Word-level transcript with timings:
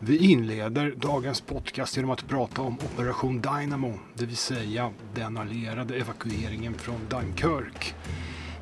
Vi 0.00 0.16
inleder 0.16 0.94
dagens 0.96 1.40
podcast 1.40 1.96
genom 1.96 2.10
att 2.10 2.28
prata 2.28 2.62
om 2.62 2.78
Operation 2.78 3.40
Dynamo, 3.40 3.98
det 4.14 4.26
vill 4.26 4.36
säga 4.36 4.90
den 5.14 5.36
allierade 5.36 5.94
evakueringen 5.94 6.74
från 6.74 7.00
Dunkirk. 7.10 7.94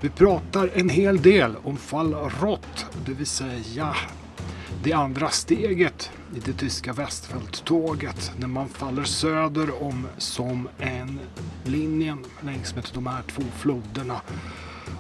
Vi 0.01 0.11
pratar 0.11 0.71
en 0.75 0.89
hel 0.89 1.23
del 1.23 1.57
om 1.64 1.77
fall 1.77 2.14
Rott, 2.14 2.87
det 3.07 3.12
vill 3.12 3.27
säga 3.27 3.96
det 4.83 4.93
andra 4.93 5.29
steget 5.29 6.11
i 6.37 6.41
det 6.41 6.53
tyska 6.53 6.93
västfälttåget 6.93 8.32
när 8.39 8.48
man 8.48 8.68
faller 8.68 9.05
söder 9.05 9.82
om 9.82 10.07
som 10.18 10.68
en 10.79 11.21
linjen 11.64 12.25
längs 12.41 12.75
med 12.75 12.89
de 12.95 13.07
här 13.07 13.23
två 13.23 13.43
floderna 13.57 14.21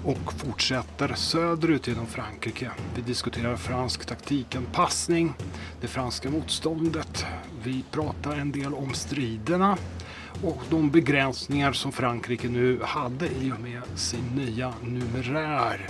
och 0.06 0.32
fortsätter 0.32 1.14
söderut 1.14 1.88
genom 1.88 2.06
Frankrike. 2.06 2.70
Vi 2.94 3.02
diskuterar 3.02 3.56
fransk 3.56 4.06
taktikanpassning, 4.06 5.34
det 5.80 5.86
franska 5.86 6.30
motståndet. 6.30 7.26
Vi 7.62 7.84
pratar 7.90 8.36
en 8.36 8.52
del 8.52 8.74
om 8.74 8.94
striderna 8.94 9.76
och 10.42 10.62
de 10.70 10.90
begränsningar 10.90 11.72
som 11.72 11.92
Frankrike 11.92 12.48
nu 12.48 12.80
hade 12.82 13.26
i 13.26 13.52
och 13.52 13.60
med 13.60 13.82
sin 13.94 14.26
nya 14.34 14.74
numerär 14.82 15.88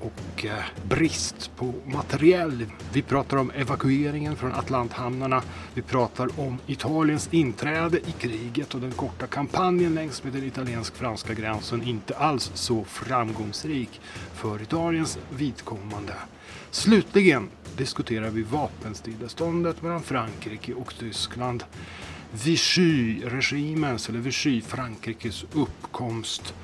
och 0.00 0.44
eh, 0.44 0.64
brist 0.88 1.50
på 1.56 1.74
materiell. 1.84 2.66
Vi 2.92 3.02
pratar 3.02 3.36
om 3.36 3.50
evakueringen 3.50 4.36
från 4.36 4.52
Atlanthamnarna. 4.52 5.42
Vi 5.74 5.82
pratar 5.82 6.40
om 6.40 6.58
Italiens 6.66 7.28
inträde 7.30 7.98
i 7.98 8.12
kriget 8.18 8.74
och 8.74 8.80
den 8.80 8.92
korta 8.92 9.26
kampanjen 9.26 9.94
längs 9.94 10.24
med 10.24 10.32
den 10.32 10.44
italiensk-franska 10.44 11.34
gränsen 11.34 11.82
inte 11.82 12.16
alls 12.16 12.50
så 12.54 12.84
framgångsrik 12.84 14.00
för 14.34 14.62
Italiens 14.62 15.18
vidkommande. 15.30 16.14
Slutligen 16.70 17.48
diskuterar 17.76 18.30
vi 18.30 18.42
vapenstilleståndet 18.42 19.82
mellan 19.82 20.02
Frankrike 20.02 20.74
och 20.74 20.94
Tyskland. 20.98 21.64
Vichy-regimens, 22.32 24.08
eller 24.08 24.18
Vichy-Frankrikes 24.18 25.44
uppkomst 25.52 26.54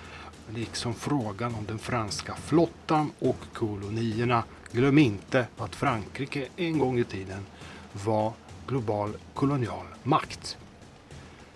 liksom 0.54 0.94
frågan 0.94 1.54
om 1.54 1.64
den 1.66 1.78
franska 1.78 2.34
flottan 2.34 3.12
och 3.18 3.38
kolonierna. 3.52 4.44
Glöm 4.72 4.98
inte 4.98 5.46
att 5.58 5.76
Frankrike 5.76 6.46
en 6.56 6.78
gång 6.78 6.98
i 6.98 7.04
tiden 7.04 7.46
var 7.92 8.32
global 8.66 9.16
kolonial 9.34 9.86
makt. 10.02 10.56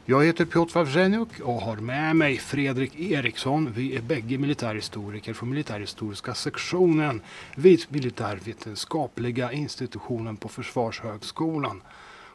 Jag 0.04 0.24
heter 0.24 0.44
Piotr 0.44 0.74
Wawrzeniuk 0.74 1.40
och 1.40 1.60
har 1.60 1.76
med 1.76 2.16
mig 2.16 2.36
Fredrik 2.38 3.00
Eriksson. 3.00 3.72
Vi 3.72 3.96
är 3.96 4.02
bägge 4.02 4.38
militärhistoriker 4.38 5.34
från 5.34 5.50
militärhistoriska 5.50 6.34
sektionen 6.34 7.22
vid 7.56 7.84
militärvetenskapliga 7.88 9.52
institutionen 9.52 10.36
på 10.36 10.48
Försvarshögskolan. 10.48 11.82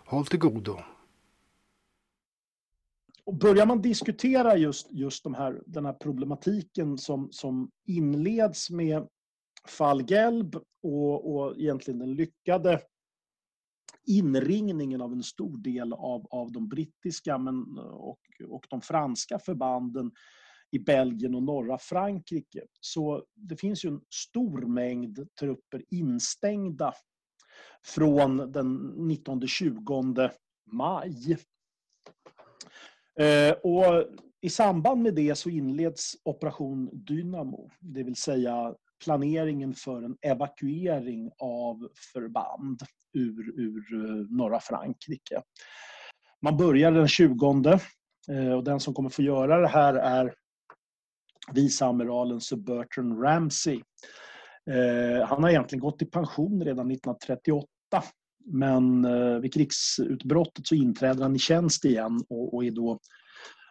Håll 0.05 0.25
till 0.25 0.39
godo! 0.39 0.79
Och 3.25 3.35
börjar 3.35 3.65
man 3.65 3.81
diskutera 3.81 4.57
just, 4.57 4.91
just 4.91 5.23
de 5.23 5.33
här, 5.33 5.63
den 5.65 5.85
här 5.85 5.93
problematiken 5.93 6.97
som, 6.97 7.31
som 7.31 7.71
inleds 7.87 8.69
med 8.69 9.07
fall 9.67 10.03
Gelb 10.03 10.55
och, 10.83 11.35
och 11.35 11.57
egentligen 11.57 11.99
den 11.99 12.13
lyckade 12.13 12.81
inringningen 14.07 15.01
av 15.01 15.13
en 15.13 15.23
stor 15.23 15.57
del 15.57 15.93
av, 15.93 16.27
av 16.29 16.51
de 16.51 16.69
brittiska 16.69 17.37
men, 17.37 17.77
och, 17.77 18.19
och 18.47 18.65
de 18.69 18.81
franska 18.81 19.39
förbanden 19.39 20.11
i 20.71 20.79
Belgien 20.79 21.35
och 21.35 21.43
norra 21.43 21.77
Frankrike. 21.77 22.61
Så 22.79 23.25
det 23.35 23.55
finns 23.55 23.85
ju 23.85 23.89
en 23.89 24.01
stor 24.13 24.61
mängd 24.61 25.27
trupper 25.39 25.83
instängda 25.89 26.93
från 27.83 28.37
den 28.37 28.93
19-20 28.95 30.31
maj 30.71 31.37
Eh, 33.19 33.51
och 33.51 34.05
I 34.41 34.49
samband 34.49 35.01
med 35.01 35.15
det 35.15 35.35
så 35.35 35.49
inleds 35.49 36.13
Operation 36.23 36.89
Dynamo, 36.93 37.71
det 37.79 38.03
vill 38.03 38.15
säga 38.15 38.75
planeringen 39.03 39.73
för 39.73 40.03
en 40.03 40.17
evakuering 40.21 41.31
av 41.39 41.89
förband 42.13 42.81
ur, 43.13 43.59
ur 43.59 44.09
eh, 44.09 44.37
norra 44.37 44.59
Frankrike. 44.59 45.41
Man 46.41 46.57
börjar 46.57 46.91
den 46.91 47.07
20 47.07 47.79
eh, 48.29 48.53
och 48.53 48.63
den 48.63 48.79
som 48.79 48.93
kommer 48.93 49.09
få 49.09 49.21
göra 49.21 49.61
det 49.61 49.67
här 49.67 49.93
är 49.93 50.33
viceamiralen 51.53 52.41
Sir 52.41 52.57
Bertrand 52.57 53.23
Ramsay. 53.23 53.81
Han 55.25 55.43
har 55.43 55.49
egentligen 55.49 55.81
gått 55.81 56.01
i 56.01 56.05
pension 56.05 56.63
redan 56.63 56.91
1938 56.91 57.67
men 58.45 59.05
eh, 59.05 59.39
vid 59.39 59.53
krigsutbrottet 59.53 60.67
så 60.67 60.75
inträder 60.75 61.21
han 61.21 61.35
i 61.35 61.39
tjänst 61.39 61.85
igen 61.85 62.23
och, 62.29 62.53
och 62.53 62.65
är 62.65 62.71
då 62.71 62.99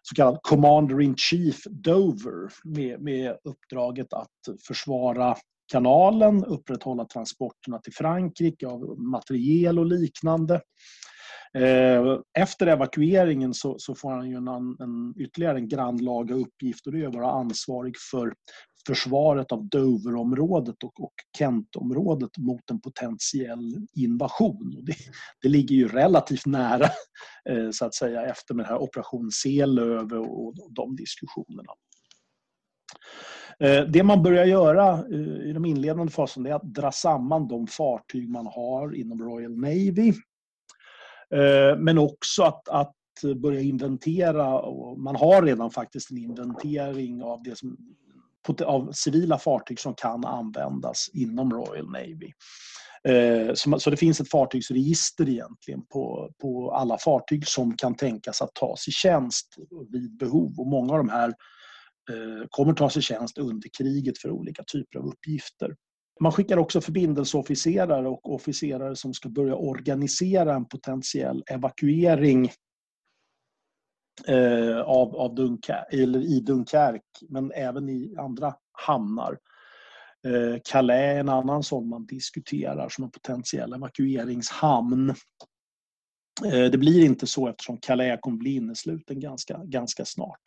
så 0.02 0.14
kallad 0.14 0.38
Commander 0.42 1.00
in 1.00 1.16
Chief 1.16 1.62
Dover 1.64 2.52
med, 2.64 3.00
med 3.00 3.36
uppdraget 3.44 4.12
att 4.12 4.58
försvara 4.66 5.36
kanalen, 5.72 6.44
upprätthålla 6.44 7.04
transporterna 7.04 7.78
till 7.78 7.92
Frankrike 7.92 8.66
av 8.66 9.00
materiel 9.00 9.78
och 9.78 9.86
liknande. 9.86 10.60
Eh, 11.58 12.18
efter 12.38 12.66
evakueringen 12.66 13.54
så, 13.54 13.78
så 13.78 13.94
får 13.94 14.10
han 14.10 14.30
ju 14.30 14.36
en, 14.36 14.48
en, 14.48 15.14
ytterligare 15.18 15.58
en 15.58 15.68
grannlaga 15.68 16.34
uppgift 16.34 16.86
och 16.86 16.92
det 16.92 17.02
är 17.02 17.08
att 17.08 17.14
vara 17.14 17.30
ansvarig 17.30 17.96
för 18.10 18.34
försvaret 18.86 19.52
av 19.52 19.68
Doverområdet 19.68 20.84
och, 20.84 21.00
och 21.00 21.14
Kentområdet 21.38 22.38
mot 22.38 22.70
en 22.70 22.80
potentiell 22.80 23.86
invasion. 23.94 24.76
Det, 24.82 24.94
det, 25.42 25.48
ligger 25.48 25.76
ju 25.76 25.88
relativt 25.88 26.46
nära 26.46 26.84
eh, 27.48 27.70
så 27.72 27.84
att 27.84 27.94
säga 27.94 28.26
efter 28.26 28.54
med 28.54 28.64
den 28.64 28.72
här 28.72 28.82
operation 28.82 29.30
Selöve 29.32 30.16
och, 30.16 30.46
och 30.46 30.72
de 30.72 30.96
diskussionerna. 30.96 31.72
Eh, 33.60 33.82
det 33.82 34.02
man 34.02 34.22
börjar 34.22 34.44
göra 34.44 35.08
i 35.44 35.52
de 35.52 35.64
inledande 35.64 36.12
faserna 36.12 36.48
är 36.48 36.54
att 36.54 36.74
dra 36.74 36.92
samman 36.92 37.48
de 37.48 37.66
fartyg 37.66 38.30
man 38.30 38.46
har 38.46 38.94
inom 38.94 39.22
Royal 39.22 39.56
Navy 39.56 40.12
Eh, 41.32 41.78
men 41.78 41.98
också 41.98 42.42
att, 42.42 42.68
att 42.68 42.94
börja 43.36 43.60
inventera. 43.60 44.70
Man 44.96 45.16
har 45.16 45.42
redan 45.42 45.70
faktiskt 45.70 46.10
en 46.10 46.18
inventering 46.18 47.22
av, 47.22 47.42
det 47.42 47.58
som, 47.58 47.76
av 48.64 48.92
civila 48.92 49.38
fartyg 49.38 49.80
som 49.80 49.94
kan 49.94 50.24
användas 50.24 51.10
inom 51.12 51.50
Royal 51.50 51.90
Navy. 51.90 52.32
Eh, 53.08 53.54
så 53.78 53.90
det 53.90 53.96
finns 53.96 54.20
ett 54.20 54.30
fartygsregister 54.30 55.28
egentligen 55.28 55.86
på, 55.86 56.30
på 56.40 56.72
alla 56.72 56.98
fartyg 56.98 57.46
som 57.46 57.76
kan 57.76 57.94
tänkas 57.94 58.42
att 58.42 58.54
tas 58.54 58.88
i 58.88 58.90
tjänst 58.90 59.56
vid 59.92 60.16
behov. 60.16 60.54
Och 60.58 60.66
många 60.66 60.92
av 60.92 60.98
de 60.98 61.08
här 61.08 61.28
eh, 62.10 62.46
kommer 62.48 62.74
tas 62.74 62.96
i 62.96 63.02
tjänst 63.02 63.38
under 63.38 63.68
kriget 63.78 64.18
för 64.18 64.30
olika 64.30 64.62
typer 64.72 64.98
av 64.98 65.06
uppgifter. 65.06 65.74
Man 66.22 66.32
skickar 66.32 66.56
också 66.56 66.80
förbindelseofficerare 66.80 68.08
och 68.08 68.34
officerare 68.34 68.96
som 68.96 69.14
ska 69.14 69.28
börja 69.28 69.54
organisera 69.56 70.54
en 70.54 70.64
potentiell 70.64 71.44
evakuering 71.46 72.50
eh, 74.26 74.80
av, 74.80 75.16
av 75.16 75.34
Dunkirk, 75.34 75.92
eller 75.92 76.20
i 76.20 76.40
Dunkerque, 76.40 77.26
men 77.28 77.52
även 77.52 77.88
i 77.88 78.14
andra 78.18 78.54
hamnar. 78.72 79.38
Eh, 80.26 80.60
Calais 80.64 81.14
är 81.16 81.20
en 81.20 81.28
annan 81.28 81.62
sån 81.62 81.88
man 81.88 82.06
diskuterar 82.06 82.88
som 82.88 83.04
en 83.04 83.10
potentiell 83.10 83.72
evakueringshamn. 83.72 85.10
Eh, 86.44 86.64
det 86.70 86.78
blir 86.78 87.04
inte 87.04 87.26
så 87.26 87.48
eftersom 87.48 87.78
Calais 87.78 88.18
kommer 88.20 88.38
bli 88.38 88.54
innesluten 88.56 89.20
ganska, 89.20 89.60
ganska 89.64 90.04
snart. 90.04 90.42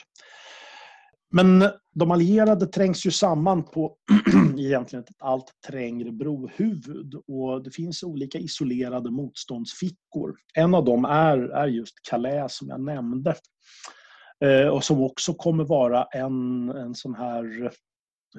Men 1.35 1.63
de 1.93 2.11
allierade 2.11 2.67
trängs 2.67 3.05
ju 3.05 3.11
samman 3.11 3.63
på 3.63 3.97
egentligen 4.57 5.03
ett 5.03 5.15
allt 5.19 5.51
trängre 5.67 6.11
brohuvud 6.11 7.15
och 7.27 7.63
det 7.63 7.71
finns 7.71 8.03
olika 8.03 8.37
isolerade 8.37 9.11
motståndsfickor. 9.11 10.35
En 10.53 10.75
av 10.75 10.85
dem 10.85 11.05
är, 11.05 11.37
är 11.37 11.67
just 11.67 11.93
Calais 12.09 12.57
som 12.57 12.69
jag 12.69 12.81
nämnde 12.81 13.35
eh, 14.43 14.67
och 14.67 14.83
som 14.83 15.01
också 15.01 15.33
kommer 15.33 15.63
vara 15.63 16.03
en, 16.03 16.69
en 16.69 16.95
sån 16.95 17.15
här 17.15 17.63
eh, 17.63 17.71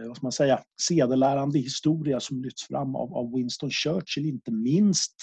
vad 0.07 0.17
ska 0.17 0.25
man 0.25 0.33
säga, 0.33 0.61
sedelärande 0.83 1.59
historia 1.59 2.21
som 2.21 2.43
lyfts 2.43 2.67
fram 2.67 2.97
av, 2.97 3.15
av 3.15 3.33
Winston 3.33 3.71
Churchill, 3.71 4.27
inte 4.27 4.53
minst 4.53 5.15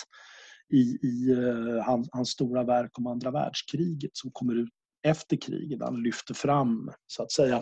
i, 0.74 0.98
i 1.08 1.31
eh, 1.31 1.38
uh, 1.38 1.81
hans, 1.84 2.10
hans 2.12 2.30
stora 2.30 2.64
verk 2.64 3.00
om 3.00 3.08
andra 3.08 3.31
världskriget 3.31 4.12
som 4.14 4.31
kommer 4.34 4.56
ut 4.56 4.74
efter 5.04 5.38
kriget. 5.38 5.82
Han 5.82 6.04
lyfter 6.04 6.34
fram, 6.34 6.92
så 7.08 7.24
att 7.24 7.32
säga, 7.32 7.56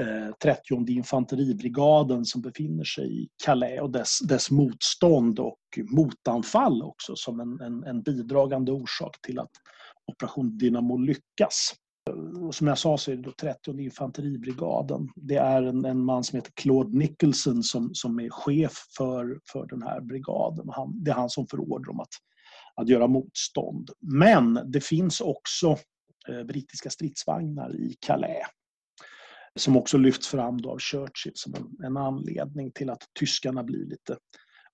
eh, 0.00 0.34
30 0.42 0.92
infanteribrigaden 0.92 2.24
som 2.24 2.40
befinner 2.40 2.84
sig 2.84 3.22
i 3.22 3.28
Calais 3.44 3.80
och 3.80 3.90
dess, 3.90 4.18
dess 4.18 4.50
motstånd 4.50 5.38
och 5.38 5.60
motanfall 5.90 6.82
också 6.82 7.16
som 7.16 7.40
en, 7.40 7.60
en, 7.60 7.84
en 7.84 8.02
bidragande 8.02 8.72
orsak 8.72 9.16
till 9.22 9.38
att 9.38 9.50
Operation 10.12 10.58
Dynamo 10.58 10.96
lyckas. 10.96 11.74
Och 12.40 12.54
som 12.54 12.66
jag 12.66 12.78
sa 12.78 12.98
så 12.98 13.10
är 13.10 13.16
det 13.16 13.22
då 13.22 13.32
30 13.40 13.80
infanteribrigaden. 13.80 15.08
Det 15.16 15.36
är 15.36 15.62
en, 15.62 15.84
en 15.84 16.04
man 16.04 16.24
som 16.24 16.36
heter 16.36 16.52
Claude 16.54 16.98
Nicholson 16.98 17.62
som, 17.62 17.94
som 17.94 18.20
är 18.20 18.30
chef 18.30 18.72
för, 18.96 19.40
för 19.52 19.66
den 19.66 19.82
här 19.82 20.00
brigaden. 20.00 20.68
Han, 20.68 21.04
det 21.04 21.10
är 21.10 21.14
han 21.14 21.30
som 21.30 21.46
får 21.46 21.60
order 21.60 21.90
om 21.90 22.00
att 22.00 22.08
att 22.80 22.88
göra 22.88 23.06
motstånd. 23.06 23.90
Men 24.00 24.60
det 24.66 24.84
finns 24.84 25.20
också 25.20 25.76
Eh, 26.28 26.42
brittiska 26.42 26.90
stridsvagnar 26.90 27.76
i 27.76 27.96
Calais 28.00 28.46
som 29.54 29.76
också 29.76 29.98
lyfts 29.98 30.28
fram 30.28 30.64
av 30.64 30.78
Churchill 30.78 31.32
som 31.34 31.54
en, 31.54 31.86
en 31.86 31.96
anledning 31.96 32.72
till 32.72 32.90
att 32.90 33.02
tyskarna 33.18 33.62
blir 33.62 33.86
lite 33.86 34.16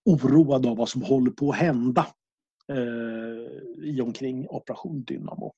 oroade 0.05 0.69
av 0.69 0.77
vad 0.77 0.89
som 0.89 1.03
håller 1.03 1.31
på 1.31 1.51
att 1.51 1.57
hända 1.57 2.07
eh, 2.73 3.85
i 3.85 4.01
omkring 4.01 4.49
Operation 4.49 5.05
Dynamo. 5.05 5.53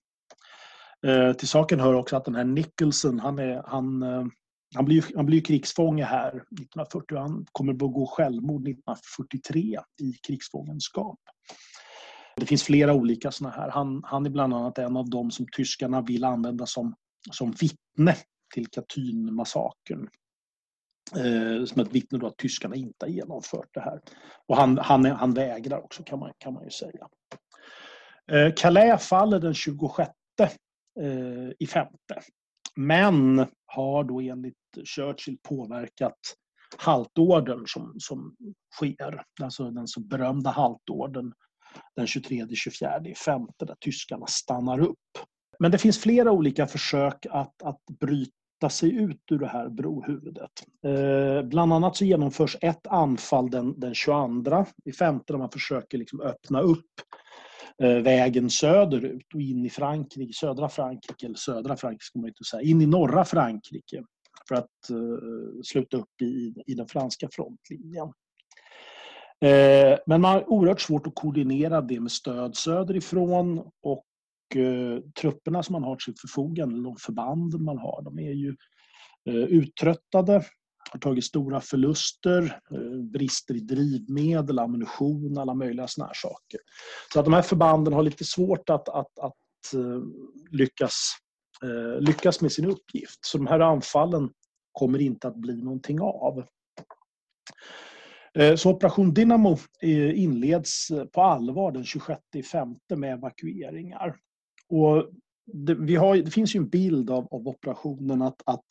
Eh, 1.07 1.33
till 1.33 1.49
saken 1.49 1.81
hör 1.81 1.95
också 1.95 2.17
att 2.17 2.25
den 2.25 2.35
här 2.35 2.45
Nicholson, 2.45 3.19
han, 3.19 3.39
är, 3.39 3.63
han, 3.67 4.03
eh, 4.03 4.27
han, 4.75 4.85
blir, 4.85 5.05
han 5.17 5.27
blir 5.27 5.41
krigsfånge 5.41 6.05
här 6.05 6.29
1940 6.29 7.15
och 7.15 7.21
han 7.21 7.47
kommer 7.53 7.73
att 7.73 7.79
begå 7.79 8.07
självmord 8.07 8.69
1943 8.69 9.81
i 10.01 10.13
krigsfångenskap. 10.27 11.19
Det 12.39 12.47
finns 12.47 12.63
flera 12.63 12.95
olika 12.95 13.31
sådana 13.31 13.57
här. 13.57 13.71
Han, 13.71 14.03
han 14.05 14.27
är 14.27 14.31
bland 14.31 14.55
annat 14.55 14.79
en 14.79 14.97
av 14.97 15.11
dem 15.11 15.31
som 15.31 15.47
tyskarna 15.57 16.01
vill 16.01 16.25
använda 16.25 16.67
som, 16.67 16.95
som 17.31 17.51
vittne 17.51 18.17
till 18.55 18.67
Katynmassakern. 18.67 20.09
Eh, 21.17 21.65
som 21.65 21.83
ett 21.83 21.93
vittne 21.93 22.19
då 22.19 22.27
att 22.27 22.37
tyskarna 22.37 22.77
inte 22.77 23.07
har 23.07 23.11
genomfört 23.11 23.69
det 23.75 23.81
här. 23.81 24.01
Och 24.47 24.57
han, 24.57 24.79
han, 24.79 25.05
han 25.05 25.35
vägrar 25.35 25.85
också 25.85 26.03
kan 26.03 26.19
man, 26.19 26.33
kan 26.39 26.55
man 26.55 26.65
ju 26.65 26.71
säga. 26.71 27.09
Eh, 28.33 28.53
Calais 28.57 29.09
faller 29.09 29.41
den 29.41 29.55
26 29.55 30.11
eh, 30.41 30.49
i 31.59 31.67
femte. 31.67 32.21
Men 32.77 33.47
har 33.67 34.05
då 34.05 34.21
enligt 34.21 34.57
Churchill 34.85 35.39
påverkat 35.43 36.19
Haltorden 36.77 37.65
som, 37.67 37.95
som 37.99 38.37
sker. 38.75 39.25
Alltså 39.43 39.71
den 39.71 39.89
så 39.89 40.01
berömda 40.01 40.51
Haltorden 40.51 41.33
den 41.97 42.07
23-24 42.07 43.15
femte 43.15 43.65
där 43.65 43.77
tyskarna 43.81 44.27
stannar 44.27 44.81
upp. 44.81 44.99
Men 45.59 45.71
det 45.71 45.79
finns 45.79 45.99
flera 45.99 46.33
olika 46.33 46.67
försök 46.67 47.27
att, 47.31 47.63
att 47.63 47.81
bryta 48.01 48.71
sig 48.71 48.97
ut 48.97 49.23
ur 49.31 49.39
det 49.39 49.47
här 49.47 49.69
brohuvudet. 49.69 50.51
Eh, 50.87 51.49
bland 51.49 51.73
annat 51.73 51.97
så 51.97 52.05
genomförs 52.05 52.57
ett 52.61 52.87
anfall 52.87 53.51
den, 53.51 53.81
den 53.81 53.95
22 53.95 54.67
i 54.85 54.93
femte 54.93 55.33
där 55.33 55.39
man 55.39 55.51
försöker 55.51 55.99
liksom 55.99 56.21
öppna 56.21 56.61
upp 56.61 56.85
eh, 57.83 57.97
vägen 57.97 58.51
söderut 58.51 59.35
och 59.35 59.41
in 59.41 59.67
i 59.67 59.71
Frankrike, 59.71 60.33
södra 60.33 60.69
Frankrike, 60.69 61.27
eller 61.27 61.37
södra 61.37 61.77
Frankrike 61.77 62.05
ska 62.05 62.19
man 62.19 62.29
inte 62.29 62.45
säga, 62.45 62.63
in 62.63 62.83
i 62.83 62.87
norra 62.87 63.25
Frankrike 63.25 64.05
för 64.49 64.55
att 64.55 64.91
eh, 64.91 65.61
sluta 65.65 65.97
upp 65.97 66.23
i, 66.23 66.55
i 66.67 66.75
den 66.75 66.89
franska 66.89 67.29
frontlinjen. 67.33 68.13
Eh, 69.41 69.99
men 70.07 70.21
man 70.21 70.33
har 70.33 70.51
oerhört 70.51 70.81
svårt 70.81 71.07
att 71.07 71.15
koordinera 71.15 71.81
det 71.81 72.01
med 72.01 72.13
stöd 72.13 72.57
söderifrån 72.57 73.71
och 73.83 74.07
eh, 74.55 75.01
trupperna 75.21 75.63
som 75.63 75.73
man 75.73 75.85
har 75.85 75.97
till 75.97 76.05
sitt 76.05 76.21
förfogande, 76.21 76.83
de 76.83 76.97
förbanden 76.97 77.65
man 77.65 77.79
har, 77.79 78.03
de 78.03 78.19
är 78.19 78.33
ju 78.33 78.57
eh, 79.29 79.35
uttröttade, 79.35 80.45
har 80.91 81.01
tagit 81.01 81.25
stora 81.25 81.61
förluster, 81.61 82.61
brister 83.13 83.55
i 83.55 83.61
drivmedel, 83.61 84.59
ammunition, 84.59 85.39
alla 85.39 85.55
möjliga 85.55 85.87
såna 85.89 86.07
här 86.07 86.15
saker. 86.15 86.61
Så 87.13 87.19
att 87.19 87.25
de 87.25 87.35
här 87.35 87.43
förbanden 87.43 87.93
har 87.93 88.03
lite 88.03 88.25
svårt 88.25 88.71
att, 88.71 88.89
att, 88.89 89.19
att 89.19 89.35
lyckas, 90.51 91.13
lyckas 91.99 92.41
med 92.41 92.53
sin 92.53 92.67
uppgift. 92.67 93.19
Så 93.21 93.39
de 93.39 93.47
här 93.47 93.61
anfallen 93.61 94.31
kommer 94.73 94.99
inte 94.99 95.29
att 95.29 95.37
bli 95.37 95.63
någonting 95.63 96.01
av. 96.01 96.45
Eh, 98.39 98.55
så 98.55 98.71
Operation 98.71 99.15
Dynamo 99.15 99.57
eh, 99.83 100.23
inleds 100.23 100.91
eh, 100.91 101.05
på 101.05 101.23
allvar 101.23 101.73
den 101.73 101.85
26 101.85 102.21
femte 102.53 102.97
med 102.97 103.13
evakueringar. 103.13 104.17
Och 104.69 105.11
det, 105.53 105.75
vi 105.75 105.97
har, 105.97 106.17
det 106.17 106.31
finns 106.31 106.55
ju 106.55 106.59
en 106.59 106.69
bild 106.69 107.11
av, 107.11 107.29
av 107.31 107.49
operationen 107.49 108.23
att, 108.23 108.43
att 108.47 108.67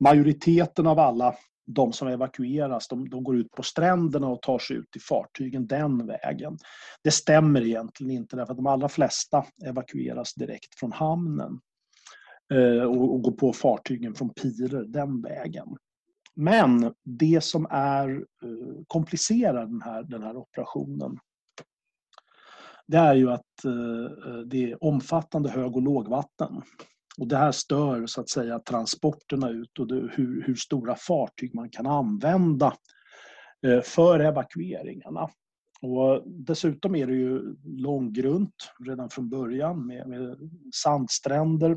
majoriteten 0.00 0.86
av 0.86 0.98
alla 0.98 1.34
de 1.66 1.92
som 1.92 2.08
evakueras, 2.08 2.88
de, 2.88 3.08
de, 3.08 3.24
går 3.24 3.36
ut 3.36 3.50
på 3.50 3.62
stränderna 3.62 4.28
och 4.28 4.42
tar 4.42 4.58
sig 4.58 4.76
ut 4.76 4.96
i 4.96 5.00
fartygen 5.00 5.66
den 5.66 6.06
vägen. 6.06 6.58
Det 7.02 7.10
stämmer 7.10 7.66
egentligen 7.66 8.12
inte 8.12 8.36
därför 8.36 8.52
att 8.52 8.58
de 8.58 8.66
allra 8.66 8.88
flesta 8.88 9.44
evakueras 9.66 10.34
direkt 10.34 10.78
från 10.78 10.92
hamnen 10.92 11.60
eh, 12.54 12.82
och, 12.82 13.14
och, 13.14 13.22
går 13.22 13.32
på 13.32 13.52
fartygen 13.52 14.14
från 14.14 14.30
pirer 14.30 14.84
den 14.84 15.22
vägen. 15.22 15.76
Men 16.36 16.94
det 17.02 17.44
som 17.44 17.66
är 17.70 18.10
eh, 18.42 18.84
komplicerar 18.86 19.66
den 19.66 19.82
här, 19.82 20.02
den 20.02 20.22
här 20.22 20.36
operationen 20.36 21.18
det 22.86 22.96
är 22.96 23.14
ju 23.14 23.30
att 23.30 23.64
eh, 23.64 24.32
eh, 24.32 24.38
det 24.38 24.70
är 24.70 24.84
omfattande 24.84 25.50
hög 25.50 25.76
och 25.76 25.82
lågvatten. 25.82 26.62
Och 27.18 27.28
det 27.28 27.36
här 27.36 27.52
stör 27.52 28.06
så 28.06 28.20
att 28.20 28.28
säga 28.28 28.58
transporterna 28.58 29.50
ut 29.50 29.78
och 29.78 29.86
det, 29.86 29.94
hur, 29.94 30.44
hur 30.46 30.54
stora 30.54 30.96
fartyg 30.96 31.54
man 31.54 31.70
kan 31.70 31.86
använda 31.86 32.74
för 33.84 34.20
evakueringarna. 34.20 35.30
Och 35.84 36.22
dessutom 36.26 36.94
är 36.96 37.06
det 37.06 37.12
ju 37.12 37.56
långgrunt 37.64 38.54
redan 38.86 39.10
från 39.10 39.28
början 39.28 39.86
med, 39.86 40.08
med 40.08 40.36
sandstränder 40.74 41.72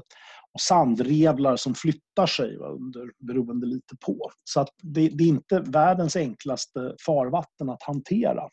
och 0.53 0.61
sandrevlar 0.61 1.55
som 1.55 1.75
flyttar 1.75 2.25
sig 2.25 2.55
under, 2.55 3.11
beroende 3.19 3.67
lite 3.67 3.95
på. 4.05 4.31
Så 4.43 4.59
att 4.59 4.69
det, 4.83 5.09
det 5.09 5.23
är 5.23 5.27
inte 5.27 5.59
världens 5.59 6.15
enklaste 6.15 6.95
farvatten 7.05 7.69
att 7.69 7.83
hantera. 7.83 8.49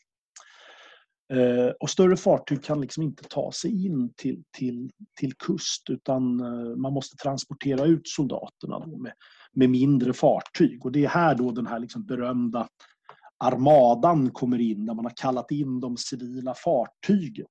Eh, 1.33 1.71
och 1.79 1.89
större 1.89 2.17
fartyg 2.17 2.63
kan 2.63 2.81
liksom 2.81 3.03
inte 3.03 3.23
ta 3.23 3.51
sig 3.51 3.85
in 3.85 4.13
till, 4.17 4.43
till, 4.57 4.89
till 5.19 5.33
kust 5.33 5.89
utan 5.89 6.39
eh, 6.39 6.75
man 6.75 6.93
måste 6.93 7.17
transportera 7.17 7.85
ut 7.85 8.07
soldaterna 8.07 8.79
med, 8.79 9.13
med 9.53 9.69
mindre 9.69 10.13
fartyg. 10.13 10.85
Och 10.85 10.91
det 10.91 11.05
är 11.05 11.09
här 11.09 11.35
då 11.35 11.51
den 11.51 11.67
här 11.67 11.79
liksom 11.79 12.05
berömda 12.05 12.67
armadan 13.37 14.31
kommer 14.31 14.61
in, 14.61 14.85
där 14.85 14.93
man 14.93 15.05
har 15.05 15.13
kallat 15.15 15.51
in 15.51 15.79
de 15.79 15.97
civila 15.97 16.53
fartygen. 16.53 17.47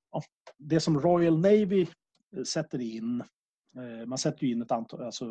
Det 0.59 0.81
som 0.81 1.01
Royal 1.01 1.41
Navy 1.41 1.87
eh, 2.37 2.43
sätter 2.43 2.81
in 2.81 3.21
eh, 3.77 4.07
man 4.07 4.19
sätter 4.19 4.47
in 4.47 4.63
ett 4.63 4.73
antal, 4.73 5.03
alltså 5.03 5.27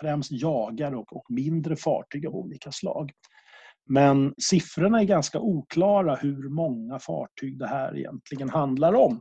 främst 0.00 0.32
jagare 0.32 0.96
och, 0.96 1.16
och 1.16 1.24
mindre 1.28 1.76
fartyg 1.76 2.26
av 2.26 2.34
olika 2.34 2.72
slag. 2.72 3.12
Men 3.86 4.34
siffrorna 4.42 5.00
är 5.00 5.04
ganska 5.04 5.40
oklara 5.40 6.14
hur 6.14 6.48
många 6.48 6.98
fartyg 6.98 7.58
det 7.58 7.66
här 7.66 7.98
egentligen 7.98 8.50
handlar 8.50 8.94
om. 8.94 9.20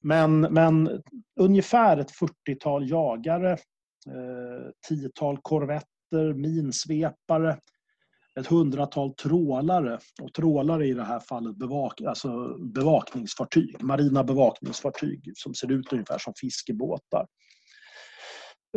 Men, 0.00 0.40
men 0.40 1.02
ungefär 1.40 1.96
ett 1.96 2.12
40-tal 2.46 2.90
jagare, 2.90 3.52
eh, 3.52 4.70
tiotal 4.88 5.38
korvetter, 5.42 6.34
minsvepare, 6.34 7.58
ett 8.40 8.46
hundratal 8.46 9.14
trålare. 9.14 9.98
Och 10.22 10.34
trålare 10.34 10.86
i 10.86 10.92
det 10.92 11.04
här 11.04 11.20
fallet 11.20 11.56
bevak, 11.56 12.00
alltså 12.00 12.58
bevakningsfartyg, 12.58 13.82
marina 13.82 14.24
bevakningsfartyg 14.24 15.32
som 15.34 15.54
ser 15.54 15.72
ut 15.72 15.92
ungefär 15.92 16.18
som 16.18 16.32
fiskebåtar. 16.40 17.26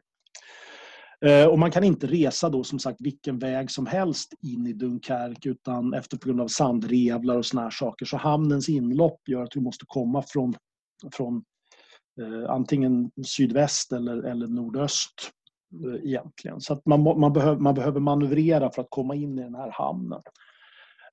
Eh, 1.25 1.45
och 1.45 1.59
man 1.59 1.71
kan 1.71 1.83
inte 1.83 2.07
resa 2.07 2.49
då 2.49 2.63
som 2.63 2.79
sagt 2.79 3.01
vilken 3.01 3.39
väg 3.39 3.71
som 3.71 3.85
helst 3.85 4.33
in 4.41 4.67
i 4.67 4.73
Dunkerque 4.73 5.49
utan 5.49 5.93
efter 5.93 6.17
på 6.17 6.27
grund 6.27 6.41
av 6.41 6.47
sandrevlar 6.47 7.37
och 7.37 7.45
såna 7.45 7.61
här 7.61 7.69
saker. 7.69 8.05
Så 8.05 8.17
hamnens 8.17 8.69
inlopp 8.69 9.21
gör 9.27 9.43
att 9.43 9.55
vi 9.55 9.61
måste 9.61 9.85
komma 9.87 10.23
från, 10.27 10.53
från 11.11 11.43
eh, 12.21 12.49
antingen 12.49 13.11
sydväst 13.25 13.91
eller, 13.91 14.23
eller 14.23 14.47
nordöst 14.47 15.31
eh, 15.85 16.09
egentligen. 16.09 16.61
Så 16.61 16.73
att 16.73 16.85
man, 16.85 17.19
man, 17.19 17.33
behöver, 17.33 17.59
man 17.59 17.75
behöver 17.75 17.99
manövrera 17.99 18.71
för 18.71 18.81
att 18.81 18.89
komma 18.89 19.15
in 19.15 19.39
i 19.39 19.43
den 19.43 19.55
här 19.55 19.71
hamnen. 19.71 20.21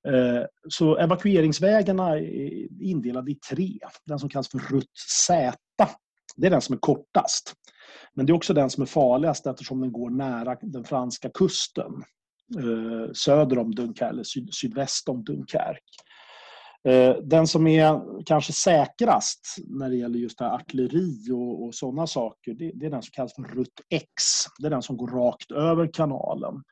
Eh, 0.07 0.45
så 0.69 0.97
evakueringsvägarna 0.97 2.19
är 2.19 2.83
indelade 2.83 3.31
i 3.31 3.35
tre. 3.35 3.79
Den 4.05 4.19
som 4.19 4.29
kallas 4.29 4.49
för 4.49 4.59
Rutt 4.59 4.97
Z. 5.23 5.57
Det 6.35 6.47
är 6.47 6.51
den 6.51 6.61
som 6.61 6.75
är 6.75 6.79
kortast. 6.79 7.53
Men 8.13 8.25
det 8.25 8.31
är 8.31 8.35
också 8.35 8.53
den 8.53 8.69
som 8.69 8.81
är 8.81 8.87
farligast 8.87 9.47
eftersom 9.47 9.81
den 9.81 9.91
går 9.91 10.09
nära 10.09 10.57
den 10.61 10.83
franska 10.83 11.29
kusten. 11.29 12.03
Eh, 12.57 13.11
söder 13.13 13.57
om 13.57 13.75
Dunkerque, 13.75 14.09
eller 14.09 14.23
syd, 14.23 14.49
sydväst 14.53 15.09
om 15.09 15.23
Dunkerque. 15.23 15.79
Eh, 16.87 17.15
den 17.23 17.47
som 17.47 17.67
är 17.67 18.01
kanske 18.25 18.53
säkrast 18.53 19.55
när 19.67 19.89
det 19.89 19.95
gäller 19.95 20.19
just 20.19 20.41
artilleri 20.41 21.31
och, 21.31 21.63
och 21.63 21.75
sådana 21.75 22.07
saker, 22.07 22.53
det, 22.53 22.71
det, 22.75 22.85
är 22.85 22.89
den 22.89 23.01
som 23.01 23.11
kallas 23.11 23.35
för 23.35 23.43
Rutt 23.43 23.81
X. 23.89 24.13
Det 24.59 24.67
är 24.67 24.71
den 24.71 24.81
som 24.81 24.97
går 24.97 25.07
rakt 25.07 25.51
över 25.51 25.93
kanalen. 25.93 26.63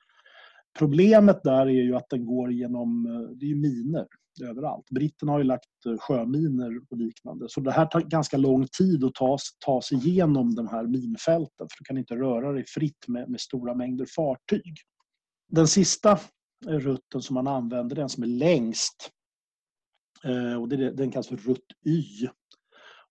Problemet 0.79 1.43
där 1.43 1.65
är 1.65 1.83
ju 1.83 1.95
att 1.95 2.09
den 2.09 2.25
går 2.25 2.51
genom, 2.51 3.05
eh, 3.05 3.37
det 3.37 3.45
är 3.45 3.49
ju 3.49 3.55
miner 3.55 4.05
överallt. 4.41 4.89
Britterna 4.89 5.31
har 5.31 5.39
ju 5.39 5.45
lagt 5.45 5.85
eh, 5.85 5.97
sjöminer 5.97 6.79
och 6.89 6.97
liknande. 6.97 7.45
Så 7.49 7.61
det 7.61 7.71
här 7.71 7.85
tar 7.85 8.01
ganska 8.01 8.37
lång 8.37 8.67
tid 8.67 9.03
att 9.03 9.15
ta, 9.15 9.37
ta 9.65 9.81
sig 9.81 9.97
igenom 9.97 10.55
de 10.55 10.67
här 10.67 10.83
minfälten 10.83 11.67
för 11.69 11.77
du 11.79 11.83
kan 11.85 11.97
inte 11.97 12.15
röra 12.15 12.51
dig 12.51 12.65
fritt 12.67 13.07
med, 13.07 13.29
med 13.29 13.41
stora 13.41 13.75
mängder 13.75 14.05
fartyg. 14.15 14.73
Den 15.51 15.67
sista 15.67 16.11
eh, 16.67 16.79
rutten 16.79 17.21
som 17.21 17.33
man 17.33 17.47
använder, 17.47 17.95
den 17.95 18.09
som 18.09 18.23
är 18.23 18.27
längst, 18.27 19.09
eh, 20.23 20.61
och 20.61 20.69
det, 20.69 20.91
den 20.91 21.11
kallas 21.11 21.27
för 21.27 21.37
rutt 21.37 21.67
Y. 21.85 22.27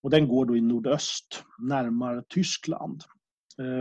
Och 0.01 0.09
den 0.09 0.27
går 0.27 0.45
då 0.45 0.57
i 0.57 0.61
nordöst, 0.61 1.43
närmare 1.61 2.23
Tyskland. 2.29 3.03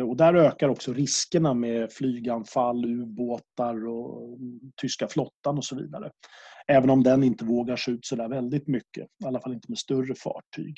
Och 0.09 0.17
där 0.17 0.35
ökar 0.35 0.69
också 0.69 0.93
riskerna 0.93 1.55
med 1.55 1.93
flyganfall, 1.93 2.85
ubåtar 2.85 3.89
och 3.89 4.39
mm, 4.39 4.61
tyska 4.77 5.09
flottan 5.09 5.59
och 5.59 5.65
så 5.65 5.77
vidare. 5.77 6.11
Även 6.66 6.90
om 6.90 7.02
den 7.02 7.23
inte 7.23 7.45
vågar 7.45 7.76
sig 7.76 7.95
ut 7.95 8.07
så 8.07 8.16
där 8.16 8.28
väldigt 8.28 8.69
mycket, 8.69 9.09
i 9.25 9.26
alla 9.26 9.40
fall 9.40 9.52
inte 9.52 9.71
med 9.71 9.78
större 9.78 10.14
fartyg. 10.14 10.76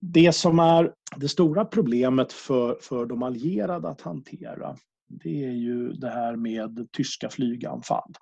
Det 0.00 0.32
som 0.32 0.58
är 0.58 0.92
det 1.16 1.28
stora 1.28 1.64
problemet 1.64 2.32
för, 2.32 2.78
för 2.80 3.06
de 3.06 3.22
allierade 3.22 3.88
att 3.88 4.00
hantera, 4.00 4.76
det 5.08 5.44
är 5.44 5.52
ju 5.52 5.92
det 5.92 6.10
här 6.10 6.36
med 6.36 6.88
tyska 6.92 7.30
flyganfall. 7.30 8.12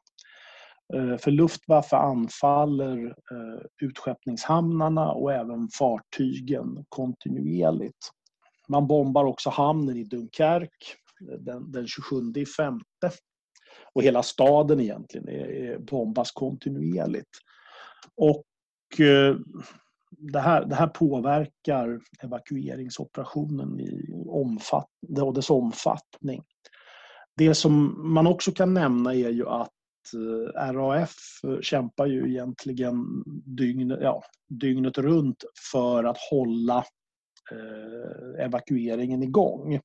Eh, 0.94 1.16
för 1.16 1.30
Luftwaffe 1.30 1.96
anfaller 1.96 3.06
eh, 3.06 3.64
utskeppningshamnarna 3.82 5.12
och 5.12 5.32
även 5.32 5.68
fartygen 5.68 6.84
kontinuerligt. 6.88 8.10
Man 8.68 8.86
bombar 8.86 9.24
också 9.24 9.50
hamnen 9.50 9.96
i 9.96 10.04
Dunkerque 10.04 10.94
eh, 11.30 11.38
den, 11.38 11.72
den 11.72 11.86
27 11.86 12.44
femte. 12.56 13.10
Och 13.98 14.04
hela 14.04 14.22
staden 14.22 14.80
egentligen 14.80 15.28
är, 15.28 15.78
bombas 15.78 16.30
kontinuerligt. 16.30 17.38
Och 18.16 19.00
eh, 19.00 19.36
det 20.10 20.38
här, 20.38 20.64
det 20.64 20.74
här 20.74 20.86
påverkar 20.86 22.00
evakueringsoperationen 22.22 23.80
i 23.80 24.12
omfatt, 24.28 24.88
och 25.20 25.34
dess 25.34 25.50
omfattning. 25.50 26.42
Det 27.36 27.54
som 27.54 27.94
man 28.12 28.26
också 28.26 28.52
kan 28.52 28.74
nämna 28.74 29.14
är 29.14 29.30
ju 29.30 29.48
att 29.48 29.72
eh, 30.14 30.72
RAF 30.72 31.16
kämpar 31.62 32.06
ju 32.06 32.30
egentligen 32.30 33.04
dygnet, 33.44 33.98
ja, 34.02 34.22
dygnet 34.48 34.98
runt 34.98 35.44
för 35.72 36.04
att 36.04 36.18
hålla 36.30 36.84
Eh, 37.52 38.44
evakueringen 38.44 39.22
igång. 39.22 39.80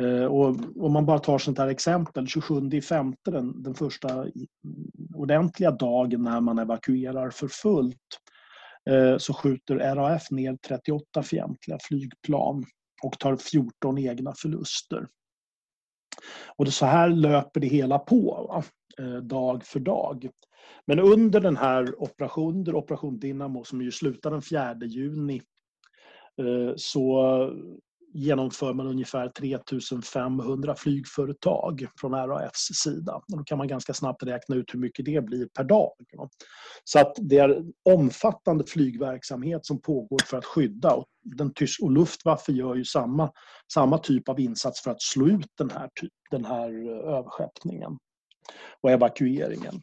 Eh, 0.00 0.24
och 0.24 0.56
om 0.84 0.92
man 0.92 1.06
bara 1.06 1.18
tar 1.18 1.38
sånt 1.38 1.58
här 1.58 1.68
exempel, 1.68 2.26
27 2.26 2.80
femte 2.80 3.30
den, 3.30 3.62
den 3.62 3.74
första 3.74 4.26
ordentliga 5.14 5.70
dagen 5.70 6.22
när 6.22 6.40
man 6.40 6.58
evakuerar 6.58 7.30
för 7.30 7.48
fullt 7.48 8.20
eh, 8.90 9.18
så 9.18 9.34
skjuter 9.34 9.76
RAF 9.76 10.30
ner 10.30 10.56
38 10.56 11.22
fientliga 11.22 11.78
flygplan 11.82 12.64
och 13.02 13.18
tar 13.18 13.36
14 13.36 13.98
egna 13.98 14.34
förluster. 14.34 15.06
Och 16.56 16.64
det 16.64 16.70
så 16.70 16.86
här 16.86 17.08
löper 17.08 17.60
det 17.60 17.66
hela 17.66 17.98
på, 17.98 18.46
va? 18.48 18.64
Eh, 18.98 19.16
dag 19.16 19.64
för 19.64 19.80
dag. 19.80 20.28
Men 20.86 21.00
under 21.00 21.40
den 21.40 21.56
här 21.56 22.02
operationen, 22.02 22.58
under 22.58 22.74
operation 22.74 23.18
Dynamo 23.18 23.64
som 23.64 23.82
ju 23.82 23.92
slutar 23.92 24.30
den 24.30 24.42
4 24.42 24.76
juni 24.86 25.42
så 26.76 27.20
genomför 28.16 28.74
man 28.74 28.86
ungefär 28.86 29.28
3500 29.28 30.74
flygföretag 30.74 31.86
från 32.00 32.14
RAFs 32.14 32.68
sida. 32.82 33.14
Och 33.14 33.24
då 33.26 33.44
kan 33.44 33.58
man 33.58 33.68
ganska 33.68 33.94
snabbt 33.94 34.22
räkna 34.22 34.56
ut 34.56 34.74
hur 34.74 34.78
mycket 34.78 35.04
det 35.04 35.24
blir 35.24 35.46
per 35.46 35.64
dag. 35.64 35.92
Så 36.84 36.98
att 36.98 37.16
det 37.16 37.38
är 37.38 37.64
omfattande 37.84 38.64
flygverksamhet 38.64 39.66
som 39.66 39.80
pågår 39.80 40.18
för 40.24 40.36
att 40.38 40.44
skydda. 40.44 40.94
Och, 40.94 41.06
den 41.24 41.54
tysk 41.54 41.82
och 41.82 41.90
Luftwaffe 41.90 42.52
gör 42.52 42.74
ju 42.74 42.84
samma, 42.84 43.32
samma 43.72 43.98
typ 43.98 44.28
av 44.28 44.40
insats 44.40 44.82
för 44.82 44.90
att 44.90 45.02
slå 45.02 45.28
ut 45.28 45.50
den 45.58 45.70
här, 45.70 45.90
den 46.30 46.44
här 46.44 46.68
eh, 46.68 47.14
överskeppningen 47.14 47.98
och 48.82 48.90
evakueringen. 48.90 49.82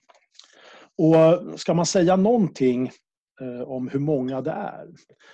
Och 0.98 1.60
ska 1.60 1.74
man 1.74 1.86
säga 1.86 2.16
någonting 2.16 2.92
Eh, 3.44 3.62
om 3.62 3.88
hur 3.88 4.00
många 4.00 4.42
det 4.42 4.52
är. 4.52 4.88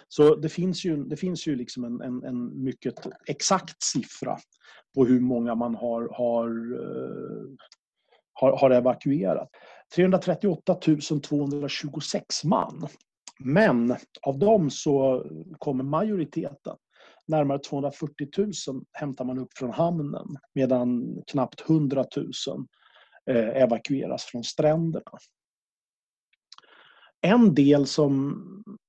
Så 0.08 0.36
det 0.36 0.50
finns 0.50 0.86
ju, 0.86 1.04
det 1.04 1.18
finns 1.18 1.48
ju 1.48 1.56
liksom 1.56 1.84
en, 1.84 2.02
en, 2.02 2.24
en 2.24 2.64
mycket 2.64 2.96
exakt 3.28 3.84
siffra 3.84 4.38
på 4.96 5.06
hur 5.06 5.20
många 5.20 5.56
man 5.56 5.76
har, 5.76 6.10
har, 6.12 6.48
eh, 6.74 7.46
har, 8.34 8.58
har 8.58 8.72
evakuerat. 8.72 9.50
338 9.96 10.76
226 11.24 12.44
man. 12.44 12.88
Men 13.40 13.96
av 14.22 14.40
dem 14.40 14.70
så 14.70 15.26
kommer 15.58 15.84
majoriteten, 15.84 16.76
närmare 17.28 17.60
240 17.60 18.28
000, 18.38 18.52
hämtar 18.92 19.26
man 19.26 19.40
upp 19.40 19.54
från 19.58 19.72
hamnen 19.72 20.38
medan 20.56 21.18
knappt 21.32 21.70
100 21.70 22.06
000 22.16 22.28
eh, 23.30 23.62
evakueras 23.64 24.24
från 24.24 24.44
stränderna. 24.44 25.12
En 27.22 27.54
del 27.54 27.86
som 27.86 28.46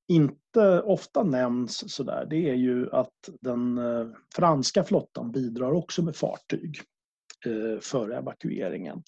inte 0.09 0.81
ofta 0.81 1.23
nämns 1.23 1.93
sådär, 1.93 2.27
det 2.31 2.51
är 2.51 2.55
ju 2.55 2.91
att 2.93 3.31
den 3.41 3.79
eh, 3.79 4.07
franska 4.35 4.85
flottan 4.85 5.33
bidrar 5.33 5.73
också 5.73 6.03
med 6.03 6.17
fartyg 6.17 6.81
eh, 7.47 7.81
före 7.81 8.17
evakueringen. 8.17 9.03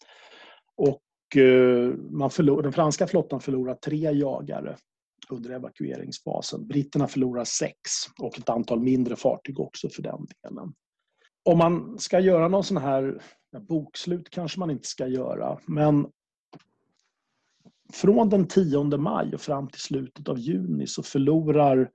Och 0.76 1.37
eh, 1.37 1.95
man 2.11 2.31
förlor, 2.31 2.62
den 2.62 2.73
franska 2.73 3.07
flottan 3.07 3.41
förlorar 3.41 3.75
tre 3.75 4.11
jagare 4.12 4.76
under 5.31 5.50
evakueringsfasen. 5.50 6.67
Britterna 6.67 7.09
förlorar 7.09 7.45
sex 7.45 7.76
och 8.21 8.38
ett 8.38 8.49
antal 8.49 8.81
mindre 8.81 9.17
fartyg 9.17 9.61
också 9.61 9.88
för 9.88 10.02
den 10.02 10.26
delen. 10.43 10.75
Om 11.45 11.59
man 11.59 11.99
ska 11.99 12.21
göra 12.21 12.49
någon 12.49 12.64
sån 12.64 12.76
här 12.76 13.23
bokslut 13.69 14.31
kanske 14.31 14.59
man 14.59 14.71
inte 14.71 14.88
ska 14.88 15.07
göra, 15.07 15.59
men 15.67 16.07
från 17.92 18.28
den 18.28 18.49
10 18.49 18.84
maj 18.84 19.34
och 19.34 19.40
fram 19.40 19.68
till 19.68 19.80
slutet 19.80 20.28
av 20.28 20.38
juni 20.38 20.87
så 20.87 21.02
förlorar 21.02 21.90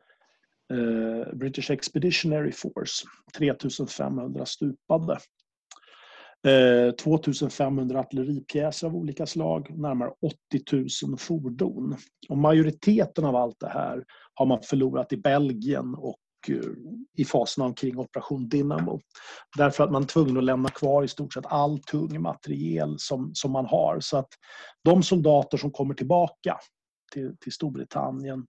eh, 0.74 1.36
British 1.36 1.72
Expeditionary 1.72 2.52
Force, 2.52 3.06
3500 3.38 4.46
stupade. 4.46 5.18
Eh, 6.48 6.92
2500 6.92 8.00
artilleripjäser 8.00 8.88
av 8.88 8.96
olika 8.96 9.26
slag, 9.26 9.78
närmare 9.78 10.12
80 10.22 11.08
000 11.08 11.18
fordon. 11.18 11.96
Och 12.30 12.38
majoriteten 12.38 13.26
av 13.26 13.36
allt 13.36 13.60
det 13.60 13.70
här 13.70 14.04
har 14.34 14.46
man 14.46 14.62
förlorat 14.62 15.14
i 15.14 15.18
Belgien 15.18 15.96
och 15.96 16.16
Eh, 16.50 16.60
i 17.18 17.26
faserna 17.26 17.66
omkring 17.66 17.98
Operation 17.98 18.50
Dynamo. 18.50 19.00
Därför 19.58 19.84
att 19.84 19.92
man 19.92 20.04
är 20.04 20.08
tvungen 20.08 20.38
att 20.38 20.44
lämna 20.44 20.70
kvar 20.70 21.04
i 21.04 21.08
stort 21.08 21.34
sett 21.34 21.46
all 21.46 21.80
tung 21.80 22.22
materiel 22.22 22.96
som, 23.00 23.32
som 23.34 23.52
man 23.52 23.66
har. 23.66 24.00
Så 24.00 24.18
att 24.18 24.30
de 24.84 25.04
soldater 25.04 25.58
som 25.58 25.72
kommer 25.72 25.94
tillbaka 25.94 26.58
till, 27.14 27.38
till 27.40 27.52
Storbritannien 27.52 28.46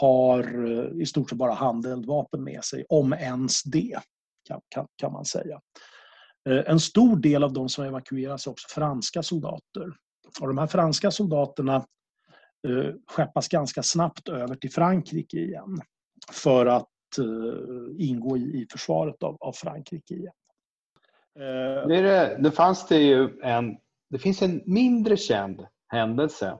har 0.00 0.66
eh, 0.70 1.02
i 1.02 1.06
stort 1.06 1.30
sett 1.30 1.38
bara 1.38 1.54
handeldvapen 1.54 2.44
med 2.44 2.64
sig, 2.64 2.84
om 2.88 3.12
ens 3.12 3.62
det, 3.62 4.00
kan, 4.48 4.60
kan, 4.68 4.86
kan 4.96 5.12
man 5.12 5.24
säga. 5.24 5.60
Eh, 6.48 6.62
en 6.66 6.80
stor 6.80 7.16
del 7.16 7.44
av 7.44 7.52
de 7.52 7.68
som 7.68 7.84
evakueras 7.84 8.46
är 8.46 8.50
också 8.50 8.68
franska 8.68 9.22
soldater. 9.22 9.86
Och 10.40 10.48
de 10.48 10.58
här 10.58 10.66
franska 10.66 11.10
soldaterna 11.10 11.86
skeppas 13.06 13.48
ganska 13.48 13.82
snabbt 13.82 14.28
över 14.28 14.54
till 14.54 14.72
Frankrike 14.72 15.36
igen 15.36 15.80
för 16.32 16.66
att 16.66 16.91
ingå 17.98 18.36
i, 18.36 18.66
försvaret 18.70 19.22
av, 19.22 19.36
av 19.40 19.52
Frankrike 19.52 20.14
igen. 20.14 20.32
Det, 21.88 22.02
det, 22.02 22.36
det, 22.40 22.50
fanns 22.50 22.88
det 22.88 22.98
ju 22.98 23.40
en, 23.42 23.76
det 24.10 24.18
finns 24.18 24.42
en 24.42 24.62
mindre 24.66 25.16
känd 25.16 25.66
händelse 25.88 26.58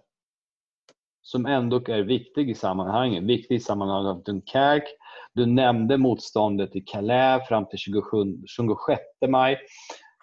som 1.23 1.47
ändå 1.47 1.77
är 1.77 2.03
viktig 2.03 2.51
i 2.51 2.55
sammanhanget. 2.55 3.25
Viktig 3.25 3.55
i 3.55 3.61
sammanhanget 3.61 4.11
av 4.11 4.23
Dunkerque. 4.23 4.89
Du 5.35 5.47
nämnde 5.47 5.99
motståndet 5.99 6.77
i 6.77 6.81
Calais 6.81 7.49
fram 7.49 7.67
till 7.67 7.79
27, 7.79 8.19
26 8.47 9.03
maj. 9.29 9.59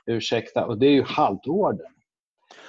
Ursäkta, 0.05 0.65
och 0.65 0.77
det 0.77 0.87
är 0.87 0.91
ju 0.91 1.03
halvåren 1.03 1.93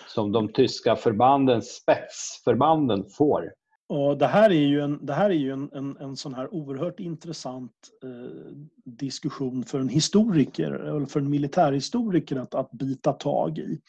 som 0.07 0.33
de 0.33 0.49
tyska 0.49 0.97
förbanden, 0.97 1.63
spetsförbanden 1.63 3.05
får 3.05 3.53
och 3.91 4.19
det 4.19 4.27
här 4.27 4.51
är 4.51 4.67
ju 4.67 4.81
en, 4.81 5.07
det 5.07 5.15
här 5.15 5.31
är 5.31 5.35
ju 5.35 5.53
en, 5.53 5.71
en, 5.73 5.97
en 5.97 6.17
sån 6.17 6.35
här 6.35 6.55
oerhört 6.55 7.01
intressant 7.01 7.73
eh, 8.05 8.53
diskussion 8.85 9.65
för 9.65 9.81
en 9.81 9.89
historiker, 9.89 10.71
eller 10.71 11.07
för 11.07 11.21
en 11.21 11.31
militärhistoriker 11.31 12.37
att, 12.37 12.55
att 12.55 12.71
bita 12.71 13.13
tag 13.13 13.59
i. 13.59 13.81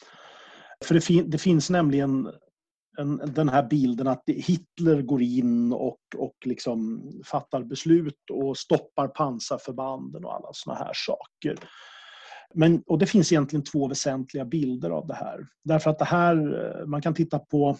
För 0.84 0.94
det, 0.94 1.00
fin, 1.00 1.30
det 1.30 1.38
finns 1.38 1.70
nämligen 1.70 2.28
en, 2.98 3.16
den 3.16 3.48
här 3.48 3.68
bilden 3.68 4.06
att 4.06 4.22
Hitler 4.26 5.02
går 5.02 5.22
in 5.22 5.72
och, 5.72 6.00
och 6.16 6.36
liksom 6.44 7.02
fattar 7.24 7.62
beslut 7.62 8.30
och 8.32 8.56
stoppar 8.56 9.08
pansarförbanden 9.08 10.24
och 10.24 10.34
alla 10.34 10.48
såna 10.52 10.76
här 10.76 10.92
saker. 10.94 11.56
Men, 12.54 12.82
och 12.86 12.98
det 12.98 13.06
finns 13.06 13.32
egentligen 13.32 13.64
två 13.64 13.88
väsentliga 13.88 14.44
bilder 14.44 14.90
av 14.90 15.06
det 15.06 15.14
här. 15.14 15.46
Därför 15.64 15.90
att 15.90 15.98
det 15.98 16.04
här, 16.04 16.36
eh, 16.36 16.86
man 16.86 17.02
kan 17.02 17.14
titta 17.14 17.38
på 17.38 17.76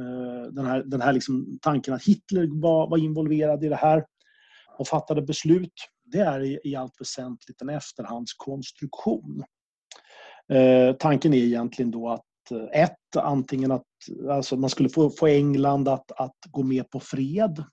Eh, 0.00 0.52
den 0.52 0.66
här, 0.66 0.82
den 0.82 1.00
här 1.00 1.12
liksom 1.12 1.58
tanken 1.62 1.94
att 1.94 2.04
Hitler 2.04 2.60
var, 2.60 2.90
var 2.90 2.98
involverad 2.98 3.64
i 3.64 3.68
det 3.68 3.76
här 3.76 4.04
och 4.78 4.88
fattade 4.88 5.22
beslut, 5.22 5.72
det 6.04 6.18
är 6.18 6.40
i, 6.40 6.60
i 6.64 6.76
allt 6.76 7.00
väsentligt 7.00 7.62
en 7.62 7.68
efterhandskonstruktion. 7.68 9.44
Eh, 10.52 10.96
tanken 10.96 11.34
är 11.34 11.38
egentligen 11.38 11.90
då 11.90 12.08
att 12.08 12.50
eh, 12.50 12.82
ett, 12.82 13.16
antingen 13.16 13.70
att 13.70 13.86
alltså 14.30 14.56
man 14.56 14.70
skulle 14.70 14.88
få, 14.88 15.10
få 15.10 15.26
England 15.26 15.88
att, 15.88 16.12
att 16.12 16.36
gå 16.50 16.62
med 16.62 16.90
på 16.90 17.00
fred 17.00 17.64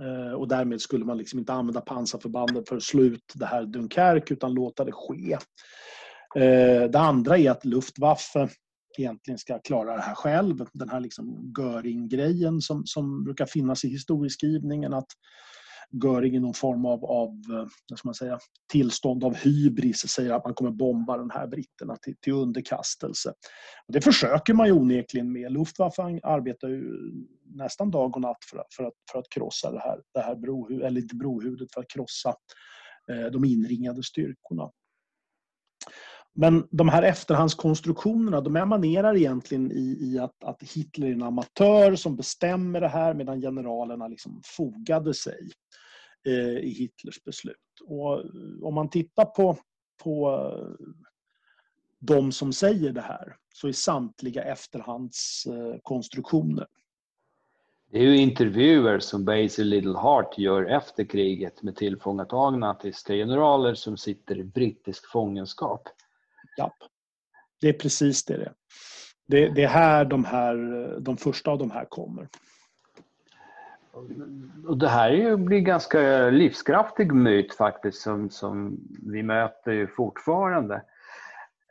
eh, 0.00 0.32
och 0.32 0.48
därmed 0.48 0.80
skulle 0.80 1.04
man 1.04 1.18
liksom 1.18 1.38
inte 1.38 1.52
använda 1.52 1.80
pansarförbanden 1.80 2.64
för 2.68 2.76
att 2.76 2.82
slå 2.82 3.02
ut 3.02 3.32
det 3.34 3.46
här 3.46 3.62
Dunkerque 3.62 4.34
utan 4.34 4.54
låta 4.54 4.84
det 4.84 4.92
ske. 4.92 5.32
Eh, 6.36 6.90
det 6.90 6.98
andra 6.98 7.38
är 7.38 7.50
att 7.50 7.64
Luftwaffe 7.64 8.48
egentligen 8.98 9.38
ska 9.38 9.58
klara 9.58 9.96
det 9.96 10.02
här 10.02 10.14
själv. 10.14 10.66
Den 10.72 10.88
här 10.88 11.00
liksom 11.00 11.54
Göring-grejen 11.58 12.60
som, 12.60 12.86
som 12.86 13.24
brukar 13.24 13.46
finnas 13.46 13.84
i 13.84 13.88
historieskrivningen. 13.88 14.94
Att 14.94 15.08
Göring 16.04 16.34
i 16.34 16.40
någon 16.40 16.54
form 16.54 16.86
av, 16.86 17.04
av 17.04 17.30
vad 17.90 17.98
ska 17.98 18.08
man 18.08 18.14
säga, 18.14 18.38
tillstånd 18.72 19.24
av 19.24 19.34
hybris 19.34 19.98
säger 19.98 20.30
att 20.30 20.44
man 20.44 20.54
kommer 20.54 20.70
bomba 20.70 21.16
de 21.16 21.30
här 21.30 21.46
britterna 21.46 21.96
till, 21.96 22.16
till 22.20 22.32
underkastelse. 22.32 23.28
Och 23.86 23.92
det 23.92 24.00
försöker 24.00 24.54
man 24.54 24.66
ju 24.66 24.72
onekligen 24.72 25.32
med. 25.32 25.52
Luftwaffe 25.52 26.02
arbetar 26.22 26.68
ju 26.68 27.12
nästan 27.44 27.90
dag 27.90 28.16
och 28.16 28.22
natt 28.22 28.44
för, 28.50 28.58
att, 28.58 28.74
för, 28.76 28.84
att, 28.84 28.94
för 29.12 29.18
att 29.18 29.28
krossa 29.30 29.72
det 29.72 29.80
här, 29.80 30.00
det 30.14 30.20
här 30.20 30.36
brohuvudet, 30.36 30.86
eller 30.86 31.00
inte 31.00 31.16
brohuvudet, 31.16 31.68
för 31.74 31.80
att 31.80 31.90
krossa 31.90 32.34
eh, 33.10 33.32
de 33.32 33.44
inringade 33.44 34.02
styrkorna. 34.02 34.70
Men 36.34 36.68
de 36.70 36.88
här 36.88 37.02
efterhandskonstruktionerna 37.02 38.40
de 38.40 38.56
emanerar 38.56 39.16
egentligen 39.16 39.72
i, 39.72 39.98
i 40.00 40.18
att, 40.18 40.44
att, 40.44 40.62
Hitler 40.62 41.06
är 41.06 41.12
en 41.12 41.22
amatör 41.22 41.94
som 41.94 42.16
bestämmer 42.16 42.80
det 42.80 42.88
här 42.88 43.14
medan 43.14 43.40
generalerna 43.40 44.08
liksom 44.08 44.40
fogade 44.44 45.14
sig 45.14 45.50
eh, 46.26 46.58
i 46.58 46.74
Hitlers 46.78 47.24
beslut. 47.24 47.56
Och 47.84 48.18
eh, 48.18 48.24
om 48.62 48.74
man 48.74 48.90
tittar 48.90 49.24
på, 49.24 49.56
på 50.02 50.30
eh, 50.30 50.68
de 51.98 52.32
som 52.32 52.52
säger 52.52 52.92
det 52.92 53.00
här 53.00 53.36
så 53.54 53.68
är 53.68 53.72
samtliga 53.72 54.44
efterhandskonstruktioner. 54.44 56.66
Det 57.92 57.98
är 57.98 58.02
ju 58.02 58.16
intervjuer 58.16 58.98
som 58.98 59.24
Basil 59.24 59.68
Little 59.68 59.98
Heart 59.98 60.38
gör 60.38 60.64
efter 60.64 61.04
kriget 61.04 61.62
med 61.62 61.76
tillfångatagna 61.76 62.74
tyska 62.74 63.14
generaler 63.14 63.74
som 63.74 63.96
sitter 63.96 64.38
i 64.38 64.44
brittisk 64.44 65.10
fångenskap. 65.10 65.88
Japp. 66.58 66.76
Det 67.60 67.68
är 67.68 67.72
precis 67.72 68.24
det 68.24 68.36
det 68.36 68.44
är. 68.44 68.52
Det, 69.26 69.48
det 69.48 69.62
är 69.62 69.68
här 69.68 70.04
de, 70.04 70.24
här 70.24 70.54
de 71.00 71.16
första 71.16 71.50
av 71.50 71.58
de 71.58 71.70
här 71.70 71.84
kommer. 71.84 72.28
Och 74.66 74.78
det 74.78 74.88
här 74.88 75.10
är 75.10 75.16
ju, 75.16 75.36
blir 75.36 75.60
ganska 75.60 76.30
livskraftig 76.30 77.12
myt 77.12 77.54
faktiskt 77.54 78.02
som, 78.02 78.30
som 78.30 78.80
vi 79.02 79.22
möter 79.22 79.72
ju 79.72 79.86
fortfarande. 79.86 80.74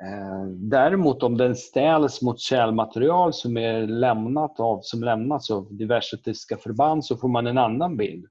Eh, 0.04 0.46
däremot 0.48 1.24
om 1.24 1.38
den 1.38 1.56
ställs 1.56 2.22
mot 2.22 2.40
källmaterial 2.40 3.34
som 3.34 3.58
är 3.58 3.88
lämnat 3.88 4.60
av, 4.60 4.80
som 4.82 5.04
lämnas 5.04 5.52
av 5.52 5.68
diverse 5.74 6.18
tyska 6.18 6.58
förband 6.58 7.06
så 7.06 7.18
får 7.18 7.28
man 7.28 7.48
en 7.48 7.58
annan 7.58 7.98
bild. 7.98 8.26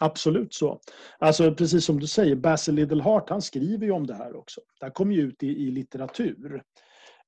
Absolut 0.00 0.54
så. 0.54 0.80
Alltså 1.18 1.54
precis 1.54 1.84
som 1.84 2.00
du 2.00 2.06
säger, 2.06 2.36
Basil 2.36 2.74
Liddell-Hart 2.74 3.30
han 3.30 3.42
skriver 3.42 3.86
ju 3.86 3.92
om 3.92 4.06
det 4.06 4.14
här 4.14 4.36
också. 4.36 4.60
Det 4.80 4.86
här 4.86 4.92
kommer 4.92 5.14
ju 5.14 5.22
ut 5.22 5.42
i, 5.42 5.46
i 5.46 5.70
litteratur. 5.70 6.62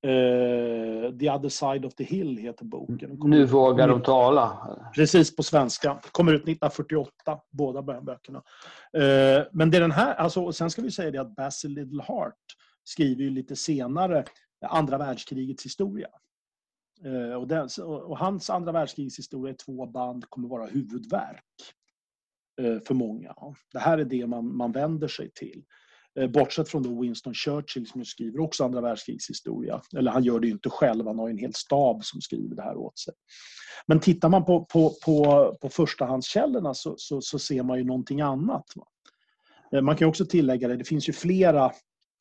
Uh, 0.06 1.18
the 1.18 1.30
other 1.30 1.48
side 1.48 1.84
of 1.84 1.94
the 1.94 2.04
hill 2.04 2.36
heter 2.36 2.64
boken. 2.64 3.18
nu 3.24 3.44
vågar 3.44 3.88
de 3.88 4.02
tala. 4.02 4.78
Precis, 4.94 5.36
på 5.36 5.42
svenska. 5.42 6.00
Kommer 6.12 6.32
ut 6.32 6.42
1948, 6.42 7.12
båda 7.50 7.82
böckerna. 7.82 8.38
Uh, 8.38 9.46
men 9.52 9.70
det 9.70 9.76
är 9.76 9.80
den 9.80 9.92
här, 9.92 10.14
alltså, 10.14 10.44
och 10.44 10.54
sen 10.54 10.70
ska 10.70 10.82
vi 10.82 10.90
säga 10.90 11.10
det 11.10 11.20
att 11.20 11.36
Basil 11.36 11.70
Liddell-Hart 11.70 12.34
skriver 12.84 13.22
ju 13.22 13.30
lite 13.30 13.56
senare 13.56 14.24
andra 14.66 14.98
världskrigets 14.98 15.64
historia. 15.64 16.08
Uh, 17.06 17.34
och, 17.34 17.48
den, 17.48 17.68
och, 17.84 18.18
hans 18.18 18.50
andra 18.50 18.72
världskrigets 18.72 19.18
historia 19.18 19.52
i 19.54 19.56
två 19.56 19.86
band 19.86 20.24
kommer 20.28 20.48
vara 20.48 20.66
huvudverk. 20.66 21.44
Eh, 22.60 22.80
för 22.80 22.94
många. 22.94 23.34
Det 23.72 23.78
här 23.78 23.98
är 23.98 24.04
det 24.04 24.26
man, 24.26 24.56
man 24.56 24.72
vänder 24.72 25.08
sig 25.08 25.30
till. 25.34 25.64
Eh, 26.18 26.30
bortsett 26.30 26.68
från 26.68 26.82
då 26.82 27.00
Winston 27.00 27.34
Churchill 27.34 27.86
som 27.86 28.04
skriver 28.04 28.40
också 28.40 28.64
andra 28.64 28.80
världskrigets 28.80 29.30
historia. 29.30 29.82
Eller 29.96 30.10
han 30.10 30.24
gör 30.24 30.40
det 30.40 30.46
ju 30.46 30.52
inte 30.52 30.70
själv, 30.70 31.06
han 31.06 31.18
har 31.18 31.28
en 31.28 31.38
hel 31.38 31.54
stab 31.54 32.04
som 32.04 32.20
skriver 32.20 32.56
det 32.56 32.62
här 32.62 32.76
åt 32.76 32.98
sig. 32.98 33.14
Men 33.86 34.00
tittar 34.00 34.28
man 34.28 34.44
på, 34.44 34.64
på, 34.64 34.94
på, 35.04 35.56
på 35.60 35.68
förstahandskällorna 35.68 36.74
så, 36.74 36.94
så, 36.98 37.20
så, 37.20 37.38
ser 37.38 37.62
man 37.62 37.78
ju 37.78 37.84
någonting 37.84 38.20
annat. 38.20 38.64
Eh, 39.72 39.82
man 39.82 39.96
kan 39.96 40.08
också 40.08 40.26
tillägga 40.26 40.68
det, 40.68 40.76
det 40.76 40.84
finns 40.84 41.08
ju 41.08 41.12
flera 41.12 41.72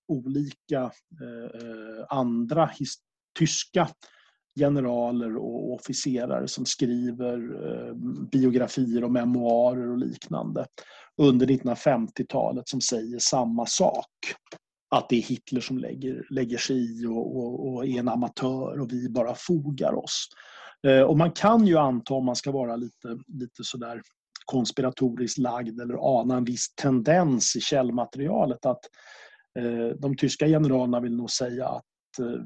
olika 0.08 0.82
eh, 1.22 2.06
andra 2.10 2.66
his, 2.66 2.96
tyska 3.40 3.90
generaler 4.60 5.38
och 5.38 5.74
officerare 5.74 6.48
som 6.48 6.66
skriver 6.66 7.38
eh, 7.38 7.94
biografier 8.32 9.04
och 9.04 9.12
memoarer 9.12 9.92
och 9.92 9.98
liknande 9.98 10.66
under 11.18 11.48
1950-talet 11.48 12.70
som 12.70 12.82
säger 12.82 13.20
samma 13.20 13.66
sak. 13.66 14.08
Att 14.96 15.10
det 15.10 15.16
är 15.16 15.22
Hitler 15.22 15.62
som 15.62 15.78
lägger, 15.78 16.28
lägger 16.30 16.58
sig 16.58 17.02
i 17.02 17.06
och, 17.06 17.38
och, 17.38 17.74
och 17.74 17.86
är 17.86 18.00
en 18.00 18.10
amatör 18.10 18.80
och 18.80 18.92
vi 18.92 19.10
bara 19.10 19.36
fogar 19.36 19.94
oss. 19.94 20.28
Eh, 20.88 21.02
och 21.02 21.18
man 21.18 21.32
kan 21.32 21.68
ju 21.68 21.78
anta, 21.78 22.14
om 22.14 22.26
man 22.26 22.36
ska 22.36 22.52
vara 22.52 22.76
lite, 22.76 23.18
lite 23.28 23.64
sådär 23.64 24.02
konspiratoriskt 24.46 25.38
lagd 25.38 25.82
eller 25.82 26.20
ana 26.20 26.38
en 26.38 26.46
viss 26.46 26.76
tendens 26.76 27.56
i 27.56 27.62
källmaterialet 27.62 28.66
att 28.66 28.80
eh, 29.60 29.98
de 30.00 30.18
tyska 30.18 30.48
generalerna 30.48 31.00
vill 31.00 31.16
nog 31.16 31.32
säga 31.32 31.68
att 31.68 31.84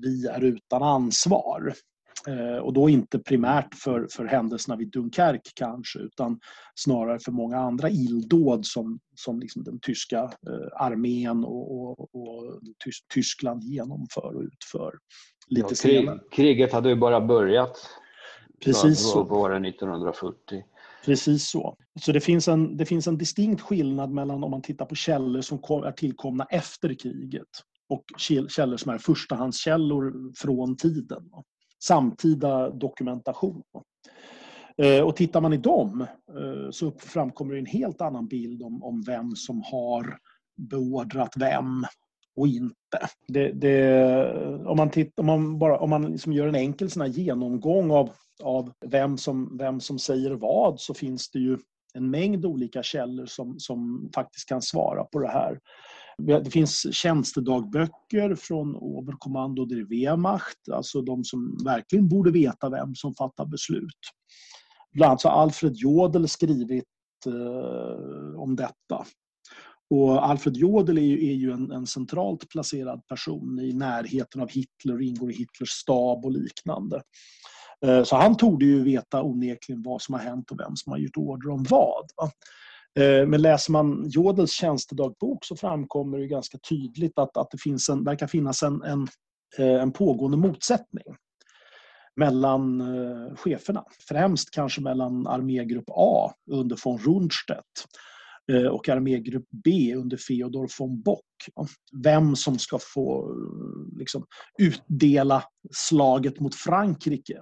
vi 0.02 0.28
är 0.28 0.43
utan 0.43 0.84
ansvar. 0.84 1.73
Eh, 2.28 2.58
och 2.58 2.73
då 2.73 2.89
inte 2.89 3.19
primärt 3.19 3.76
för, 3.76 4.08
för 4.12 4.26
händelserna 4.26 4.76
vid 4.76 4.91
Dunkerque 4.91 5.52
kanske, 5.56 5.99
utan 5.99 6.39
snarare 6.76 7.19
för 7.19 7.32
många 7.32 7.58
andra 7.58 7.89
illdåd 7.89 8.65
som, 8.65 8.99
som 9.15 9.39
liksom 9.39 9.63
den 9.63 9.80
tyska 9.80 10.19
eh, 10.19 10.82
armén 10.82 11.43
och, 11.43 11.71
och, 11.71 11.99
och 11.99 12.60
Tys 12.86 12.95
Tyskland 13.13 13.63
genomför 13.63 14.36
och 14.36 14.41
utför. 14.41 14.93
Lite 15.47 15.67
ja, 15.69 15.76
krig, 15.76 16.10
kriget 16.32 16.73
hade 16.73 16.89
ju 16.89 16.95
bara 16.95 17.21
börjat 17.21 17.78
Precis 18.63 18.99
så. 18.99 19.23
våren 19.23 19.65
1940. 19.65 20.63
Precis 21.06 21.49
så. 21.49 21.78
Så 22.02 22.12
det 22.12 22.21
finns, 22.21 22.47
en, 22.47 22.78
det 22.78 22.86
finns 22.86 23.08
en 23.08 23.17
distinkt 23.17 23.62
skillnad 23.62 24.12
mellan 24.12 24.43
om 24.43 24.52
man 24.52 24.62
tittar 24.62 24.86
på 24.86 24.95
källor 24.95 25.41
som 25.41 25.58
är 25.58 25.91
tillkomna 25.91 26.47
efter 26.49 26.93
kriget 26.93 27.47
och 27.89 28.06
källor 28.17 28.78
som 28.78 28.93
är 28.93 28.97
förstahandskällor 28.97 30.34
från 30.36 30.78
tiden 30.78 31.30
samtida 31.84 32.69
dokumentation. 32.69 33.63
Eh, 34.78 35.02
och 35.02 35.15
tittar 35.15 35.41
man 35.41 35.54
i 35.54 35.58
dem 35.58 36.02
eh, 36.30 36.72
så 36.72 36.91
framkommer 36.91 37.56
en 37.56 37.65
helt 37.65 38.02
annan 38.02 38.28
bild 38.28 38.63
om, 38.63 38.84
om 38.84 39.02
vem 39.02 39.36
som 39.36 39.62
har 39.65 40.17
beordrat 40.58 41.34
vem 41.38 41.86
och 42.36 42.48
inte. 42.48 43.00
Det, 43.28 43.52
det, 43.52 44.65
om 44.65 44.78
man, 44.78 44.89
titt, 44.89 45.19
om 45.19 45.26
man, 45.26 45.60
bara, 45.60 45.80
om 45.80 45.89
man 45.89 46.12
liksom 46.12 46.34
gör 46.34 46.48
en 46.48 46.56
enkel 46.56 46.89
sån 46.89 47.12
genomgång 47.12 47.91
av, 47.91 48.10
av 48.43 48.74
vem, 48.86 49.17
som, 49.17 49.58
vem 49.58 49.80
som 49.80 50.00
säger 50.00 50.32
vad 50.32 50.80
så 50.80 50.93
finns 50.93 51.30
det 51.30 51.39
ju 51.39 51.58
en 51.93 52.10
mängd 52.10 52.46
olika 52.46 52.84
källor 52.84 53.26
som, 53.26 53.60
som 53.60 54.10
faktiskt 54.15 54.50
kan 54.50 54.62
svara 54.62 55.04
på 55.04 55.19
det 55.19 55.28
här. 55.28 55.60
Det 56.17 56.52
finns 56.52 56.95
tjänstedagböcker 56.95 58.36
från 58.36 58.76
Oberkommando 58.76 59.65
der 59.65 59.89
Wehrmacht, 59.89 60.69
alltså 60.71 61.02
de 61.02 61.23
som 61.23 61.58
verkligen 61.65 62.08
borde 62.08 62.32
veta 62.32 62.69
vem 62.69 62.95
som 62.95 63.15
fattar 63.15 63.45
beslut. 63.45 63.99
Bland 64.93 65.10
annat 65.10 65.23
har 65.23 65.32
Alfred 65.32 65.76
Jodel 65.76 66.28
skrivit 66.28 66.86
eh, 67.26 68.39
om 68.39 68.56
detta. 68.56 69.06
Och 69.89 70.26
Alfred 70.30 70.58
Jodel 70.58 70.97
är 70.97 71.02
ju, 71.02 71.30
är 71.30 71.34
ju 71.34 71.52
en, 71.52 71.71
en, 71.71 71.88
centralt 71.88 72.49
placerad 72.49 73.08
person 73.08 73.60
i 73.60 73.73
närheten 73.73 74.41
av 74.41 74.49
Hitler 74.49 74.95
och 74.95 75.02
ingår 75.02 75.32
i 75.32 75.34
Hitlers 75.34 75.69
stab 75.69 76.26
och 76.26 76.32
liknande. 76.32 77.02
Eh, 77.86 78.04
så 78.04 78.15
han 78.15 78.38
torde 78.38 78.65
ju 78.65 78.84
veta 78.84 79.23
onekligen 79.23 79.84
vad 79.84 80.02
som 80.02 80.13
har 80.13 80.21
hänt 80.21 80.52
och 80.52 80.60
vem 80.60 80.76
som 80.76 80.91
har 80.91 80.99
gjort 80.99 81.17
order 81.17 81.49
om 81.49 81.63
vad. 81.69 82.06
Eh, 82.99 83.27
men 83.27 83.41
läser 83.41 83.71
man 83.71 84.10
Jodels 84.10 84.51
tjänstedagbok 84.51 85.45
så 85.45 85.56
framkommer 85.56 86.17
det 86.17 86.27
ganska 86.27 86.58
tydligt 86.58 87.19
att, 87.19 87.38
att 87.38 87.51
det 87.51 87.58
finns 87.58 87.89
en, 87.89 88.03
verkar 88.03 88.27
finnas 88.27 88.63
en, 88.63 88.82
en, 88.84 89.08
eh, 89.58 89.82
en 89.82 89.91
pågående 89.91 90.38
motsättning 90.38 91.03
mellan 92.15 92.82
eh, 92.82 93.36
cheferna. 93.36 93.84
Främst 94.08 94.51
kanske 94.51 94.82
mellan 94.82 95.27
armégrupp 95.27 95.89
A 95.89 96.34
under 96.51 96.79
von 96.86 96.99
Rundstedt 96.99 97.86
och 98.71 98.89
armégrupp 98.89 99.45
B 99.63 99.95
under 99.95 100.17
Feodor 100.17 100.69
von 100.79 101.01
Bock. 101.01 101.25
Vem 102.03 102.36
som 102.36 102.60
ska 102.60 102.79
få 102.93 103.36
liksom, 103.97 104.25
utdela 104.58 105.43
slaget 105.71 106.39
mot 106.39 106.56
Frankrike. 106.56 107.39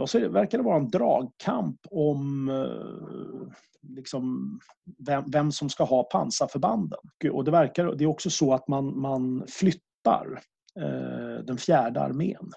Och 0.00 0.10
så 0.10 0.28
verkar 0.28 0.58
det 0.58 0.64
vara 0.64 0.76
en 0.76 0.90
dragkamp 0.90 1.76
om 1.90 2.50
liksom, 3.88 4.58
vem, 5.06 5.24
vem, 5.30 5.52
som 5.52 5.68
ska 5.68 5.84
ha 5.84 6.02
pansarförbanden. 6.02 6.98
Och 7.32 7.44
det, 7.44 7.50
verkar, 7.50 7.94
det 7.94 8.04
är 8.04 8.08
också 8.08 8.30
så 8.30 8.54
att 8.54 8.68
man, 8.68 9.00
man 9.00 9.44
flyttar 9.48 10.40
eh, 10.80 11.44
den 11.44 11.58
fjärde 11.58 12.00
armén 12.00 12.50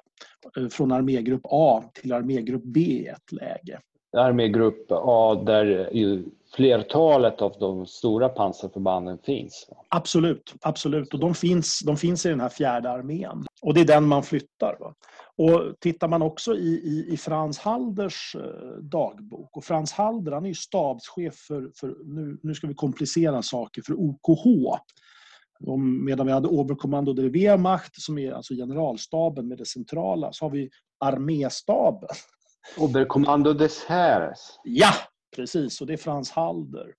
eh, 0.57 0.67
från 0.67 0.91
armégrupp 0.91 1.41
A 1.43 1.83
till 1.93 2.13
armégrupp 2.13 2.63
B 2.63 2.79
i 2.79 3.07
ett 3.07 3.31
läge. 3.31 3.79
Armégrupp 4.17 4.85
A 4.89 5.43
där 5.45 5.89
flertalet 6.55 7.41
av 7.41 7.55
de 7.59 7.85
stora 7.85 8.29
pansarförbanden 8.29 9.17
finns. 9.17 9.69
Absolut, 9.89 10.53
absolut. 10.61 11.13
Och 11.13 11.19
de 11.19 11.35
finns, 11.35 11.79
de 11.85 11.97
finns 11.97 12.25
i 12.25 12.29
den 12.29 12.39
här 12.39 12.49
fjärde 12.49 12.89
armén. 12.89 13.45
Och 13.61 13.73
det 13.73 13.81
är 13.81 13.85
den 13.85 14.07
man 14.07 14.23
flyttar. 14.23 14.77
Va? 14.79 14.93
Och 15.37 15.79
tittar 15.79 16.07
man 16.07 16.21
också 16.21 16.55
i, 16.55 16.69
i, 16.69 17.13
i 17.13 17.17
Frans 17.17 17.59
Halders 17.59 18.35
eh, 18.35 18.77
dagbok, 18.81 19.57
och 19.57 19.63
Frans 19.63 19.91
Halder 19.91 20.31
han 20.31 20.45
är 20.45 20.53
stabschef 20.53 21.35
för, 21.35 21.71
för 21.75 21.95
nu, 22.05 22.39
nu 22.43 22.53
ska 22.53 22.67
vi 22.67 22.73
komplicera 22.73 23.41
saker, 23.41 23.81
för 23.81 23.93
OKH. 23.93 24.79
Och 25.65 25.79
medan 25.79 26.25
vi 26.25 26.33
hade 26.33 26.47
Oberkommando 26.47 27.13
der 27.13 27.29
Wehrmacht, 27.29 28.01
som 28.01 28.17
är 28.17 28.31
alltså 28.31 28.53
generalstaben 28.53 29.47
med 29.47 29.57
det 29.57 29.65
centrala, 29.65 30.33
så 30.33 30.45
har 30.45 30.49
vi 30.49 30.69
arméstaben. 30.99 32.09
Oberkommando 32.77 33.53
des 33.53 33.83
Heeres. 33.83 34.59
Ja, 34.63 34.93
precis. 35.35 35.81
Och 35.81 35.87
det 35.87 35.93
är 35.93 35.97
Frans 35.97 36.31
Halder. 36.31 36.93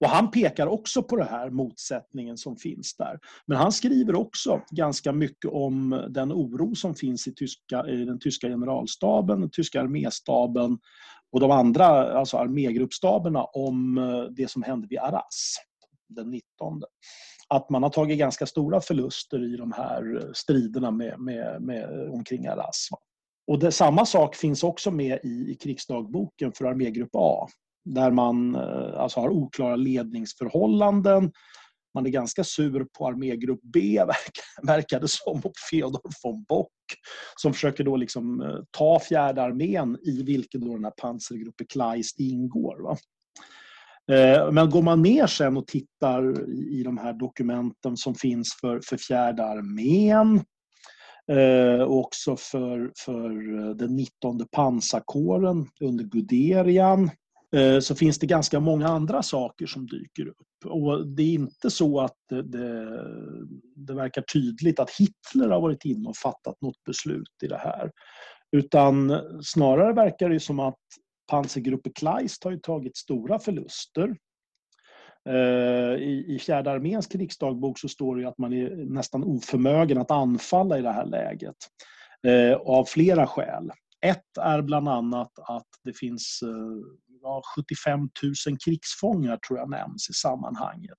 Och 0.00 0.08
han 0.08 0.30
pekar 0.30 0.66
också 0.66 1.02
på 1.02 1.16
den 1.16 1.28
här 1.28 1.50
motsättningen 1.50 2.36
som 2.36 2.56
finns 2.56 2.96
där. 2.96 3.18
Men 3.46 3.58
han 3.58 3.72
skriver 3.72 4.14
också 4.14 4.62
ganska 4.70 5.12
mycket 5.12 5.50
om 5.50 6.06
den 6.08 6.32
oro 6.32 6.74
som 6.74 6.94
finns 6.94 7.26
i, 7.26 7.34
tyska, 7.34 7.86
i 7.86 8.04
den 8.04 8.18
tyska 8.18 8.48
generalstaben, 8.48 9.40
den 9.40 9.50
tyska 9.50 9.80
arméstaben 9.80 10.78
och 11.32 11.40
de 11.40 11.50
andra, 11.50 11.86
alltså 12.18 12.36
armégruppstaberna 12.36 13.44
om 13.44 13.98
eh, 13.98 14.22
det 14.22 14.50
som 14.50 14.62
hände 14.62 14.86
vid 14.90 14.98
Arras 14.98 15.56
den 16.08 16.30
19. 16.30 16.82
Att 17.48 17.70
man 17.70 17.82
har 17.82 17.90
tagit 17.90 18.18
ganska 18.18 18.46
stora 18.46 18.80
förluster 18.80 19.54
i 19.54 19.56
de 19.56 19.72
här 19.72 20.16
eh, 20.16 20.32
striderna 20.34 20.90
med, 20.90 21.20
med, 21.20 21.62
med 21.62 21.82
eh, 21.82 22.12
omkring 22.12 22.46
Arras. 22.46 22.88
Och 23.46 23.58
det, 23.58 23.72
samma 23.72 24.06
sak 24.06 24.36
finns 24.36 24.62
också 24.62 24.90
med 24.90 25.18
i, 25.22 25.52
i 25.52 25.54
krigsdagboken 25.54 26.52
för 26.52 26.64
armégrupp 26.64 27.10
A 27.12 27.48
där 27.94 28.10
man 28.10 28.54
eh, 28.54 29.00
alltså 29.00 29.20
har 29.20 29.28
oklara 29.28 29.76
ledningsförhållanden. 29.76 31.32
Man 31.94 32.06
är 32.06 32.10
ganska 32.10 32.44
sur 32.44 32.86
på 32.98 33.06
armégrupp 33.06 33.60
B, 33.62 34.04
verkar 34.62 35.00
det 35.00 35.08
som, 35.08 35.40
och 35.44 35.52
Feodor 35.70 36.10
von 36.22 36.44
Bock 36.48 36.72
som 37.36 37.52
försöker 37.52 37.84
då 37.84 37.96
liksom 37.96 38.40
eh, 38.40 38.58
ta 38.70 39.00
fjärde 39.00 39.42
armén 39.42 39.98
i 40.02 40.22
vilken 40.22 40.60
då 40.60 40.74
den 40.74 40.84
här 40.84 40.92
pansargruppen 40.96 41.66
Kleist 41.66 42.20
ingår. 42.20 42.82
Va? 42.82 42.96
Eh, 44.14 44.52
men 44.52 44.70
går 44.70 44.82
man 44.82 45.02
ner 45.02 45.26
sen 45.26 45.56
och 45.56 45.66
tittar 45.66 46.50
i 46.50 46.82
de 46.82 46.98
här 46.98 47.12
dokumenten 47.12 47.96
som 47.96 48.14
finns 48.14 48.56
för, 48.60 48.80
för 48.84 48.96
fjärde 48.96 49.44
armén 49.44 50.44
och 51.86 51.98
också 51.98 52.36
för, 52.36 52.92
för 53.04 53.28
den 53.74 53.96
19 53.96 54.46
pansarkåren 54.52 55.66
under 55.80 56.04
Guderian 56.04 57.10
Eh, 57.56 57.80
så 57.80 57.94
finns 57.94 58.18
det 58.18 58.26
ganska 58.26 58.60
många 58.60 58.88
andra 58.88 59.22
saker 59.22 59.66
som 59.66 59.86
dyker 59.86 60.28
upp. 60.28 60.64
Och 60.64 61.06
det 61.06 61.22
är 61.22 61.34
inte 61.34 61.70
så 61.70 62.00
att 62.00 62.16
det, 62.28 62.42
det, 62.42 63.02
det, 63.76 63.94
verkar 63.94 64.22
tydligt 64.22 64.80
att 64.80 64.90
Hitler 64.90 65.48
har 65.48 65.60
varit 65.60 65.84
inne 65.84 66.08
och 66.08 66.16
fattat 66.16 66.60
något 66.60 66.84
beslut 66.84 67.42
i 67.42 67.46
det 67.46 67.58
här. 67.58 67.90
Utan 68.56 69.20
snarare 69.42 69.92
verkar 69.92 70.28
det 70.28 70.40
som 70.40 70.60
att 70.60 70.78
pansargruppen 71.30 71.92
Kleist 71.92 72.44
har 72.44 72.56
tagit 72.56 72.96
stora 72.96 73.38
förluster. 73.38 74.16
Eh, 75.28 76.02
I, 76.02 76.24
I 76.28 76.38
fjärde 76.38 76.70
arméns 76.70 77.06
krigsdagbok 77.06 77.78
så 77.78 77.88
står 77.88 78.16
det 78.16 78.28
att 78.28 78.38
man 78.38 78.52
är 78.52 78.76
nästan 78.76 79.24
oförmögen 79.24 79.98
att 79.98 80.10
anfalla 80.10 80.78
i 80.78 80.82
det 80.82 80.92
här 80.92 81.06
läget. 81.06 81.56
Eh, 82.26 82.56
av 82.56 82.84
flera 82.84 83.26
skäl. 83.26 83.70
Ett 84.00 84.38
är 84.40 84.62
bland 84.62 84.88
annat 84.88 85.32
att 85.38 85.66
det 85.84 85.98
finns 85.98 86.40
ja, 87.22 87.42
75 87.56 88.00
000 88.00 88.08
krigsfångar 88.64 89.36
tror 89.36 89.58
jag 89.58 89.70
nämns 89.70 90.10
i 90.10 90.12
sammanhanget. 90.12 90.98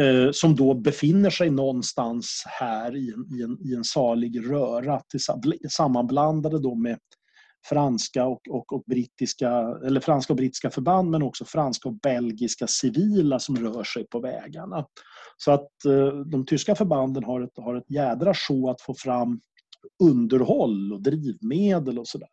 Eh, 0.00 0.30
som 0.32 0.56
då 0.56 0.74
befinner 0.74 1.30
sig 1.30 1.50
någonstans 1.50 2.42
här 2.46 2.96
i 2.96 3.12
en, 3.12 3.38
i 3.38 3.42
en, 3.42 3.58
i 3.66 3.74
en 3.74 3.84
salig 3.84 4.50
röra 4.50 5.00
sammanblandade 5.70 6.58
då 6.58 6.74
med 6.74 6.98
franska 7.68 8.26
och, 8.26 8.40
och, 8.50 8.72
och, 8.72 8.82
brittiska, 8.86 9.50
eller 9.86 10.00
franska 10.00 10.32
och 10.32 10.36
brittiska 10.36 10.70
förband 10.70 11.10
men 11.10 11.22
också 11.22 11.44
franska 11.44 11.88
och 11.88 11.94
belgiska 11.94 12.66
civila 12.66 13.38
som 13.38 13.56
rör 13.56 13.84
sig 13.84 14.06
på 14.06 14.20
vägarna. 14.20 14.86
Så 15.36 15.52
att 15.52 15.84
eh, 15.84 16.08
de 16.08 16.46
tyska 16.46 16.74
förbanden 16.74 17.24
har 17.24 17.40
ett, 17.40 17.56
har 17.56 17.74
ett 17.76 17.90
jädra 17.90 18.34
show 18.34 18.70
att 18.70 18.80
få 18.80 18.94
fram 18.94 19.40
underhåll 20.02 20.92
och 20.92 21.02
drivmedel 21.02 21.98
och 21.98 22.08
sådär. 22.08 22.28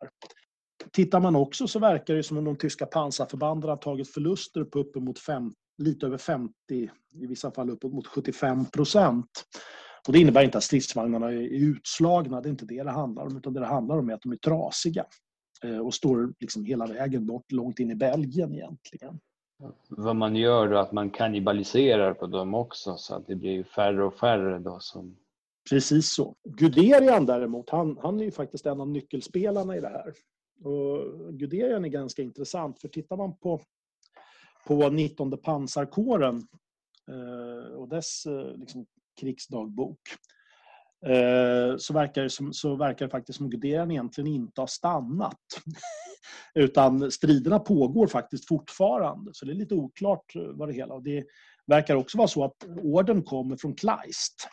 Tittar 0.92 1.20
man 1.20 1.36
också 1.36 1.68
så 1.68 1.78
verkar 1.78 2.14
det 2.14 2.22
som 2.22 2.38
om 2.38 2.44
de 2.44 2.56
tyska 2.56 2.86
pansarförbanden 2.86 3.70
har 3.70 3.76
tagit 3.76 4.10
förluster 4.10 4.64
på 4.64 4.78
uppemot 4.78 5.18
fem, 5.18 5.54
lite 5.78 6.06
över 6.06 6.18
50, 6.18 6.52
i 6.70 7.26
vissa 7.26 7.50
fall 7.50 7.70
uppemot 7.70 8.06
75 8.06 8.64
procent. 8.66 9.44
Och 10.06 10.12
det 10.12 10.18
innebär 10.18 10.44
inte 10.44 10.58
att 10.58 10.64
stridsvagnarna 10.64 11.28
är 11.28 11.40
utslagna, 11.40 12.40
det 12.40 12.48
är 12.48 12.50
inte 12.50 12.66
det 12.66 12.82
det 12.82 12.90
handlar 12.90 13.26
om, 13.26 13.36
utan 13.36 13.52
det 13.52 13.60
det 13.60 13.66
handlar 13.66 13.98
om 13.98 14.10
är 14.10 14.14
att 14.14 14.22
de 14.22 14.32
är 14.32 14.36
trasiga 14.36 15.04
eh, 15.64 15.78
och 15.78 15.94
står 15.94 16.32
liksom 16.40 16.64
hela 16.64 16.86
vägen 16.86 17.26
bort, 17.26 17.52
långt 17.52 17.78
in 17.78 17.90
i 17.90 17.94
Belgien 17.94 18.54
egentligen. 18.54 19.20
Vad 19.88 20.16
man 20.16 20.36
gör 20.36 20.68
då, 20.68 20.78
att 20.78 20.92
man 20.92 21.10
kannibaliserar 21.10 22.14
på 22.14 22.26
dem 22.26 22.54
också 22.54 22.96
så 22.96 23.14
att 23.14 23.26
det 23.26 23.34
blir 23.34 23.64
färre 23.64 24.04
och 24.04 24.14
färre 24.14 24.58
då 24.58 24.78
som 24.80 25.16
Precis 25.70 26.12
så. 26.12 26.36
Guderian 26.44 27.26
däremot, 27.26 27.70
han, 27.70 27.98
han 28.02 28.20
är 28.20 28.24
ju 28.24 28.30
faktiskt 28.30 28.66
en 28.66 28.80
av 28.80 28.88
nyckelspelarna 28.88 29.76
i 29.76 29.80
det 29.80 29.88
här. 29.88 30.12
Och 30.64 31.34
Guderian 31.38 31.84
är 31.84 31.88
ganska 31.88 32.22
intressant, 32.22 32.80
för 32.80 32.88
tittar 32.88 33.16
man 33.16 33.38
på, 33.38 33.60
på 34.66 34.88
19 34.88 35.38
pansarkåren 35.38 36.48
eh, 37.08 37.72
och 37.72 37.88
dess 37.88 38.26
eh, 38.26 38.56
liksom, 38.56 38.86
krigsdagbok 39.20 40.00
eh, 41.06 41.76
så 41.78 41.92
verkar, 41.94 42.22
det 42.22 42.30
som, 42.30 42.52
så 42.52 42.76
verkar 42.76 43.06
det 43.06 43.10
faktiskt 43.10 43.36
som 43.36 43.50
Guderian 43.50 43.90
egentligen 43.90 44.34
inte 44.34 44.60
har 44.60 44.66
stannat. 44.66 45.38
Utan 46.54 47.10
striderna 47.10 47.58
pågår 47.58 48.06
faktiskt 48.06 48.48
fortfarande, 48.48 49.30
så 49.34 49.44
det 49.46 49.52
är 49.52 49.54
lite 49.54 49.74
oklart 49.74 50.36
eh, 50.36 50.42
vad 50.42 50.68
det 50.68 50.74
hela... 50.74 50.94
Och 50.94 51.02
det 51.02 51.26
verkar 51.66 51.94
också 51.94 52.18
vara 52.18 52.28
så 52.28 52.44
att 52.44 52.64
orden 52.82 53.22
kommer 53.22 53.56
från 53.56 53.74
Kleist 53.74 54.48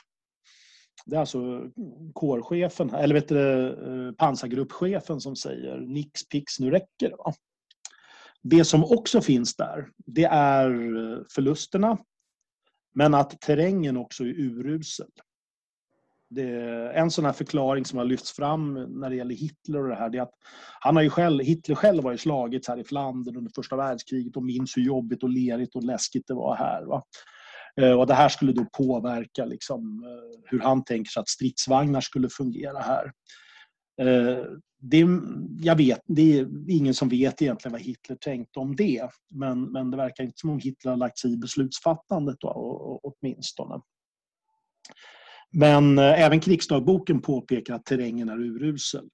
det 1.06 1.16
är 1.16 1.20
alltså 1.20 1.70
kårchefen, 2.14 2.90
eller 2.90 3.16
vet 3.16 3.28
du, 3.28 3.68
eh, 3.70 4.12
pansargruppchefen 4.12 5.22
som 5.22 5.36
säger 5.36 5.78
nix 5.78 6.28
pix 6.28 6.60
nu 6.60 6.72
räcker 6.72 7.10
det. 7.10 7.16
Va? 7.16 7.34
Det 8.42 8.66
som 8.66 8.84
också 8.84 9.22
finns 9.22 9.56
där, 9.56 9.90
det 9.98 10.26
är 10.26 10.70
eh, 10.72 11.20
förlusterna 11.36 11.98
men 12.96 13.14
att 13.14 13.42
terrängen 13.42 13.98
också 13.98 14.24
är 14.24 14.28
urusel. 14.28 15.10
Det 16.30 16.50
är 16.50 16.94
en 16.94 17.12
sån 17.12 17.26
här 17.26 17.34
förklaring 17.34 17.86
som 17.86 17.98
har 17.98 18.06
lyfts 18.06 18.32
fram 18.32 18.74
när 18.74 19.10
det 19.10 19.16
gäller 19.16 19.36
Hitler 19.36 19.84
och 19.84 19.90
det 19.90 19.96
här, 19.96 20.10
det 20.10 20.18
är 20.18 20.22
att 20.22 20.36
han 20.80 20.96
har 20.96 21.04
ju 21.04 21.10
själv, 21.10 21.44
Hitler 21.44 21.76
själv 21.76 22.04
har 22.04 22.12
ju 22.12 22.18
slagits 22.18 22.68
här 22.68 22.78
i 22.78 22.84
Flandern 22.84 23.38
under 23.38 23.52
första 23.56 23.76
världskriget 23.76 24.38
och 24.38 24.44
minns 24.44 24.78
hur 24.78 24.82
jobbigt 24.82 25.24
och 25.24 25.30
lerigt 25.30 25.76
och 25.76 25.84
läskigt 25.84 26.28
det 26.28 26.34
var 26.34 26.56
här. 26.56 26.86
Va? 26.86 27.04
Eh, 27.82 27.92
och 27.92 28.08
det 28.08 28.14
här 28.14 28.30
skulle 28.30 28.54
då 28.54 28.66
påverka 28.66 29.46
liksom, 29.46 30.04
eh, 30.04 30.40
hur 30.44 30.60
han 30.60 30.84
tänker 30.84 31.10
sig 31.10 31.22
att 31.22 31.30
stridsvagnar 31.30 32.02
skulle 32.02 32.30
fungera 32.30 32.80
här. 32.80 33.12
Eh, 34.02 34.44
det, 34.80 35.08
jag 35.62 35.76
vet, 35.76 36.02
det 36.06 36.40
är 36.40 36.48
ingen 36.70 36.94
som 36.94 37.10
vet 37.10 37.42
egentligen 37.42 37.72
vad 37.72 37.82
Hitler 37.82 38.16
tänkte 38.16 38.60
om 38.60 38.76
det. 38.76 39.10
Men, 39.30 39.72
men 39.72 39.92
det 39.92 39.98
verkar 39.98 40.24
inte 40.24 40.38
som 40.38 40.50
om 40.50 40.60
Hitler 40.60 40.92
har 40.92 40.98
lagt 40.98 41.20
sig 41.20 41.34
i 41.34 41.38
beslutsfattandet 41.38 42.36
då, 42.40 43.00
åtminstone. 43.04 43.82
Men 45.52 45.98
även 46.00 46.40
krigsdagboken 46.40 47.22
påpekar 47.22 47.74
att 47.74 47.86
terrängen 47.86 48.30
är 48.30 48.40
urusel 48.40 49.10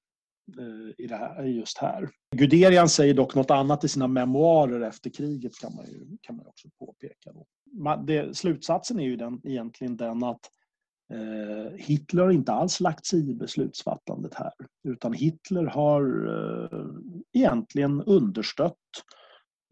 Eh, 0.60 1.06
i 1.06 1.08
det 1.08 1.16
här, 1.16 1.44
just 1.44 1.78
här. 1.78 2.10
Guderian 2.36 2.90
säger 2.90 3.14
dock 3.14 3.36
något 3.36 3.52
annat 3.52 3.84
i 3.84 3.88
sina 3.88 4.08
memoarer 4.08 4.82
efter 4.82 5.10
kriget 5.10 5.52
kan 5.62 5.76
man, 5.76 5.86
ju, 5.86 6.18
kan 6.22 6.36
man 6.36 6.48
också 6.48 6.68
påpeka. 6.80 7.32
Då 7.34 7.46
det, 8.08 8.38
slutsatsen 8.38 9.00
är 9.00 9.04
ju 9.04 9.16
den, 9.16 9.42
egentligen 9.44 9.98
den 9.98 10.24
att 10.24 10.40
eh, 11.14 11.74
Hitler 11.78 12.32
inte 12.32 12.52
alls 12.52 12.80
lagt 12.80 13.06
sig 13.06 13.30
i 13.30 13.36
beslutsfattandet 13.36 14.34
här. 14.34 14.54
Utan 14.88 15.14
Hitler 15.14 15.66
har 15.66 16.04
eh, 16.28 16.80
egentligen 17.34 18.02
understött 18.02 18.76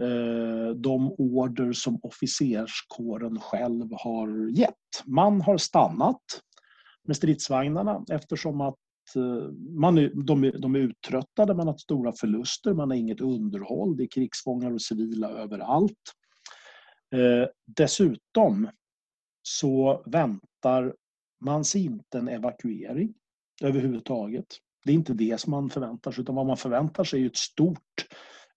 eh, 0.02 0.76
de 0.76 1.12
order 1.12 1.74
som 1.74 2.00
officerskåren 2.04 3.40
själv 3.40 3.88
har 3.92 4.50
gett. 4.58 5.04
Man 5.06 5.42
har 5.42 5.58
stannat 5.58 6.22
med 7.04 7.16
stridsvagnarna 7.16 8.06
eftersom 8.12 8.62
att 8.62 8.78
Eh, 9.16 9.52
man 9.80 9.98
är, 9.98 10.12
de, 10.24 10.44
är, 10.44 10.58
de 10.60 10.76
är 10.76 10.80
uttröttade, 10.80 11.54
man 11.54 11.68
har 11.68 11.74
haft 11.74 11.84
stora 11.84 12.12
förluster, 12.12 12.74
man 12.74 12.90
har 12.90 12.98
inget 12.98 13.22
underhåll, 13.22 13.98
det 13.98 14.04
är 14.04 14.08
krigsfångar 14.08 14.72
och 14.72 14.82
civila 14.82 15.30
överallt. 15.30 16.14
Eh, 17.16 17.48
dessutom 17.78 18.70
så 19.42 20.04
väntar 20.06 20.96
man 21.42 21.66
sig 21.66 21.86
inte 21.86 22.18
en 22.18 22.28
evakuering 22.28 23.14
överhuvudtaget. 23.62 24.46
Det 24.86 24.92
är 24.92 24.96
inte 24.96 25.14
det 25.14 25.40
som 25.40 25.52
man 25.52 25.70
förväntar 25.70 26.12
sig, 26.12 26.22
utan 26.22 26.36
vad 26.36 26.46
man 26.46 26.58
förväntar 26.58 27.04
sig 27.04 27.22
är 27.22 27.26
ett 27.26 27.38
stort 27.38 28.08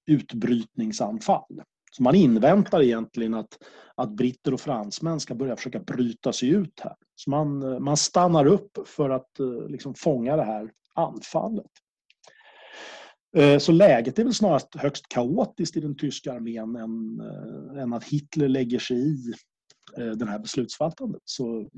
utbrytningsanfall. 0.06 1.62
Så 1.96 2.02
man 2.02 2.14
inväntar 2.14 2.82
egentligen 2.82 3.34
att, 3.34 3.58
att 3.94 4.10
britter 4.10 4.54
och 4.54 4.60
fransmän 4.60 5.20
ska 5.20 5.34
börja 5.34 5.56
försöka 5.56 5.80
bryta 5.80 6.32
sig 6.32 6.48
ut 6.48 6.80
här. 6.80 6.94
Så 7.14 7.30
man, 7.30 7.82
man 7.82 7.96
stannar 7.96 8.46
upp 8.46 8.88
för 8.88 9.10
att 9.10 9.40
eh, 9.40 9.68
liksom 9.68 9.94
fånga 9.94 10.36
det 10.36 10.44
här 10.44 10.70
anfallet. 10.94 11.70
Eh, 13.36 13.58
så 13.58 13.72
läget 13.72 14.18
är 14.18 14.24
väl 14.24 14.34
snarast 14.34 14.76
högst 14.76 15.08
kaotiskt 15.08 15.76
i 15.76 15.80
den 15.80 15.96
tyska 15.96 16.32
armén 16.32 16.76
än, 16.76 17.20
eh, 17.20 17.82
än 17.82 17.92
att 17.92 18.04
Hitler 18.04 18.48
lägger 18.48 18.78
sig 18.78 18.96
i 18.96 19.16
det 19.16 19.36
den 20.14 20.28
här 20.28 20.38
beslutsfattandet. 20.38 21.22
Så 21.24 21.68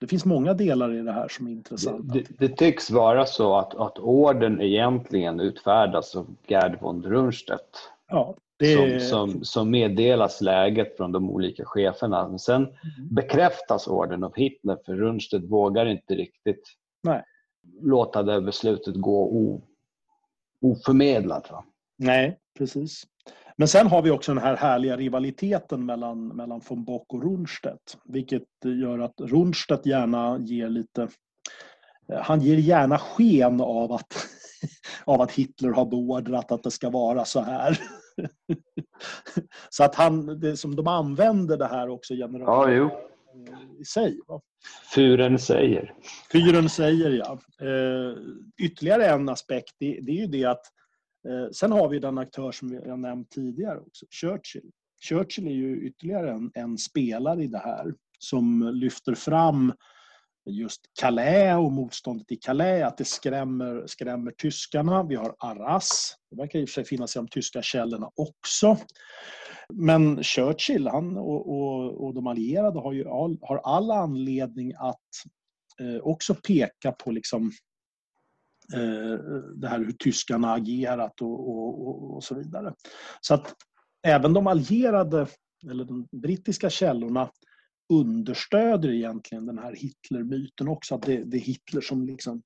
det 0.00 0.06
finns 0.06 0.24
många 0.24 0.54
delar 0.54 0.94
i 0.94 1.02
det 1.02 1.12
här 1.12 1.28
som 1.28 1.46
är 1.46 1.50
intressanta. 1.50 2.14
Det, 2.14 2.20
det, 2.20 2.48
det 2.48 2.56
tycks 2.56 2.90
vara 2.90 3.26
så 3.26 3.56
att, 3.56 3.74
att 3.74 3.98
orden 3.98 4.60
egentligen 4.60 5.40
utfärdas 5.40 6.16
av 6.16 6.36
Gerd 6.46 6.80
von 6.80 7.02
Rundstedt. 7.02 7.90
Ja, 8.08 8.36
det... 8.58 9.00
som, 9.00 9.08
som, 9.08 9.44
som 9.44 9.70
meddelas 9.70 10.40
läget 10.40 10.96
från 10.96 11.12
de 11.12 11.30
olika 11.30 11.64
cheferna. 11.64 12.28
Men 12.28 12.38
sen 12.38 12.62
mm. 12.62 12.74
bekräftas 13.10 13.88
orden 13.88 14.24
av 14.24 14.32
Hitler 14.36 14.78
för 14.86 14.94
Rundstedt 14.94 15.44
vågar 15.44 15.86
inte 15.86 16.14
riktigt 16.14 16.62
Nej. 17.02 17.22
låta 17.82 18.22
det 18.22 18.40
beslutet 18.40 18.94
gå 18.94 19.60
oförmedlat. 20.60 21.50
Va? 21.50 21.64
Nej, 21.98 22.38
precis. 22.58 23.04
Men 23.56 23.68
sen 23.68 23.86
har 23.86 24.02
vi 24.02 24.10
också 24.10 24.34
den 24.34 24.42
här 24.42 24.56
härliga 24.56 24.96
rivaliteten 24.96 25.86
mellan, 25.86 26.28
mellan 26.28 26.60
von 26.68 26.84
Bock 26.84 27.14
och 27.14 27.22
Rundstedt. 27.22 27.98
Vilket 28.04 28.42
gör 28.64 28.98
att 28.98 29.20
Rundstedt 29.20 29.86
gärna 29.86 30.38
ger 30.38 30.68
lite... 30.68 31.08
Han 32.22 32.40
ger 32.40 32.56
gärna 32.56 32.98
sken 32.98 33.60
av 33.60 33.92
att, 33.92 34.14
av 35.04 35.20
att 35.20 35.32
Hitler 35.32 35.70
har 35.70 35.86
beordrat 35.86 36.52
att 36.52 36.62
det 36.62 36.70
ska 36.70 36.90
vara 36.90 37.24
så 37.24 37.40
här. 37.40 37.78
så 39.70 39.84
att 39.84 39.94
han, 39.94 40.40
det 40.40 40.56
som 40.56 40.76
de 40.76 40.86
använder 40.86 41.56
det 41.56 41.66
här 41.66 41.88
också 41.88 42.14
generellt. 42.14 42.46
Ja, 42.46 42.90
i 43.80 43.84
sig. 43.84 44.20
Va? 44.28 44.40
Fyren 44.94 45.38
säger. 45.38 45.94
Fyren 46.32 46.68
säger, 46.68 47.10
ja. 47.10 47.38
Eh, 47.66 48.16
ytterligare 48.62 49.06
en 49.06 49.28
aspekt, 49.28 49.74
det, 49.78 49.98
det 50.02 50.12
är 50.12 50.20
ju 50.20 50.26
det 50.26 50.44
att 50.44 50.66
eh, 51.28 51.50
sen 51.52 51.72
har 51.72 51.88
vi 51.88 51.98
den 51.98 52.18
aktör 52.18 52.52
som 52.52 52.72
jag 52.72 52.98
nämnt 52.98 53.30
tidigare 53.30 53.78
också, 53.78 54.06
Churchill. 54.10 54.70
Churchill 55.08 55.46
är 55.46 55.52
ju 55.52 55.86
ytterligare 55.86 56.30
en, 56.30 56.50
en 56.54 56.78
spelare 56.78 57.42
i 57.42 57.46
det 57.46 57.58
här 57.58 57.94
som 58.18 58.70
lyfter 58.74 59.14
fram 59.14 59.72
just 60.48 60.80
Calais 61.00 61.56
och 61.56 61.72
motståndet 61.72 62.32
i 62.32 62.36
Calais, 62.36 62.84
att 62.84 62.98
det 62.98 63.04
skrämmer, 63.04 63.86
skrämmer 63.86 64.30
tyskarna. 64.30 65.02
Vi 65.02 65.14
har 65.14 65.34
Arras, 65.38 66.14
det 66.30 66.36
verkar 66.36 66.58
i 66.58 66.64
och 66.64 66.68
för 66.68 66.72
sig 66.72 66.84
finnas 66.84 67.16
i 67.16 67.18
de 67.18 67.28
tyska 67.28 67.62
källorna 67.62 68.10
också. 68.16 68.76
Men 69.74 70.22
Churchill 70.22 70.86
han 70.86 71.16
och, 71.16 71.48
och, 71.48 72.04
och 72.04 72.14
de 72.14 72.26
allierade 72.26 72.80
har 72.80 72.92
ju 72.92 73.08
all, 73.08 73.38
har 73.42 73.58
all 73.58 73.90
anledning 73.90 74.72
att 74.78 75.08
eh, 75.80 76.00
också 76.02 76.34
peka 76.34 76.92
på 76.92 77.10
liksom, 77.10 77.52
eh, 78.74 79.18
det 79.56 79.68
här 79.68 79.78
hur 79.78 79.92
tyskarna 79.92 80.52
agerat 80.52 81.20
och, 81.20 81.48
och, 81.48 82.14
och, 82.16 82.24
så 82.24 82.34
vidare. 82.34 82.74
Så 83.20 83.34
att 83.34 83.54
även 84.06 84.32
de 84.32 84.46
allierade, 84.46 85.26
eller 85.70 85.84
de 85.84 86.08
brittiska 86.12 86.70
källorna 86.70 87.30
understöder 87.88 88.90
egentligen 88.90 89.46
den 89.46 89.58
här 89.58 89.72
Hitlermyten 89.72 90.68
också. 90.68 90.94
Att 90.94 91.02
det, 91.02 91.24
det 91.24 91.36
är 91.36 91.40
Hitler 91.40 91.80
som 91.80 92.06
liksom 92.06 92.42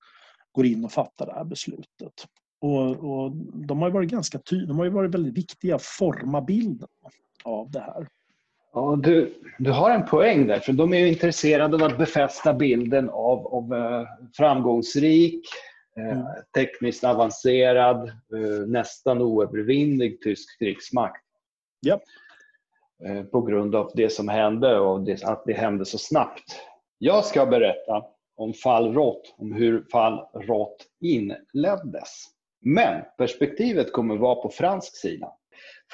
går 0.52 0.66
in 0.66 0.84
och 0.84 0.92
fattar 0.92 1.26
det 1.26 1.32
här 1.32 1.44
beslutet. 1.44 2.26
Och, 2.60 2.88
och 2.88 3.32
de 3.54 3.82
har 3.82 3.90
varit 3.90 4.10
ganska 4.10 4.38
tydliga, 4.38 4.68
de 4.68 4.78
har 4.78 4.88
varit 4.88 5.14
väldigt 5.14 5.38
viktiga 5.38 5.74
att 5.74 5.82
forma 5.82 6.40
bilden 6.40 6.88
av 7.44 7.70
det 7.70 7.80
här. 7.80 8.08
Ja, 8.74 9.00
du, 9.02 9.34
du 9.58 9.70
har 9.70 9.90
en 9.90 10.06
poäng 10.06 10.46
där, 10.46 10.58
för 10.58 10.72
de 10.72 10.94
är 10.94 11.06
intresserade 11.06 11.76
av 11.76 11.82
att 11.82 11.98
befästa 11.98 12.54
bilden 12.54 13.10
av, 13.10 13.46
av 13.46 13.72
uh, 13.72 14.06
framgångsrik, 14.36 15.46
uh, 15.98 16.12
mm. 16.12 16.24
tekniskt 16.54 17.04
avancerad, 17.04 18.08
uh, 18.34 18.66
nästan 18.66 19.22
oövervinnlig 19.22 20.20
tysk 20.20 20.58
krigsmakt. 20.58 21.24
Yep. 21.86 22.00
Eh, 23.06 23.22
på 23.22 23.42
grund 23.42 23.74
av 23.74 23.90
det 23.94 24.10
som 24.10 24.28
hände 24.28 24.78
och 24.78 25.00
det, 25.00 25.24
att 25.24 25.42
det 25.46 25.52
hände 25.52 25.84
så 25.84 25.98
snabbt. 25.98 26.44
Jag 26.98 27.24
ska 27.24 27.46
berätta 27.46 28.04
om 28.36 28.52
fall 28.52 28.94
Rott, 28.94 29.34
om 29.38 29.52
hur 29.52 29.84
fall 29.92 30.26
Rott 30.34 30.86
inleddes. 31.00 32.24
Men 32.60 33.02
perspektivet 33.18 33.92
kommer 33.92 34.16
vara 34.16 34.34
på 34.34 34.48
fransk 34.48 34.96
sida. 34.96 35.32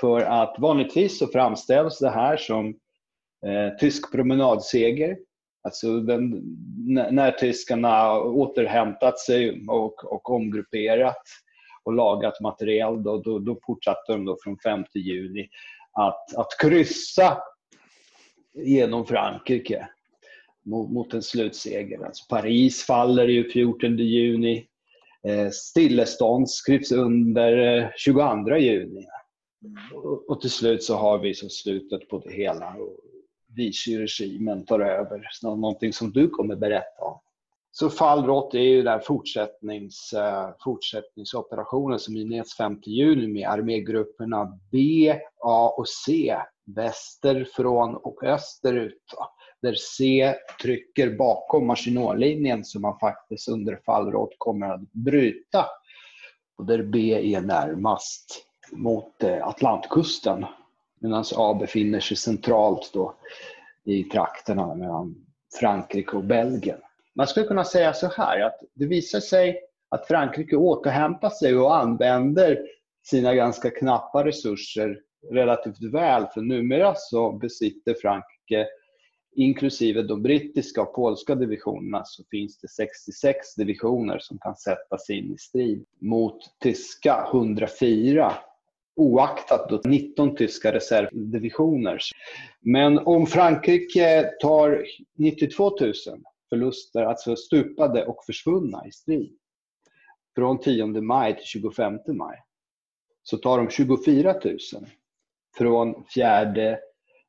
För 0.01 0.21
att 0.21 0.57
vanligtvis 0.59 1.19
så 1.19 1.27
framställs 1.27 1.99
det 1.99 2.11
här 2.11 2.37
som 2.37 2.69
eh, 3.47 3.77
tysk 3.79 4.13
promenadseger. 4.13 5.19
Alltså 5.63 6.01
den, 6.01 6.43
när 7.11 7.31
tyskarna 7.31 8.21
återhämtat 8.21 9.19
sig 9.19 9.65
och, 9.69 10.13
och 10.13 10.31
omgrupperat 10.31 11.23
och 11.85 11.93
lagat 11.93 12.41
material, 12.41 13.03
då, 13.03 13.23
då, 13.23 13.39
då 13.39 13.59
fortsatte 13.67 14.13
de 14.13 14.25
då 14.25 14.37
från 14.43 14.59
5 14.59 14.85
juni 14.95 15.49
att, 15.99 16.37
att 16.37 16.57
kryssa 16.61 17.39
genom 18.55 19.07
Frankrike. 19.07 19.89
mot, 20.63 20.91
mot 20.91 21.15
en 21.15 21.23
slutseger. 21.23 22.05
Alltså 22.05 22.25
Paris 22.29 22.83
faller 22.83 23.29
ju 23.29 23.51
14 23.51 23.99
juni. 23.99 24.69
Eh, 25.23 25.51
stillestånd 25.51 26.51
skrivs 26.51 26.93
under 26.93 27.79
eh, 27.79 27.89
22 27.97 28.57
juni. 28.57 29.07
Och, 29.95 30.31
och 30.31 30.41
till 30.41 30.51
slut 30.51 30.83
så 30.83 30.97
har 30.97 31.19
vi 31.19 31.35
så 31.35 31.49
slutet 31.49 32.09
på 32.09 32.19
det 32.19 32.33
hela. 32.33 32.77
Vichy-regimen 33.57 34.65
tar 34.65 34.81
över. 34.81 35.23
Någonting 35.43 35.93
som 35.93 36.13
du 36.13 36.29
kommer 36.29 36.57
berätta 36.57 37.03
om. 37.03 37.21
Så 37.81 37.91
fallrått 37.91 38.55
är 38.55 38.59
ju 38.59 38.83
den 38.83 39.01
fortsättnings, 39.01 40.13
eh, 40.13 40.51
fortsättningsoperationen 40.65 41.99
som 41.99 42.17
inleds 42.17 42.57
5 42.57 42.81
juni 42.83 43.27
med 43.27 43.49
armégrupperna 43.49 44.59
B, 44.71 45.15
A 45.45 45.75
och 45.77 45.89
C 45.89 46.37
västerifrån 46.67 47.97
och 47.97 48.25
österut. 48.25 49.03
Där 49.63 49.75
C 49.75 50.35
trycker 50.63 51.17
bakom 51.17 51.67
Maginotlinjen 51.67 52.65
som 52.65 52.83
man 52.83 52.99
faktiskt 52.99 53.49
under 53.49 53.81
fallrått 53.87 54.35
kommer 54.39 54.69
att 54.69 54.93
bryta. 54.93 55.67
Och 56.57 56.67
där 56.67 56.83
B 56.83 57.35
är 57.35 57.41
närmast 57.41 58.47
mot 58.73 59.23
eh, 59.23 59.47
Atlantkusten 59.47 60.45
medan 61.01 61.25
A 61.37 61.55
befinner 61.55 62.01
sig 62.01 62.17
centralt 62.17 62.91
då 62.95 63.15
i 63.85 64.05
trakterna 64.05 64.75
mellan 64.75 65.15
Frankrike 65.61 66.17
och 66.17 66.25
Belgien. 66.25 66.79
Man 67.19 67.27
skulle 67.27 67.47
kunna 67.47 67.65
säga 67.65 67.93
så 67.93 68.07
här 68.07 68.41
att 68.41 68.61
det 68.75 68.87
visar 68.87 69.21
sig 69.21 69.61
att 69.89 70.07
Frankrike 70.07 70.57
återhämtar 70.57 71.31
sig 71.31 71.57
och 71.57 71.77
använder 71.77 72.59
sina 73.07 73.35
ganska 73.35 73.71
knappa 73.71 74.25
resurser 74.25 75.01
relativt 75.33 75.83
väl. 75.93 76.27
För 76.35 76.41
numera 76.41 76.95
så 76.97 77.33
besitter 77.33 77.95
Frankrike, 77.95 78.67
inklusive 79.37 80.03
de 80.03 80.23
brittiska 80.23 80.83
och 80.83 80.95
polska 80.95 81.35
divisionerna, 81.35 82.03
så 82.05 82.25
finns 82.31 82.59
det 82.59 82.69
66 82.69 83.55
divisioner 83.55 84.19
som 84.19 84.39
kan 84.39 84.57
sättas 84.57 85.11
in 85.11 85.35
i 85.35 85.39
strid 85.39 85.85
mot 86.01 86.39
tyska 86.63 87.29
104 87.33 88.33
oaktat 88.97 89.69
då 89.69 89.81
19 89.85 90.37
tyska 90.37 90.73
reservdivisioner. 90.73 91.99
Men 92.61 92.99
om 92.99 93.27
Frankrike 93.27 94.31
tar 94.41 94.85
92 95.19 95.71
000 95.81 95.93
förluster, 96.49 97.03
alltså 97.03 97.37
stupade 97.37 98.07
och 98.07 98.25
försvunna 98.25 98.87
i 98.87 98.93
strid, 98.93 99.37
från 100.35 100.61
10 100.61 100.87
maj 100.87 101.37
till 101.37 101.47
25 101.47 101.99
maj, 102.07 102.39
så 103.23 103.37
tar 103.37 103.59
de 103.59 103.71
24 103.71 104.35
000 104.45 104.59
från 105.57 106.05
4 106.15 106.77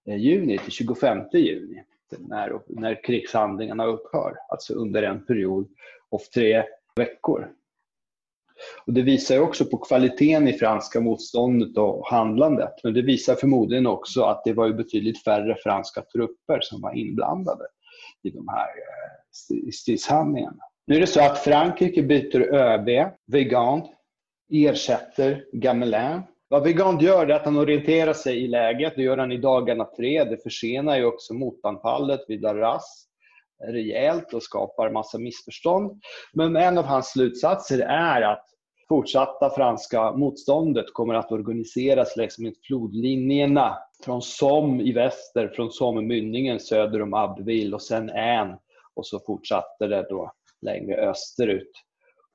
eh, 0.06 0.18
juni 0.18 0.58
till 0.58 0.72
25 0.72 1.20
juni, 1.34 1.84
när, 2.18 2.62
när 2.68 3.04
krigshandlingarna 3.04 3.86
upphör, 3.86 4.36
alltså 4.50 4.74
under 4.74 5.04
en 5.04 5.26
period 5.26 5.68
av 6.12 6.20
tre 6.34 6.64
veckor. 6.96 7.52
Och 8.86 8.94
det 8.94 9.02
visar 9.02 9.40
också 9.40 9.66
på 9.66 9.78
kvaliteten 9.78 10.48
i 10.48 10.54
franska 10.54 11.02
motståndet 11.02 11.78
och 11.78 12.08
handlandet. 12.08 12.74
Men 12.84 12.94
det 12.94 13.02
visar 13.02 13.36
förmodligen 13.36 13.88
också 13.88 14.22
att 14.22 14.44
det 14.44 14.54
var 14.54 14.70
betydligt 14.70 15.24
färre 15.24 15.56
franska 15.64 16.02
trupper 16.02 16.60
som 16.62 16.82
var 16.82 16.98
inblandade 16.98 17.66
i 18.24 18.30
de 18.30 18.48
här 18.48 18.68
eh, 18.68 19.72
stridshandlingarna. 19.72 20.64
Nu 20.88 20.96
är 20.96 21.00
det 21.00 21.08
så 21.08 21.22
att 21.22 21.40
Frankrike 21.40 22.04
byter 22.04 22.54
ÖB, 22.54 23.12
Vigand, 23.28 23.84
ersätter 24.52 25.46
Gamelin. 25.52 26.22
Vad 26.48 26.64
Vigand 26.64 27.02
gör 27.02 27.28
är 27.28 27.34
att 27.34 27.46
han 27.46 27.58
orienterar 27.58 28.14
sig 28.14 28.44
i 28.44 28.48
läget. 28.48 28.94
Det 28.96 29.02
gör 29.02 29.18
han 29.18 29.32
i 29.32 29.38
dagarna 29.38 29.86
tre. 29.86 30.24
Det 30.24 30.44
försenar 30.44 30.98
ju 30.98 31.06
också 31.06 31.34
motanfallet 31.34 32.22
vid 32.28 32.46
Arras 32.46 33.06
rejält 33.68 34.34
och 34.34 34.44
skapar 34.44 34.90
massa 34.90 35.18
missförstånd. 35.18 36.02
Men 36.34 36.56
en 36.56 36.78
av 36.78 36.86
hans 36.86 37.12
slutsatser 37.12 37.80
är 37.80 38.22
att 38.22 38.46
fortsatta 38.90 39.50
franska 39.50 40.12
motståndet 40.12 40.94
kommer 40.94 41.14
att 41.14 41.32
organiseras 41.32 42.18
längs 42.18 42.40
med 42.40 42.54
flodlinjerna 42.64 43.78
från 44.04 44.22
Somme 44.22 44.84
i 44.84 44.92
väster, 44.92 45.48
från 45.48 45.72
Somme-mynningen 45.72 46.60
söder 46.60 47.02
om 47.02 47.14
Abbeville 47.14 47.76
och 47.76 47.82
sen 47.82 48.10
Ain 48.10 48.56
och 48.94 49.06
så 49.06 49.20
fortsatte 49.20 49.88
det 49.88 50.08
då 50.10 50.32
längre 50.62 51.10
österut 51.10 51.72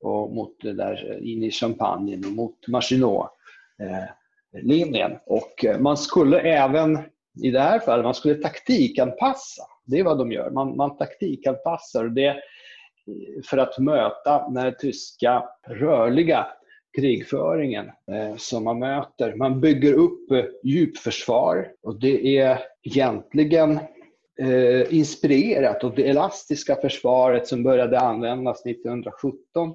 och 0.01 0.35
mot 0.35 0.61
det 0.61 0.73
där 0.73 1.25
in 1.25 1.43
i 1.43 1.51
Champagne 1.51 2.17
och 2.17 2.33
mot 2.33 2.69
Maginot-linjen. 2.69 5.13
Eh, 5.13 5.19
och 5.27 5.65
eh, 5.65 5.81
man 5.81 5.97
skulle 5.97 6.41
även 6.41 6.99
i 7.43 7.51
det 7.51 7.61
här 7.61 7.79
fallet 7.79 8.05
man 8.05 8.15
skulle 8.15 8.35
taktikanpassa. 8.35 9.63
Det 9.85 9.99
är 9.99 10.05
vad 10.05 10.19
de 10.19 10.33
gör. 10.33 10.51
Man, 10.51 10.77
man 10.77 10.97
taktikanpassar. 10.97 12.05
Det, 12.05 12.37
för 13.51 13.59
att 13.59 13.79
möta 13.79 14.49
den 14.49 14.75
tyska 14.79 15.45
rörliga 15.69 16.47
krigföringen 16.97 17.87
eh, 17.87 18.37
som 18.37 18.65
man 18.65 18.79
möter. 18.79 19.35
Man 19.35 19.61
bygger 19.61 19.93
upp 19.93 20.31
eh, 20.31 20.45
djupförsvar 20.63 21.73
och 21.83 22.01
det 22.01 22.39
är 22.39 22.59
egentligen 22.83 23.79
eh, 24.41 24.95
inspirerat 24.95 25.85
av 25.85 25.95
det 25.95 26.09
elastiska 26.09 26.77
försvaret 26.77 27.47
som 27.47 27.63
började 27.63 28.01
användas 28.01 28.67
1917, 28.67 29.75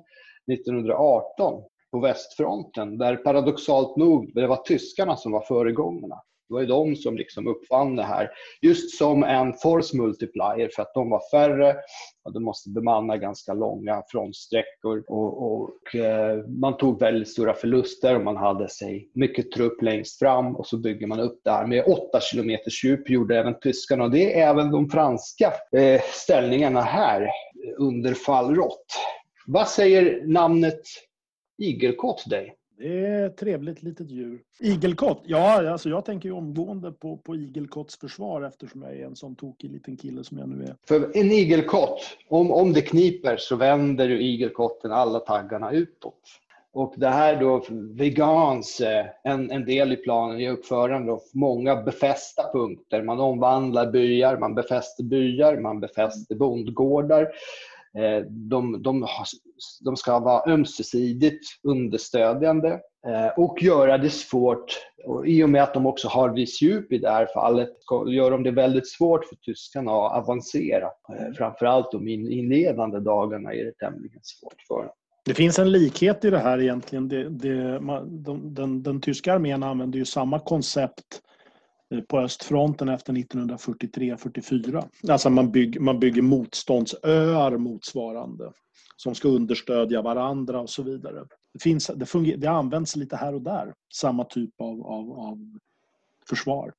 1918 0.52 1.63
på 1.92 2.00
västfronten 2.00 2.98
där 2.98 3.15
paradoxalt 3.15 3.98
nog 3.98 4.32
det 4.36 4.48
var 4.48 4.63
tyskarna 4.63 5.18
som 5.18 5.32
var 5.32 5.42
föregångarna. 5.42 6.15
Det 6.50 6.54
var 6.54 6.62
ju 6.62 6.68
de 6.68 6.96
som 6.96 7.18
liksom 7.18 7.48
uppfann 7.48 7.96
det 7.96 8.04
här. 8.04 8.30
Just 8.62 8.98
som 8.98 9.24
en 9.24 9.54
force 9.54 9.98
multiplier 9.98 10.70
för 10.76 10.82
att 10.82 10.94
de 10.94 11.10
var 11.10 11.22
färre 11.32 11.76
och 12.24 12.34
de 12.34 12.44
måste 12.44 12.70
bemanna 12.70 13.18
ganska 13.18 13.54
långa 13.54 14.04
frontsträckor. 14.08 15.04
Och, 15.08 15.52
och 15.52 15.96
eh, 15.96 16.38
man 16.48 16.78
tog 16.78 17.00
väldigt 17.00 17.30
stora 17.30 17.54
förluster 17.54 18.16
och 18.16 18.24
man 18.24 18.38
hade 18.38 18.70
sig 18.70 19.10
mycket 19.16 19.52
trupp 19.52 19.82
längst 19.82 20.20
fram 20.20 20.56
och 20.56 20.68
så 20.68 20.78
bygger 20.78 21.08
man 21.08 21.20
upp 21.20 21.42
det 21.44 21.52
här 21.52 21.68
med 21.68 21.84
8 21.88 22.20
km 22.34 22.58
djup 22.84 23.10
gjorde 23.10 23.40
även 23.40 23.60
tyskarna 23.60 24.04
och 24.04 24.12
det 24.12 24.40
är 24.40 24.50
även 24.50 24.72
de 24.72 24.90
franska 24.90 25.54
eh, 25.78 26.02
ställningarna 26.02 26.82
här 26.82 27.30
under 27.78 28.14
fallrott. 28.14 28.86
Vad 29.48 29.68
säger 29.68 30.26
namnet 30.26 30.82
igelkott 31.58 32.30
dig? 32.30 32.56
Det 32.80 33.06
är 33.06 33.26
ett 33.26 33.38
trevligt 33.38 33.84
litet 33.84 34.12
djur. 34.12 34.42
Igelkott? 34.60 35.22
Ja, 35.26 35.72
alltså 35.72 35.89
jag 35.89 36.06
tänker 36.06 36.30
ju 36.30 36.36
omgående 36.36 36.92
på, 36.92 37.18
på 37.18 37.36
igelkotts 37.36 38.00
försvar 38.00 38.42
eftersom 38.42 38.82
jag 38.82 38.96
är 38.96 39.06
en 39.06 39.15
sån 39.15 39.36
tokig 39.36 39.72
liten 39.72 39.98
kille 39.98 40.24
som 40.24 40.38
jag 40.38 40.50
nu 40.50 40.63
är. 40.63 40.76
För 40.88 41.18
en 41.18 41.32
igelkott, 41.32 42.02
om, 42.28 42.52
om 42.52 42.74
det 42.74 42.82
kniper 42.82 43.38
så 43.38 43.56
vänder 43.56 44.10
ju 44.10 44.22
igelkotten 44.22 44.92
alla 44.92 45.20
taggarna 45.20 45.72
utåt. 45.72 46.22
Och 46.74 46.94
det 46.98 47.08
här 47.08 47.39
då, 47.39 47.63
vegans, 47.94 48.82
eh, 48.82 49.06
en, 49.24 49.52
en 49.52 49.65
del 49.65 49.92
i 49.92 49.96
planen 49.96 50.39
i 50.39 50.50
uppförande 50.50 51.12
av 51.12 51.22
många 51.34 51.76
befästa 51.82 52.52
punkter. 52.52 53.04
Man 53.04 53.20
omvandlar 53.20 53.92
byar, 53.92 54.38
man 54.38 54.56
befäster 54.56 55.04
byar, 55.04 55.58
man 55.58 55.80
befäster 55.80 56.36
bondgårdar. 56.36 57.28
Eh, 57.97 58.25
de, 58.30 58.84
de, 58.84 59.08
de 59.82 59.95
ska 59.97 60.19
vara 60.19 60.52
ömsesidigt 60.52 61.45
understödjande 61.63 62.80
eh, 63.08 63.28
och 63.38 63.63
göra 63.63 63.97
det 63.97 64.10
svårt. 64.10 64.78
Och 65.06 65.28
I 65.28 65.43
och 65.43 65.49
med 65.49 65.63
att 65.63 65.73
de 65.73 65.86
också 65.86 66.08
har 66.08 66.30
viss 66.30 66.62
djup 66.62 66.91
i 66.91 66.97
det 66.97 67.10
här 67.10 67.28
fallet 67.34 67.69
gör 68.08 68.32
de 68.32 68.43
det 68.43 68.52
väldigt 68.52 68.88
svårt 68.88 69.25
för 69.25 69.36
tyskarna 69.36 69.91
att 69.91 70.23
avancera. 70.23 70.86
Eh, 70.86 71.34
framförallt 71.38 71.91
de 71.91 72.08
inledande 72.08 72.99
dagarna 72.99 73.54
är 73.54 73.65
det 73.65 73.73
tämligen 73.78 74.19
svårt 74.23 74.62
för 74.67 74.84
dem. 74.84 74.93
Det 75.25 75.34
finns 75.34 75.60
en 75.60 75.71
likhet 75.71 76.25
i 76.25 76.30
det 76.30 76.39
här 76.39 76.62
egentligen. 76.62 77.08
Det, 77.08 77.30
det, 77.30 77.80
de, 78.06 78.54
den, 78.54 78.84
den 78.84 79.02
tyska 79.02 79.34
armén 79.34 79.63
använder 79.63 79.99
ju 79.99 80.06
samma 80.06 80.39
koncept 80.39 81.21
Eh, 81.29 81.29
Eh, 81.91 82.02
på 82.02 82.19
östfronten 82.19 82.89
efter 82.89 83.13
1943-44. 83.13 84.84
Alltså 85.10 85.30
man, 85.30 85.52
bygg, 85.52 85.82
man 85.82 85.99
bygger 85.99 86.21
motståndsöar 86.21 87.58
motsvarande 87.58 88.52
som 88.98 89.15
ska 89.15 89.27
understödja 89.27 90.02
varandra 90.02 90.60
och 90.60 90.69
så 90.69 90.83
vidare. 90.83 91.25
Det, 91.54 91.63
finns, 91.63 91.92
det, 91.96 92.06
funger, 92.06 92.37
det 92.37 92.48
används 92.48 92.96
lite 92.96 93.15
här 93.15 93.35
och 93.35 93.42
där, 93.42 93.73
samma 93.94 94.23
typ 94.23 94.62
av, 94.62 94.87
av, 94.87 95.12
av 95.12 95.60
försvar. 96.29 96.73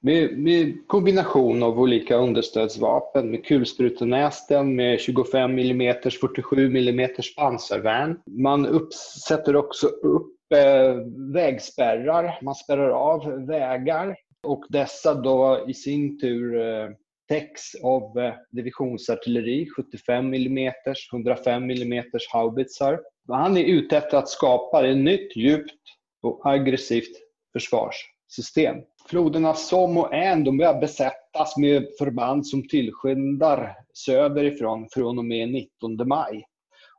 Med, 0.00 0.38
med, 0.38 0.86
kombination 0.86 1.62
av 1.62 1.80
olika 1.80 2.16
understödsvapen, 2.16 3.30
med 3.30 3.44
kulsprutenästen, 3.44 4.76
med 4.76 5.00
25 5.00 5.58
mm, 5.58 5.96
47 6.20 6.66
mm 6.66 7.10
pansarvärn. 7.36 8.20
Man 8.26 8.66
uppsätter 8.66 9.56
också 9.56 9.86
upp 9.86 10.37
Eh, 10.54 10.96
vägspärrar, 11.34 12.38
man 12.42 12.54
spärrar 12.54 12.90
av 12.90 13.46
vägar 13.46 14.16
och 14.42 14.64
dessa 14.68 15.14
då 15.14 15.64
i 15.68 15.74
sin 15.74 16.20
tur 16.20 16.60
eh, 16.60 16.88
täcks 17.28 17.74
av 17.82 18.18
eh, 18.18 18.34
divisionsartilleri, 18.50 19.68
75 19.76 20.34
mm, 20.34 20.72
105 21.12 21.70
mm 21.70 22.04
haubitsar. 22.32 23.00
Han 23.28 23.56
är 23.56 23.64
ute 23.64 23.96
efter 23.96 24.18
att 24.18 24.28
skapa 24.28 24.88
ett 24.88 24.96
nytt 24.96 25.36
djupt 25.36 25.80
och 26.22 26.40
aggressivt 26.44 27.16
försvarssystem. 27.52 28.76
Floderna 29.08 29.54
Somme 29.54 30.00
och 30.00 30.14
Ain 30.14 30.44
de 30.44 30.58
börjar 30.58 30.80
besättas 30.80 31.56
med 31.56 31.86
förband 31.98 32.46
som 32.46 32.68
tillskyndar 32.68 33.76
söderifrån 33.94 34.88
från 34.92 35.18
och 35.18 35.24
med 35.24 35.48
19 35.48 36.08
maj. 36.08 36.44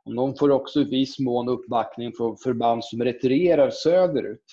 Och 0.04 0.14
de 0.14 0.36
får 0.36 0.50
också 0.50 0.80
i 0.80 0.84
viss 0.84 1.18
mån 1.18 1.48
uppbackning 1.48 2.12
från 2.16 2.36
förband 2.36 2.84
som 2.84 3.04
retirerar 3.04 3.70
söderut 3.70 4.44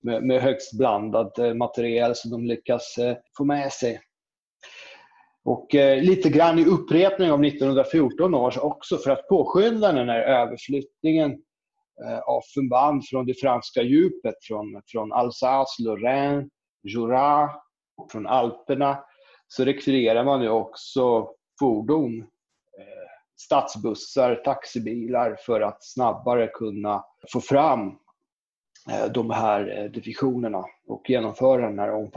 med, 0.00 0.22
med 0.22 0.42
högst 0.42 0.78
blandad 0.78 1.38
eh, 1.38 1.54
materiel 1.54 2.14
som 2.14 2.30
de 2.30 2.46
lyckas 2.46 2.98
eh, 2.98 3.16
få 3.36 3.44
med 3.44 3.72
sig. 3.72 4.00
Och 5.44 5.74
eh, 5.74 6.02
lite 6.02 6.28
grann 6.28 6.58
i 6.58 6.64
upprepning 6.64 7.30
av 7.30 7.44
1914 7.44 8.34
års 8.34 8.58
också 8.58 8.96
för 8.96 9.10
att 9.10 9.28
påskynda 9.28 9.92
den 9.92 10.08
här 10.08 10.20
överflyttningen 10.20 11.30
eh, 12.04 12.18
av 12.18 12.40
förband 12.54 13.02
från 13.10 13.26
det 13.26 13.34
franska 13.34 13.82
djupet, 13.82 14.34
från, 14.42 14.82
från 14.86 15.12
Alsace, 15.12 15.82
Lorraine, 15.82 16.50
Jura, 16.82 17.50
från 18.12 18.26
Alperna, 18.26 19.04
så 19.48 19.64
rekvirerar 19.64 20.24
man 20.24 20.42
ju 20.42 20.48
också 20.48 21.28
fordon, 21.60 22.20
eh, 22.78 23.17
stadsbussar, 23.40 24.34
taxibilar 24.34 25.36
för 25.46 25.60
att 25.60 25.84
snabbare 25.84 26.46
kunna 26.46 27.04
få 27.32 27.40
fram 27.40 27.88
eh, 28.90 29.12
de 29.14 29.30
här 29.30 29.78
eh, 29.78 29.90
divisionerna 29.90 30.64
och 30.86 31.10
genomföra 31.10 31.68
den 31.68 31.78
här 31.78 32.10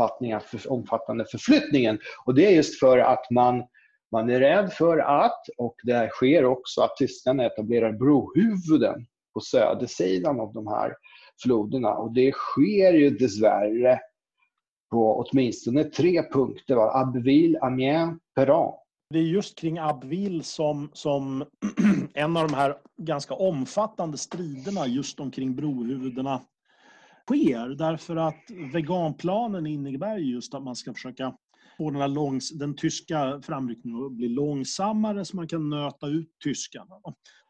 omfattande 0.68 1.26
förflyttningen. 1.32 2.00
Och 2.26 2.36
det 2.36 2.46
är 2.46 2.52
just 2.52 2.80
för 2.80 2.98
att 2.98 3.32
man, 3.32 3.64
man 4.12 4.30
är 4.30 4.40
rädd 4.40 4.74
för 4.74 4.98
att, 4.98 5.42
och 5.58 5.76
det 5.84 6.10
sker 6.10 6.46
också, 6.46 6.82
att 6.82 6.98
tyskarna 6.98 7.46
etablerar 7.46 7.92
brohuvuden 7.92 9.06
på 9.34 9.40
södersidan 9.40 10.40
av 10.40 10.54
de 10.54 10.68
här 10.68 10.96
floderna. 11.44 11.94
Och 11.94 12.14
det 12.14 12.32
sker 12.32 12.94
ju 12.94 13.10
dessvärre 13.10 14.00
på 14.92 15.26
åtminstone 15.26 15.84
tre 15.84 16.24
punkter. 16.24 16.76
Va? 16.76 16.92
Abbeville, 16.94 17.60
Amiens, 17.60 18.20
Perron. 18.36 18.74
Det 19.12 19.20
är 19.20 19.24
just 19.24 19.60
kring 19.60 19.78
Abbeville 19.80 20.44
som, 20.44 20.90
som 20.94 21.46
en 22.14 22.38
av 22.38 22.48
de 22.48 22.54
här 22.54 22.76
ganska 22.98 23.34
omfattande 23.34 24.18
striderna 24.18 24.88
just 24.88 25.20
omkring 25.20 25.56
brohuvudena 25.56 26.42
sker. 27.26 27.70
Därför 27.70 28.16
att 28.16 28.44
veganplanen 28.74 29.68
innebär 29.68 30.18
just 30.18 30.54
att 30.54 30.64
man 30.64 30.76
ska 30.76 30.94
försöka 30.94 31.34
få 31.78 31.92
den, 31.92 32.02
här 32.02 32.08
långs, 32.08 32.52
den 32.52 32.76
tyska 32.76 33.42
framryckningen 33.44 34.06
att 34.06 34.12
bli 34.12 34.30
långsammare 34.30 35.26
så 35.26 35.36
man 35.36 35.48
kan 35.48 35.70
nöta 35.70 36.08
ut 36.08 36.30
tyskarna. 36.44 36.96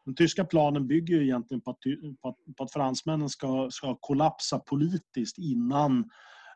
Den 0.04 0.14
tyska 0.14 0.44
planen 0.44 0.86
bygger 0.86 1.16
ju 1.16 1.22
egentligen 1.22 1.60
på 1.60 1.70
att, 1.70 1.78
på 2.22 2.28
att, 2.28 2.56
på 2.56 2.64
att 2.64 2.72
fransmännen 2.72 3.28
ska, 3.28 3.68
ska 3.70 3.96
kollapsa 4.00 4.58
politiskt 4.58 5.38
innan 5.38 6.10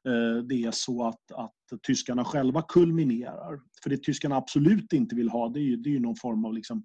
Eh, 0.07 0.42
det 0.42 0.54
är 0.54 0.70
så 0.70 1.07
att, 1.07 1.32
att 1.32 1.52
tyskarna 1.86 2.24
själva 2.24 2.62
kulminerar. 2.62 3.61
För 3.82 3.90
det 3.90 4.02
tyskarna 4.02 4.36
absolut 4.36 4.92
inte 4.92 5.16
vill 5.16 5.28
ha 5.28 5.48
det 5.48 5.61
är 5.61 5.62
ju, 5.62 5.76
det 5.76 5.90
är 5.90 5.92
ju 5.92 6.00
någon 6.00 6.16
form 6.16 6.44
av 6.44 6.54
liksom 6.54 6.84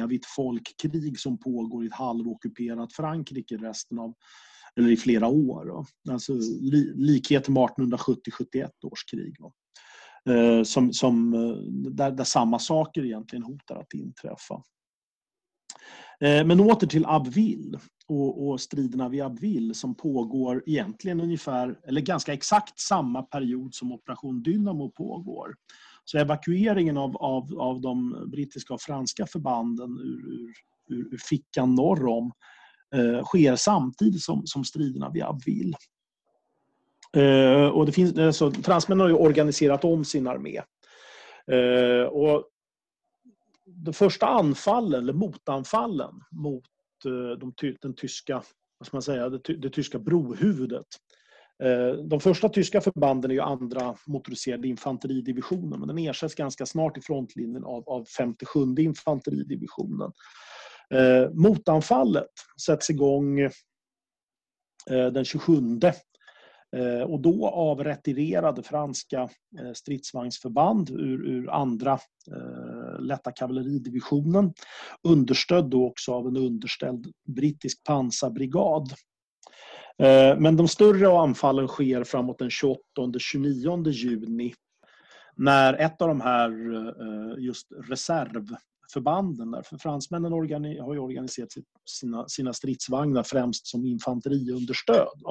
evigt 0.00 0.26
folkkrig 0.26 1.18
som 1.18 1.38
pågår 1.38 1.84
i 1.84 1.86
ett 1.86 1.94
halvockuperat 1.94 2.92
Frankrike 2.92 3.56
resten 3.56 3.98
av 3.98 4.14
eller 4.76 4.90
i 4.90 4.96
flera 4.96 5.28
år. 5.28 5.86
Alltså 6.10 6.32
li, 6.60 6.92
likheten 6.96 7.54
med 7.54 7.62
1870-71 7.62 8.68
års 8.82 9.04
krig. 9.04 9.36
Eh, 10.28 10.62
som, 10.62 10.92
som, 10.92 11.34
eh, 11.34 11.56
där, 11.90 12.10
där 12.10 12.24
samma 12.24 12.58
saker 12.58 13.04
egentligen 13.04 13.42
hotar 13.42 13.76
att 13.76 13.94
inträffa. 13.94 14.62
Eh, 16.20 16.44
men 16.44 16.60
åter 16.60 16.86
till 16.86 17.06
Abbeville 17.06 17.78
och, 18.08 18.48
och 18.48 18.60
striderna 18.60 19.08
vid 19.08 19.22
Abbeville 19.22 19.74
som 19.74 19.94
pågår 19.94 20.62
egentligen 20.66 21.20
ungefär, 21.20 21.78
eller 21.86 22.00
ganska 22.00 22.32
exakt 22.32 22.80
samma 22.80 23.22
period 23.22 23.74
som 23.74 23.92
Operation 23.92 24.42
Dynamo 24.42 24.90
pågår. 24.90 25.54
Så 26.04 26.18
evakueringen 26.18 26.96
av, 26.96 27.16
av, 27.16 27.60
av 27.60 27.80
de 27.80 28.24
brittiska 28.30 28.74
och 28.74 28.80
franska 28.80 29.26
förbanden 29.26 29.98
ur, 29.98 30.52
ur, 30.96 31.14
ur 31.14 31.18
fickan 31.28 31.74
norr 31.74 32.06
om 32.06 32.32
eh, 32.94 33.24
sker 33.24 33.56
samtidigt 33.56 34.22
som, 34.22 34.42
som 34.46 34.64
striderna 34.64 35.10
vid 35.10 35.22
Abbeville. 35.22 35.76
Eh, 37.16 37.66
och 37.68 37.86
det 37.86 37.92
finns, 37.92 38.18
alltså, 38.18 38.50
fransmännen 38.50 39.00
har 39.00 39.08
ju 39.08 39.14
organiserat 39.14 39.84
om 39.84 40.04
sin 40.04 40.26
armé. 40.26 40.56
Eh, 41.52 42.06
och 42.06 42.44
de 43.74 43.94
första 43.94 44.26
anfallen, 44.26 45.02
eller 45.02 45.12
motanfallen 45.12 46.20
mot 46.30 46.64
eh, 47.04 47.38
de, 47.38 47.52
den 47.82 47.94
tyska, 47.94 48.42
vad 48.78 48.86
ska 48.86 48.96
man 48.96 49.02
säga, 49.02 49.28
det, 49.28 49.38
det 49.38 49.70
tyska 49.70 49.98
brohuvudet 49.98 50.86
eh, 51.62 52.04
de 52.04 52.20
första 52.20 52.48
tyska 52.48 52.80
förbanden 52.80 53.30
är 53.30 53.34
ju 53.34 53.40
andra 53.40 53.96
motoriserade 54.06 54.68
infanteridivisionen 54.68 55.80
men 55.80 55.88
den 55.88 55.98
ersätts 55.98 56.34
ganska 56.34 56.66
snart 56.66 56.98
i 56.98 57.00
frontlinjen 57.00 57.64
av, 57.64 57.88
av 57.88 58.04
57 58.04 58.60
infanteridivisionen. 58.78 60.12
Eh, 60.94 61.30
motanfallet 61.30 62.30
sätts 62.66 62.90
igång 62.90 63.40
eh, 63.40 63.52
den 65.12 65.24
27 65.24 65.52
eh, 66.76 67.02
och 67.02 67.20
då 67.20 67.48
av 67.48 67.84
retirerade 67.84 68.62
franska 68.62 69.28
eh, 69.60 69.72
stridsvagnsförband 69.74 70.90
ur, 70.90 71.26
ur 71.26 71.50
andra 71.50 71.92
eh, 72.30 72.67
lätta 72.98 73.32
kavalleridivisionen 73.32 74.52
understödd 75.02 75.70
då 75.70 75.86
också 75.86 76.12
av 76.12 76.26
en 76.26 76.36
underställd 76.36 77.12
brittisk 77.28 77.84
pansarbrigad. 77.84 78.92
Eh, 80.02 80.38
men 80.38 80.56
de 80.56 80.68
större 80.68 81.18
anfallen 81.18 81.68
sker 81.68 82.04
framåt 82.04 82.38
den 82.38 82.48
28-29 82.48 83.88
juni 83.88 84.54
när 85.36 85.74
ett 85.74 86.02
av 86.02 86.08
de 86.08 86.20
här 86.20 86.50
eh, 86.50 87.44
just 87.44 87.66
reservförbanden. 87.88 89.50
Där. 89.50 89.62
För 89.62 89.78
fransmännen 89.78 90.32
har 90.32 90.94
ju 90.94 91.00
organiserat 91.00 91.48
sina, 91.84 92.28
sina 92.28 92.52
stridsvagnar 92.52 93.22
främst 93.22 93.66
som 93.66 93.84
infanteriunderstöd. 93.84 95.22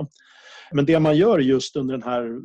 Men 0.71 0.85
det 0.85 0.99
man 0.99 1.17
gör 1.17 1.39
just 1.39 1.75
under 1.75 1.97
den 1.97 2.03
här 2.03 2.41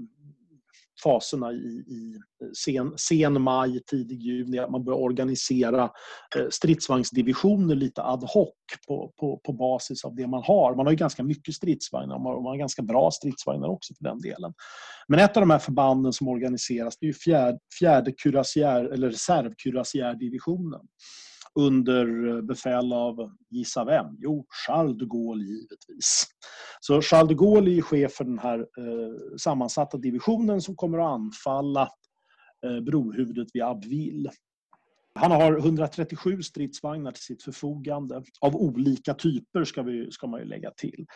faserna 1.03 1.53
i, 1.53 1.85
i 1.89 2.21
sen, 2.65 2.93
sen 2.97 3.43
maj, 3.43 3.83
tidig 3.87 4.23
juni, 4.23 4.59
att 4.59 4.71
man 4.71 4.85
börjar 4.85 4.99
organisera 4.99 5.91
eh, 6.37 6.49
stridsvagnsdivisioner 6.51 7.75
lite 7.75 8.03
ad 8.03 8.27
hoc 8.27 8.55
på, 8.87 9.13
på, 9.21 9.41
på 9.45 9.53
basis 9.53 10.05
av 10.05 10.15
det 10.15 10.27
man 10.27 10.43
har. 10.43 10.75
Man 10.75 10.87
har 10.87 10.91
ju 10.91 10.97
ganska 10.97 11.23
mycket 11.23 11.55
stridsvagnar 11.55 12.17
och 12.17 12.43
man 12.43 12.51
har 12.51 12.57
ganska 12.57 12.83
bra 12.83 13.11
stridsvagnar 13.11 13.69
också 13.69 13.95
för 13.95 14.05
den 14.05 14.21
delen. 14.21 14.55
Men 15.09 15.19
ett 15.19 15.37
av 15.37 15.41
de 15.41 15.51
här 15.51 15.59
förbanden 15.59 16.13
som 16.13 16.29
organiseras 16.29 16.99
det 17.01 17.09
är 17.09 17.13
fjärde, 17.13 17.59
fjärde 17.79 18.13
kurassiär, 18.13 18.85
eller 18.85 19.11
reservkurassiärdivisionen 19.11 20.81
under 21.55 22.43
befäl 22.43 22.93
av, 22.93 23.31
gissa 23.51 23.85
vem? 23.85 24.07
Jo, 24.19 24.47
Charles 24.67 24.99
de 24.99 25.09
Gaulle 25.09 25.45
givetvis. 25.45 26.27
Så 26.81 27.03
Charles 27.03 27.29
de 27.29 27.35
Gaulle 27.35 27.71
är 27.71 27.83
chef 27.83 28.13
för 28.13 28.25
den 28.25 28.39
här 28.39 28.59
eh, 28.59 29.37
sammansatta 29.39 29.99
divisionen 29.99 30.61
som 30.61 30.77
kommer 30.77 30.99
att 30.99 31.15
anfalla 31.15 31.89
eh, 32.67 32.81
brohuvudet 32.81 33.49
vid 33.53 33.63
Abbeville. 33.63 34.31
Han 35.15 35.31
har 35.31 35.59
137 35.59 36.43
stridsvagnar 36.43 37.13
till 37.13 37.23
sitt 37.23 37.43
förfogande 37.43 38.23
av 38.41 38.57
olika 38.57 39.15
typer 39.15 39.65
ska, 39.65 39.83
vi, 39.83 40.11
ska 40.11 40.27
man 40.27 40.41
ju 40.41 40.47
lägga 40.47 40.71
till. 40.71 41.07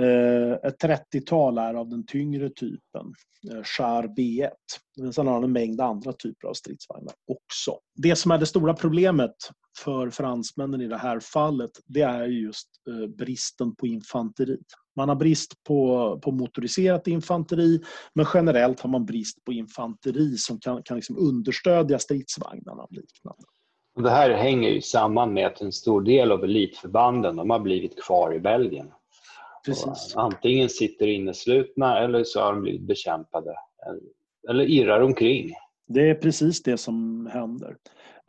Eh, 0.00 0.52
ett 0.52 0.82
30-tal 0.82 1.58
är 1.58 1.74
av 1.74 1.88
den 1.88 2.06
tyngre 2.06 2.50
typen, 2.50 3.14
eh, 3.52 3.62
Char 3.62 4.02
B1. 4.02 4.50
Men 5.00 5.12
sen 5.12 5.26
har 5.26 5.34
han 5.34 5.44
en 5.44 5.52
mängd 5.52 5.80
andra 5.80 6.12
typer 6.12 6.48
av 6.48 6.54
stridsvagnar 6.54 7.14
också. 7.26 7.78
Det 8.02 8.16
som 8.16 8.30
är 8.30 8.38
det 8.38 8.46
stora 8.46 8.74
problemet 8.74 9.36
för 9.78 10.10
fransmännen 10.10 10.80
i 10.80 10.88
det 10.88 10.98
här 10.98 11.20
fallet, 11.20 11.70
det 11.86 12.02
är 12.02 12.24
just 12.26 12.68
eh, 12.88 13.06
bristen 13.06 13.76
på 13.76 13.86
infanteri. 13.86 14.58
Man 14.96 15.08
har 15.08 15.16
brist 15.16 15.64
på, 15.64 16.18
på 16.24 16.30
motoriserat 16.30 17.06
infanteri, 17.06 17.80
men 18.14 18.26
generellt 18.34 18.80
har 18.80 18.90
man 18.90 19.06
brist 19.06 19.44
på 19.44 19.52
infanteri 19.52 20.36
som 20.36 20.60
kan, 20.60 20.82
kan 20.82 20.96
liksom 20.96 21.18
understödja 21.18 21.98
stridsvagnarna 21.98 22.82
och 22.82 22.92
liknande. 22.92 23.42
Det 23.96 24.10
här 24.10 24.30
hänger 24.30 24.70
ju 24.70 24.80
samman 24.80 25.34
med 25.34 25.46
att 25.46 25.60
en 25.60 25.72
stor 25.72 26.00
del 26.02 26.32
av 26.32 26.44
elitförbanden 26.44 27.36
de 27.36 27.50
har 27.50 27.60
blivit 27.60 28.02
kvar 28.02 28.34
i 28.34 28.40
Belgien. 28.40 28.90
Precis. 29.66 30.12
Antingen 30.16 30.68
sitter 30.68 31.06
inneslutna 31.06 31.98
eller 31.98 32.24
så 32.24 32.40
har 32.40 32.52
de 32.52 32.62
blivit 32.62 32.86
bekämpade 32.86 33.54
eller 34.48 34.64
irrar 34.64 35.00
omkring. 35.00 35.52
Det 35.86 36.10
är 36.10 36.14
precis 36.14 36.62
det 36.62 36.78
som 36.78 37.26
händer 37.32 37.76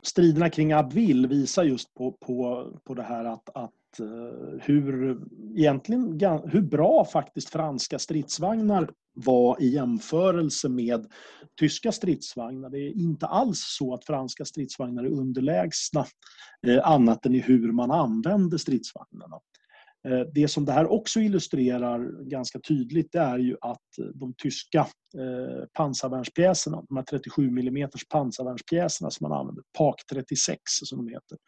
striderna 0.06 0.50
kring 0.50 0.72
Abbeville 0.72 1.28
visar 1.28 1.64
just 1.64 1.94
på, 1.94 2.12
på, 2.12 2.68
på 2.84 2.94
det 2.94 3.02
här 3.02 3.24
att, 3.24 3.48
att 3.54 3.70
Eh, 4.00 4.58
hur, 4.60 5.18
egentligen, 5.56 6.20
hur 6.44 6.62
bra 6.62 7.04
faktiskt 7.04 7.48
franska 7.48 7.98
stridsvagnar 7.98 8.90
var 9.14 9.62
i 9.62 9.68
jämförelse 9.68 10.68
med 10.68 11.06
tyska 11.60 11.92
stridsvagnar. 11.92 12.70
Det 12.70 12.78
är 12.78 12.92
inte 12.98 13.26
alls 13.26 13.60
så 13.78 13.94
att 13.94 14.04
franska 14.04 14.44
stridsvagnar 14.44 15.04
är 15.04 15.08
underlägsna 15.08 16.06
eh, 16.66 16.88
annat 16.88 17.26
än 17.26 17.34
i 17.34 17.40
hur 17.40 17.72
man 17.72 17.90
använder 17.90 18.58
stridsvagnarna. 18.58 19.36
Eh, 20.08 20.20
det 20.34 20.48
som 20.48 20.64
det 20.64 20.72
här 20.72 20.86
också 20.86 21.20
illustrerar 21.20 22.28
ganska 22.30 22.60
tydligt 22.60 23.12
det 23.12 23.18
är 23.18 23.38
ju 23.38 23.56
att 23.60 24.14
de 24.14 24.34
tyska 24.42 24.86
pansarvärnspjäserna, 25.72 26.84
de 26.88 26.96
här 26.96 27.04
37 27.04 27.48
mm 27.48 27.88
pansarvärnspjäserna 28.08 29.10
som 29.10 29.28
man 29.28 29.38
använder, 29.38 29.64
PAK 29.78 29.96
36 30.10 30.62
som 30.64 30.98
de 30.98 31.12
heter, 31.12 31.38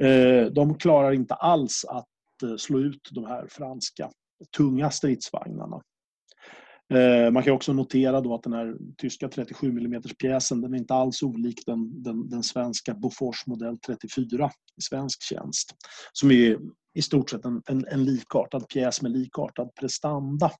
Eh, 0.00 0.46
de 0.46 0.78
klarar 0.78 1.12
inte 1.12 1.34
alls 1.34 1.84
att 1.88 2.42
eh, 2.42 2.56
slå 2.56 2.78
ut 2.78 3.08
de 3.10 3.26
här 3.26 3.46
franska 3.50 4.10
tunga 4.56 4.90
stridsvagnarna. 4.90 5.82
Eh, 6.94 7.30
man 7.30 7.42
kan 7.42 7.52
också 7.52 7.72
notera 7.72 8.20
då 8.20 8.34
att 8.34 8.42
den 8.42 8.52
här 8.52 8.76
tyska 8.98 9.28
37 9.28 9.68
mm 9.68 10.02
pjäsen 10.02 10.60
den 10.60 10.74
är 10.74 10.78
inte 10.78 10.94
alls 10.94 11.22
olik 11.22 11.66
den, 11.66 12.02
den, 12.02 12.28
den 12.28 12.42
svenska 12.42 12.94
Bofors 12.94 13.46
modell 13.46 13.78
34 13.78 14.50
i 14.76 14.82
svensk 14.82 15.22
tjänst. 15.22 15.74
Som 16.12 16.30
är 16.30 16.58
i 16.94 17.02
stort 17.02 17.30
sett 17.30 17.44
en, 17.44 17.62
en, 17.66 17.84
en 17.86 18.04
likartad 18.04 18.68
pjäs 18.68 19.02
med 19.02 19.12
likartad 19.12 19.74
prestanda. 19.80 20.50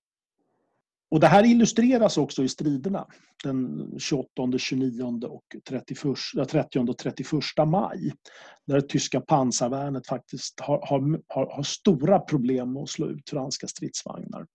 Och 1.10 1.20
det 1.20 1.26
här 1.26 1.44
illustreras 1.44 2.18
också 2.18 2.42
i 2.42 2.48
striderna 2.48 3.06
den 3.44 3.90
28, 3.98 4.58
29 4.58 5.26
och 5.26 5.44
31, 5.68 5.98
30 6.48 6.78
och 6.78 6.98
31 6.98 7.30
maj. 7.66 8.12
Där 8.66 8.74
det 8.74 8.88
tyska 8.88 9.20
pansarvärnet 9.20 10.06
faktiskt 10.06 10.60
har, 10.60 10.86
har, 10.86 11.20
har, 11.54 11.62
stora 11.62 12.18
problem 12.18 12.72
med 12.72 12.82
att 12.82 12.88
slå 12.88 13.06
ut 13.06 13.30
franska 13.30 13.66
stridsvagnar. 13.66 14.46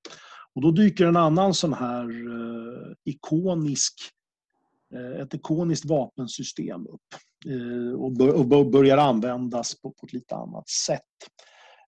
Och 0.54 0.62
då 0.62 0.72
dyker 0.72 1.06
en 1.06 1.18
annan 1.18 1.54
sån 1.54 1.74
här 1.74 2.04
eh, 2.04 2.94
ikonisk, 3.04 3.94
eh, 4.94 5.22
ett 5.22 5.34
ikoniskt 5.34 5.86
vapensystem 5.86 6.88
upp 6.88 7.16
eh, 7.46 8.00
och, 8.00 8.12
bör, 8.12 8.56
och 8.56 8.70
börjar 8.70 8.98
användas 8.98 9.82
på, 9.82 9.92
på 9.92 10.06
ett 10.06 10.14
lite 10.14 10.36
annat 10.36 10.70
sätt. 10.70 11.02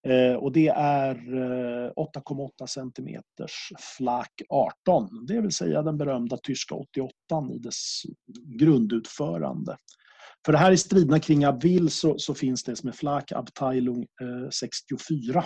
Eh, 0.07 0.35
och 0.35 0.51
det 0.51 0.67
är 0.67 1.15
eh, 1.15 1.91
8,8 1.91 2.65
centimeters 2.67 3.69
cm 3.69 3.77
flak 3.97 4.41
18, 4.49 5.25
det 5.25 5.41
vill 5.41 5.51
säga 5.51 5.81
den 5.81 5.97
berömda 5.97 6.37
tyska 6.37 6.75
88 6.75 7.11
i 7.53 7.57
dess 7.57 8.01
grundutförande. 8.59 9.77
För 10.45 10.51
det 10.51 10.57
här 10.57 10.71
i 10.71 10.77
striderna 10.77 11.19
kring 11.19 11.45
Abil 11.45 11.89
så, 11.89 12.19
så, 12.19 12.33
finns 12.33 12.63
det 12.63 12.75
som 12.75 12.89
är 12.89 12.93
flak 12.93 13.31
Abteilung 13.31 14.01
eh, 14.21 14.49
64 14.49 15.45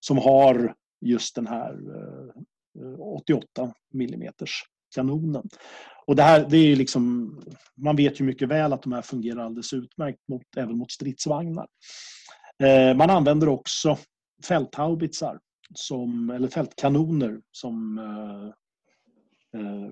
som 0.00 0.18
har 0.18 0.74
just 1.00 1.34
den 1.34 1.46
här 1.46 1.72
eh, 1.72 3.00
88 3.00 3.72
mm 3.94 4.32
kanonen. 4.94 5.48
Och 6.06 6.16
det 6.16 6.22
här, 6.22 6.46
det 6.50 6.56
är 6.56 6.76
liksom, 6.76 7.34
man 7.76 7.96
vet 7.96 8.20
ju 8.20 8.24
mycket 8.24 8.48
väl 8.48 8.72
att 8.72 8.82
de 8.82 8.92
här 8.92 9.02
fungerar 9.02 9.44
alldeles 9.44 9.72
utmärkt 9.72 10.28
mot, 10.28 10.42
även 10.56 10.78
mot 10.78 10.90
stridsvagnar. 10.90 11.66
Eh, 12.60 12.96
man 12.96 13.10
använder 13.10 13.48
också 13.48 13.98
fälthaubitsar, 14.48 15.38
som, 15.74 16.30
eller 16.30 16.48
fältkanoner 16.48 17.40
som, 17.52 17.98
eh, 17.98 18.46
eh, 19.60 19.88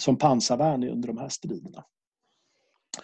som 0.00 0.16
pansarvärn 0.16 0.88
under 0.88 1.08
de 1.08 1.18
här 1.18 1.28
striderna. 1.28 1.84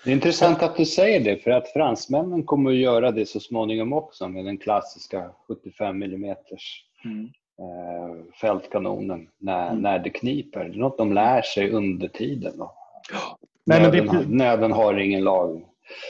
Det 0.04 0.10
är 0.10 0.14
intressant 0.14 0.62
att 0.62 0.76
du 0.76 0.84
säger 0.84 1.20
det, 1.24 1.42
för 1.42 1.50
att 1.50 1.72
fransmännen 1.72 2.44
kommer 2.44 2.70
att 2.70 2.76
göra 2.76 3.10
det 3.10 3.26
så 3.26 3.40
småningom 3.40 3.92
också 3.92 4.28
med 4.28 4.44
den 4.44 4.58
klassiska 4.58 5.30
75 5.46 6.02
mm 6.02 6.36
fältkanonen 8.40 9.28
när, 9.38 9.70
mm. 9.70 9.82
när 9.82 9.98
det 9.98 10.10
kniper. 10.10 10.64
Det 10.64 10.74
är 10.74 10.78
något 10.78 10.98
de 10.98 11.12
lär 11.12 11.42
sig 11.42 11.70
under 11.70 12.08
tiden. 12.08 12.58
Då. 12.58 12.74
Nej, 13.64 13.82
nöden, 13.82 14.06
det... 14.06 14.36
nöden 14.36 14.72
har 14.72 14.98
ingen 14.98 15.24
lag. 15.24 15.64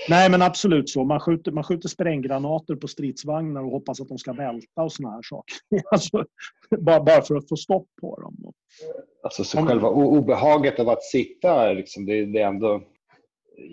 Nej, 0.08 0.30
men 0.30 0.42
absolut 0.42 0.88
så. 0.88 1.04
Man 1.04 1.20
skjuter, 1.20 1.52
man 1.52 1.64
skjuter 1.64 1.88
spränggranater 1.88 2.76
på 2.76 2.88
stridsvagnar 2.88 3.64
och 3.64 3.70
hoppas 3.70 4.00
att 4.00 4.08
de 4.08 4.18
ska 4.18 4.32
välta 4.32 4.82
och 4.82 4.92
såna 4.92 5.10
här 5.10 5.22
saker. 5.22 5.56
Alltså, 5.90 6.24
bara, 6.78 7.00
bara 7.00 7.22
för 7.22 7.36
att 7.36 7.48
få 7.48 7.56
stopp 7.56 7.88
på 8.00 8.20
dem. 8.20 8.52
Alltså, 9.22 9.44
så 9.44 9.58
Om, 9.58 9.66
själva 9.66 9.88
obehaget 9.88 10.80
av 10.80 10.88
att 10.88 11.02
sitta, 11.02 11.72
liksom, 11.72 12.06
det, 12.06 12.26
det 12.26 12.40
är 12.40 12.46
ändå... 12.46 12.82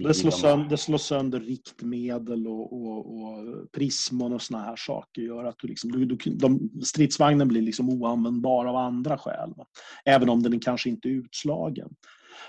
Det 0.04 0.14
slår, 0.14 0.32
sönder, 0.32 0.70
det 0.70 0.78
slår 0.78 0.98
sönder 0.98 1.40
riktmedel 1.40 2.48
och, 2.48 2.74
och, 2.74 2.98
och 2.98 3.72
prismon 3.72 4.34
och 4.34 4.42
såna 4.42 4.64
här 4.64 4.76
saker. 4.76 5.22
gör 5.22 5.44
att 5.44 5.56
du 5.62 5.68
liksom, 5.68 5.92
du, 5.92 6.06
du, 6.06 6.18
de, 6.32 6.70
stridsvagnen 6.84 7.48
blir 7.48 7.62
liksom 7.62 7.90
oanvändbar 7.90 8.66
av 8.66 8.76
andra 8.76 9.18
skäl. 9.18 9.54
Va? 9.58 9.66
Även 10.06 10.30
om 10.30 10.44
den 10.44 10.60
kanske 10.60 10.90
inte 10.90 11.08
är 11.08 11.12
utslagen. 11.12 11.90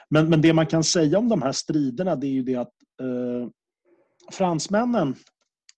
Men, 0.09 0.29
men 0.29 0.41
det 0.41 0.53
man 0.53 0.67
kan 0.67 0.85
säga 0.85 1.19
om 1.19 1.29
de 1.29 1.43
här 1.43 1.53
striderna 1.53 2.17
det 2.17 2.27
är 2.27 2.31
ju 2.31 2.43
det 2.43 2.57
att 2.57 2.73
eh, 3.01 3.49
fransmännen 4.33 5.15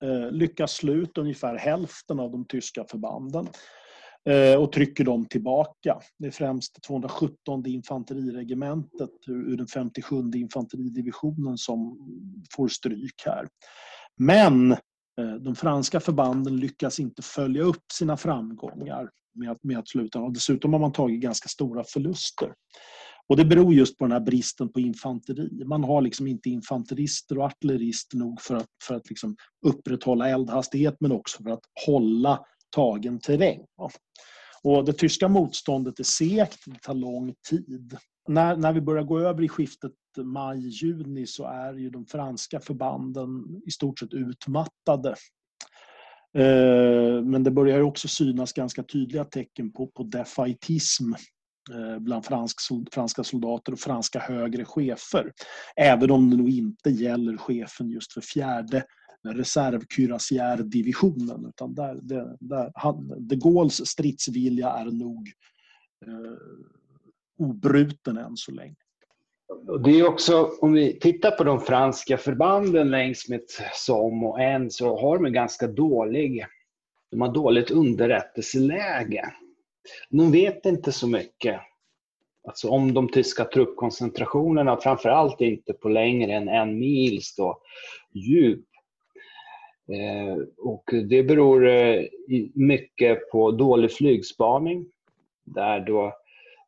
eh, 0.03 0.31
lyckas 0.31 0.73
slå 0.73 0.93
ut 0.93 1.19
ungefär 1.19 1.57
hälften 1.57 2.21
av 2.21 2.31
de 2.31 2.45
tyska 2.45 2.85
förbanden 2.91 3.49
eh, 4.29 4.63
och 4.63 4.73
trycker 4.73 5.05
dem 5.05 5.27
tillbaka. 5.27 6.01
Det 6.19 6.27
är 6.27 6.31
främst 6.31 6.83
217 6.83 7.67
infanteriregementet 7.67 9.11
ur 9.27 9.57
den 9.57 9.67
57 9.67 10.17
infanteridivisionen 10.35 11.59
som 11.59 11.99
får 12.57 12.69
stryk 12.69 13.23
här. 13.25 13.49
Men 14.17 14.73
eh, 14.73 15.35
de 15.41 15.55
franska 15.55 16.01
förbanden 16.01 16.57
lyckas 16.57 17.01
inte 17.01 17.23
följa 17.23 17.63
upp 17.63 17.85
sina 17.93 18.17
framgångar 18.17 19.11
med 19.35 19.51
att, 19.51 19.65
med 19.65 19.79
att 19.79 19.89
sluta. 19.89 20.21
Och 20.21 20.33
dessutom 20.33 20.73
har 20.73 20.81
man 20.81 20.93
tagit 20.93 21.21
ganska 21.21 21.49
stora 21.49 21.85
förluster. 21.85 22.53
Och 23.29 23.37
det 23.37 23.45
beror 23.45 23.75
just 23.75 23.99
på 23.99 24.05
den 24.05 24.13
här 24.13 24.21
bristen 24.21 24.73
på 24.73 24.81
infanteri. 24.81 25.65
Man 25.65 25.85
har 25.85 26.01
liksom 26.01 26.27
inte 26.27 26.51
infanterister 26.51 27.39
och 27.39 27.45
artillerister 27.45 28.17
nog 28.17 28.41
för 28.41 28.55
att, 28.55 28.69
för 28.83 28.95
att 28.95 29.09
liksom 29.09 29.37
upprätthålla 29.67 30.29
eldhastighet 30.29 30.97
men 31.01 31.13
också 31.13 31.43
för 31.43 31.51
att 31.51 31.65
hålla 31.87 32.45
tagen 32.75 33.21
terräng. 33.21 33.61
Och 34.63 34.85
det 34.85 34.93
tyska 34.93 35.29
motståndet 35.29 36.01
är 36.01 36.05
segt, 36.05 36.59
det 36.67 36.83
tar 36.83 36.95
lång 36.95 37.35
tid. 37.51 37.97
När, 38.29 38.57
när 38.57 38.73
vi 38.73 38.81
börjar 38.81 39.05
gå 39.05 39.19
över 39.19 39.43
i 39.43 39.49
skiftet 39.49 39.93
maj-juni 40.19 41.27
så 41.27 41.45
är 41.45 41.75
ju 41.75 41.91
de 41.91 42.07
franska 42.07 42.61
förbanden 42.61 43.63
i 43.67 43.71
stort 43.71 43.99
sett 43.99 44.15
utmattade. 44.15 45.15
Eh, 46.39 47.23
men 47.23 47.45
det 47.45 47.51
börjar 47.51 47.81
också 47.81 48.09
synas 48.09 48.53
ganska 48.53 48.83
tydliga 48.83 49.25
tecken 49.25 49.73
på, 49.73 49.87
på 49.87 50.03
defaitism 50.03 51.13
Eh, 51.75 51.99
bland 51.99 52.25
fransk, 52.25 52.57
franska 52.93 53.25
soldater 53.25 53.73
och 53.73 53.79
franska 53.79 54.19
högre 54.19 54.65
chefer. 54.65 55.33
Även 55.77 56.11
om 56.11 56.31
det 56.31 56.37
nog 56.37 56.49
inte 56.49 56.91
gäller 56.91 57.37
chefen 57.37 57.91
just 57.91 58.13
för 58.13 58.21
fjärde 58.21 58.85
reservkurassiärdivisionen. 59.25 61.47
Utan 61.49 61.75
där, 61.75 61.99
det, 62.03 62.37
där, 62.41 62.73
han, 62.75 63.13
de 63.19 63.37
Gaulles 63.37 63.87
stridsvilja 63.87 64.71
är 64.71 64.85
nog 64.85 65.33
eh, 66.07 66.33
obruten 67.39 68.17
än 68.17 68.37
så 68.37 68.53
länge. 68.53 68.77
Det 69.85 69.91
är 69.91 70.09
också, 70.09 70.51
om 70.61 70.73
vi 70.73 70.99
tittar 70.99 71.31
på 71.31 71.45
de 71.45 71.61
franska 71.61 72.19
förbanden 72.19 72.91
längs 72.91 73.29
med 73.29 73.41
Somme 73.75 74.27
och 74.27 74.41
en 74.41 74.71
så 74.71 75.01
har 75.01 75.17
de 75.17 75.27
en 75.27 75.33
ganska 75.33 75.67
dålig, 75.67 76.47
de 77.11 77.21
har 77.21 77.35
dåligt 77.35 77.71
underrättelseläge. 77.71 79.33
De 80.11 80.33
vet 80.33 80.67
inte 80.67 80.93
så 80.93 81.09
mycket 81.09 81.61
alltså 82.47 82.69
om 82.69 82.95
de 82.95 83.09
tyska 83.09 83.45
truppkoncentrationerna, 83.45 84.77
framförallt 84.77 85.41
inte 85.41 85.73
på 85.73 85.89
längre 85.89 86.33
än 86.33 86.49
en 86.49 86.79
mils 86.79 87.35
då, 87.37 87.61
djup. 88.13 88.65
Eh, 89.93 90.43
och 90.59 90.91
det 91.09 91.23
beror 91.23 91.69
eh, 91.69 92.05
mycket 92.55 93.31
på 93.31 93.51
dålig 93.51 93.93
flygspaning, 93.93 94.87
där 95.45 95.81
då 95.81 96.13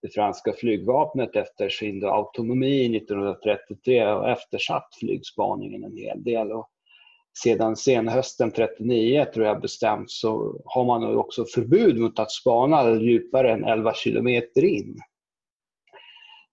det 0.02 0.14
franska 0.14 0.52
flygvapnet 0.52 1.36
efter 1.36 1.68
sin 1.68 2.04
autonomi 2.04 2.96
1933 2.96 4.00
har 4.00 4.28
eftersatt 4.28 4.88
flygspaningen 5.00 5.84
en 5.84 5.96
hel 5.96 6.24
del. 6.24 6.52
Och 6.52 6.68
sedan 7.42 7.76
senhösten 7.76 8.50
39 8.50 9.24
tror 9.34 9.46
jag 9.46 9.60
bestämt 9.60 10.10
så 10.10 10.60
har 10.64 10.84
man 10.84 11.16
också 11.16 11.44
förbud 11.54 11.98
mot 11.98 12.18
att 12.18 12.30
spana 12.30 12.94
djupare 12.94 13.52
än 13.52 13.64
11 13.64 13.94
kilometer 13.94 14.64
in. 14.64 14.98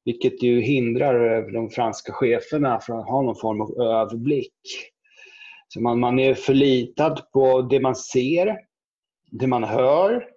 Vilket 0.05 0.43
ju 0.43 0.61
hindrar 0.61 1.37
eh, 1.37 1.53
de 1.53 1.69
franska 1.69 2.13
cheferna 2.13 2.79
från 2.79 2.99
att 2.99 3.09
ha 3.09 3.21
någon 3.21 3.35
form 3.35 3.61
av 3.61 3.81
överblick. 3.81 4.61
Så 5.67 5.81
man, 5.81 5.99
man 5.99 6.19
är 6.19 6.33
förlitad 6.33 7.31
på 7.33 7.61
det 7.61 7.79
man 7.79 7.95
ser, 7.95 8.57
det 9.31 9.47
man 9.47 9.63
hör 9.63 10.35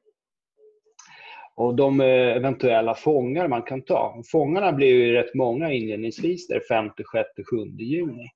och 1.59 1.75
de 1.75 2.01
eh, 2.01 2.37
eventuella 2.37 2.95
fångar 2.95 3.49
man 3.49 3.63
kan 3.63 3.83
ta. 3.83 4.23
Fångarna 4.33 4.73
blir 4.73 4.89
ju 4.89 5.13
rätt 5.13 5.35
många 5.35 5.73
inledningsvis, 5.73 6.49
där 6.49 6.61
5, 6.69 6.91
6, 6.97 7.49
7 7.51 7.57
juni. 7.79 8.29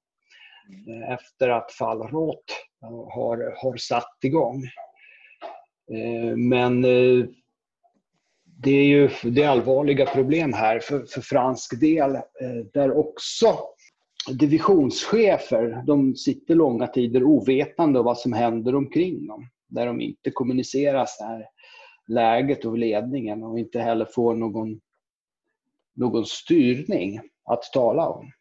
Efter 1.09 1.49
att 1.49 1.73
Fallrot 1.73 2.45
har, 3.15 3.63
har 3.63 3.77
satt 3.77 4.19
igång. 4.23 4.65
Eh, 5.93 6.37
men 6.37 6.85
eh, 6.85 7.25
det 8.45 8.71
är 8.71 8.85
ju 8.85 9.11
det 9.23 9.43
är 9.43 9.49
allvarliga 9.49 10.07
problem 10.07 10.53
här 10.53 10.81
för, 10.81 11.05
för 11.05 11.21
fransk 11.21 11.81
del, 11.81 12.15
eh, 12.15 12.67
där 12.73 12.97
också 12.99 13.59
divisionschefer 14.31 15.83
de 15.87 16.17
sitter 16.17 16.55
långa 16.55 16.87
tider 16.87 17.25
ovetande 17.25 17.99
om 17.99 18.05
vad 18.05 18.19
som 18.19 18.33
händer 18.33 18.75
omkring 18.75 19.27
dem. 19.27 19.49
där 19.69 19.87
de 19.87 20.01
inte 20.01 20.31
kommunicerar 20.31 21.07
så 21.09 21.25
här 21.25 21.47
läget 22.09 22.65
och 22.65 22.79
ledningen 22.79 23.43
och 23.43 23.59
inte 23.59 23.81
heller 23.81 24.05
får 24.15 24.35
någon, 24.35 24.81
någon 25.95 26.27
styrning 26.27 27.21
att 27.45 27.63
tala 27.63 28.09
om. 28.09 28.33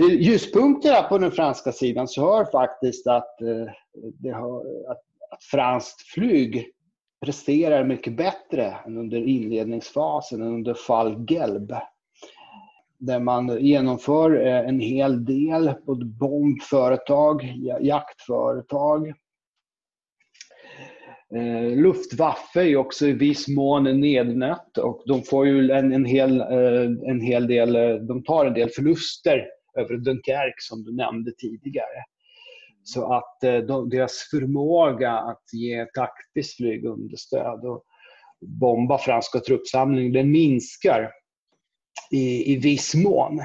Till 0.00 0.20
ljuspunkterna 0.20 1.02
på 1.02 1.18
den 1.18 1.30
franska 1.30 1.72
sidan 1.72 2.08
så 2.08 2.20
hör 2.20 2.44
faktiskt 2.44 3.06
att, 3.06 3.40
eh, 3.40 3.72
det 3.94 4.30
har, 4.30 4.60
att, 4.90 5.02
att 5.30 5.44
franskt 5.50 6.02
flyg 6.02 6.66
presterar 7.24 7.84
mycket 7.84 8.16
bättre 8.16 8.76
än 8.86 8.96
under 8.96 9.26
inledningsfasen, 9.26 10.42
under 10.42 10.74
fall 10.74 11.26
Gelb. 11.28 11.72
Där 12.98 13.20
man 13.20 13.64
genomför 13.64 14.46
eh, 14.46 14.68
en 14.68 14.80
hel 14.80 15.24
del, 15.24 15.74
både 15.86 16.04
bombföretag, 16.04 17.54
jaktföretag. 17.80 19.08
Eh, 21.34 21.76
Luftwaffe 21.76 22.62
är 22.62 22.76
också 22.76 23.06
i 23.06 23.12
viss 23.12 23.48
mån 23.48 24.00
nednött 24.00 24.78
och 24.78 25.02
de 25.06 25.22
får 25.22 25.46
ju 25.46 25.70
en, 25.70 25.92
en, 25.92 26.04
hel, 26.04 26.40
en 26.40 27.20
hel 27.20 27.46
del, 27.46 27.72
de 28.06 28.22
tar 28.22 28.46
en 28.46 28.54
del 28.54 28.68
förluster 28.68 29.59
över 29.78 29.96
Dunkerque 29.96 30.60
som 30.60 30.84
du 30.84 30.96
nämnde 30.96 31.32
tidigare. 31.38 32.04
Så 32.82 33.12
att 33.12 33.44
eh, 33.44 33.58
de, 33.58 33.88
deras 33.88 34.28
förmåga 34.30 35.12
att 35.12 35.42
ge 35.52 35.86
taktiskt 35.86 36.56
flygunderstöd 36.56 37.64
och 37.64 37.84
bomba 38.40 38.98
franska 38.98 39.40
truppsamling, 39.40 40.12
den 40.12 40.30
minskar 40.30 41.10
i, 42.10 42.52
i 42.52 42.56
viss 42.56 42.94
mån. 42.94 43.42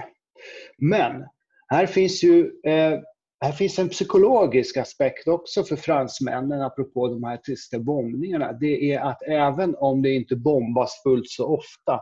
Men 0.78 1.26
här 1.68 1.86
finns 1.86 2.24
ju 2.24 2.52
eh, 2.66 3.00
här 3.42 3.52
finns 3.52 3.80
en 3.80 3.90
psykologisk 3.90 4.78
aspekt 4.78 5.28
också 5.28 5.64
för 5.64 5.76
fransmännen 5.76 6.62
apropå 6.62 7.08
de 7.08 7.24
här 7.24 7.38
tyska 7.38 7.80
bombningarna. 7.80 8.54
Det 8.54 8.92
är 8.92 9.00
att 9.00 9.22
även 9.22 9.76
om 9.76 10.02
det 10.02 10.14
inte 10.14 10.36
bombas 10.36 11.02
fullt 11.04 11.30
så 11.30 11.46
ofta 11.46 12.00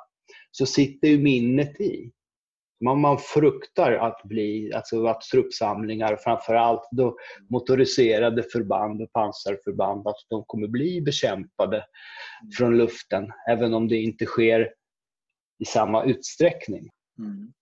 så 0.51 0.65
sitter 0.65 1.07
ju 1.07 1.17
minnet 1.17 1.81
i 1.81 2.11
man, 2.83 2.99
man 2.99 3.17
fruktar 3.17 3.91
att 3.91 4.21
bli, 4.23 4.73
alltså 4.73 5.05
att 5.05 5.21
truppsamlingar, 5.21 6.15
framförallt 6.15 6.87
då 6.91 7.15
motoriserade 7.49 8.43
förband 8.43 9.01
och 9.01 9.11
pansarförband, 9.11 10.07
att 10.07 10.15
de 10.29 10.43
kommer 10.45 10.67
bli 10.67 11.01
bekämpade 11.01 11.85
från 12.57 12.77
luften, 12.77 13.31
även 13.49 13.73
om 13.73 13.87
det 13.87 13.97
inte 13.97 14.25
sker 14.25 14.73
i 15.59 15.65
samma 15.65 16.03
utsträckning. 16.03 16.89
Mm. 17.19 17.53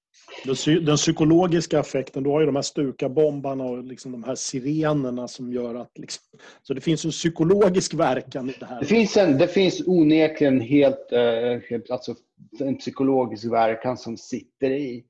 Den 0.81 0.97
psykologiska 0.97 1.79
effekten, 1.79 2.23
du 2.23 2.29
har 2.29 2.39
ju 2.39 2.45
de 2.45 2.55
här 2.55 2.61
Stuka-bombarna 2.61 3.63
och 3.63 3.83
liksom 3.83 4.11
de 4.11 4.23
här 4.23 4.35
sirenerna 4.35 5.27
som 5.27 5.53
gör 5.53 5.75
att... 5.75 5.97
Liksom, 5.97 6.23
så 6.61 6.73
det 6.73 6.81
finns 6.81 7.05
en 7.05 7.11
psykologisk 7.11 7.93
verkan 7.93 8.49
i 8.49 8.55
det 8.59 8.65
här. 8.65 8.79
Det 8.79 8.85
finns, 8.85 9.17
en, 9.17 9.37
det 9.37 9.47
finns 9.47 9.81
onekligen 9.87 10.61
helt, 10.61 11.11
eh, 11.11 11.79
alltså 11.89 12.15
en 12.59 12.77
psykologisk 12.77 13.45
verkan 13.45 13.97
som 13.97 14.17
sitter 14.17 14.69
i. 14.71 15.03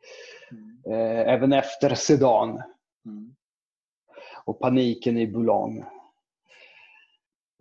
Mm. 0.52 1.28
Även 1.28 1.54
efter 1.54 1.96
Sedan. 1.96 2.50
Mm. 3.06 3.36
Och 4.46 4.60
paniken 4.60 5.18
i 5.18 5.28
Boulogne. 5.28 5.86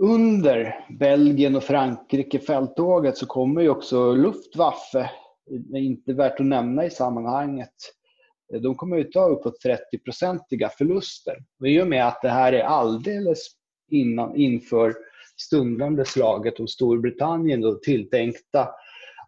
Under 0.03 0.85
Belgien 0.99 1.57
och 1.57 1.65
Frankrike 1.65 2.39
fälttåget 2.39 3.17
så 3.17 3.27
kommer 3.27 3.63
ju 3.63 3.69
också 3.69 4.15
Luftwaffe 4.15 5.11
är 5.51 5.79
inte 5.79 6.13
värt 6.13 6.41
att 6.41 6.47
nämna 6.47 6.85
i 6.85 6.91
sammanhanget. 6.91 7.75
De 8.63 8.75
kommer 8.75 9.01
att 9.01 9.13
ta 9.13 9.29
uppåt 9.29 9.65
30-procentiga 9.65 10.69
förluster. 10.69 11.37
Och 11.61 11.69
I 11.69 11.83
och 11.83 11.87
med 11.87 12.07
att 12.07 12.23
det 12.23 12.29
här 12.29 12.53
är 12.53 12.63
alldeles 12.63 13.39
innan, 13.91 14.37
inför 14.37 14.95
stundande 15.37 16.05
slaget 16.05 16.61
om 16.61 16.69
Storbritannien 16.69 17.65
och 17.65 17.83
tilltänkta 17.83 18.69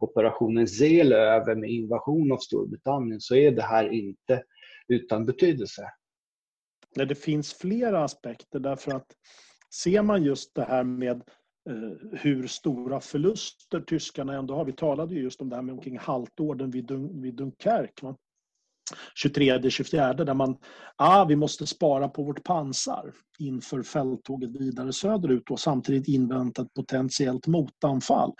operationen 0.00 0.68
Seelöve 0.68 1.54
med 1.54 1.70
invasion 1.70 2.32
av 2.32 2.38
Storbritannien 2.38 3.20
så 3.20 3.34
är 3.34 3.50
det 3.50 3.62
här 3.62 3.92
inte 3.92 4.42
utan 4.88 5.26
betydelse. 5.26 5.82
Nej, 6.96 7.06
det 7.06 7.14
finns 7.14 7.54
flera 7.54 8.04
aspekter 8.04 8.58
därför 8.58 8.92
att 8.92 9.06
ser 9.74 10.02
man 10.02 10.22
just 10.22 10.54
det 10.54 10.64
här 10.64 10.84
med 10.84 11.22
Eh, 11.70 12.18
hur 12.18 12.46
stora 12.46 13.00
förluster 13.00 13.80
tyskarna 13.80 14.34
ändå 14.34 14.54
har. 14.54 14.64
Vi 14.64 14.72
talade 14.72 15.14
ju 15.14 15.22
just 15.22 15.40
om 15.40 15.48
det 15.48 15.56
här 15.56 15.62
med 15.62 15.72
omkring 15.72 15.98
haltorden 15.98 16.70
vid, 16.70 16.84
Dun 16.84 17.22
vid 17.22 17.34
Dunkerque. 17.34 18.14
23-24 19.24 20.24
där 20.24 20.34
man, 20.34 20.56
ah, 20.96 21.24
vi 21.24 21.36
måste 21.36 21.66
spara 21.66 22.08
på 22.08 22.22
vårt 22.22 22.44
pansar 22.44 23.12
inför 23.38 23.82
fälttåget 23.82 24.50
vidare 24.60 24.92
söderut 24.92 25.50
och 25.50 25.60
samtidigt 25.60 26.08
invänta 26.08 26.62
ett 26.62 26.74
potentiellt 26.74 27.46
motanfall. 27.46 28.32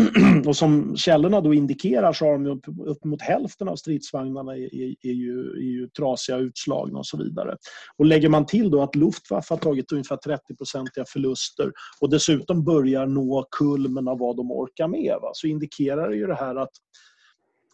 och 0.46 0.56
som 0.56 0.96
källorna 0.96 1.40
då 1.40 1.54
indikerar 1.54 2.12
så 2.12 2.24
har 2.24 2.32
de 2.32 2.46
upp, 2.46 2.64
upp 2.86 3.04
mot 3.04 3.22
hälften 3.22 3.68
av 3.68 3.76
stridsvagnarna 3.76 4.56
är, 4.56 4.74
är, 4.74 4.94
är, 5.02 5.12
ju, 5.12 5.50
är 5.50 5.80
ju 5.80 5.88
trasiga, 5.88 6.38
utslagna 6.38 6.98
och 6.98 7.06
så 7.06 7.16
vidare. 7.16 7.56
Och 7.96 8.06
lägger 8.06 8.28
man 8.28 8.46
till 8.46 8.70
då 8.70 8.82
att 8.82 8.96
Luftwaffe 8.96 9.54
har 9.54 9.58
tagit 9.58 9.92
ungefär 9.92 10.16
30-procentiga 10.16 11.04
förluster 11.08 11.72
och 12.00 12.10
dessutom 12.10 12.64
börjar 12.64 13.06
nå 13.06 13.46
kulmen 13.50 14.08
av 14.08 14.18
vad 14.18 14.36
de 14.36 14.52
orkar 14.52 14.88
med 14.88 15.18
va? 15.22 15.30
så 15.32 15.46
indikerar 15.46 16.10
det 16.10 16.16
ju 16.16 16.26
det 16.26 16.34
här 16.34 16.56
att, 16.56 16.72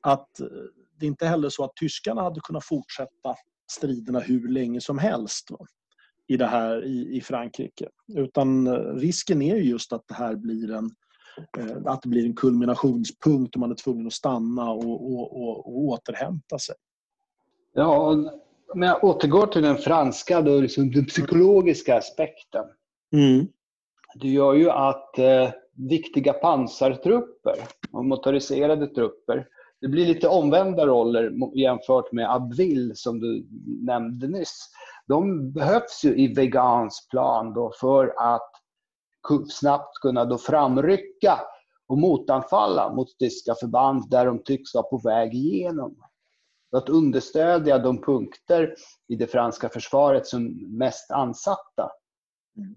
att 0.03 0.29
det 0.99 1.07
är 1.07 1.09
inte 1.09 1.27
heller 1.27 1.49
så 1.49 1.65
att 1.65 1.77
tyskarna 1.77 2.23
hade 2.23 2.41
kunnat 2.41 2.65
fortsätta 2.65 3.35
striderna 3.71 4.21
hur 4.21 4.49
länge 4.49 4.81
som 4.81 4.99
helst 4.99 5.51
va? 5.51 5.59
i 6.29 6.37
det 6.37 6.47
här 6.47 6.85
i, 6.85 7.17
i 7.17 7.21
Frankrike. 7.21 7.89
Utan 8.17 8.77
risken 8.99 9.43
är 9.43 9.57
just 9.57 9.93
att 9.93 10.09
det 10.09 10.15
här 10.15 10.37
blir 10.37 10.73
en 10.73 10.91
Eh, 11.59 11.77
att 11.93 12.03
det 12.03 12.09
blir 12.09 12.27
en 12.27 12.35
kulminationspunkt 12.35 13.55
och 13.55 13.61
man 13.61 13.71
är 13.71 13.75
tvungen 13.75 14.07
att 14.07 14.13
stanna 14.13 14.71
och, 14.71 15.13
och, 15.13 15.43
och, 15.43 15.59
och 15.59 15.79
återhämta 15.79 16.59
sig. 16.59 16.75
Ja, 17.75 18.17
om 18.75 18.83
jag 18.83 19.05
återgår 19.05 19.47
till 19.47 19.63
den 19.63 19.77
franska, 19.77 20.41
då, 20.41 20.61
liksom 20.61 20.91
den 20.91 21.05
psykologiska 21.07 21.97
aspekten. 21.97 22.65
Mm. 23.13 23.47
Det 24.15 24.29
gör 24.29 24.55
ju 24.55 24.71
att 24.71 25.19
eh, 25.19 25.51
viktiga 25.89 26.33
pansartrupper 26.33 27.55
och 27.93 28.05
motoriserade 28.05 28.87
trupper, 28.87 29.47
det 29.81 29.89
blir 29.89 30.07
lite 30.07 30.29
omvända 30.29 30.87
roller 30.87 31.33
jämfört 31.59 32.13
med 32.13 32.35
Abbeville 32.35 32.95
som 32.95 33.21
du 33.21 33.47
nämnde 33.87 34.29
nyss. 34.29 34.69
De 35.07 35.53
behövs 35.53 36.05
ju 36.05 36.19
i 36.19 36.35
Vegans 36.35 37.09
plan 37.11 37.55
då 37.55 37.73
för 37.81 38.15
att 38.17 38.51
snabbt 39.51 39.99
kunna 40.03 40.25
då 40.25 40.39
framrycka 40.39 41.41
och 41.89 41.99
motanfalla 41.99 42.93
mot 42.93 43.19
tyska 43.19 43.55
förband 43.55 44.11
där 44.11 44.27
de 44.27 44.43
tycks 44.43 44.75
vara 44.75 44.85
på 44.85 44.99
väg 44.99 45.35
igenom. 45.35 45.97
Att 46.77 46.89
understödja 46.89 47.79
de 47.79 48.03
punkter 48.03 48.75
i 49.09 49.17
det 49.17 49.27
franska 49.27 49.69
försvaret 49.69 50.27
som 50.27 50.47
mest 50.79 51.11
ansatta. 51.11 51.91
Mm. 52.57 52.75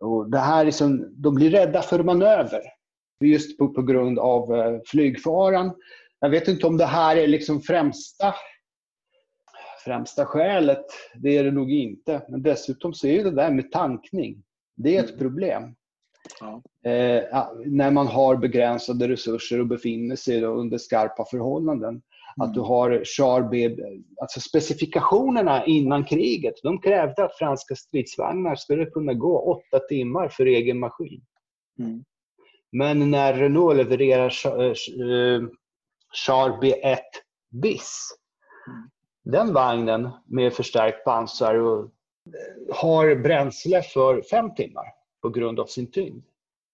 Och 0.00 0.30
det 0.30 0.38
här 0.38 0.66
är 0.66 0.70
som, 0.70 1.14
de 1.22 1.34
blir 1.34 1.50
rädda 1.50 1.82
för 1.82 2.02
manöver 2.02 2.62
just 3.20 3.58
på, 3.58 3.68
på 3.68 3.82
grund 3.82 4.18
av 4.18 4.54
eh, 4.54 4.80
flygfaran. 4.86 5.74
Jag 6.20 6.30
vet 6.30 6.48
inte 6.48 6.66
om 6.66 6.76
det 6.76 6.86
här 6.86 7.16
är 7.16 7.26
liksom 7.26 7.60
främsta, 7.60 8.34
främsta 9.84 10.26
skälet. 10.26 10.84
Det 11.14 11.36
är 11.36 11.44
det 11.44 11.50
nog 11.50 11.72
inte. 11.72 12.22
Men 12.28 12.42
dessutom 12.42 12.94
så 12.94 13.06
är 13.06 13.24
det 13.24 13.30
där 13.30 13.50
med 13.50 13.72
tankning. 13.72 14.42
Det 14.76 14.96
är 14.96 15.00
ett 15.00 15.10
mm. 15.10 15.18
problem. 15.18 15.74
Ja. 16.40 16.62
Eh, 16.90 17.22
när 17.66 17.90
man 17.90 18.06
har 18.06 18.36
begränsade 18.36 19.08
resurser 19.08 19.60
och 19.60 19.66
befinner 19.66 20.16
sig 20.16 20.44
under 20.44 20.78
skarpa 20.78 21.24
förhållanden. 21.30 21.88
Mm. 21.88 22.48
Att 22.48 22.54
du 22.54 22.60
har 22.60 23.04
Char 23.04 23.50
alltså 24.20 24.40
specifikationerna 24.40 25.66
innan 25.66 26.04
kriget, 26.04 26.54
de 26.62 26.80
krävde 26.80 27.24
att 27.24 27.38
franska 27.38 27.74
stridsvagnar 27.74 28.54
skulle 28.54 28.86
kunna 28.86 29.14
gå 29.14 29.38
åtta 29.38 29.78
timmar 29.88 30.28
för 30.28 30.46
egen 30.46 30.78
maskin. 30.78 31.22
Mm. 31.78 32.04
Men 32.76 33.10
när 33.10 33.34
Renault 33.34 33.76
levererar 33.76 34.30
Char 36.12 36.48
eh, 36.48 36.58
B1 36.60 36.98
BIS, 37.50 38.08
den 39.24 39.52
vagnen 39.52 40.10
med 40.26 40.52
förstärkt 40.52 41.04
pansar 41.04 41.54
och 41.54 41.90
har 42.72 43.14
bränsle 43.14 43.82
för 43.82 44.22
fem 44.22 44.54
timmar 44.54 44.84
på 45.22 45.28
grund 45.28 45.60
av 45.60 45.66
sin 45.66 45.90
tyngd. 45.90 46.24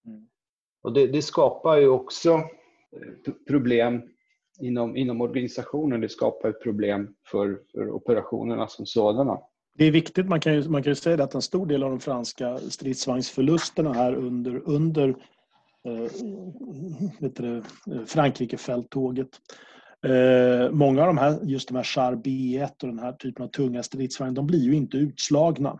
Mm. 0.06 0.26
Och 0.82 0.92
det, 0.92 1.06
det, 1.06 1.22
skapar 1.22 1.76
ju 1.76 1.88
också 1.88 2.30
eh, 2.32 3.32
problem 3.48 4.02
inom, 4.60 4.96
inom 4.96 5.20
organisationen. 5.20 6.00
Det 6.00 6.08
skapar 6.08 6.52
problem 6.52 7.14
för, 7.26 7.60
för 7.72 7.90
operationerna 7.90 8.66
som 8.66 8.86
sådana. 8.86 9.38
Det 9.74 9.84
är 9.84 9.90
viktigt, 9.90 10.28
man 10.28 10.40
kan 10.40 10.54
ju, 10.54 10.68
man 10.68 10.82
kan 10.82 10.90
ju 10.90 10.94
säga 10.94 11.24
att 11.24 11.34
en 11.34 11.42
stor 11.42 11.66
del 11.66 11.82
av 11.82 11.90
de 11.90 12.00
franska 12.00 12.58
stridsvagnsförlusterna 12.58 13.92
här 13.92 14.14
under, 14.14 14.62
under 14.64 15.14
eh, 15.84 17.62
Frankrike-fälttåget 18.06 19.28
Eh, 20.06 20.70
många 20.70 21.00
av 21.00 21.06
de 21.06 21.18
här, 21.18 21.38
just 21.42 21.68
de 21.68 21.76
här 21.76 21.82
Char 21.82 22.12
B1 22.12 22.82
och 22.82 22.88
den 22.88 22.98
här 22.98 23.12
typen 23.12 23.44
av 23.44 23.48
tunga 23.48 23.82
stridsvagnar, 23.82 24.34
de 24.34 24.46
blir 24.46 24.58
ju 24.58 24.74
inte 24.74 24.96
utslagna. 24.96 25.78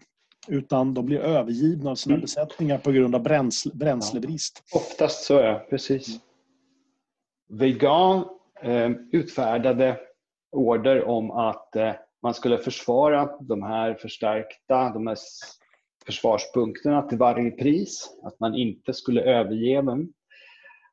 utan 0.49 0.95
de 0.95 1.07
blir 1.07 1.19
övergivna 1.19 1.91
av 1.91 1.95
sina 1.95 2.15
mm. 2.15 2.21
besättningar 2.21 2.79
på 2.79 2.93
grund 2.93 3.15
av 3.15 3.23
bränsle, 3.23 3.73
bränslebrist. 3.75 4.63
Ja, 4.73 4.81
oftast 4.81 5.25
så, 5.25 5.35
ja. 5.35 5.67
Precis. 5.71 6.21
Vegan 7.49 8.25
eh, 8.63 8.91
utfärdade 9.13 10.01
order 10.53 11.05
om 11.05 11.31
att 11.31 11.77
eh, 11.77 11.93
man 12.23 12.35
skulle 12.35 12.59
försvara 12.59 13.31
de 13.41 13.63
här 13.63 13.95
förstärkta, 13.95 14.91
de 14.91 15.07
här 15.07 15.19
försvarspunkterna 16.07 17.03
till 17.03 17.19
varje 17.19 17.51
pris. 17.51 18.19
Att 18.23 18.41
man 18.41 18.55
inte 18.55 18.93
skulle 18.93 19.23
överge 19.23 19.83
dem. 19.83 20.13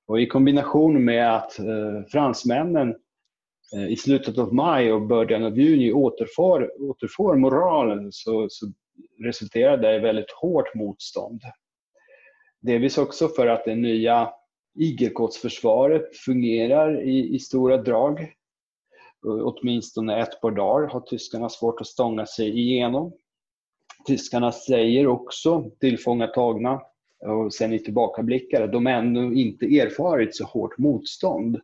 Och 0.08 0.22
I 0.22 0.28
kombination 0.28 1.05
med 1.05 1.36
att 1.36 1.60
eh, 1.60 2.03
fransmännen 2.12 2.95
eh, 3.76 3.88
i 3.88 3.95
slutet 3.95 4.38
av 4.38 4.53
maj 4.53 4.93
och 4.93 5.08
början 5.08 5.43
av 5.43 5.60
juni 5.60 5.93
återfår, 5.93 6.72
återfår 6.82 7.36
moralen 7.36 8.12
så, 8.12 8.47
så 8.49 8.72
resulterar 9.24 9.78
det 9.78 9.95
i 9.95 9.99
väldigt 9.99 10.32
hårt 10.32 10.76
motstånd. 10.76 11.41
Delvis 12.62 12.97
också 12.97 13.28
för 13.28 13.47
att 13.47 13.66
det 13.66 13.76
nya 13.76 14.30
igelkottsförsvaret 14.80 16.18
fungerar 16.18 17.01
i, 17.01 17.36
i 17.36 17.39
stora 17.39 17.78
drag. 17.78 18.34
Åtminstone 19.26 20.22
ett 20.22 20.41
par 20.41 20.51
dagar 20.51 20.88
har 20.88 21.01
tyskarna 21.01 21.49
svårt 21.49 21.82
att 21.82 21.88
stånga 21.88 22.26
sig 22.26 22.60
igenom. 22.60 23.14
Tyskarna 24.08 24.51
säger 24.51 25.08
också, 25.08 25.72
tillfångatagna 25.80 26.82
och 27.20 27.53
sen 27.53 27.74
i 27.74 27.80
tillbakablickare, 27.80 28.68
de 28.68 28.88
ännu 28.88 29.36
inte 29.36 29.66
erfarit 29.66 30.36
så 30.36 30.43
hårt 30.43 30.78
motstånd 30.78 31.62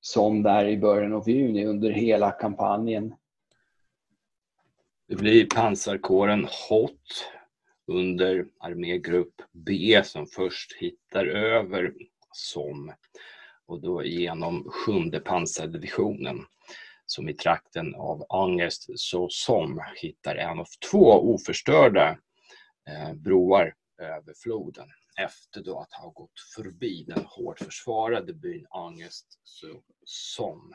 som 0.00 0.42
där 0.42 0.68
i 0.68 0.76
början 0.76 1.12
av 1.12 1.30
juni 1.30 1.64
under 1.66 1.90
hela 1.90 2.30
kampanjen. 2.30 3.14
Det 5.08 5.16
blir 5.16 5.46
pansarkåren 5.46 6.46
HOT 6.68 7.26
under 7.86 8.46
armégrupp 8.58 9.42
B 9.52 10.00
som 10.04 10.26
först 10.26 10.72
hittar 10.72 11.26
över 11.26 11.92
som 12.32 12.92
och 13.66 13.80
då 13.80 14.04
genom 14.04 14.64
sjunde 14.70 15.20
pansardivisionen 15.20 16.38
som 17.12 17.28
i 17.28 17.34
trakten 17.34 17.94
av 17.94 18.26
Angest 18.28 18.86
såsom 18.94 19.82
hittar 19.96 20.36
en 20.36 20.58
av 20.58 20.66
två 20.90 21.34
oförstörda 21.34 22.18
eh, 22.88 23.14
broar 23.14 23.74
över 23.98 24.34
floden 24.42 24.88
efter 25.20 25.62
då 25.62 25.80
att 25.80 25.92
ha 25.92 26.10
gått 26.10 26.40
förbi 26.56 27.04
den 27.08 27.24
hårt 27.24 27.58
försvarade 27.58 28.32
byn 28.34 28.66
Angest 28.70 29.40
såsom. 29.44 30.74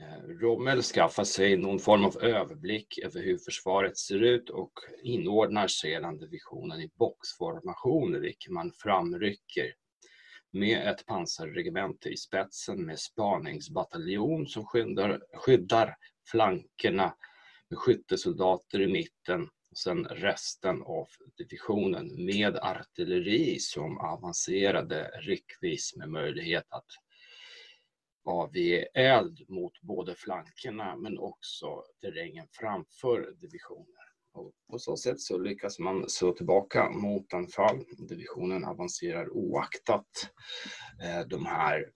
Eh, 0.00 0.28
Rommel 0.28 0.82
skaffar 0.82 1.24
sig 1.24 1.56
någon 1.56 1.78
form 1.78 2.04
av 2.04 2.16
överblick 2.22 2.98
över 2.98 3.22
hur 3.22 3.38
försvaret 3.38 3.98
ser 3.98 4.22
ut 4.22 4.50
och 4.50 4.72
inordnar 5.02 5.68
sedan 5.68 6.18
divisionen 6.18 6.80
i 6.80 6.90
boxformationer 6.98 8.18
vilket 8.18 8.52
man 8.52 8.72
framrycker 8.72 9.74
med 10.52 10.88
ett 10.88 11.06
pansarregemente 11.06 12.08
i 12.08 12.16
spetsen 12.16 12.86
med 12.86 12.98
spaningsbataljon 12.98 14.46
som 14.46 14.66
skyddar, 14.66 15.22
skyddar 15.34 15.96
flankerna 16.30 17.14
med 17.68 17.78
skyttesoldater 17.78 18.80
i 18.80 18.86
mitten 18.86 19.42
och 19.42 19.78
sen 19.78 20.04
resten 20.04 20.82
av 20.82 21.08
divisionen 21.36 22.24
med 22.24 22.56
artilleri 22.56 23.58
som 23.58 23.98
avancerade 23.98 25.10
riktvis 25.20 25.96
med 25.96 26.08
möjlighet 26.08 26.64
att 26.68 26.90
avge 28.24 28.88
eld 28.94 29.48
mot 29.48 29.80
både 29.80 30.14
flankerna 30.14 30.96
men 30.96 31.18
också 31.18 31.84
terrängen 32.00 32.46
framför 32.50 33.34
divisionen. 33.40 34.01
Och 34.34 34.52
på 34.70 34.78
så 34.78 34.96
sätt 34.96 35.20
så 35.20 35.38
lyckas 35.38 35.78
man 35.78 36.08
slå 36.08 36.32
tillbaka 36.32 36.90
motanfall. 36.90 37.84
Divisionen 38.08 38.64
avancerar 38.64 39.30
oaktat 39.30 40.06
eh, 41.02 41.26
de 41.28 41.46
här 41.46 41.92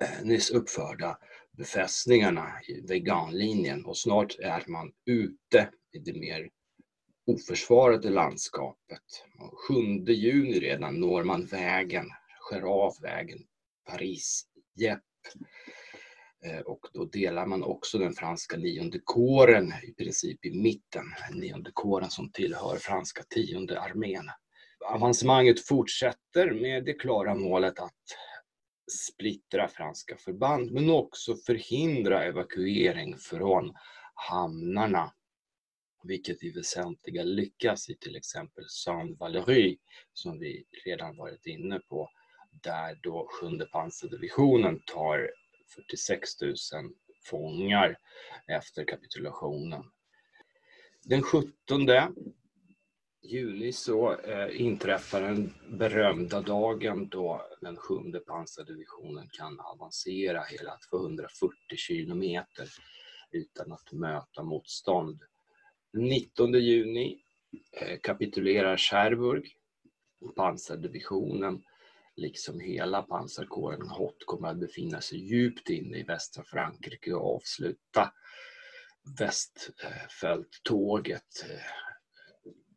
eh, 0.00 0.24
nyss 0.24 0.50
uppförda 0.50 1.18
befästningarna 1.56 2.52
i 2.68 2.80
veganlinjen 2.80 3.84
och 3.84 3.98
snart 3.98 4.38
är 4.38 4.64
man 4.66 4.92
ute 5.06 5.70
i 5.92 5.98
det 5.98 6.20
mer 6.20 6.50
oförsvarade 7.26 8.10
landskapet. 8.10 9.24
7 9.68 9.74
juni 10.12 10.60
redan 10.60 11.00
når 11.00 11.24
man 11.24 11.46
vägen, 11.46 12.06
skär 12.40 12.62
av 12.62 12.94
vägen 13.02 13.38
Paris-Jepp 13.90 15.02
Eh, 16.44 16.60
och 16.60 16.86
då 16.92 17.04
delar 17.04 17.46
man 17.46 17.62
också 17.62 17.98
den 17.98 18.12
franska 18.12 18.56
nionde 18.56 18.98
kåren 19.04 19.72
i 19.82 19.94
princip 19.94 20.44
i 20.44 20.62
mitten. 20.62 21.04
Nionde 21.32 21.70
kåren 21.74 22.10
som 22.10 22.32
tillhör 22.32 22.76
franska 22.76 23.22
tionde 23.22 23.80
armén. 23.80 24.30
Avancemanget 24.92 25.66
fortsätter 25.66 26.52
med 26.52 26.84
det 26.84 26.92
klara 26.92 27.34
målet 27.34 27.78
att 27.78 28.02
splittra 28.92 29.68
franska 29.68 30.16
förband 30.16 30.72
men 30.72 30.90
också 30.90 31.36
förhindra 31.36 32.24
evakuering 32.24 33.16
från 33.16 33.72
hamnarna. 34.14 35.12
Vilket 36.02 36.42
i 36.42 36.50
väsentliga 36.50 37.22
lyckas 37.22 37.88
i 37.90 37.96
till 37.96 38.16
exempel 38.16 38.64
Saint-Valery 38.68 39.78
som 40.12 40.38
vi 40.38 40.64
redan 40.84 41.16
varit 41.16 41.46
inne 41.46 41.78
på. 41.78 42.10
Där 42.62 42.98
då 43.02 43.28
sjunde 43.30 43.66
pansardivisionen 43.66 44.80
tar 44.86 45.30
46 45.74 46.40
000 46.42 46.54
fångar 47.24 47.98
efter 48.48 48.84
kapitulationen. 48.84 49.84
Den 51.04 51.22
17 51.22 51.54
juli 53.24 53.72
så 53.72 54.16
eh, 54.16 54.60
inträffar 54.60 55.20
den 55.20 55.54
berömda 55.68 56.40
dagen 56.40 57.08
då 57.08 57.46
den 57.60 57.76
sjunde 57.76 58.20
pansardivisionen 58.20 59.28
kan 59.32 59.60
avancera 59.60 60.42
hela 60.42 60.78
240 60.90 61.76
kilometer 61.76 62.68
utan 63.30 63.72
att 63.72 63.92
möta 63.92 64.42
motstånd. 64.42 65.22
19 65.92 66.52
juni 66.52 67.22
eh, 67.80 67.98
kapitulerar 68.02 68.76
Cherbourg. 68.76 69.44
Pansardivisionen 70.36 71.62
liksom 72.16 72.60
hela 72.60 73.02
pansarkåren 73.02 73.88
HOT 73.88 74.26
kommer 74.26 74.48
att 74.48 74.60
befinna 74.60 75.00
sig 75.00 75.18
djupt 75.18 75.70
inne 75.70 75.98
i 75.98 76.02
västra 76.02 76.44
Frankrike 76.44 77.14
och 77.14 77.36
avsluta 77.36 78.12
västfälttåget 79.18 81.44
eh, 81.50 81.60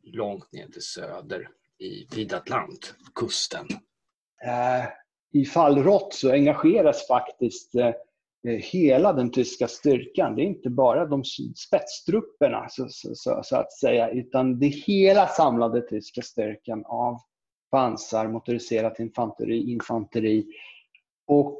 långt 0.02 0.52
ner 0.52 0.66
till 0.66 0.82
söder 0.82 1.48
i, 1.78 2.06
vid 2.16 2.32
Atlantkusten. 2.32 3.66
Eh, 4.44 4.84
I 5.32 5.40
I 5.40 5.44
fallrott 5.44 6.14
så 6.14 6.32
engageras 6.32 7.06
faktiskt 7.06 7.74
eh, 7.74 7.92
hela 8.44 9.12
den 9.12 9.32
tyska 9.32 9.68
styrkan. 9.68 10.36
Det 10.36 10.42
är 10.42 10.46
inte 10.46 10.70
bara 10.70 11.06
de 11.06 11.24
spetstrupperna 11.56 12.68
så, 12.68 12.88
så, 12.88 13.40
så, 13.44 13.56
att 13.56 13.72
säga, 13.72 14.10
utan 14.10 14.58
det 14.58 14.66
är 14.66 14.70
hela 14.70 15.26
samlade 15.26 15.80
tyska 15.80 16.22
styrkan 16.22 16.84
av 16.86 17.20
pansar, 17.70 18.28
motoriserat 18.28 19.00
infanteri, 19.00 19.72
infanteri 19.72 20.46
och 21.26 21.58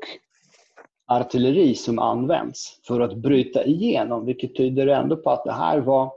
artilleri 1.06 1.74
som 1.74 1.98
används 1.98 2.80
för 2.86 3.00
att 3.00 3.16
bryta 3.16 3.64
igenom, 3.64 4.26
vilket 4.26 4.56
tyder 4.56 4.86
ändå 4.86 5.16
på 5.16 5.30
att 5.30 5.44
det 5.44 5.52
här 5.52 5.80
var 5.80 6.12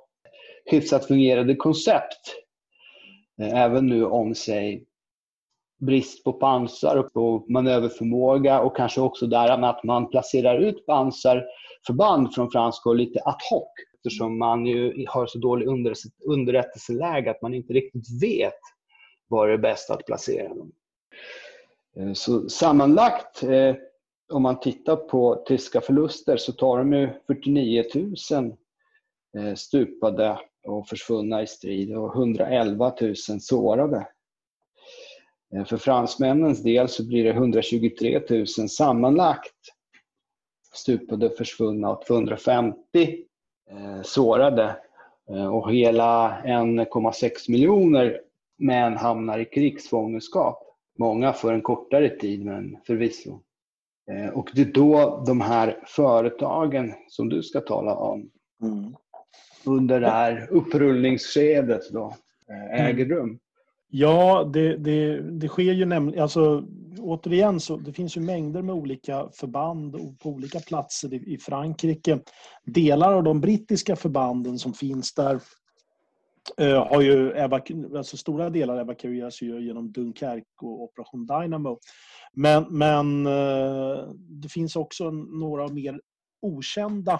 hyfsat 0.65 1.05
fungerande 1.05 1.55
koncept. 1.55 2.35
Eh, 3.41 3.61
även 3.61 3.87
nu 3.87 4.05
om 4.05 4.35
sig 4.35 4.85
brist 5.81 6.23
på 6.23 6.33
pansar 6.33 6.95
och 6.97 7.13
på 7.13 7.45
manöverförmåga 7.49 8.61
och 8.61 8.77
kanske 8.77 9.01
också 9.01 9.27
där 9.27 9.57
med 9.57 9.69
att 9.69 9.83
man 9.83 10.09
placerar 10.09 10.59
ut 10.59 10.85
pansarförband 10.85 12.35
från 12.35 12.51
fransk 12.51 12.85
och 12.85 12.95
lite 12.95 13.19
ad 13.25 13.37
hoc 13.49 13.67
eftersom 13.97 14.39
man 14.39 14.65
ju 14.65 15.05
har 15.07 15.25
så 15.25 15.39
dålig 15.39 15.67
underrättelseläge 16.25 17.31
att 17.31 17.41
man 17.41 17.53
inte 17.53 17.73
riktigt 17.73 18.23
vet 18.23 18.59
var 19.31 19.47
det 19.47 19.57
bäst 19.57 19.89
att 19.89 20.05
placera 20.05 20.47
dem. 20.47 20.71
Eh, 21.97 22.13
så 22.13 22.49
sammanlagt, 22.49 23.43
eh, 23.43 23.75
om 24.33 24.41
man 24.41 24.59
tittar 24.59 24.95
på 24.95 25.43
tyska 25.47 25.81
förluster, 25.81 26.37
så 26.37 26.51
tar 26.51 26.77
de 26.77 26.93
ju 26.93 27.09
49 27.27 27.83
000 28.31 28.55
eh, 29.37 29.55
stupade 29.55 30.39
och 30.63 30.87
försvunna 30.87 31.41
i 31.41 31.47
strid 31.47 31.97
och 31.97 32.15
111 32.15 32.93
000 33.01 33.15
sårade. 33.15 34.07
För 35.65 35.77
fransmännens 35.77 36.63
del 36.63 36.87
så 36.87 37.07
blir 37.07 37.23
det 37.23 37.29
123 37.29 38.21
000 38.29 38.47
sammanlagt 38.47 39.55
stupade, 40.73 41.29
försvunna 41.29 41.89
och 41.89 42.05
250 42.05 43.25
sårade. 44.03 44.75
Och 45.51 45.73
hela 45.73 46.41
1,6 46.45 47.51
miljoner 47.51 48.21
men 48.61 48.97
hamnar 48.97 49.39
i 49.39 49.45
krigsfångenskap. 49.45 50.63
Många 50.99 51.33
för 51.33 51.53
en 51.53 51.61
kortare 51.61 52.09
tid, 52.09 52.45
men 52.45 52.77
förvisso. 52.87 53.39
Eh, 54.11 54.29
och 54.29 54.49
det 54.53 54.61
är 54.61 54.73
då 54.73 55.23
de 55.27 55.41
här 55.41 55.83
företagen 55.87 56.93
som 57.07 57.29
du 57.29 57.43
ska 57.43 57.61
tala 57.61 57.95
om, 57.95 58.29
mm. 58.63 58.95
under 59.65 59.99
det 59.99 60.09
här 60.09 60.47
upprullningsskedet 60.51 61.91
då 61.91 62.15
eh, 62.49 62.85
äger 62.85 63.05
mm. 63.05 63.17
rum? 63.17 63.39
Ja, 63.89 64.49
det, 64.53 64.77
det, 64.77 65.21
det 65.21 65.47
sker 65.47 65.73
ju 65.73 65.85
nämligen... 65.85 66.23
Alltså, 66.23 66.63
återigen, 66.99 67.59
så 67.59 67.77
det 67.77 67.93
finns 67.93 68.17
ju 68.17 68.21
mängder 68.21 68.61
med 68.61 68.75
olika 68.75 69.29
förband 69.33 70.19
på 70.19 70.29
olika 70.29 70.59
platser 70.59 71.13
i, 71.13 71.33
i 71.33 71.37
Frankrike. 71.37 72.19
Delar 72.65 73.13
av 73.13 73.23
de 73.23 73.41
brittiska 73.41 73.95
förbanden 73.95 74.59
som 74.59 74.73
finns 74.73 75.13
där 75.13 75.39
eh, 76.57 76.87
har 76.87 77.01
ju 77.01 77.37
alltså 77.97 78.17
stora 78.17 78.49
delar 78.49 78.77
evakueras 78.77 79.41
ju 79.41 79.65
genom 79.65 79.91
Dunkerque 79.91 80.61
och 80.61 80.83
Operation 80.83 81.25
Dynamo. 81.25 81.79
Men, 82.33 82.65
men 82.69 83.25
eh, 83.25 84.09
det 84.41 84.49
finns 84.49 84.75
också 84.75 85.11
några 85.11 85.67
mer 85.67 86.01
okända 86.41 87.13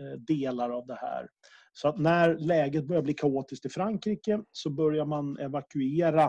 eh, 0.00 0.20
delar 0.20 0.70
av 0.70 0.86
det 0.86 0.98
här. 1.00 1.28
Så 1.72 1.88
att 1.88 1.98
när 1.98 2.38
läget 2.38 2.86
börjar 2.86 3.02
bli 3.02 3.14
kaotiskt 3.14 3.66
i 3.66 3.68
Frankrike 3.68 4.42
så 4.52 4.70
börjar 4.70 5.04
man 5.04 5.38
evakuera 5.38 6.24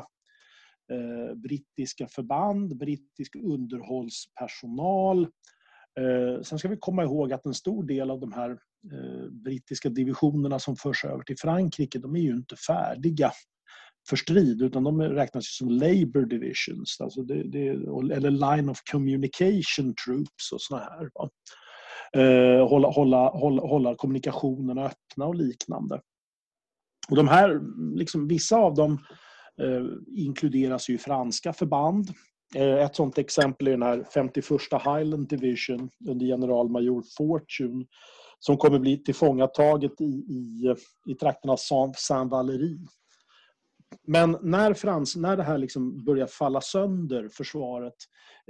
eh, 0.92 1.36
brittiska 1.36 2.08
förband, 2.08 2.78
brittisk 2.78 3.36
underhållspersonal. 3.36 5.28
Eh, 6.00 6.42
sen 6.42 6.60
ska 6.60 6.68
vi 6.68 6.78
komma 6.78 7.04
ihåg 7.04 7.34
att 7.34 7.46
en 7.46 7.54
stor 7.54 7.84
del 7.84 8.12
av 8.12 8.20
de 8.20 8.34
här 8.34 8.58
Eh, 8.94 9.30
brittiska 9.32 9.90
divisionerna 9.90 10.60
som 10.60 10.76
förs 10.76 11.06
över 11.06 11.24
till 11.24 11.38
Frankrike, 11.38 12.00
de 12.00 12.16
är 12.16 12.20
ju 12.20 12.32
inte 12.32 12.56
färdiga 12.56 13.32
för 14.10 14.16
strid 14.16 14.62
utan 14.62 14.84
de 14.84 15.02
räknas 15.02 15.58
som 15.58 15.70
Labour 15.70 16.26
Divisions, 16.26 17.02
alltså 17.02 17.22
det, 17.22 17.44
det, 17.44 17.68
eller 18.16 18.32
Line 18.32 18.70
of 18.70 18.82
Communication 18.92 19.96
Troops 20.06 20.52
och 20.54 20.62
såna 20.62 20.82
här. 20.82 21.10
Va? 21.14 21.30
Eh, 22.14 22.68
hålla, 22.68 22.88
hålla, 22.88 23.30
hålla, 23.30 23.62
hålla 23.62 23.96
kommunikationerna 23.96 24.86
öppna 24.86 25.26
och 25.26 25.36
liknande. 25.36 26.02
Och 27.10 27.16
de 27.16 27.28
här, 27.28 27.62
liksom, 27.98 28.28
vissa 28.28 28.58
av 28.58 28.76
dem 28.76 29.00
eh, 29.62 29.86
inkluderas 30.16 30.90
ju 30.90 30.94
i 30.94 30.98
franska 30.98 31.54
förband. 31.54 32.10
Eh, 32.56 32.78
ett 32.78 32.96
sådant 32.96 33.18
exempel 33.18 33.68
är 33.68 33.72
den 33.72 33.82
här 33.82 34.06
51 34.14 34.46
Highland 34.72 35.28
Division 35.28 35.90
under 36.10 36.26
generalmajor 36.26 37.04
Fortune 37.18 37.86
som 38.40 38.58
kommer 38.58 38.80
bli 38.80 38.98
tillfångataget 38.98 40.02
i, 40.02 40.06
i, 40.06 40.76
i 41.08 41.16
trakterna 41.16 41.54
av 41.72 41.94
Saint 41.98 42.32
Valéry. 42.32 42.78
men 44.08 44.38
när, 44.42 44.74
Frans, 44.74 45.16
när 45.16 45.38
det 45.38 45.44
här 45.44 45.58
liksom 45.58 46.04
börjar 46.04 46.28
falla 46.28 46.62
sönder, 46.62 47.30
försvaret, 47.30 47.96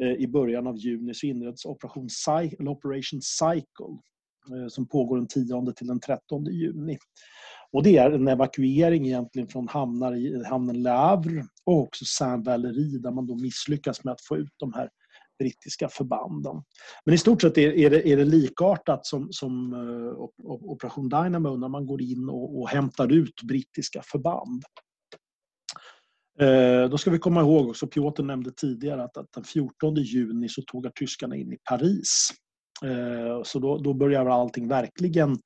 eh, 0.01 0.11
i 0.11 0.27
början 0.27 0.67
av 0.67 0.77
juni 0.77 1.13
så 1.13 1.25
inleds 1.25 1.65
Operation, 1.65 2.07
Operation 2.67 3.21
Cycle 3.21 3.97
eh, 4.51 4.67
som 4.67 4.87
pågår 4.87 5.17
den 5.17 5.27
10 5.27 5.73
till 5.75 5.87
den 5.87 5.99
13 5.99 6.45
juni. 6.45 6.97
Och 7.71 7.83
det 7.83 7.97
är 7.97 8.11
en 8.11 8.27
evakuering 8.27 9.05
egentligen 9.05 9.47
från 9.47 9.67
hamnar 9.67 10.15
i 10.15 10.43
hamnen 10.43 10.83
Le 10.83 10.89
Havre 10.89 11.45
och 11.65 11.79
också 11.79 12.05
Saint 12.05 12.45
Valéry 12.45 12.97
där 12.99 13.11
man 13.11 13.27
då 13.27 13.35
misslyckas 13.35 14.03
med 14.03 14.11
att 14.11 14.25
få 14.25 14.37
ut 14.37 14.53
de 14.57 14.73
här 14.73 14.89
brittiska 15.39 15.89
förbanden. 15.89 16.63
Men 17.05 17.15
i 17.15 17.17
stort 17.17 17.41
sett 17.41 17.57
är, 17.57 17.71
är, 17.71 17.89
det, 17.89 18.07
är 18.07 18.17
det 18.17 18.25
likartat 18.25 19.05
som, 19.05 19.27
som 19.31 19.73
uh, 19.73 20.29
Operation 20.45 21.09
Dynamo 21.09 21.57
när 21.57 21.67
man 21.67 21.85
går 21.85 22.01
in 22.01 22.29
och, 22.29 22.59
och 22.59 22.69
hämtar 22.69 23.11
ut 23.11 23.41
brittiska 23.43 24.01
förband. 24.03 24.63
Eh, 26.39 26.89
då 26.89 26.97
ska 26.97 27.11
vi 27.11 27.19
komma 27.19 27.41
ihåg 27.41 27.69
också, 27.69 27.87
Piotr 27.87 28.23
nämnde 28.23 28.51
tidigare 28.51 29.03
att, 29.03 29.17
att 29.17 29.31
den 29.31 29.43
14 29.43 29.95
juni 29.95 30.49
så 30.49 30.61
tågar 30.61 30.91
tyskarna 30.91 31.35
in 31.35 31.53
i 31.53 31.57
Paris. 31.69 32.29
Eh, 32.85 33.43
så 33.43 33.59
då, 33.59 33.77
då 33.77 33.93
börjar 33.93 34.25
allting 34.25 34.67
verkligen 34.67 35.37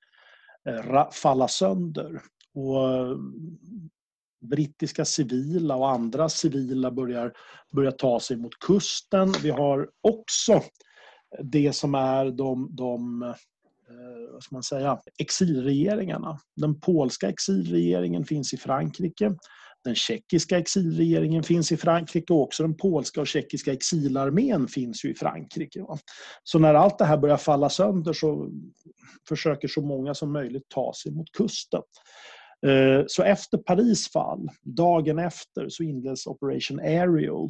falla 1.12 1.48
sönder. 1.48 2.22
Och 2.54 3.18
brittiska 4.42 5.06
civila 5.06 5.76
och 5.76 5.90
andra 5.90 6.30
civila 6.30 6.92
börjar, 6.92 7.34
börjar 7.72 7.92
ta 7.92 8.20
sig 8.20 8.38
mot 8.38 8.60
kusten. 8.60 9.34
Vi 9.44 9.50
har 9.50 9.90
också 10.02 10.62
det 11.44 11.74
som 11.74 11.96
är 11.96 12.26
de, 12.26 12.76
de 12.76 13.22
eh, 13.24 14.34
vad 14.34 14.44
ska 14.44 14.56
man 14.56 14.64
säga, 14.64 15.00
exilregeringarna. 15.20 16.40
Den 16.56 16.80
polska 16.80 17.30
exilregeringen 17.30 18.26
finns 18.26 18.54
i 18.54 18.58
Frankrike. 18.58 19.36
Den 19.84 19.96
tjeckiska 19.96 20.58
exilregeringen 20.58 21.44
finns 21.44 21.72
i 21.72 21.78
Frankrike 21.78 22.34
och 22.34 22.42
också 22.42 22.64
den 22.64 22.78
polska 22.78 23.22
och 23.22 23.28
tjeckiska 23.28 23.74
exilarmén 23.74 24.68
finns 24.68 25.06
ju 25.06 25.12
i 25.12 25.16
Frankrike. 25.16 25.86
Så 26.44 26.60
när 26.60 26.74
allt 26.74 26.98
det 26.98 27.06
här 27.06 27.18
börjar 27.18 27.38
falla 27.38 27.70
sönder 27.70 28.14
så 28.14 28.52
försöker 29.28 29.68
så 29.68 29.82
många 29.82 30.14
som 30.14 30.34
möjligt 30.34 30.70
ta 30.70 30.94
sig 31.04 31.12
mot 31.12 31.32
kusten. 31.32 31.82
Eh, 32.68 33.04
så 33.08 33.24
efter 33.24 33.58
Paris 33.58 34.12
fall, 34.12 34.50
dagen 34.62 35.20
efter, 35.20 35.70
så 35.70 35.84
inleds 35.84 36.28
Operation 36.28 36.80
Ariel 36.80 37.50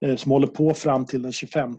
eh, 0.00 0.16
som 0.16 0.32
håller 0.32 0.46
på 0.46 0.74
fram 0.74 1.06
till 1.06 1.22
den 1.22 1.32
25 1.32 1.76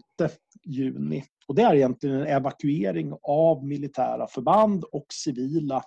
juni. 0.64 1.24
Och 1.46 1.54
det 1.54 1.62
är 1.62 1.74
egentligen 1.74 2.16
en 2.16 2.26
evakuering 2.26 3.12
av 3.22 3.66
militära 3.66 4.26
förband 4.26 4.84
och 4.84 5.06
civila 5.12 5.82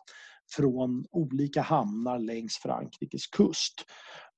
från 0.55 1.05
olika 1.11 1.61
hamnar 1.61 2.19
längs 2.19 2.57
Frankrikes 2.57 3.27
kust. 3.27 3.73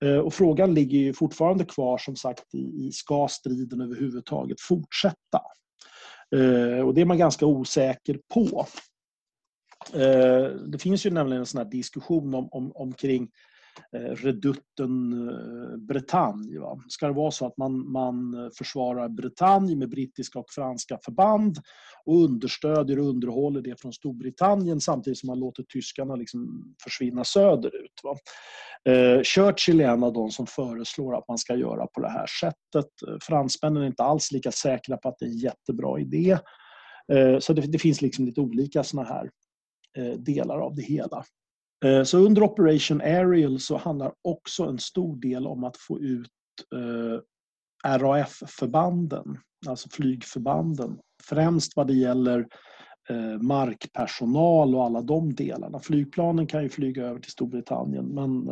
Eh, 0.05 0.17
och 0.17 0.33
frågan 0.33 0.73
ligger 0.73 0.99
ju 0.99 1.13
fortfarande 1.13 1.65
kvar 1.65 1.97
som 1.97 2.15
sagt 2.15 2.55
i, 2.55 2.91
ska 2.91 3.27
striden 3.27 3.81
överhuvudtaget 3.81 4.61
fortsätta? 4.61 5.41
Och 6.85 6.93
det 6.93 7.01
är 7.01 7.05
man 7.05 7.17
ganska 7.17 7.45
osäker 7.45 8.19
på. 8.33 8.65
Eh, 9.93 10.49
det 10.49 10.81
finns 10.81 11.05
ju 11.05 11.09
nämligen 11.09 11.39
en 11.39 11.45
sån 11.45 11.57
här 11.57 11.71
diskussion 11.71 12.33
om, 12.33 12.49
om, 12.51 12.71
omkring 12.75 13.29
eh, 13.93 13.99
redutten 13.99 15.29
eh, 15.29 15.77
Bretagne. 15.77 16.59
Va? 16.59 16.79
Ska 16.87 17.07
det 17.07 17.13
vara 17.13 17.31
så 17.31 17.45
att 17.45 17.57
man, 17.57 17.91
man 17.91 18.51
försvarar 18.57 19.09
Bretagne 19.09 19.75
med 19.75 19.89
brittiska 19.89 20.39
och 20.39 20.49
franska 20.49 20.99
förband 21.05 21.57
och 22.05 22.23
understödjer 22.23 22.99
och 22.99 23.09
underhåller 23.09 23.61
det 23.61 23.81
från 23.81 23.93
Storbritannien 23.93 24.81
samtidigt 24.81 25.19
som 25.19 25.27
man 25.27 25.39
låter 25.39 25.63
tyskarna 25.63 26.15
liksom 26.15 26.73
försvinna 26.83 27.23
söderut. 27.23 27.99
Va? 28.03 28.15
Churchill 29.23 29.81
är 29.81 29.87
en 29.89 30.03
av 30.03 30.13
de 30.13 30.31
som 30.31 30.47
föreslår 30.47 31.17
att 31.17 31.27
man 31.27 31.37
ska 31.37 31.55
göra 31.55 31.87
på 31.87 32.01
det 32.01 32.09
här 32.09 32.27
sättet. 32.41 32.91
Fransmännen 33.21 33.83
är 33.83 33.87
inte 33.87 34.03
alls 34.03 34.31
lika 34.31 34.51
säkra 34.51 34.97
på 34.97 35.09
att 35.09 35.15
det 35.19 35.25
är 35.25 35.29
en 35.29 35.37
jättebra 35.37 35.99
idé. 35.99 36.37
Så 37.39 37.53
det, 37.53 37.61
det, 37.61 37.79
finns 37.79 38.01
liksom 38.01 38.25
lite 38.25 38.41
olika 38.41 38.83
såna 38.83 39.03
här 39.03 39.29
Eh, 39.97 40.13
delar 40.13 40.59
av 40.59 40.75
det 40.75 40.81
hela. 40.81 41.23
Eh, 41.85 42.03
så 42.03 42.17
under 42.17 42.43
Operation 42.43 43.01
Ariel 43.01 43.59
så 43.59 43.77
handlar 43.77 44.13
också 44.21 44.63
en 44.63 44.79
stor 44.79 45.15
del 45.15 45.47
om 45.47 45.63
att 45.63 45.77
få 45.77 45.99
ut 45.99 46.31
eh, 46.75 47.19
RAF-förbanden, 47.97 49.37
alltså 49.67 49.89
flygförbanden. 49.89 50.99
Främst 51.23 51.75
vad 51.75 51.87
det 51.87 51.93
gäller 51.93 52.47
markpersonal 53.41 54.75
och 54.75 54.85
alla 54.85 55.01
de 55.01 55.35
delarna. 55.35 55.79
Flygplanen 55.79 56.47
kan 56.47 56.63
ju 56.63 56.69
flyga 56.69 57.05
över 57.05 57.19
till 57.19 57.31
Storbritannien 57.31 58.05
men, 58.05 58.49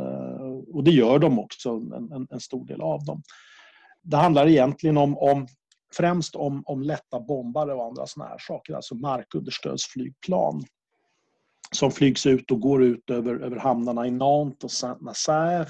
och 0.73 0.83
det 0.83 0.91
gör 0.91 1.19
de 1.19 1.39
också, 1.39 1.69
en, 1.69 2.27
en 2.29 2.39
stor 2.39 2.65
del 2.65 2.81
av 2.81 3.05
dem. 3.05 3.21
Det 4.03 4.17
handlar 4.17 4.47
egentligen 4.47 4.97
om, 4.97 5.17
om 5.17 5.47
främst 5.93 6.35
om, 6.35 6.63
om 6.65 6.81
lätta 6.81 7.19
bombare 7.19 7.73
och 7.73 7.85
andra 7.85 8.07
såna 8.07 8.25
här 8.25 8.37
saker, 8.39 8.73
alltså 8.73 8.95
markunderstödsflygplan 8.95 10.63
som 11.71 11.91
flygs 11.91 12.25
ut 12.25 12.51
och 12.51 12.59
går 12.59 12.83
ut 12.83 13.09
över, 13.09 13.35
över 13.35 13.57
hamnarna 13.57 14.07
i 14.07 14.11
Nantes 14.11 14.63
och 14.63 14.71
Saint-Nazaire 14.71 15.69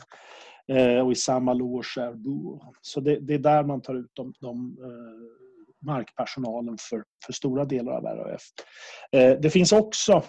eh, 0.68 1.00
och 1.00 1.12
i 1.12 1.16
Saint-Malo 1.16 1.78
och 1.78 1.86
Cherbourg. 1.86 2.62
Så 2.82 3.00
det, 3.00 3.20
det, 3.20 3.34
är 3.34 3.39
där 3.39 3.64
man 3.64 3.82
tar 3.82 3.96
ut 3.96 4.12
de, 4.14 4.34
de 4.39 4.78
eh, 4.82 5.86
markpersonalen 5.88 6.78
för, 6.89 7.04
för 7.26 7.34
stora 7.34 7.66
delar 7.66 7.91
av 7.91 8.04
RAF. 8.04 8.41
Eh, 9.12 9.39
det 9.39 9.50
finns 9.50 9.72
också 9.72 10.24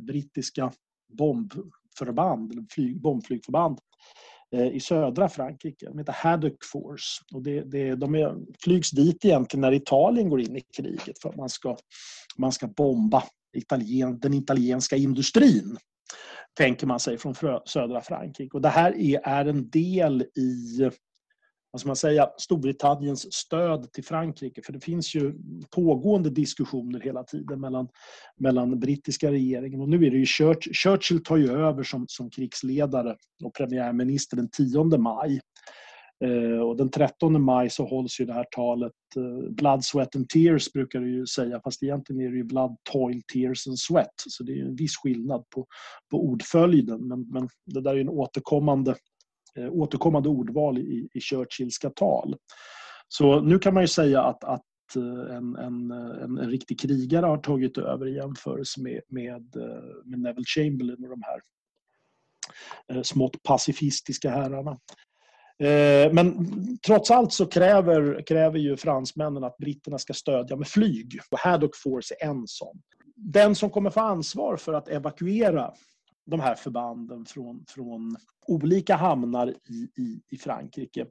brittiska 0.00 0.72
bombförband, 1.18 2.66
flyg, 2.70 3.00
bombflygförband 3.00 3.78
i 4.72 4.80
södra 4.80 5.28
Frankrike. 5.28 5.86
De 5.86 5.98
heter 5.98 6.12
Haddock 6.12 6.64
Force. 6.72 7.22
Och 7.34 7.42
det, 7.42 7.60
det, 7.60 7.94
de 7.94 8.14
är, 8.14 8.36
flygs 8.64 8.90
dit 8.90 9.24
egentligen 9.24 9.60
när 9.60 9.72
Italien 9.72 10.28
går 10.28 10.40
in 10.40 10.56
i 10.56 10.60
kriget 10.60 11.18
för 11.22 11.28
att 11.28 11.36
man 11.36 11.48
ska, 11.48 11.76
man 12.38 12.52
ska 12.52 12.66
bomba 12.66 13.22
Italien, 13.56 14.18
den 14.18 14.34
italienska 14.34 14.96
industrin 14.96 15.76
tänker 16.54 16.86
man 16.86 17.00
sig 17.00 17.18
från 17.18 17.34
södra 17.66 18.00
Frankrike. 18.00 18.54
Och 18.54 18.60
det 18.60 18.68
här 18.68 18.96
är, 18.96 19.20
är 19.24 19.44
en 19.44 19.70
del 19.70 20.22
i 20.22 20.90
vad 21.74 21.80
ska 21.80 21.86
man 21.88 21.96
säga, 21.96 22.30
Storbritanniens 22.38 23.32
stöd 23.32 23.92
till 23.92 24.04
Frankrike. 24.04 24.62
För 24.62 24.72
det 24.72 24.80
finns 24.80 25.14
ju 25.14 25.34
pågående 25.70 26.30
diskussioner 26.30 27.00
hela 27.00 27.24
tiden 27.24 27.60
mellan, 27.60 27.88
mellan 28.36 28.80
brittiska 28.80 29.30
regeringen. 29.30 29.80
Och 29.80 29.88
nu 29.88 30.06
är 30.06 30.10
det 30.10 30.16
ju 30.16 30.26
Churchill, 30.26 30.74
Churchill 30.74 31.22
tar 31.22 31.36
ju 31.36 31.52
över 31.52 31.82
som, 31.82 32.04
som 32.08 32.30
krigsledare 32.30 33.16
och 33.44 33.54
premiärminister 33.54 34.36
den 34.36 34.48
10 34.50 34.84
maj. 34.98 35.40
Eh, 36.24 36.60
och 36.60 36.76
den 36.76 36.90
13 36.90 37.42
maj 37.42 37.70
så 37.70 37.84
hålls 37.84 38.20
ju 38.20 38.24
det 38.24 38.32
här 38.32 38.46
talet 38.50 38.92
eh, 39.16 39.50
Blood, 39.50 39.84
Sweat 39.84 40.16
and 40.16 40.28
Tears 40.28 40.72
brukar 40.72 41.00
det 41.00 41.08
ju 41.08 41.26
säga 41.26 41.60
fast 41.64 41.82
egentligen 41.82 42.22
är 42.22 42.30
det 42.30 42.36
ju 42.36 42.44
Blood, 42.44 42.76
Toil, 42.92 43.22
Tears 43.32 43.66
and 43.66 43.78
Sweat. 43.78 44.14
Så 44.16 44.44
det 44.44 44.52
är 44.52 44.64
en 44.64 44.76
viss 44.76 44.96
skillnad 44.96 45.44
på, 45.54 45.66
på 46.10 46.24
ordföljden 46.24 47.08
men, 47.08 47.30
men 47.30 47.48
det 47.66 47.80
där 47.80 47.96
är 47.96 48.00
en 48.00 48.08
återkommande, 48.08 48.94
eh, 49.58 49.72
återkommande 49.72 50.28
ordval 50.28 50.78
i, 50.78 51.08
i 51.14 51.20
Churchillska 51.20 51.90
tal. 51.90 52.36
Så 53.08 53.40
nu 53.40 53.58
kan 53.58 53.74
man 53.74 53.82
ju 53.82 53.88
säga 53.88 54.22
att, 54.22 54.44
att 54.44 54.62
en, 55.30 55.56
en, 55.56 55.90
en, 55.90 56.38
en 56.38 56.50
riktig 56.50 56.80
krigare 56.80 57.26
har 57.26 57.38
tagit 57.38 57.78
över 57.78 58.06
i 58.06 58.14
jämförelse 58.14 58.82
med, 58.82 59.00
med, 59.08 59.56
med 60.04 60.18
Neville 60.18 60.44
Chamberlain 60.46 61.04
och 61.04 61.10
de 61.10 61.22
här 61.22 61.40
smått 63.02 63.42
pacifistiska 63.42 64.30
herrarna. 64.30 64.78
Eh, 65.58 66.12
men 66.12 66.48
trots 66.86 67.10
allt 67.10 67.32
så 67.32 67.46
kräver, 67.46 68.26
kräver 68.26 68.58
ju 68.58 68.76
fransmännen 68.76 69.44
att 69.44 69.56
britterna 69.56 69.98
ska 69.98 70.12
stödja 70.12 70.56
med 70.56 70.68
flyg. 70.68 71.20
Och 71.30 71.38
Haddock 71.38 71.76
Force 71.76 72.14
är 72.20 72.26
en 72.26 72.46
sån. 72.46 72.82
Den 73.16 73.54
som 73.54 73.70
kommer 73.70 73.90
få 73.90 74.00
ansvar 74.00 74.56
för 74.56 74.72
att 74.72 74.88
evakuera 74.88 75.72
de 76.26 76.40
här 76.40 76.54
förbanden 76.54 77.24
från, 77.24 77.64
från 77.68 78.16
olika 78.46 78.96
hamnar 78.96 79.48
i, 79.48 80.02
i, 80.02 80.20
i 80.30 80.38
Frankrike. 80.38 81.06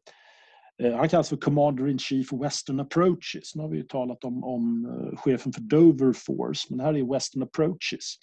Eh, 0.83 0.95
han 0.95 1.09
kallas 1.09 1.29
för 1.29 1.37
Commander 1.37 1.87
in 1.87 1.99
Chief 1.99 2.33
Western 2.33 2.79
Approaches. 2.79 3.55
Nu 3.55 3.61
har 3.61 3.69
vi 3.69 3.77
ju 3.77 3.83
talat 3.83 4.23
om, 4.23 4.43
om 4.43 4.85
eh, 4.85 5.17
chefen 5.17 5.53
för 5.53 5.61
Dover 5.61 6.13
Force, 6.13 6.67
men 6.69 6.79
här 6.79 6.93
är 6.93 7.13
Western 7.13 7.43
Approaches. 7.43 8.15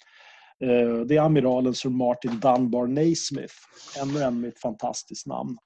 Det 1.07 1.15
är 1.15 1.21
amiralen 1.21 1.73
Sir 1.73 1.89
Martin 1.89 2.39
Dunbar 2.39 2.87
Naismith, 2.87 3.53
ännu 4.01 4.23
en 4.23 4.41
med 4.41 4.47
ett 4.47 4.61
fantastiskt 4.61 5.27
namn 5.27 5.57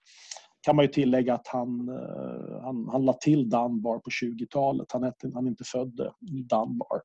kan 0.65 0.75
man 0.75 0.85
ju 0.85 0.91
tillägga 0.91 1.33
att 1.33 1.47
han, 1.47 1.89
eh, 1.89 2.61
han, 2.61 2.89
han 2.91 3.05
la 3.05 3.13
till 3.13 3.49
Dunbar 3.49 3.99
på 3.99 4.09
20-talet. 4.09 4.91
Han, 4.91 5.13
han 5.33 5.45
är 5.45 5.49
inte 5.49 5.63
född 5.63 5.99
i 6.31 6.41
Dunbar. 6.41 7.01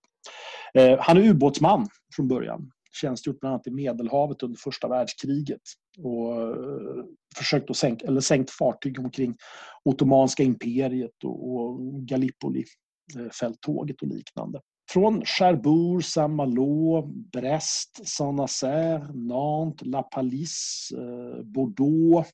Eh, 0.74 0.98
han 1.00 1.16
är 1.16 1.22
ubåtsman 1.22 1.88
från 2.16 2.28
början. 2.28 2.70
Tjänstgjort 3.00 3.40
bland 3.40 3.52
annat 3.52 3.66
i 3.66 3.70
Medelhavet 3.70 4.42
under 4.42 4.58
första 4.58 4.88
världskriget 4.88 5.60
och 5.98 6.42
eh, 6.42 7.04
försökt 7.36 7.70
att 7.70 7.76
sänka, 7.76 8.06
eller 8.06 8.20
sänkt 8.20 8.50
fartyg 8.50 8.98
omkring 8.98 9.36
Ottomanska 9.84 10.42
imperiet 10.42 11.24
och, 11.24 11.54
och 11.54 11.80
Gallipoli-fälttåget 11.80 14.02
och 14.02 14.08
liknande. 14.08 14.60
Från 14.92 15.24
Cherbourg, 15.24 16.04
Saint-Malo, 16.04 17.02
Brest, 17.32 18.08
Saint-Nazaire, 18.08 19.12
Nantes, 19.14 19.86
La 19.86 20.02
Palisse, 20.02 20.96
Bordeaux, 21.44 22.30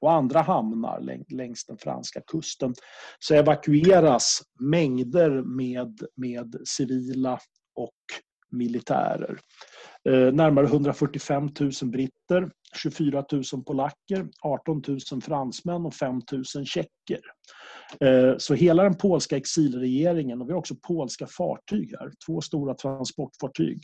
och 0.00 0.12
andra 0.12 0.40
hamnar 0.40 1.24
längs 1.28 1.64
den 1.64 1.78
franska 1.78 2.20
kusten 2.20 2.74
så 3.18 3.34
evakueras 3.34 4.42
mängder 4.60 5.42
med, 5.42 6.00
med 6.16 6.56
civila 6.64 7.38
och 7.74 7.94
militärer. 8.50 9.38
Eh, 10.08 10.32
närmare 10.32 10.66
145 10.66 11.48
000 11.60 11.72
britter, 11.82 12.50
24 12.76 13.24
000 13.32 13.44
polacker, 13.66 14.28
18 14.42 14.82
000 15.12 15.22
fransmän 15.22 15.86
och 15.86 15.94
5 15.94 16.20
000 16.32 16.44
tjecker. 16.66 17.20
Eh, 18.00 18.34
så 18.38 18.54
hela 18.54 18.82
den 18.82 18.96
polska 18.96 19.36
exilregeringen, 19.36 20.40
och 20.40 20.48
vi 20.48 20.52
har 20.52 20.58
också 20.58 20.74
polska 20.88 21.26
fartyg 21.26 21.94
här, 22.00 22.12
två 22.26 22.40
stora 22.40 22.74
transportfartyg, 22.74 23.82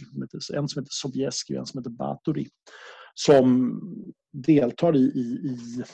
en 0.55 0.69
som 0.69 0.83
heter 0.83 0.91
Sobieski 0.91 1.55
och 1.55 1.59
en 1.59 1.67
som 1.67 1.79
heter 1.79 1.91
Batory, 1.91 2.47
som 3.15 3.81
deltar 4.35 4.97
i, 4.97 5.01
i, 5.01 5.49
i 5.49 5.85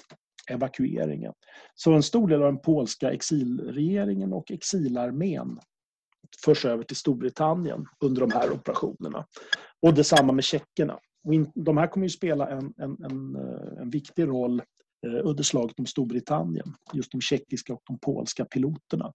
evakueringen. 0.51 1.33
Så 1.75 1.93
en 1.93 2.03
stor 2.03 2.29
del 2.29 2.43
av 2.43 2.53
den 2.53 2.61
polska 2.61 3.13
exilregeringen 3.13 4.33
och 4.33 4.51
exilarmén 4.51 5.59
förs 6.45 6.65
över 6.65 6.85
till 6.85 6.97
Storbritannien 6.97 7.87
under 8.01 8.21
de 8.21 8.33
här 8.33 8.53
operationerna. 8.53 9.27
Och 9.83 9.95
detsamma 9.95 10.33
med 10.33 10.45
tjeckerna. 10.45 10.99
De 11.55 11.77
här 11.77 11.87
kommer 11.87 12.07
ju 12.07 12.11
spela 12.11 12.49
en, 12.51 12.75
en, 12.77 13.05
en, 13.05 13.37
eh, 13.37 13.83
en 13.83 13.91
viktig 13.91 14.29
roll 14.29 14.63
eh, 15.07 15.27
under 15.27 15.43
slaget 15.43 15.79
om 15.79 15.87
Storbritannien. 15.87 16.75
Just 16.93 17.13
de 17.13 17.21
tjeckiska 17.21 17.73
och 17.73 17.83
de 17.87 17.99
polska 17.99 18.45
piloterna. 18.45 19.13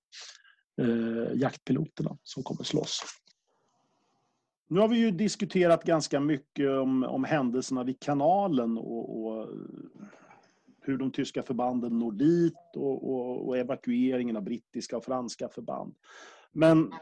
Eh, 0.82 1.42
jaktpiloterna 1.42 2.18
som 2.24 2.44
kommer 2.44 2.64
slåss. 2.64 3.02
Nu 4.68 4.80
har 4.80 4.88
vi 4.88 4.98
ju 4.98 5.12
diskuterat 5.12 5.84
ganska 5.84 6.20
mycket 6.20 6.70
om, 6.70 7.04
om 7.04 7.24
händelserna 7.24 7.84
vid 7.84 8.00
kanalen 8.00 8.78
och, 8.78 9.26
och 9.26 9.48
hur 10.82 10.98
de 10.98 11.12
tyska 11.12 11.44
förbanden 11.44 12.00
når 12.00 12.12
dit 12.12 12.76
och, 12.76 13.12
och, 13.12 13.48
och, 13.48 13.58
evakueringen 13.58 14.38
av 14.38 14.44
brittiska 14.44 14.98
och 14.98 15.06
franska 15.06 15.50
förband. 15.50 15.96
Men 16.52 16.94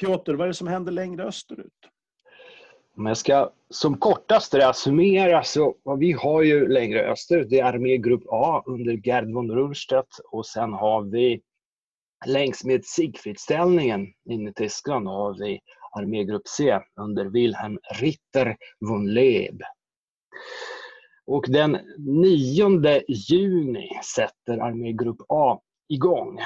Piotr, 0.00 0.34
vad 0.34 0.44
är 0.44 0.48
det 0.48 0.54
som 0.54 0.68
händer 0.68 0.92
längre 0.92 1.24
österut? 1.24 1.72
Om 2.96 3.06
jag 3.06 3.16
ska 3.16 3.50
som 3.70 3.98
kortast 3.98 4.54
resumera 4.54 5.42
så 5.42 5.76
vad 5.82 5.98
vi 5.98 6.12
har 6.12 6.42
ju 6.42 6.68
längre 6.68 7.10
österut, 7.12 7.50
det 7.50 7.60
är 7.60 7.64
armégrupp 7.64 8.24
A 8.28 8.62
under 8.66 8.92
Gerd 8.92 9.32
von 9.32 9.50
Rundstedt 9.50 10.18
och 10.24 10.46
sen 10.46 10.72
har 10.72 11.02
vi 11.02 11.40
längs 12.26 12.64
med 12.64 12.84
Siegfriedställningen 12.84 14.06
inne 14.24 14.50
i 14.50 14.52
Tyskland 14.52 15.08
har 15.08 15.38
vi 15.38 15.60
armégrupp 15.98 16.48
C 16.48 16.80
under 17.00 17.24
Wilhelm 17.24 17.78
Ritter 18.00 18.56
von 18.80 19.14
Leeb. 19.14 19.62
Och 21.26 21.44
den 21.48 21.78
9 21.98 23.02
juni 23.08 23.90
sätter 24.14 24.58
armégrupp 24.58 25.22
A 25.28 25.60
igång. 25.88 26.40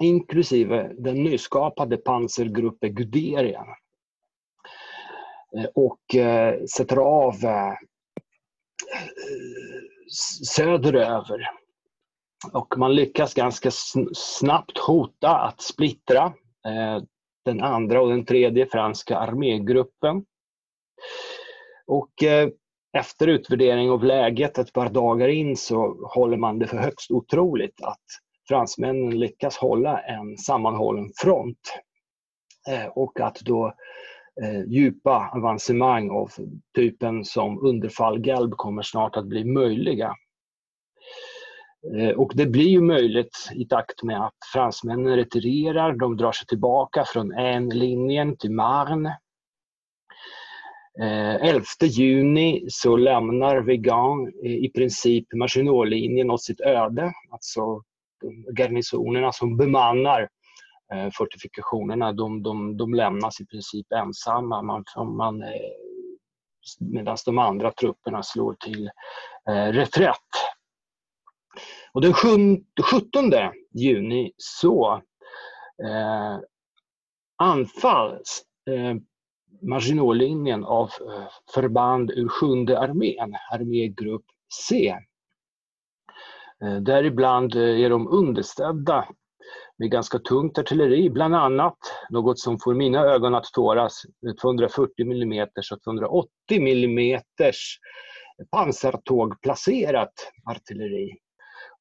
Inklusive 0.00 0.92
den 0.98 1.22
nyskapade 1.22 1.96
pansargruppen 1.96 2.94
Guderian. 2.94 3.66
Eh, 5.56 5.64
och 5.74 6.14
eh, 6.14 6.64
sätter 6.64 6.96
av 6.96 7.34
eh, 7.44 7.74
söderöver. 10.44 11.50
Och 12.52 12.78
man 12.78 12.94
lyckas 12.94 13.34
ganska 13.34 13.70
snabbt 14.14 14.78
hota 14.78 15.38
att 15.38 15.62
splittra 15.62 16.24
eh, 16.66 17.02
den 17.44 17.60
andra 17.62 18.02
och 18.02 18.08
den 18.08 18.24
tredje 18.24 18.66
franska 18.66 19.18
armégruppen. 19.18 20.24
Och 21.86 22.22
eh, 22.22 22.48
efter 22.98 23.28
utvärdering 23.28 23.90
av 23.90 24.04
läget 24.04 24.58
ett 24.58 24.72
par 24.72 24.88
dagar 24.88 25.28
in 25.28 25.56
så 25.56 26.08
håller 26.14 26.36
man 26.36 26.58
det 26.58 26.66
för 26.66 26.76
högst 26.76 27.10
otroligt 27.10 27.82
att 27.82 28.04
fransmännen 28.48 29.18
lyckas 29.18 29.56
hålla 29.56 30.00
en 30.00 30.38
sammanhållen 30.38 31.10
front. 31.16 31.58
Eh, 32.68 32.86
och 32.86 33.20
att 33.20 33.40
då 33.40 33.66
eh, 34.42 34.62
djupa 34.66 35.30
avancemang 35.34 36.10
av 36.10 36.30
typen 36.74 37.24
som 37.24 37.66
underfall 37.66 38.18
Galb 38.18 38.52
kommer 38.56 38.82
snart 38.82 39.16
att 39.16 39.26
bli 39.26 39.44
möjliga. 39.44 40.14
Eh, 41.90 42.10
och 42.10 42.32
det 42.34 42.46
blir 42.46 42.68
ju 42.68 42.80
möjligt 42.80 43.48
i 43.54 43.64
takt 43.64 44.02
med 44.02 44.26
att 44.26 44.34
fransmännen 44.52 45.16
retirerar, 45.16 45.92
de 45.92 46.16
drar 46.16 46.32
sig 46.32 46.46
tillbaka 46.46 47.04
från 47.04 47.32
en 47.32 47.68
linjen 47.68 48.36
till 48.36 48.50
Marne 48.50 49.18
eh, 51.00 51.34
11 51.34 51.64
juni 51.80 52.64
så 52.68 52.96
lämnar 52.96 53.60
Vegan 53.60 54.32
eh, 54.44 54.52
i 54.52 54.70
princip 54.74 55.32
Maginotlinjen 55.34 56.30
åt 56.30 56.42
sitt 56.42 56.60
öde. 56.60 57.12
Alltså 57.30 57.82
garnisonerna 58.58 59.32
som 59.32 59.56
bemannar 59.56 60.28
fortifikationerna, 61.12 62.12
de, 62.12 62.42
de, 62.42 62.76
de 62.76 62.94
lämnas 62.94 63.40
i 63.40 63.46
princip 63.46 63.92
ensamma. 63.92 64.62
Man, 64.62 64.84
man, 65.16 65.44
medan 66.78 67.16
de 67.24 67.38
andra 67.38 67.70
trupperna 67.70 68.22
slår 68.22 68.54
till 68.54 68.90
eh, 69.48 69.72
reträtt. 69.72 70.18
Och 71.94 72.00
den 72.00 72.14
17 72.14 72.64
juni 73.74 74.32
så 74.36 75.02
eh, 75.84 76.38
anfalls 77.36 78.42
eh, 78.70 78.96
Maginotlinjen 79.62 80.64
av 80.64 80.84
eh, 80.84 81.28
förband 81.54 82.10
ur 82.10 82.28
sjunde 82.28 82.78
armén, 82.78 83.36
armégrupp 83.52 84.24
C. 84.68 84.96
Eh, 86.64 86.76
däribland 86.76 87.54
eh, 87.54 87.80
är 87.80 87.90
de 87.90 88.08
underställda 88.08 89.08
med 89.76 89.90
ganska 89.90 90.18
tungt 90.18 90.58
artilleri, 90.58 91.10
bland 91.10 91.34
annat 91.34 91.78
något 92.10 92.38
som 92.38 92.58
får 92.58 92.74
mina 92.74 93.00
ögon 93.00 93.34
att 93.34 93.44
tåras, 93.44 94.02
240 94.40 94.92
mm 95.12 95.48
och 95.72 95.82
280 95.82 96.28
mm 96.48 97.20
pansartågplacerat 98.50 100.32
artilleri. 100.50 101.18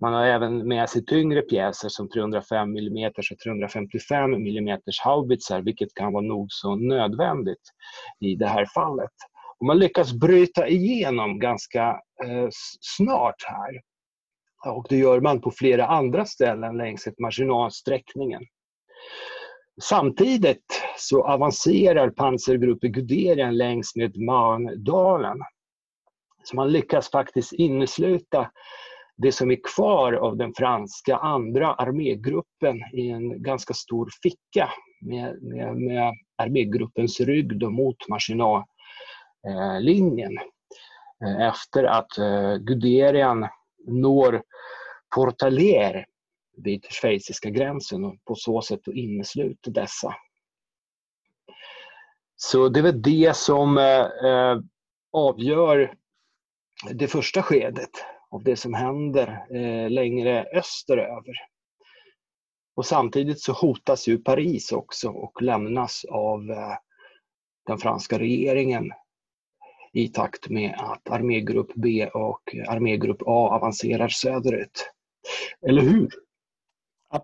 Man 0.01 0.13
har 0.13 0.25
även 0.25 0.67
med 0.67 0.89
sig 0.89 1.05
tyngre 1.05 1.41
pjäser 1.41 1.89
som 1.89 2.09
305 2.09 2.77
mm 2.77 3.11
och 3.17 3.39
355 3.43 4.33
mm 4.33 4.79
haubitsar, 5.03 5.61
vilket 5.61 5.93
kan 5.93 6.13
vara 6.13 6.23
nog 6.23 6.47
så 6.49 6.75
nödvändigt 6.75 7.71
i 8.19 8.35
det 8.35 8.47
här 8.47 8.65
fallet. 8.65 9.11
Och 9.59 9.65
man 9.65 9.79
lyckas 9.79 10.13
bryta 10.13 10.67
igenom 10.67 11.39
ganska 11.39 11.89
eh, 12.23 12.47
snart 12.81 13.43
här. 13.43 13.81
och 14.75 14.85
det 14.89 14.97
gör 14.97 15.21
man 15.21 15.41
på 15.41 15.51
flera 15.51 15.85
andra 15.85 16.25
ställen 16.25 16.77
längs 16.77 17.07
marginalsträckningen. 17.19 18.41
Samtidigt 19.81 20.83
så 20.97 21.23
avancerar 21.23 22.09
pansargruppen 22.09 22.91
Guderian 22.91 23.57
längs 23.57 23.95
med 23.95 24.17
Marndalen. 24.17 25.37
Så 26.43 26.55
man 26.55 26.71
lyckas 26.71 27.11
faktiskt 27.11 27.53
innesluta 27.53 28.51
det 29.17 29.31
som 29.31 29.51
är 29.51 29.59
kvar 29.75 30.13
av 30.13 30.37
den 30.37 30.53
franska 30.53 31.15
andra 31.15 31.73
armégruppen 31.73 32.77
i 32.93 33.09
en 33.09 33.43
ganska 33.43 33.73
stor 33.73 34.09
ficka 34.23 34.69
med, 35.01 35.43
med, 35.43 35.75
med 35.75 36.13
armégruppens 36.37 37.19
rygg 37.19 37.59
då 37.59 37.69
mot 37.69 37.97
Maginot-linjen. 38.09 40.37
Eh, 41.25 41.47
efter 41.47 41.83
att 41.83 42.17
eh, 42.17 42.55
Guderian 42.55 43.47
når 43.87 44.43
Portaler 45.15 46.05
vid 46.57 46.85
schweiziska 46.89 47.49
gränsen 47.49 48.05
och 48.05 48.15
på 48.25 48.35
så 48.35 48.61
sätt 48.61 48.87
innesluter 48.87 49.71
dessa. 49.71 50.15
Så 52.35 52.69
det 52.69 52.79
är 52.79 52.83
väl 52.83 53.01
det 53.01 53.35
som 53.35 53.77
eh, 53.77 54.57
avgör 55.11 55.93
det 56.91 57.07
första 57.07 57.41
skedet 57.41 57.89
av 58.31 58.43
det 58.43 58.55
som 58.55 58.73
händer 58.73 59.45
eh, 59.55 59.89
längre 59.89 60.45
österöver. 60.53 61.33
Och 62.75 62.85
samtidigt 62.85 63.41
så 63.41 63.53
hotas 63.53 64.07
ju 64.07 64.17
Paris 64.17 64.71
också 64.71 65.09
och 65.09 65.41
lämnas 65.41 66.05
av 66.09 66.51
eh, 66.51 66.77
den 67.67 67.77
franska 67.77 68.19
regeringen 68.19 68.91
i 69.93 70.07
takt 70.07 70.49
med 70.49 70.75
att 70.77 71.09
armégrupp 71.09 71.71
B 71.75 72.09
och 72.13 72.55
armégrupp 72.67 73.21
A 73.21 73.49
avancerar 73.55 74.07
söderut. 74.07 74.91
Eller 75.67 75.81
hur? 75.81 76.09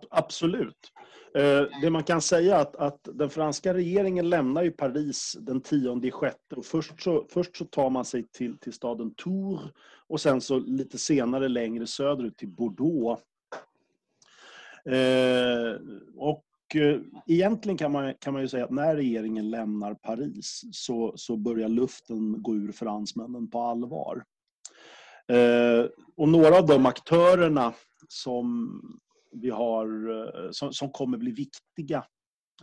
Absolut. 0.10 0.92
Eh, 1.38 1.68
det 1.82 1.90
man 1.90 2.04
kan 2.04 2.22
säga 2.22 2.56
är 2.56 2.62
att, 2.62 2.76
att 2.76 3.10
den 3.14 3.30
franska 3.30 3.74
regeringen 3.74 4.30
lämnar 4.30 4.64
ju 4.64 4.72
Paris 4.72 5.38
den 5.40 5.62
10 5.62 6.12
sjätte 6.12 6.56
och 6.56 6.66
först 6.66 7.02
så, 7.02 7.26
först 7.30 7.58
så 7.58 7.66
tar 7.66 7.90
man 7.90 8.06
sig 8.06 8.28
till, 8.28 8.58
till 8.58 8.74
staden 8.74 9.14
Tours 9.14 9.60
och 10.08 10.22
sen 10.22 10.42
så 10.42 10.60
lite 10.60 10.98
senare 10.98 11.48
längre 11.48 11.88
söderut 11.88 12.38
till 12.38 12.48
Bordeaux. 12.48 13.22
Eh, 14.86 15.82
och 16.16 16.46
eh, 16.76 17.00
egentligen 17.28 17.78
kan 17.78 17.92
man, 17.92 18.14
kan 18.20 18.34
man 18.34 18.42
ju 18.42 18.48
säga 18.48 18.64
att 18.64 18.72
när 18.72 18.96
regeringen 18.96 19.50
lämnar 19.50 19.94
Paris 19.94 20.64
så, 20.72 21.14
så 21.16 21.38
börjar 21.38 21.70
luften 21.70 22.42
gå 22.42 22.56
ur 22.56 22.72
fransmännen 22.72 23.50
på 23.50 23.62
allvar. 23.62 24.24
Eh, 25.28 25.86
och 26.16 26.30
några 26.30 26.58
av 26.58 26.68
de 26.68 26.86
aktörerna 26.86 27.74
som 28.08 28.72
vi 29.42 29.50
har, 29.50 30.10
eh, 30.10 30.52
som, 30.52 30.74
som 30.74 30.92
kommer 30.92 31.18
bli 31.18 31.32
viktiga 31.32 32.06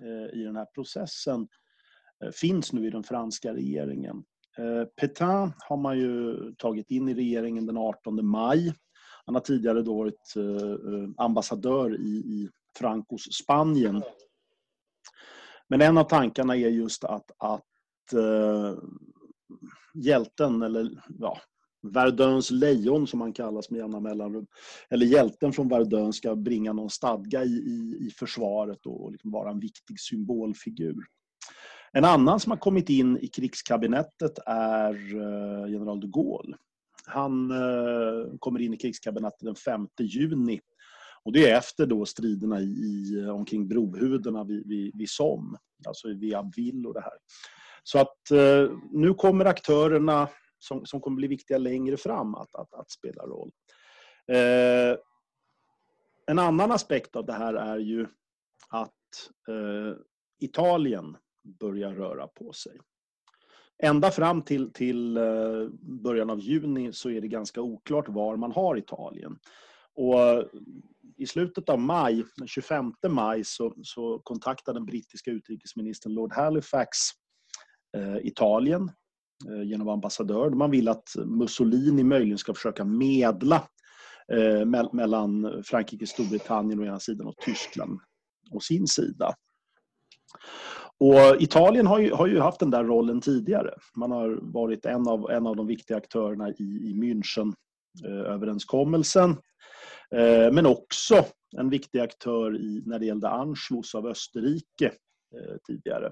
eh, 0.02 0.40
i 0.40 0.44
den 0.44 0.56
här 0.56 0.66
processen 0.74 1.48
eh, 2.24 2.30
finns 2.30 2.72
nu 2.72 2.86
i 2.86 2.90
den 2.90 3.04
franska 3.04 3.54
regeringen. 3.54 4.24
Petain 5.00 5.52
har 5.58 5.76
man 5.76 5.98
ju 5.98 6.36
tagit 6.58 6.90
in 6.90 7.08
i 7.08 7.14
regeringen 7.14 7.66
den 7.66 7.76
18 7.76 8.26
maj. 8.26 8.74
Han 9.26 9.34
har 9.34 9.42
tidigare 9.42 9.82
då 9.82 9.94
varit 9.94 10.34
ambassadör 11.16 12.00
i, 12.00 12.16
i 12.16 12.50
Francos 12.78 13.22
Spanien. 13.22 14.02
Men 15.68 15.80
en 15.80 15.98
av 15.98 16.04
tankarna 16.04 16.56
är 16.56 16.68
just 16.68 17.04
att, 17.04 17.30
att 17.38 17.64
uh, 18.14 18.78
hjälten, 19.94 20.62
eller 20.62 21.02
ja, 21.18 21.38
Verdöns 21.93 22.51
lejon 22.51 23.07
som 23.07 23.20
han 23.20 23.32
kallas 23.32 23.70
med 23.70 23.78
jämna 23.78 24.01
mellanrum. 24.01 24.47
Eller 24.91 25.07
hjälten 25.07 25.53
från 25.53 25.68
Verdun 25.68 26.12
ska 26.12 26.37
bringa 26.37 26.72
någon 26.72 26.91
stadga 26.91 27.45
i, 27.45 27.49
i, 27.49 28.07
i 28.07 28.11
försvaret 28.18 28.87
och 28.87 29.12
liksom 29.12 29.30
vara 29.30 29.51
en 29.51 29.61
viktig 29.61 30.01
symbolfigur. 30.01 31.05
En 31.93 32.05
annan 32.05 32.41
som 32.41 32.51
har 32.51 32.59
kommit 32.59 32.91
in 32.91 33.18
i 33.18 33.26
krigskabinettet 33.26 34.39
är 34.47 34.95
eh, 34.95 35.72
general 35.72 36.01
de 36.01 36.11
Gaulle. 36.11 36.57
Han 37.07 37.51
eh, 37.51 38.37
kommer 38.39 38.61
in 38.61 38.74
i 38.74 38.76
krigskabinettet 38.76 39.41
den 39.41 39.55
5 39.55 39.87
juni. 40.01 40.61
Och 41.24 41.32
det 41.32 41.51
är 41.51 41.59
efter 41.59 41.87
då 41.87 42.07
striderna 42.07 42.61
i, 42.61 43.26
omkring 43.30 43.68
brohuvudena 43.68 44.45
vid, 44.45 44.68
vid, 44.68 44.99
vid 44.99 45.11
Somme, 45.11 45.59
alltså 45.87 46.09
vid 46.09 46.35
Abbeville 46.35 46.89
och 46.89 46.95
det 46.95 47.01
här. 47.01 47.18
Så 47.82 47.99
att 47.99 48.30
eh, 48.30 48.78
nu 48.91 49.14
kommer 49.14 49.45
aktörerna 49.45 50.28
som, 50.64 50.86
som 50.86 51.00
kommer 51.00 51.16
bli 51.16 51.28
viktiga 51.28 51.58
längre 51.58 51.96
fram 51.96 52.34
att, 52.34 52.54
att, 52.54 52.74
att 52.74 52.90
spela 52.90 53.22
roll. 53.22 53.50
Eh, 54.32 54.98
en 56.26 56.38
annan 56.38 56.72
aspekt 56.72 57.16
av 57.16 57.26
det 57.26 57.32
här 57.32 57.54
är 57.54 57.78
ju 57.78 58.06
att 58.68 59.30
eh, 59.48 59.96
Italien 60.40 61.16
börjar 61.60 61.94
röra 61.94 62.26
på 62.26 62.52
sig. 62.52 62.78
Ända 63.82 64.10
fram 64.10 64.42
till, 64.42 64.72
till 64.72 65.16
eh, 65.16 65.68
början 65.80 66.30
av 66.30 66.40
juni 66.40 66.92
så 66.92 67.10
är 67.10 67.20
det 67.20 67.28
ganska 67.28 67.60
oklart 67.60 68.08
var 68.08 68.36
man 68.36 68.52
har 68.52 68.78
Italien. 68.78 69.38
Och 69.94 70.20
eh, 70.20 70.44
I 71.16 71.26
slutet 71.26 71.68
av 71.68 71.78
maj, 71.78 72.24
den 72.36 72.48
25 72.48 72.92
maj, 73.08 73.44
så, 73.44 73.74
så 73.82 74.18
kontaktade 74.18 74.78
den 74.78 74.86
brittiska 74.86 75.30
utrikesministern 75.30 76.14
Lord 76.14 76.32
Halifax 76.32 76.96
eh, 77.96 78.16
Italien 78.16 78.90
Eh, 79.49 79.62
genom 79.62 79.89
ambassadör. 79.89 80.51
Man 80.51 80.70
vill 80.70 80.89
att 80.89 81.14
Mussolini 81.16 82.05
möjligen 82.05 82.39
ska 82.39 82.55
försöka 82.55 82.85
medla 82.85 83.68
eh, 84.32 84.64
mellan 84.93 85.62
Frankrike, 85.64 86.07
Storbritannien 86.07 86.80
å 86.80 86.85
ena 86.85 87.01
sidan 87.01 87.26
och 87.26 87.37
Tyskland 87.37 88.01
å 88.51 88.61
sin 88.61 88.87
sida. 88.87 89.35
Och 90.99 91.43
Italien 91.43 91.87
har 91.87 91.99
ju, 91.99 92.12
har 92.12 92.26
ju 92.26 92.41
haft 92.41 92.61
den 92.61 92.70
där 92.70 92.85
rollen 92.85 93.20
tidigare. 93.20 93.74
Man 93.97 94.11
har 94.11 94.39
varit 94.43 94.87
en 94.87 95.09
av, 95.09 95.30
en 95.30 95.47
av 95.47 95.57
de 95.57 95.66
viktiga 95.66 95.97
aktörerna 95.97 96.51
i, 96.51 96.62
i 96.62 96.95
München-överenskommelsen. 96.95 99.37
Eh, 100.11 100.20
eh, 100.20 100.53
men 100.53 100.66
också 100.66 101.24
en 101.57 101.70
viktig 101.70 102.01
aktör 102.01 102.57
i, 102.57 102.82
när 102.87 102.99
det 102.99 103.07
gällde 103.07 103.28
Anschluss 103.28 103.95
av 103.95 104.07
Österrike 104.07 104.93
tidigare. 105.66 106.11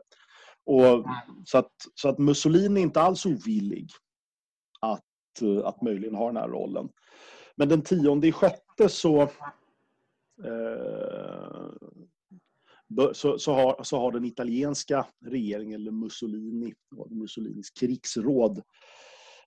Och, 0.65 1.07
så, 1.45 1.59
att, 1.59 1.73
så 1.95 2.09
att 2.09 2.19
Mussolini 2.19 2.81
är 2.81 2.85
inte 2.85 3.01
alls 3.01 3.27
ovillig 3.27 3.91
att, 4.81 5.43
eh, 5.43 5.67
att 5.67 5.83
möjligen 5.83 6.15
ha 6.15 6.27
den 6.27 6.37
här 6.37 6.49
rollen. 6.49 6.89
Men 7.57 7.69
den 7.69 7.83
tionde 7.83 8.27
i 8.27 8.33
sjätte 8.33 8.89
så, 8.89 9.23
eh, 10.45 11.69
så, 13.13 13.39
så, 13.39 13.53
har, 13.53 13.83
så 13.83 13.99
har 13.99 14.13
den 14.13 14.25
italienska 14.25 15.07
regeringen, 15.25 15.81
eller 15.81 15.91
Mussolini, 15.91 16.75
Mussolinis 17.11 17.71
krigsråd, 17.71 18.63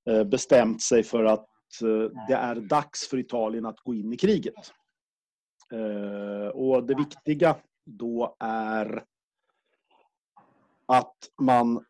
eh, 0.09 0.23
bestämt 0.23 0.81
sig 0.81 1.03
för 1.03 1.23
att 1.23 1.49
eh, 1.81 2.11
det 2.27 2.33
är 2.33 2.55
dags 2.55 3.07
för 3.07 3.17
Italien 3.17 3.65
att 3.65 3.79
gå 3.79 3.93
in 3.93 4.13
i 4.13 4.17
kriget. 4.17 4.73
Eh, 5.73 6.47
och 6.47 6.85
det 6.85 6.95
viktiga 6.95 7.55
då 7.85 8.35
är 8.39 9.03
att 10.85 11.15
man 11.41 11.85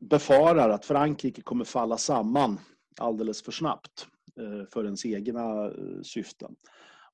befarar 0.00 0.70
att 0.70 0.84
Frankrike 0.84 1.42
kommer 1.42 1.64
falla 1.64 1.98
samman 1.98 2.60
alldeles 3.00 3.42
för 3.42 3.52
snabbt 3.52 4.06
eh, 4.40 4.68
för 4.72 4.84
ens 4.84 5.06
egna 5.06 5.64
eh, 5.64 6.02
syften. 6.02 6.56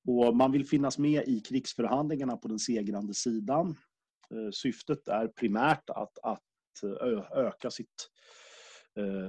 Och 0.07 0.35
man 0.35 0.51
vill 0.51 0.67
finnas 0.67 0.97
med 0.97 1.27
i 1.27 1.39
krigsförhandlingarna 1.39 2.37
på 2.37 2.47
den 2.47 2.59
segrande 2.59 3.13
sidan. 3.13 3.75
Eh, 4.33 4.51
syftet 4.51 5.07
är 5.07 5.27
primärt 5.27 5.89
att, 5.89 6.19
att 6.23 6.41
öka 7.35 7.71
sitt, 7.71 8.09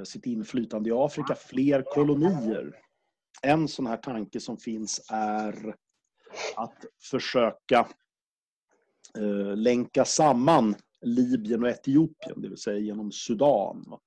sitt 0.05 0.27
inflytande 0.27 0.91
i 0.91 0.93
Afrika, 0.93 1.35
fler 1.35 1.83
kolonier. 1.95 2.77
En 3.43 3.69
sån 3.69 3.87
här 3.87 3.97
tanke 3.97 4.41
som 4.41 4.57
finns 4.57 5.07
är 5.11 5.75
att 6.57 6.85
försöka 7.11 7.89
länka 9.55 10.05
samman 10.05 10.75
Libyen 11.03 11.63
och 11.63 11.69
Etiopien, 11.69 12.43
det 12.43 12.49
vill 12.49 12.59
säga 12.59 12.79
genom 12.79 13.13
Sudan. 13.13 13.99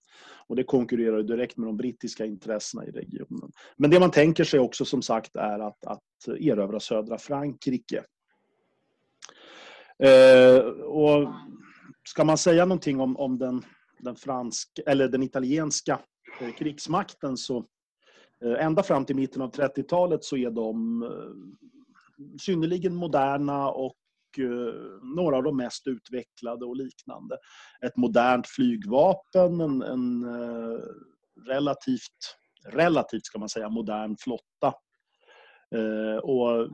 Och 0.47 0.55
det 0.55 0.63
konkurrerar 0.63 1.23
direkt 1.23 1.57
med 1.57 1.67
de 1.67 1.77
brittiska 1.77 2.26
intressena 2.26 2.85
i 2.85 2.91
regionen. 2.91 3.51
Men 3.77 3.89
det 3.89 3.99
man 3.99 4.11
tänker 4.11 4.43
sig 4.43 4.59
också 4.59 4.85
som 4.85 5.01
sagt 5.01 5.35
är 5.35 5.59
att, 5.59 5.85
att 5.85 6.27
erövra 6.39 6.80
södra 6.80 7.17
Frankrike. 7.17 8.03
Eh, 10.03 10.59
och 10.81 11.34
ska 12.07 12.23
man 12.23 12.38
säga 12.38 12.65
någonting 12.65 12.99
om, 12.99 13.17
om 13.17 13.38
den, 13.38 13.61
den, 13.99 14.15
fransk, 14.15 14.80
eller 14.85 15.07
den 15.07 15.23
italienska 15.23 15.99
eh, 16.41 16.53
krigsmakten 16.53 17.38
så 17.38 17.57
eh, 18.45 18.65
ända 18.65 18.84
fram 18.84 19.05
till 19.05 19.15
mitten 19.15 19.41
av 19.41 19.51
30-talet 19.51 20.23
så 20.23 20.38
är 20.38 20.51
de 20.51 21.03
eh, 21.03 21.09
synnerligen 22.41 22.95
moderna 22.95 23.69
och 23.69 23.95
Eh, 24.40 25.16
några 25.16 25.38
av 25.38 25.44
de 25.44 25.57
mest 25.57 25.88
utvecklade 25.88 26.66
och 26.66 26.76
liknande. 26.76 27.38
Ett 27.86 27.98
modernt 27.98 28.48
flygvapen, 28.48 29.62
en, 29.62 29.82
en 29.82 30.24
eh, 30.24 30.80
relativt, 31.48 32.36
relativt 32.70 33.26
ska 33.26 33.40
man 33.40 33.49
säga, 33.49 33.70
modern 33.70 34.16
flotta. 34.20 34.74
Eh, 35.76 36.18
och 36.18 36.70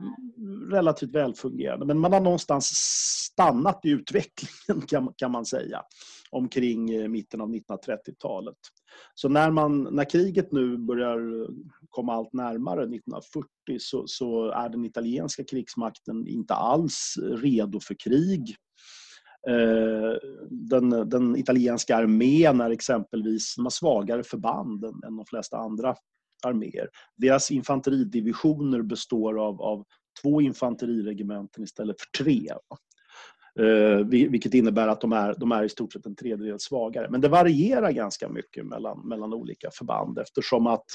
relativt 0.72 1.14
välfungerande. 1.14 1.86
Men 1.86 1.98
man 1.98 2.12
har 2.12 2.20
någonstans 2.20 2.66
stannat 3.32 3.80
i 3.84 3.90
utvecklingen 3.90 4.86
kan, 5.16 5.30
man 5.30 5.44
säga 5.46 5.82
omkring 6.30 7.10
mitten 7.10 7.40
av 7.40 7.48
1930-talet. 7.48 8.56
Så 9.14 9.28
när, 9.28 9.50
man, 9.50 9.82
när 9.82 10.10
kriget 10.10 10.52
nu 10.52 10.76
börjar 10.76 11.48
komma 11.88 12.14
allt 12.14 12.32
närmare 12.32 12.82
1940 12.82 13.48
så, 13.78 14.04
så 14.06 14.50
är 14.50 14.68
den 14.68 14.84
italienska 14.84 15.44
krigsmakten 15.44 16.26
inte 16.28 16.54
alls 16.54 17.14
redo 17.42 17.80
för 17.80 17.94
krig. 17.94 18.56
Eh, 19.48 20.16
den, 20.50 20.90
den, 20.90 21.36
italienska 21.36 21.96
armén 21.96 22.60
är 22.60 22.70
exempelvis 22.70 23.54
de 23.56 23.64
har 23.64 23.70
svagare 23.70 24.22
förband 24.22 24.84
än, 24.84 25.02
än 25.06 25.16
de 25.16 25.26
flesta 25.26 25.56
andra 25.56 25.94
arméer. 26.46 26.88
Deras 27.16 27.50
infanteridivisioner 27.50 28.82
består 28.82 29.40
av, 29.46 29.62
av 29.62 29.84
två 30.22 30.40
infanteriregementen 30.40 31.64
istället 31.64 31.96
för 32.00 32.24
tre. 32.24 32.48
Eh, 33.60 34.06
vilket 34.06 34.54
innebär 34.54 34.88
att 34.88 35.00
de 35.00 35.12
är, 35.12 35.34
de 35.38 35.52
är 35.52 35.64
i 35.64 35.68
stort 35.68 35.92
sett 35.92 36.06
en 36.06 36.16
tredjedel 36.16 36.60
svagare. 36.60 37.10
Men 37.10 37.20
det 37.20 37.28
varierar 37.28 37.90
ganska 37.90 38.28
mycket 38.28 38.66
mellan, 38.66 39.08
mellan 39.08 39.34
olika 39.34 39.70
förband 39.70 40.18
eftersom 40.18 40.66
att 40.66 40.86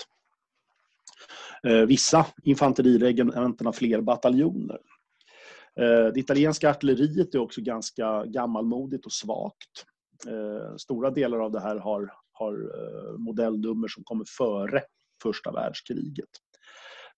eh, 1.64 1.82
vissa 1.82 2.26
infanteriregementen 2.44 3.66
har 3.66 3.74
fler 3.74 4.02
bataljoner. 4.02 4.80
Eh, 5.80 6.14
det 6.14 6.20
italienska 6.20 6.70
artilleriet 6.70 7.36
är 7.36 7.40
också 7.40 7.62
ganska 7.62 8.26
gammalmodigt 8.26 9.06
och 9.06 9.12
svagt. 9.12 9.86
Eh, 10.28 10.76
stora 10.78 11.12
delar 11.12 11.40
av 11.40 11.52
det 11.52 11.60
här 11.60 11.76
har, 11.76 12.14
har 12.32 12.54
eh, 12.54 13.18
modellnummer 13.18 13.88
som 13.88 14.04
kommer 14.04 14.26
före 14.38 14.82
första 15.24 15.52
världskriget. 15.52 16.30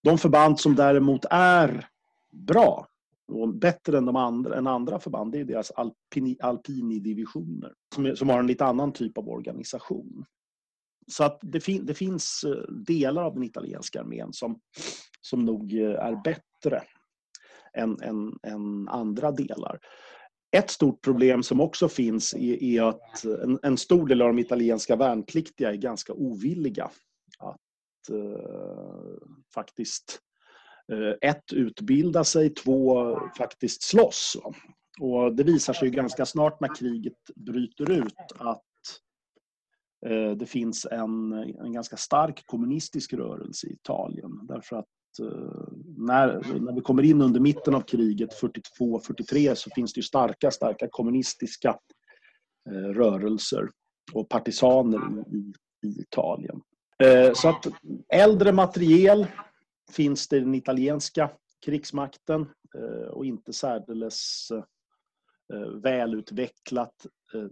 De 0.03 0.18
förband 0.18 0.60
som 0.60 0.76
däremot 0.76 1.26
är 1.30 1.88
bra 2.32 2.88
och 3.30 3.54
bättre 3.54 3.98
än, 3.98 4.06
de 4.06 4.16
andra, 4.16 4.58
än 4.58 4.68
andra 4.68 5.00
förband 5.00 5.32
det 5.32 5.40
är 5.40 5.46
deras 5.46 5.72
alpini, 5.72 6.38
alpinidivisioner 6.40 7.74
som, 7.96 8.16
som 8.16 8.30
har 8.30 8.40
en 8.40 8.48
lite 8.48 8.66
annan 8.66 8.94
typ 8.94 9.18
av 9.18 9.30
organisation. 9.30 10.26
Så 11.08 11.24
att 11.24 11.40
det, 11.42 11.60
fin, 11.60 11.86
det 11.86 11.94
finns 11.94 12.44
eh, 12.44 12.74
delar 12.74 13.24
av 13.24 13.34
den 13.34 13.44
italienska 13.44 14.02
armén 14.02 14.34
som, 14.34 14.60
som 15.22 15.46
nog 15.46 15.74
eh, 15.74 15.90
är 15.90 16.24
bättre 16.24 16.84
än, 17.74 18.02
än, 18.02 18.40
än 18.44 18.88
andra 18.88 19.32
delar. 19.32 19.80
Ett 20.52 20.70
stort 20.70 21.02
problem 21.02 21.44
som 21.44 21.62
också 21.62 21.90
finns 21.90 22.34
är, 22.34 22.64
är 22.64 22.84
att 22.84 23.24
en, 23.24 23.60
en, 23.64 23.78
stor 23.78 24.08
del 24.08 24.22
av 24.22 24.28
de 24.28 24.40
italienska 24.40 24.96
värnpliktiga 24.96 25.70
är 25.70 25.76
ganska 25.76 26.14
ovilliga 26.14 26.90
att 27.40 28.10
eh, 28.10 29.18
faktiskt 29.54 30.20
Eh, 30.91 31.30
ett, 31.30 31.53
utbilda 31.53 32.24
sig, 32.24 32.49
två, 32.49 33.18
faktiskt 33.38 33.84
slåss. 33.84 34.38
Och 34.99 35.36
det 35.36 35.44
visar 35.44 35.74
sig 35.74 35.90
ganska 35.90 36.26
snart 36.26 36.60
när 36.60 36.76
kriget 36.76 37.14
bryter 37.36 37.91
ut 37.91 38.32
att 38.38 38.64
eh, 40.06 40.32
det 40.32 40.45
finns 40.45 40.88
en, 40.91 41.34
en 41.34 41.74
ganska 41.74 41.98
stark 41.98 42.44
kommunistisk 42.45 43.14
rörelse 43.14 43.68
i 43.68 43.74
Italien. 43.74 44.32
Därför 44.44 44.76
att 44.76 44.86
eh, 45.22 45.68
när, 45.98 46.60
när 46.60 46.76
vi 46.76 46.82
kommer 46.82 47.03
in 47.03 47.22
under 47.22 47.40
mitten 47.40 47.76
av 47.76 47.82
kriget, 47.82 48.41
42-43, 48.80 49.56
så 49.56 49.70
finns 49.70 49.94
det 49.94 49.99
ju 49.99 50.03
starka, 50.03 50.52
starka 50.52 50.88
kommunistiska 50.91 51.78
rörelser 52.70 53.70
och 54.14 54.30
partisaner 54.30 54.99
i, 55.34 55.53
i 55.88 56.02
Italien. 56.02 56.61
Så 57.34 57.49
att 57.49 57.68
äldre 58.14 58.52
materiel 58.52 59.28
finns 59.91 60.28
det 60.28 60.38
i 60.38 60.40
den 60.40 60.56
italienska 60.56 61.32
krigsmakten 61.66 62.41
eh, 62.76 63.07
och 63.07 63.26
inte 63.26 63.53
särdeles 63.53 64.48
eh, 65.53 65.70
välutvecklat 65.84 67.06
eh, 67.34 67.48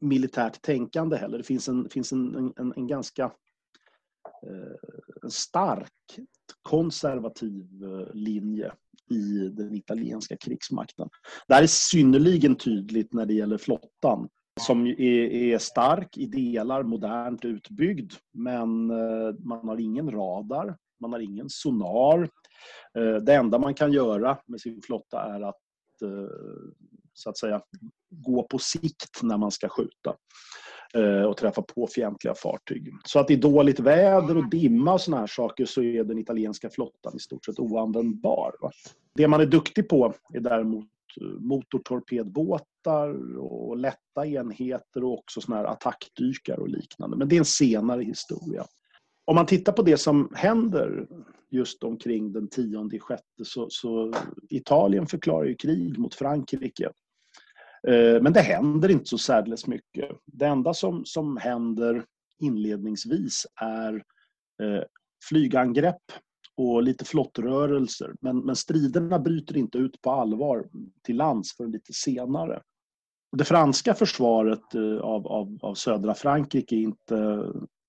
militärt 0.00 0.62
tänkande 0.62 1.16
heller. 1.16 1.38
Det 1.38 1.44
finns 1.44 1.68
en, 1.68 1.88
finns 1.88 2.12
en, 2.12 2.52
en, 2.56 2.72
en 2.76 2.86
ganska 2.86 3.32
en 5.22 5.30
stark 5.30 5.92
konservativ 6.62 7.66
linje 8.12 8.72
i 9.10 9.48
den 9.48 9.74
italienska 9.74 10.36
krigsmakten. 10.36 11.08
Det 11.48 11.54
här 11.54 11.62
är 11.62 11.66
synnerligen 11.66 12.56
tydligt 12.56 13.12
när 13.12 13.26
det 13.26 13.34
gäller 13.34 13.58
flottan 13.58 14.28
som 14.60 14.86
är, 14.86 15.58
stark 15.58 16.18
i 16.18 16.26
delar, 16.26 16.82
modernt 16.82 17.44
utbyggd, 17.44 18.12
men 18.32 18.86
man 19.38 19.68
har 19.68 19.80
ingen 19.80 20.10
radar, 20.10 20.76
man 21.00 21.12
har 21.12 21.20
ingen 21.20 21.46
sonar. 21.48 22.28
Eh, 22.98 23.14
det 23.14 23.34
enda 23.34 23.58
man 23.58 23.74
kan 23.74 23.92
göra 23.92 24.38
med 24.46 24.60
sin 24.60 24.82
flotta 24.82 25.22
är 25.22 25.40
att 25.40 26.02
eh, 26.02 26.30
så 27.12 27.30
att 27.30 27.38
säga 27.38 27.60
gå 28.10 28.42
på 28.42 28.58
sikt 28.58 29.22
när 29.22 29.36
man 29.36 29.50
ska 29.50 29.68
skjuta. 29.68 30.16
Eh, 30.94 31.22
och 31.22 31.36
träffa 31.36 31.62
på 31.62 31.86
fientliga 31.86 32.34
fartyg. 32.34 32.92
Så 33.04 33.18
att 33.18 33.30
i 33.30 33.36
dåligt 33.36 33.80
väder 33.80 34.36
och 34.36 34.50
dimma 34.50 34.92
och 34.92 35.00
såna 35.00 35.18
här 35.18 35.26
saker 35.26 35.64
så 35.64 35.82
är 35.82 36.04
den 36.04 36.18
italienska 36.18 36.70
flottan 36.70 37.16
i 37.16 37.18
stort 37.18 37.44
sett 37.44 37.58
oanvändbar. 37.58 38.52
Va? 38.60 38.70
Det 39.14 39.28
man 39.28 39.40
är 39.40 39.46
duktig 39.46 39.88
på 39.88 40.14
är 40.34 40.40
däremot 40.40 40.86
motortorpedbåtar 41.38 43.38
och 43.38 43.76
lätta 43.76 44.26
enheter 44.26 45.04
och 45.04 45.18
också 45.18 45.40
såna 45.40 45.56
här 45.56 45.64
attackdykare 45.64 46.60
och 46.60 46.68
liknande. 46.68 47.16
Men 47.16 47.28
det 47.28 47.36
är 47.36 47.38
en 47.38 47.44
senare 47.44 48.02
historia. 48.02 48.64
Om 49.28 49.34
man 49.34 49.46
tittar 49.46 49.72
på 49.72 49.82
det 49.82 49.96
som 49.96 50.32
händer 50.34 51.06
just 51.50 51.84
omkring 51.84 52.32
den 52.32 52.48
tionde 52.48 52.98
sjätte 52.98 53.44
så, 53.44 53.66
så 53.70 54.14
Italien 54.48 55.06
förklarar 55.06 55.44
ju 55.44 55.54
krig 55.54 55.98
mot 55.98 56.14
Frankrike 56.14 56.90
eh, 57.88 58.22
men 58.22 58.32
det 58.32 58.40
händer 58.40 58.88
inte 58.88 59.04
så 59.04 59.18
särdeles 59.18 59.66
mycket. 59.66 60.10
Det 60.24 60.46
enda 60.46 60.74
som, 60.74 61.04
som 61.04 61.36
händer 61.36 62.04
inledningsvis 62.40 63.46
är 63.60 63.94
eh, 64.62 64.82
flygangrepp 65.28 66.12
och 66.56 66.82
lite 66.82 67.04
flottrörelser. 67.04 68.14
Men, 68.20 68.38
men 68.38 68.56
striderna 68.56 69.18
bryter 69.18 69.56
inte 69.56 69.78
ut 69.78 70.02
på 70.02 70.10
allvar 70.10 70.68
till 71.02 71.16
lands 71.16 71.56
förrän 71.56 71.70
lite 71.70 71.92
senare. 71.92 72.62
Det 73.36 73.44
franska 73.44 73.94
försvaret 73.94 74.74
eh, 74.74 74.98
av, 74.98 75.26
av, 75.26 75.58
av 75.62 75.74
södra 75.74 76.14
Frankrike 76.14 76.76
är 76.76 76.80
inte, 76.80 77.46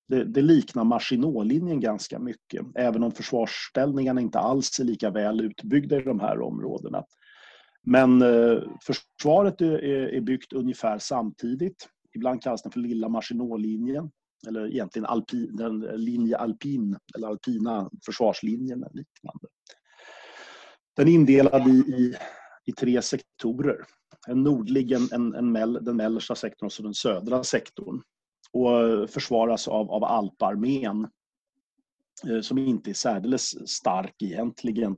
det, 0.10 0.24
det 0.24 0.42
liknar 0.42 0.84
Maginot-linjen 0.84 1.80
ganska 1.80 2.20
mycket. 2.20 2.66
Även 2.76 3.04
om 3.04 3.12
försvarsställningarna 3.12 4.22
inte 4.22 4.40
alls 4.40 4.80
är 4.80 4.84
lika 4.84 5.10
väl 5.10 5.42
utbyggda 5.42 5.98
i 5.98 6.04
de 6.04 6.20
här 6.20 6.42
områdena. 6.42 7.04
Men 7.84 8.22
eh, 8.22 8.62
försvaret 8.84 9.62
är, 9.62 9.84
är 9.84 10.22
byggt 10.22 10.54
ungefär 10.54 11.00
samtidigt. 11.00 11.88
Ibland 12.16 12.42
kallas 12.42 12.62
den 12.62 12.72
för 12.72 12.80
Lilla 12.80 13.10
Maginot-linjen 13.10 14.12
eller 14.48 14.68
egentligen 14.68 15.06
alpin, 15.06 15.56
den 15.56 15.80
linje 15.80 16.38
alpin 16.38 16.98
eller 17.16 17.28
alpina 17.28 17.90
försvarslinjen 18.06 18.84
eller 18.84 18.94
liknande. 18.94 19.48
Den 20.96 21.08
är 21.08 21.12
indelad 21.12 21.68
i, 21.68 21.72
i, 21.72 22.16
i 22.66 22.72
tre 22.72 23.02
sektorer. 23.02 23.78
En 24.28 24.44
nordlig, 24.44 24.92
en, 24.92 25.08
en, 25.12 25.36
en 25.36 25.52
mell, 25.52 25.80
den 25.82 25.98
mellersta 25.98 26.36
sektorn 26.36 26.66
och 26.66 26.74
så 26.74 26.84
den 26.84 26.94
södra 26.94 27.44
sektorn. 27.44 28.02
Och 28.54 29.10
försvaras 29.10 29.68
av, 29.68 29.92
av 29.92 30.04
alparmén 30.04 31.08
eh, 32.30 32.42
som 32.42 32.58
inte 32.58 32.90
är 32.90 32.94
särdeles 32.94 33.70
stark 33.70 34.16
egentligen 34.22 34.98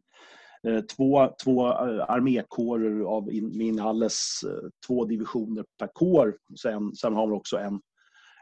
eh, 0.68 0.82
två, 0.82 1.30
två 1.44 1.68
eh, 1.68 2.10
armékårer 2.10 3.04
av 3.04 3.34
Minhalles 3.34 4.42
två 4.88 5.06
divisioner 5.06 5.66
per 5.80 5.90
kår. 5.94 6.38
Sen, 6.62 6.96
sen 6.96 7.14
har 7.14 7.28
vi 7.28 7.34
också 7.34 7.58
en, 7.58 7.82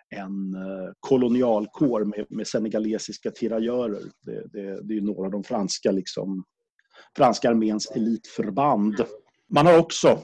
en 0.10 0.56
kolonialkår 1.00 2.04
med, 2.06 2.26
med 2.30 2.48
senegalesiska 2.48 3.32
tirajörer. 3.32 4.04
Det, 4.26 4.44
det, 4.54 4.82
det 4.82 4.98
är 4.98 5.02
några 5.02 5.26
av 5.26 5.32
de 5.32 5.44
franska, 5.44 5.92
liksom, 5.92 6.44
franska 7.18 7.50
arméns 7.50 7.92
elitförband. 7.92 8.96
Man 9.50 9.66
har 9.66 9.80
också 9.80 10.20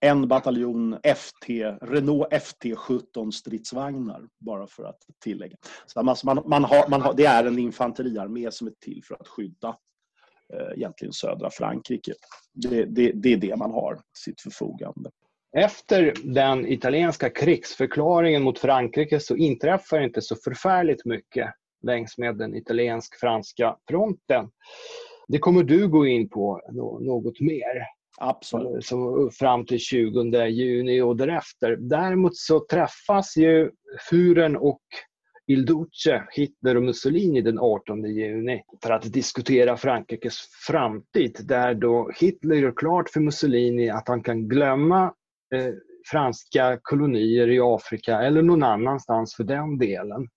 en 0.00 0.28
bataljon 0.28 0.98
FT, 1.16 1.48
Renault 1.82 2.32
FT17 2.32 3.30
stridsvagnar, 3.30 4.28
bara 4.38 4.66
för 4.66 4.84
att 4.84 4.98
tillägga. 5.24 5.56
Så 5.86 6.02
man, 6.02 6.16
man, 6.46 6.64
har, 6.64 6.88
man 6.88 7.02
har, 7.02 7.14
det 7.14 7.24
är 7.24 7.44
en 7.44 7.58
infanteriarmé 7.58 8.50
som 8.50 8.66
är 8.66 8.72
till 8.80 9.02
för 9.04 9.14
att 9.14 9.28
skydda 9.28 9.76
Eh, 10.54 10.72
egentligen 10.76 11.12
södra 11.12 11.50
Frankrike. 11.50 12.12
Det, 12.54 12.84
det, 12.84 13.12
det 13.12 13.32
är 13.32 13.36
det 13.36 13.56
man 13.56 13.70
har 13.70 14.00
sitt 14.18 14.40
förfogande. 14.40 15.10
Efter 15.56 16.14
den 16.24 16.66
italienska 16.66 17.30
krigsförklaringen 17.30 18.42
mot 18.42 18.58
Frankrike 18.58 19.20
så 19.20 19.36
inträffar 19.36 20.00
inte 20.00 20.22
så 20.22 20.36
förfärligt 20.36 21.04
mycket 21.04 21.50
längs 21.82 22.18
med 22.18 22.38
den 22.38 22.54
italiensk-franska 22.54 23.76
fronten. 23.88 24.50
Det 25.28 25.38
kommer 25.38 25.62
du 25.62 25.88
gå 25.88 26.06
in 26.06 26.28
på 26.28 26.60
något 27.00 27.40
mer. 27.40 27.97
Absolut. 28.20 28.84
Så 28.84 29.30
fram 29.32 29.66
till 29.66 29.78
20 29.78 30.46
juni 30.46 31.00
och 31.00 31.16
därefter. 31.16 31.76
Däremot 31.76 32.36
så 32.36 32.60
träffas 32.70 33.36
ju 33.36 33.70
Furen 34.10 34.56
och 34.56 34.82
Il 35.46 35.66
Duce, 35.66 36.24
Hitler 36.30 36.76
och 36.76 36.82
Mussolini 36.82 37.40
den 37.40 37.58
18 37.58 38.04
juni 38.04 38.62
för 38.82 38.90
att 38.90 39.12
diskutera 39.12 39.76
Frankrikes 39.76 40.36
framtid. 40.66 41.36
Där 41.44 41.74
då 41.74 42.10
Hitler 42.20 42.56
gör 42.56 42.72
klart 42.76 43.08
för 43.10 43.20
Mussolini 43.20 43.90
att 43.90 44.08
han 44.08 44.22
kan 44.22 44.48
glömma 44.48 45.04
eh, 45.54 45.72
franska 46.10 46.78
kolonier 46.82 47.50
i 47.50 47.60
Afrika 47.60 48.20
eller 48.20 48.42
någon 48.42 48.62
annanstans 48.62 49.34
för 49.34 49.44
den 49.44 49.78
delen. 49.78 50.28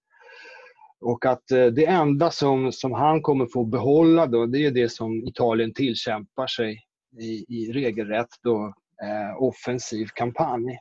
Och 1.01 1.25
att 1.25 1.51
eh, 1.51 1.65
det 1.65 1.85
enda 1.85 2.31
som, 2.31 2.71
som 2.71 2.91
han 2.91 3.21
kommer 3.21 3.45
få 3.45 3.65
behålla 3.65 4.27
då, 4.27 4.45
det 4.45 4.65
är 4.65 4.71
det 4.71 4.89
som 4.91 5.23
Italien 5.27 5.73
tillkämpar 5.73 6.47
sig 6.47 6.79
i, 7.19 7.45
i 7.47 7.71
regelrätt 7.71 8.29
då, 8.43 8.73
eh, 9.03 9.43
offensiv 9.43 10.07
kampanj. 10.13 10.79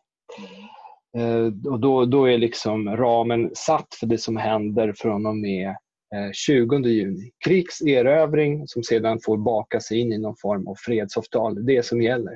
Eh, 1.17 1.71
och 1.73 1.81
då, 1.81 2.05
då 2.05 2.25
är 2.25 2.39
liksom 2.39 2.97
ramen 2.97 3.51
satt 3.55 3.95
för 3.95 4.07
det 4.07 4.19
som 4.19 4.37
händer 4.37 4.93
från 4.97 5.27
och 5.27 5.37
med 5.37 5.69
eh, 6.15 6.33
20 6.33 6.79
juni. 6.79 7.31
Krigserövring 7.45 8.69
som 8.69 8.83
sedan 8.83 9.19
får 9.25 9.37
bakas 9.37 9.93
in 9.93 10.13
i 10.13 10.19
någon 10.19 10.37
form 10.37 10.69
av 10.69 10.75
fredsavtal. 10.79 11.55
Det 11.55 11.73
är 11.73 11.77
det 11.77 11.83
som 11.83 12.03
gäller. 12.03 12.35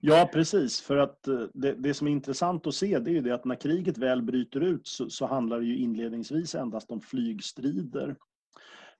Ja, 0.00 0.30
precis. 0.32 0.80
För 0.80 0.96
att 0.96 1.28
eh, 1.28 1.40
det, 1.54 1.72
det, 1.72 1.94
som 1.94 2.06
är 2.06 2.10
intressant 2.10 2.66
att 2.66 2.74
se 2.74 2.98
det 2.98 3.10
är 3.10 3.14
ju 3.14 3.20
det 3.20 3.34
att 3.34 3.44
när 3.44 3.54
kriget 3.54 3.98
väl 3.98 4.22
bryter 4.22 4.60
ut 4.60 4.86
så, 4.86 5.10
så 5.10 5.26
handlar 5.26 5.60
det 5.60 5.66
ju 5.66 5.76
inledningsvis 5.76 6.54
endast 6.54 6.90
om 6.90 7.00
flygstrider 7.00 8.16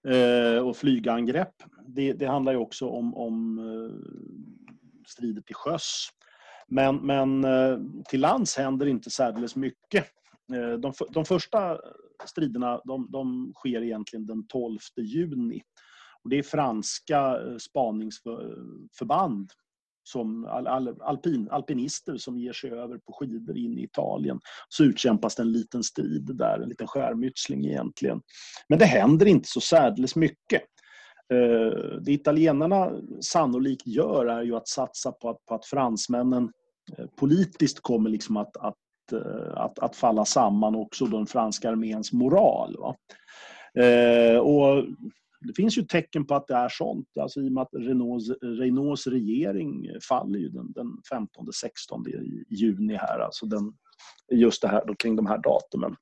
Eh, 0.08 0.58
och 0.58 0.76
flygangrepp. 0.76 1.54
Det, 1.86 2.12
det, 2.12 2.26
handlar 2.26 2.52
ju 2.52 2.58
också 2.58 2.88
om, 2.88 3.14
om 3.14 3.58
eh, 3.58 3.94
strider 5.06 5.42
till 5.42 5.54
sjöss. 5.54 6.08
Men, 6.68 6.96
men 6.96 7.44
eh, 7.44 7.78
till 8.08 8.20
lands 8.20 8.56
händer 8.56 8.86
inte 8.86 9.10
särdeles 9.10 9.56
mycket. 9.56 10.06
Eh, 10.52 10.72
de, 10.72 10.92
de 11.10 11.24
första 11.24 11.78
striderna 12.24 12.80
de, 12.84 13.10
de 13.10 13.52
sker 13.56 13.82
egentligen 13.82 14.26
den 14.26 14.46
12 14.46 14.78
juni. 14.96 15.62
Och 16.22 16.30
det 16.30 16.38
är 16.38 16.42
franska 16.42 17.18
eh, 17.18 17.56
spaningsförband 17.56 19.50
som 20.02 20.44
al, 20.44 20.66
al, 20.66 21.00
alpin, 21.00 21.48
alpinister 21.50 22.16
som 22.16 22.38
ger 22.38 22.52
sig 22.52 22.70
över 22.70 22.98
på 22.98 23.12
skidor 23.12 23.56
in 23.56 23.78
i 23.78 23.82
Italien. 23.82 24.40
Så 24.68 24.84
utkämpas 24.84 25.34
det 25.34 25.42
en 25.42 25.52
liten 25.52 25.82
strid 25.82 26.30
där, 26.36 26.60
en 26.60 26.68
liten 26.68 26.86
skärmytsling 26.86 27.66
egentligen. 27.66 28.20
Men 28.68 28.78
det 28.78 28.84
händer 28.84 29.26
inte 29.26 29.48
så 29.48 29.60
särdeles 29.60 30.16
mycket. 30.16 30.62
Eh, 31.32 32.00
det 32.00 32.12
italienarna 32.12 32.92
sannolikt 33.20 33.86
gör 33.86 34.26
är 34.26 34.42
ju 34.42 34.56
att 34.56 34.68
satsa 34.68 35.12
på 35.12 35.30
att, 35.30 35.46
på 35.46 35.54
att 35.54 35.66
fransmännen 35.66 36.52
eh, 36.98 37.06
politiskt 37.16 37.80
kommer 37.80 38.10
liksom 38.10 38.36
att, 38.36 38.56
att, 38.56 39.12
eh, 39.12 39.52
att, 39.56 39.78
att 39.78 39.96
falla 39.96 40.24
samman 40.24 40.74
också 40.74 41.04
den 41.06 41.26
franska 41.26 41.70
arméns 41.70 42.12
moral. 42.12 42.76
Va? 42.78 42.96
Och 44.40 44.84
det 45.40 45.52
finns 45.56 45.78
ju 45.78 45.82
tecken 45.82 46.26
på 46.26 46.34
att 46.34 46.46
det 46.46 46.54
är 46.54 46.68
sånt. 46.68 47.08
Alltså 47.20 47.40
I 47.40 47.48
och 47.48 47.52
med 47.52 47.62
att 47.62 47.74
Renaults, 47.74 48.30
Renaults 48.42 49.06
regering 49.06 49.90
faller 50.08 50.38
ju 50.38 50.48
den, 50.48 50.72
den 50.72 50.86
15-16 51.12 52.44
juni 52.50 52.94
här. 52.94 53.18
Alltså 53.18 53.46
den, 53.46 53.72
just 54.30 54.62
det 54.62 54.68
här, 54.68 54.84
då, 54.86 54.94
kring 54.94 55.16
de 55.16 55.26
här 55.26 55.38
datumen. 55.38 55.96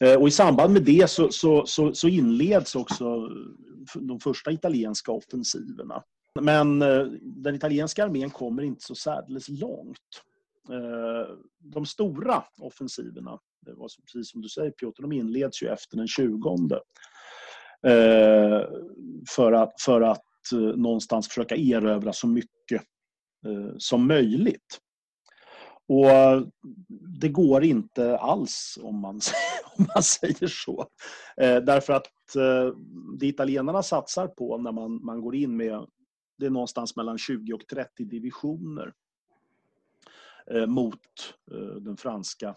Eh, 0.00 0.20
och 0.20 0.28
I 0.28 0.30
samband 0.30 0.72
med 0.72 0.82
det 0.82 1.10
så, 1.10 1.28
så, 1.32 1.66
så, 1.66 1.94
så, 1.94 2.08
inleds 2.08 2.74
också 2.74 3.28
de 3.94 4.20
första 4.20 4.52
italienska 4.52 5.12
offensiverna. 5.12 6.02
Men 6.40 6.82
eh, 6.82 7.06
den 7.22 7.54
italienska 7.54 8.04
armén 8.04 8.30
kommer 8.30 8.62
inte 8.62 8.84
så 8.84 8.94
särdeles 8.94 9.48
långt. 9.48 10.22
Eh, 10.70 11.36
de 11.58 11.86
stora 11.86 12.44
offensiverna, 12.58 13.38
det 13.66 13.72
var 13.74 13.88
precis 14.12 14.30
som 14.30 14.42
du 14.42 14.48
säger 14.48 14.70
Piotr, 14.70 15.02
de 15.02 15.12
inleds 15.12 15.62
ju 15.62 15.68
efter 15.68 15.96
den 15.96 16.08
20 16.08 16.80
Eh, 17.86 18.62
för 19.28 19.52
att, 19.52 19.80
för 19.80 20.00
att 20.00 20.52
eh, 20.52 20.58
någonstans 20.58 21.28
försöka 21.28 21.56
erövra 21.56 22.12
så 22.12 22.26
mycket 22.26 22.82
eh, 23.46 23.74
som 23.78 24.06
möjligt. 24.06 24.78
Och 25.88 26.46
det 27.20 27.28
går 27.28 27.64
inte 27.64 28.18
alls 28.18 28.78
om 28.82 29.00
man, 29.00 29.20
om 29.76 29.86
man 29.94 30.02
säger 30.02 30.46
så. 30.46 30.86
Därför 31.36 31.92
att 31.92 32.06
det 33.18 33.26
italienarna 33.26 33.82
satsar 33.82 34.28
på 34.28 34.58
när 34.58 34.72
man, 34.72 35.04
man 35.04 35.20
går 35.20 35.34
in 35.34 35.56
med 35.56 35.86
det 36.38 36.46
är 36.46 36.50
någonstans 36.50 36.96
mellan 36.96 37.18
20 37.18 37.52
och 37.52 37.66
30 37.70 38.04
divisioner 38.04 38.92
mot 40.66 41.00
den 41.80 41.96
franska, 41.96 42.54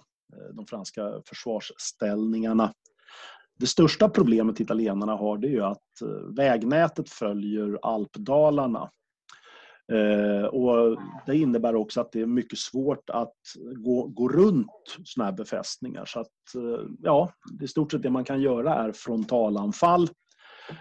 de 0.54 0.66
franska 0.66 1.22
försvarsställningarna 1.26 2.74
det 3.60 3.68
största 3.68 4.10
problemet 4.10 4.60
italienarna 4.60 5.16
har 5.16 5.38
det 5.38 5.48
är 5.48 5.52
ju 5.52 5.64
att 5.64 6.02
eh, 6.02 6.36
vägnätet 6.36 7.10
följer 7.10 7.80
alpdalarna. 7.82 8.92
Eh, 9.92 10.46
och 10.46 11.02
det 11.26 11.38
innebär 11.38 11.76
också 11.76 12.02
att 12.02 12.12
det 12.12 12.22
är 12.22 12.26
mycket 12.26 12.60
svårt 12.60 13.10
att 13.10 13.36
gå, 13.76 14.08
gå 14.08 14.30
runt 14.30 14.98
sådana 15.04 15.32
här 15.32 15.38
befästningar. 15.38 16.06
Så 16.06 16.20
att, 16.20 16.56
eh, 16.56 16.86
ja, 17.02 17.32
det 17.60 17.68
stort 17.68 17.92
sett 17.92 18.04
det 18.04 18.10
man 18.10 18.24
kan 18.24 18.42
göra 18.42 18.76
är 18.76 18.92
frontalanfall 18.92 20.10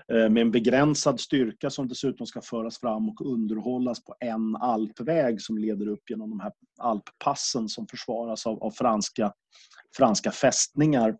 med 0.08 0.38
en 0.38 0.50
begränsad 0.50 1.20
styrka 1.20 1.70
som 1.70 1.88
dessutom 1.88 2.26
ska 2.26 2.40
föras 2.40 2.80
fram 2.80 3.08
och 3.08 3.32
underhållas 3.32 4.04
på 4.04 4.14
en 4.20 4.56
alpväg 4.56 5.40
som 5.40 5.58
leder 5.58 5.88
upp 5.88 6.10
genom 6.10 6.30
de 6.30 6.40
här 6.40 6.52
alppassen 6.78 7.68
som 7.68 7.86
försvaras 7.86 8.46
av, 8.46 8.62
av 8.62 8.70
franska, 8.70 9.32
franska 9.96 10.30
fästningar. 10.30 11.16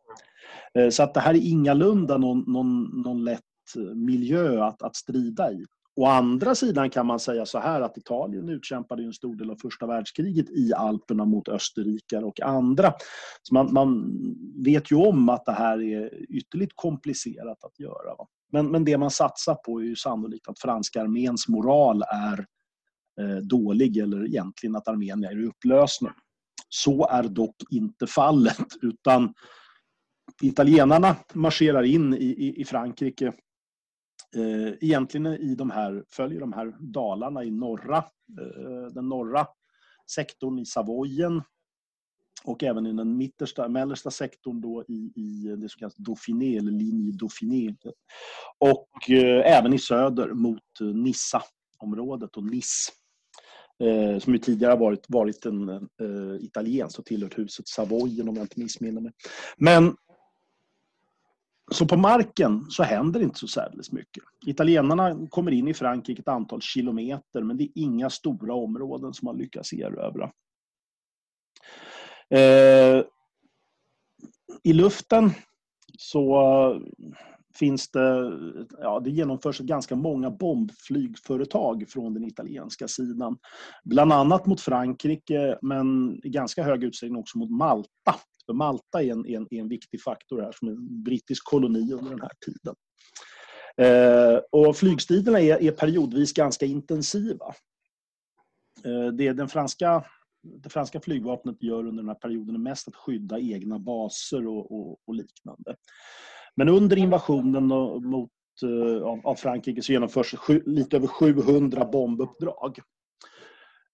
Eh, 0.79 0.89
så 0.91 1.03
att 1.03 1.15
det 1.15 1.21
här 1.21 1.35
är 1.35 1.47
ingalunda 1.47 2.19
någon, 2.19 2.45
någon, 2.47 3.03
någon 3.03 3.25
lätt 3.25 3.41
eh, 3.77 3.83
miljö 3.83 4.65
att, 4.65 4.83
att 4.83 4.97
strida 4.97 5.53
i. 5.53 5.65
Å 5.97 6.07
andra 6.07 6.55
sidan 6.55 6.91
kan 6.91 7.07
man 7.07 7.21
säga 7.21 7.47
så 7.47 7.59
här 7.59 7.81
att 7.81 7.99
Italien 7.99 8.49
utkämpade 8.49 9.03
en 9.03 9.13
stor 9.13 9.37
del 9.37 9.51
av 9.51 9.57
första 9.57 9.87
världskriget 9.87 10.51
i 10.51 10.73
Alperna 10.75 11.25
mot 11.25 11.49
österrikare 11.49 12.25
och 12.25 12.41
andra. 12.41 12.93
Så 13.43 13.55
man, 13.55 13.73
man, 13.73 14.19
vet 14.65 14.93
ju 14.93 14.97
om 14.97 15.29
att 15.29 15.45
det 15.45 15.53
här 15.53 15.83
är 15.83 16.11
ytterligt 16.29 16.73
komplicerat 16.75 17.65
att 17.65 17.79
göra. 17.79 18.15
Va? 18.19 18.27
Men, 18.53 18.67
men 18.67 18.85
det 18.85 18.99
man 18.99 19.11
satsar 19.11 19.55
på 19.55 19.81
är 19.81 19.85
ju 19.85 19.97
sannolikt 19.97 20.49
att 20.49 20.59
franska 20.59 21.03
arméns 21.03 21.49
moral 21.49 22.03
är 22.03 22.47
eh, 23.21 23.37
dålig 23.37 23.97
eller 23.97 24.27
egentligen 24.27 24.77
att 24.77 24.89
armén 24.89 25.25
är 25.25 25.43
i 25.43 25.47
upplösning. 25.47 26.13
Så 26.69 27.09
är 27.09 27.23
dock 27.23 27.57
inte 27.71 28.07
fallet 28.07 28.67
utan 28.83 29.35
italienarna 30.43 31.17
marscherar 31.33 31.83
in 31.83 32.15
i, 32.15 32.25
i, 32.25 32.61
i 32.61 32.65
Frankrike 32.65 33.27
eh, 34.37 34.73
egentligen 34.81 35.27
i 35.27 35.55
de 35.55 35.71
här, 35.71 36.05
följer 36.09 36.41
de 36.41 36.53
här 36.53 36.77
dalarna 36.81 37.45
i 37.45 37.51
norra, 37.51 37.97
eh, 38.41 38.93
den 38.93 39.09
norra 39.09 39.47
sektorn 40.11 40.59
i 40.59 40.67
Savoyen 40.67 41.43
och 42.45 42.63
även 42.63 42.87
i 42.87 42.93
den 42.93 43.17
mittersta, 43.17 43.69
mellersta 43.69 44.11
sektorn 44.11 44.61
då 44.61 44.85
i, 44.89 45.13
i 45.15 45.57
det 45.57 45.69
som 45.69 45.79
kallas 45.79 45.97
Dauphiné, 45.97 46.57
eller 46.57 46.73
linje 46.73 47.13
Dauphiné. 47.13 47.75
Och 48.59 49.11
eh, 49.11 49.57
även 49.59 49.73
i 49.73 49.79
söder 49.79 50.29
mot 50.29 50.81
eh, 50.81 50.87
Nissa-området 50.87 52.37
och 52.37 52.45
Nice. 52.45 52.93
Eh, 53.83 54.19
som 54.19 54.33
ju 54.33 54.39
tidigare 54.39 54.77
varit, 54.77 55.05
varit 55.09 55.47
en 55.47 55.69
eh, 55.69 56.37
italienskt 56.41 56.99
och 56.99 57.05
tillhört 57.05 57.39
huset 57.39 57.69
Savoyen 57.69 58.29
om 58.29 58.37
jag 58.37 58.45
inte 58.45 58.61
missminner 58.61 59.01
mig. 59.01 59.13
Men 59.57 59.97
så 61.73 61.87
på 61.87 61.97
marken 61.97 62.67
så 62.71 62.83
händer 62.83 63.23
inte 63.23 63.39
så 63.39 63.49
särdeles 63.49 63.93
mycket. 63.93 64.25
Italienarna 64.47 65.27
kommer 65.31 65.53
in 65.53 65.69
i 65.69 65.75
Frankrike 65.75 66.21
ett 66.21 66.29
antal 66.29 66.61
kilometer 66.61 67.43
men 67.43 67.57
det 67.57 67.65
är 67.65 67.71
inga 67.75 68.11
stora 68.11 68.55
områden 68.55 69.15
som 69.15 69.27
man 69.27 69.39
lyckas 69.39 69.73
erövra. 69.73 70.31
Eh, 72.31 73.05
I 74.63 74.73
luften 74.73 75.31
så 75.99 76.81
finns 77.55 77.91
det, 77.91 78.33
ja, 78.79 79.01
det 79.01 79.11
genomförs 79.11 79.59
ganska 79.59 79.97
många 79.97 80.31
bombflygföretag 80.31 81.85
från 81.89 82.15
den 82.15 82.25
italienska 82.25 82.89
sidan. 82.89 83.39
Bland 83.85 84.13
annat 84.13 84.47
mot 84.47 84.61
Frankrike 84.61 85.59
men 85.63 86.19
i 86.25 86.29
ganska 86.29 86.63
hög 86.63 86.85
utsträckning 86.85 87.19
också 87.19 87.39
mot 87.39 87.51
Malta 87.51 88.15
för 88.47 88.53
Malta 88.53 89.03
är 89.03 89.13
en, 89.13 89.27
en, 89.27 89.47
en 89.51 89.69
viktig 89.69 90.03
faktor 90.03 90.41
här 90.41 90.53
som 90.53 90.69
en 90.69 91.03
brittisk 91.03 91.45
koloni 91.45 91.93
under 91.93 92.11
den 92.11 92.21
här 92.21 92.33
tiden. 92.45 92.75
Eh, 93.77 94.41
och 94.51 94.77
flygstriderna 94.77 95.41
är, 95.41 95.63
är 95.63 95.71
periodvis 95.71 96.33
ganska 96.33 96.67
intensiva. 96.67 97.55
Eh, 98.85 99.07
det 99.07 99.33
den 99.33 99.49
franska, 99.49 100.05
det 100.43 100.69
franska 100.69 101.01
flygvapnet 101.01 101.63
gör 101.63 101.79
under 101.79 102.03
den 102.03 102.09
här 102.09 102.15
perioden 102.15 102.55
är 102.55 102.59
mest 102.59 102.89
att 102.89 102.97
skydda 102.97 103.39
egna 103.39 103.79
baser 103.79 104.47
och, 104.47 104.73
och, 104.73 104.99
och 105.07 105.15
liknande. 105.15 105.77
Men 106.57 106.69
under 106.69 106.97
invasionen 106.97 107.67
mot, 108.05 108.31
eh, 108.63 109.03
av 109.25 109.35
Frankrike 109.35 109.83
så 109.83 109.93
genomförs 109.93 110.35
sju, 110.35 110.63
lite 110.67 110.97
över 110.97 111.07
700 111.07 111.85
bombuppdrag. 111.85 112.79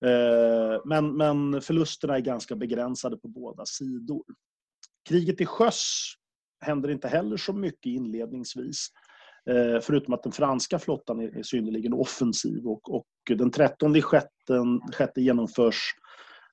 Eh, 0.04 0.80
men, 0.84 1.16
men 1.16 1.62
förlusterna 1.62 2.16
är 2.16 2.20
ganska 2.20 2.56
begränsade 2.56 3.16
på 3.16 3.28
båda 3.28 3.66
sidor. 3.66 4.22
Kriget 5.08 5.36
till 5.36 5.46
sjöss 5.46 6.14
händer 6.60 6.90
inte 6.90 7.08
heller 7.08 7.36
så 7.36 7.52
mycket 7.52 7.86
inledningsvis. 7.86 8.88
Eh, 9.50 9.80
förutom 9.80 10.14
att 10.14 10.22
den 10.22 10.32
franska 10.32 10.78
flottan 10.78 11.20
är 11.20 11.42
synnerligen 11.42 11.92
offensiv. 11.92 12.66
Och, 12.66 12.94
och 12.94 13.06
den 13.28 13.50
13 13.50 14.02
sjätte, 14.02 14.64
sjätte 14.92 15.20
genomförs 15.20 15.94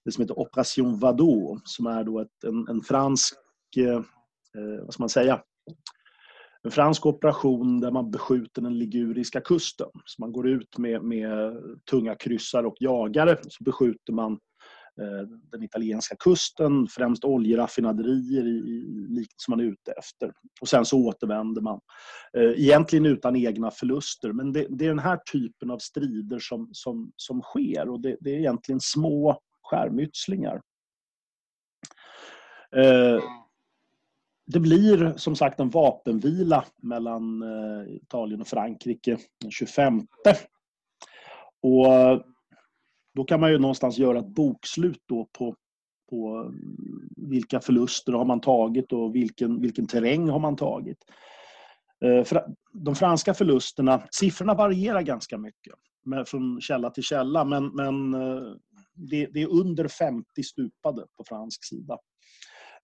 det 0.05 0.11
som 0.11 0.21
heter 0.21 0.39
Operation 0.39 0.99
Vadå 0.99 1.59
som 1.63 1.87
är 1.87 2.03
då 2.03 2.19
ett, 2.19 2.43
en, 2.43 2.67
en 2.67 2.81
fransk, 2.81 3.35
eh, 3.77 3.95
eh 3.95 4.83
vad 4.83 4.93
ska 4.93 5.03
man 5.03 5.09
säga, 5.09 5.41
en 6.67 6.71
fransk 6.71 7.05
operation 7.05 7.79
där 7.79 7.91
man 7.91 8.11
beskjuter 8.11 8.61
den 8.61 8.79
liguriska 8.79 9.41
kusten. 9.41 9.87
Så 10.05 10.21
man 10.21 10.31
går 10.31 10.47
ut 10.47 10.77
med, 10.77 11.03
med 11.03 11.53
tunga 11.91 12.15
kryssar 12.15 12.63
och 12.63 12.75
jagare. 12.79 13.37
Så 13.41 13.63
beskjuter 13.63 14.13
man 14.13 14.31
eh, 15.01 15.27
den 15.51 15.63
italienska 15.63 16.15
kusten, 16.15 16.87
främst 16.87 17.25
oljeraffinaderier 17.25 18.47
i, 18.47 18.57
i, 19.19 19.25
som 19.35 19.51
man 19.51 19.59
är 19.59 19.63
ute 19.63 19.91
efter. 19.91 20.31
Och 20.61 20.67
sen 20.67 20.85
så 20.85 20.97
återvänder 20.97 21.61
man. 21.61 21.79
Eh, 22.37 22.51
egentligen 22.51 23.05
utan 23.05 23.35
egna 23.35 23.71
förluster. 23.71 24.31
Men 24.33 24.53
det, 24.53 24.67
det, 24.69 24.85
är 24.85 24.89
den 24.89 24.99
här 24.99 25.19
typen 25.31 25.71
av 25.71 25.77
strider 25.77 26.39
som, 26.39 26.69
som, 26.71 27.11
som 27.15 27.41
sker. 27.41 27.89
Och 27.89 28.01
det, 28.01 28.17
det 28.19 28.29
är 28.29 28.39
egentligen 28.39 28.79
små 28.79 29.39
skärmytslingar. 29.63 30.61
Eh, 32.75 33.21
det 34.47 34.59
blir 34.59 35.13
som 35.17 35.35
sagt 35.35 35.59
en 35.59 35.69
vapenvila 35.69 36.65
mellan 36.81 37.41
eh, 37.41 37.95
Italien 37.95 38.41
och 38.41 38.47
Frankrike 38.47 39.17
den 39.41 39.51
25. 39.51 40.01
Och 41.61 41.93
eh, 41.93 42.21
då 43.15 43.23
kan 43.23 43.39
man 43.39 43.51
ju 43.51 43.57
någonstans 43.57 43.97
göra 43.97 44.19
ett 44.19 44.35
bokslut 44.35 45.03
då 45.05 45.29
på, 45.37 45.55
på 46.09 46.39
eh, 46.39 46.51
vilka 47.29 47.59
förluster 47.59 48.13
har 48.13 48.25
man 48.25 48.41
tagit 48.41 48.93
och 48.93 49.15
vilken, 49.15 49.61
vilken 49.61 49.87
terräng 49.87 50.29
har 50.29 50.39
man 50.39 50.55
tagit. 50.55 50.97
De 52.73 52.95
franska 52.95 53.33
förlusterna, 53.33 54.03
siffrorna 54.11 54.53
varierar 54.53 55.01
ganska 55.01 55.37
mycket 55.37 55.73
från 56.25 56.61
källa 56.61 56.89
till 56.89 57.03
källa 57.03 57.45
men, 57.45 57.67
men 57.67 58.11
det, 58.93 59.25
det, 59.25 59.41
är 59.41 59.47
under 59.47 59.87
50 59.87 60.43
stupade 60.43 61.05
på 61.17 61.23
fransk 61.23 61.65
sida. 61.65 61.97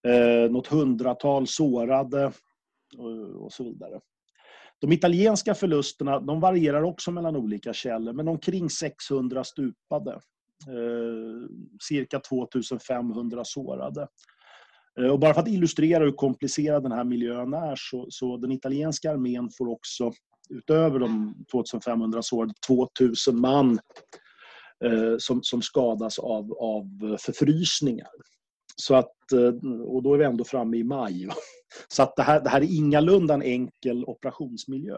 Eh, 0.08 0.52
något 0.52 0.68
hundratal 0.68 1.48
sårade 1.48 2.32
och, 2.98 3.44
och 3.44 3.54
så 3.54 3.64
vidare. 3.64 4.00
De 4.82 4.92
italienska 4.92 5.56
förlusterna 5.56 6.20
de 6.20 6.40
varierar 6.40 6.84
också 6.84 7.12
mellan 7.12 7.36
olika 7.36 7.74
källor, 7.74 8.14
men 8.14 8.28
omkring 8.28 8.70
600 8.70 9.44
stupade. 9.44 10.12
Eh, 10.68 11.50
cirka 11.82 12.20
2500 12.20 13.44
sårade. 13.46 14.08
Eh, 15.00 15.08
och 15.08 15.20
bara 15.20 15.34
för 15.34 15.42
att 15.42 15.48
illustrera 15.48 16.04
hur 16.04 16.12
komplicerad 16.12 16.84
den 16.84 16.92
här 16.92 17.04
miljön 17.04 17.54
är 17.54 17.76
så, 17.78 18.08
så 18.10 18.38
den 18.38 18.52
italienska 18.52 19.12
armén 19.12 19.50
får 19.58 19.68
också 19.68 20.12
utöver 20.50 21.00
de 21.00 21.36
2500 21.52 22.22
sårade 22.22 22.54
2000 22.68 23.40
man 23.40 23.80
eh, 24.86 25.16
som, 25.18 25.44
som 25.44 25.62
skadas 25.62 26.20
av, 26.20 26.54
av 26.54 27.18
förfrysningar. 27.20 28.10
Så 28.76 28.96
att, 28.96 29.32
eh, 29.32 29.72
och 29.82 30.04
då 30.04 30.14
är 30.14 30.18
vi 30.18 30.26
ändå 30.26 30.44
framme 30.44 30.78
i 30.78 30.84
maj. 30.84 31.30
Så 31.88 32.04
att 32.04 32.16
det, 32.16 32.24
här, 32.24 32.42
det 32.42 32.50
här 32.50 32.62
är 32.62 32.78
ingalunda 32.78 33.34
en 33.34 33.42
enkel 33.42 34.06
operationsmiljö. 34.06 34.98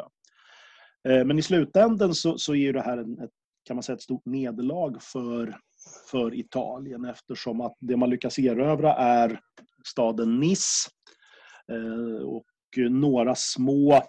Eh, 1.07 1.26
men 1.26 1.39
i 1.39 1.41
slutändan 1.41 2.15
så, 2.15 2.38
så 2.38 2.56
är 2.56 2.73
det 2.73 2.81
här 2.81 2.97
en, 2.97 3.19
ett, 3.19 3.31
kan 3.64 3.76
man 3.76 3.84
säga, 3.84 3.95
ett 3.95 4.02
stort 4.02 4.26
nederlag 4.26 4.97
för, 5.02 5.57
för 6.11 6.34
Italien 6.34 7.06
eftersom 7.06 7.61
att 7.61 7.76
det 7.80 7.97
man 7.97 8.10
lyckas 8.10 8.39
erövra 8.39 8.93
är 8.93 9.39
staden 9.88 10.39
Nice 10.39 10.89
eh, 11.72 12.26
och 12.26 12.45
några 12.89 13.35
små 13.35 14.03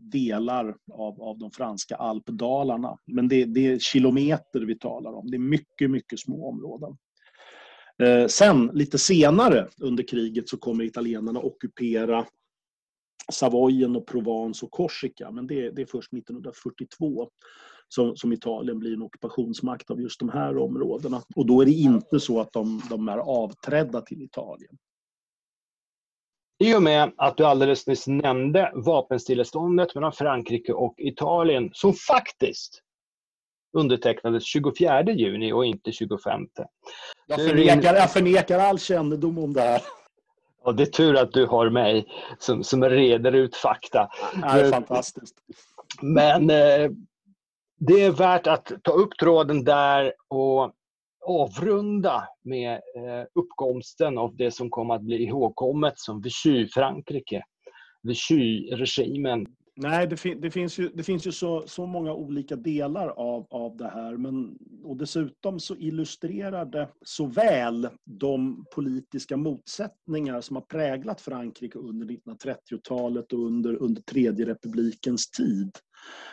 delar 0.00 0.76
av, 0.92 1.22
av 1.22 1.38
de 1.38 1.50
franska 1.50 1.96
alpdalarna. 1.96 2.98
Men 3.06 3.28
det, 3.28 3.44
det 3.44 3.66
är 3.66 3.78
kilometer 3.78 4.60
vi 4.60 4.78
talar 4.78 5.12
om. 5.12 5.30
Det 5.30 5.36
är 5.36 5.38
mycket, 5.38 5.90
mycket 5.90 6.20
små 6.20 6.48
områden. 6.48 6.96
Eh, 8.02 8.26
sen, 8.26 8.66
lite 8.66 8.98
senare 8.98 9.68
under 9.80 10.08
kriget, 10.08 10.48
så 10.48 10.56
kommer 10.56 10.84
italienarna 10.84 11.40
ockupera 11.40 12.26
Savoyen 13.32 13.96
och 13.96 14.06
Provence 14.06 14.66
och 14.66 14.70
Korsika. 14.70 15.30
Men 15.30 15.46
det, 15.46 15.70
det 15.70 15.82
är 15.82 15.86
först 15.86 16.12
1942 16.12 17.30
som, 17.88 18.16
som, 18.16 18.32
Italien 18.32 18.78
blir 18.78 18.92
en 18.92 19.02
ockupationsmakt 19.02 19.90
av 19.90 20.00
just 20.00 20.20
de 20.20 20.28
här 20.28 20.58
områdena. 20.58 21.22
Och 21.36 21.46
då 21.46 21.60
är 21.60 21.66
det 21.66 21.72
inte 21.72 22.20
så 22.20 22.40
att 22.40 22.52
de, 22.52 22.82
de 22.90 23.08
är 23.08 23.18
avträdda 23.18 24.00
till 24.00 24.22
Italien. 24.22 24.78
I 26.58 26.74
och 26.74 26.82
med 26.82 27.12
att 27.16 27.36
du 27.36 27.44
alldeles 27.44 27.86
nyss 27.86 28.06
nämnde 28.06 28.72
vapenstilleståndet 28.74 29.94
mellan 29.94 30.12
Frankrike 30.12 30.72
och 30.72 30.94
Italien 30.98 31.70
som 31.72 31.92
faktiskt 31.92 32.82
undertecknades 33.72 34.44
24 34.44 35.02
juni 35.12 35.52
och 35.52 35.66
inte 35.66 35.92
25. 35.92 36.46
Jag 37.26 37.44
förnekar, 37.44 37.94
jag 37.94 38.12
förnekar 38.12 38.58
all 38.58 38.78
kännedom 38.78 39.38
om 39.38 39.52
det 39.52 39.60
här. 39.60 39.82
Ja, 40.64 40.72
det 40.72 40.82
är 40.82 40.86
tur 40.86 41.16
att 41.16 41.32
du 41.32 41.46
har 41.46 41.70
mig 41.70 42.06
som, 42.38 42.64
som 42.64 42.84
reder 42.84 43.32
ut 43.32 43.56
fakta. 43.56 44.08
Det 44.34 44.46
är 44.46 44.70
fantastiskt. 44.70 45.34
Men 46.02 46.50
eh, 46.50 46.90
det 47.78 48.02
är 48.02 48.10
värt 48.10 48.46
att 48.46 48.72
ta 48.82 48.92
upp 48.92 49.18
tråden 49.20 49.64
där 49.64 50.12
och 50.28 50.72
avrunda 51.26 52.28
med 52.44 52.72
eh, 52.72 53.24
uppkomsten 53.34 54.18
av 54.18 54.36
det 54.36 54.50
som 54.50 54.70
kom 54.70 54.90
att 54.90 55.02
bli 55.02 55.22
ihågkommet 55.22 55.94
som 55.96 56.22
Vichy-Frankrike. 56.22 57.42
Vichy-regimen 58.02 59.46
Nej, 59.78 60.06
det, 60.06 60.16
fin 60.16 60.40
det, 60.40 60.50
finns 60.50 60.78
ju, 60.78 60.88
det 60.94 61.02
finns 61.02 61.26
ju 61.26 61.32
så, 61.32 61.64
så 61.66 61.86
många 61.86 62.12
olika 62.12 62.56
delar 62.56 63.08
av, 63.08 63.46
av 63.50 63.76
det 63.76 63.88
här. 63.88 64.16
Men, 64.16 64.58
och 64.84 64.96
dessutom 64.96 65.60
så 65.60 65.76
illustrerar 65.76 66.64
det 66.64 66.88
så 67.02 67.26
väl 67.26 67.88
de 68.04 68.64
politiska 68.74 69.36
motsättningar 69.36 70.40
som 70.40 70.56
har 70.56 70.62
präglat 70.62 71.20
Frankrike 71.20 71.78
under 71.78 72.06
1930-talet 72.06 73.32
och 73.32 73.46
under, 73.46 73.82
under 73.82 74.02
tredje 74.02 74.46
republikens 74.46 75.30
tid. 75.30 75.70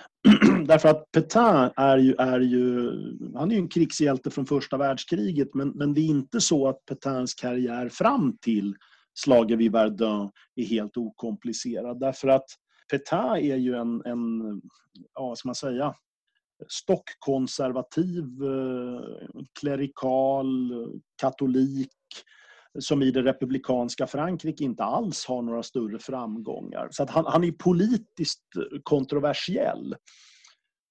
Därför 0.67 0.89
att 0.89 1.11
Petain 1.11 1.71
är 1.75 1.97
ju, 1.97 2.15
är 2.17 2.39
ju, 2.39 2.91
han 3.35 3.51
är 3.51 3.55
ju 3.55 3.61
en 3.61 3.69
krigshjälte 3.69 4.29
från 4.29 4.45
första 4.45 4.77
världskriget 4.77 5.53
men, 5.53 5.69
men 5.69 5.93
det 5.93 6.01
är 6.01 6.05
inte 6.07 6.41
så 6.41 6.67
att 6.67 6.85
Petains 6.85 7.33
karriär 7.33 7.89
fram 7.89 8.37
till 8.41 8.75
slaget 9.13 9.59
vid 9.59 9.71
Verdun 9.71 10.29
är 10.55 10.65
helt 10.65 10.97
okomplicerad. 10.97 11.99
Därför 11.99 12.27
att 12.27 12.45
Petain 12.91 13.51
är 13.51 13.55
ju 13.55 13.75
en, 13.75 14.01
en 14.05 14.41
ja, 15.13 15.27
vad 15.27 15.37
ska 15.37 15.47
man 15.47 15.55
säga, 15.55 15.95
stockkonservativ, 16.67 18.23
eh, 18.43 19.01
klerikal, 19.59 20.71
katolik 21.21 21.89
som 22.79 23.01
i 23.01 23.11
det 23.11 23.23
republikanska 23.23 24.07
Frankrike 24.07 24.63
inte 24.63 24.83
alls 24.83 25.25
har 25.25 25.41
några 25.41 25.63
större 25.63 25.99
framgångar. 25.99 26.87
Så 26.91 27.03
att 27.03 27.09
han, 27.09 27.25
han 27.25 27.43
är 27.43 27.51
politiskt 27.51 28.43
kontroversiell 28.83 29.95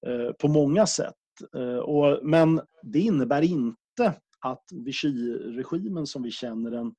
eh, 0.06 0.32
på 0.40 0.48
många 0.48 0.86
sätt. 0.86 1.14
Eh, 1.56 1.78
och, 1.78 2.20
men 2.22 2.60
det 2.82 3.00
innebär 3.00 3.42
inte 3.42 4.14
att 4.40 4.64
Vichy-regimen 4.72 6.06
som 6.06 6.22
vi 6.22 6.30
känner 6.30 6.70
den 6.70 6.94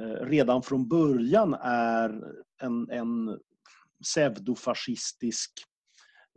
eh, 0.00 0.26
redan 0.26 0.62
från 0.62 0.88
början 0.88 1.54
är 1.62 2.34
en, 2.62 2.90
en 2.90 3.38
pseudofascistisk 4.02 5.50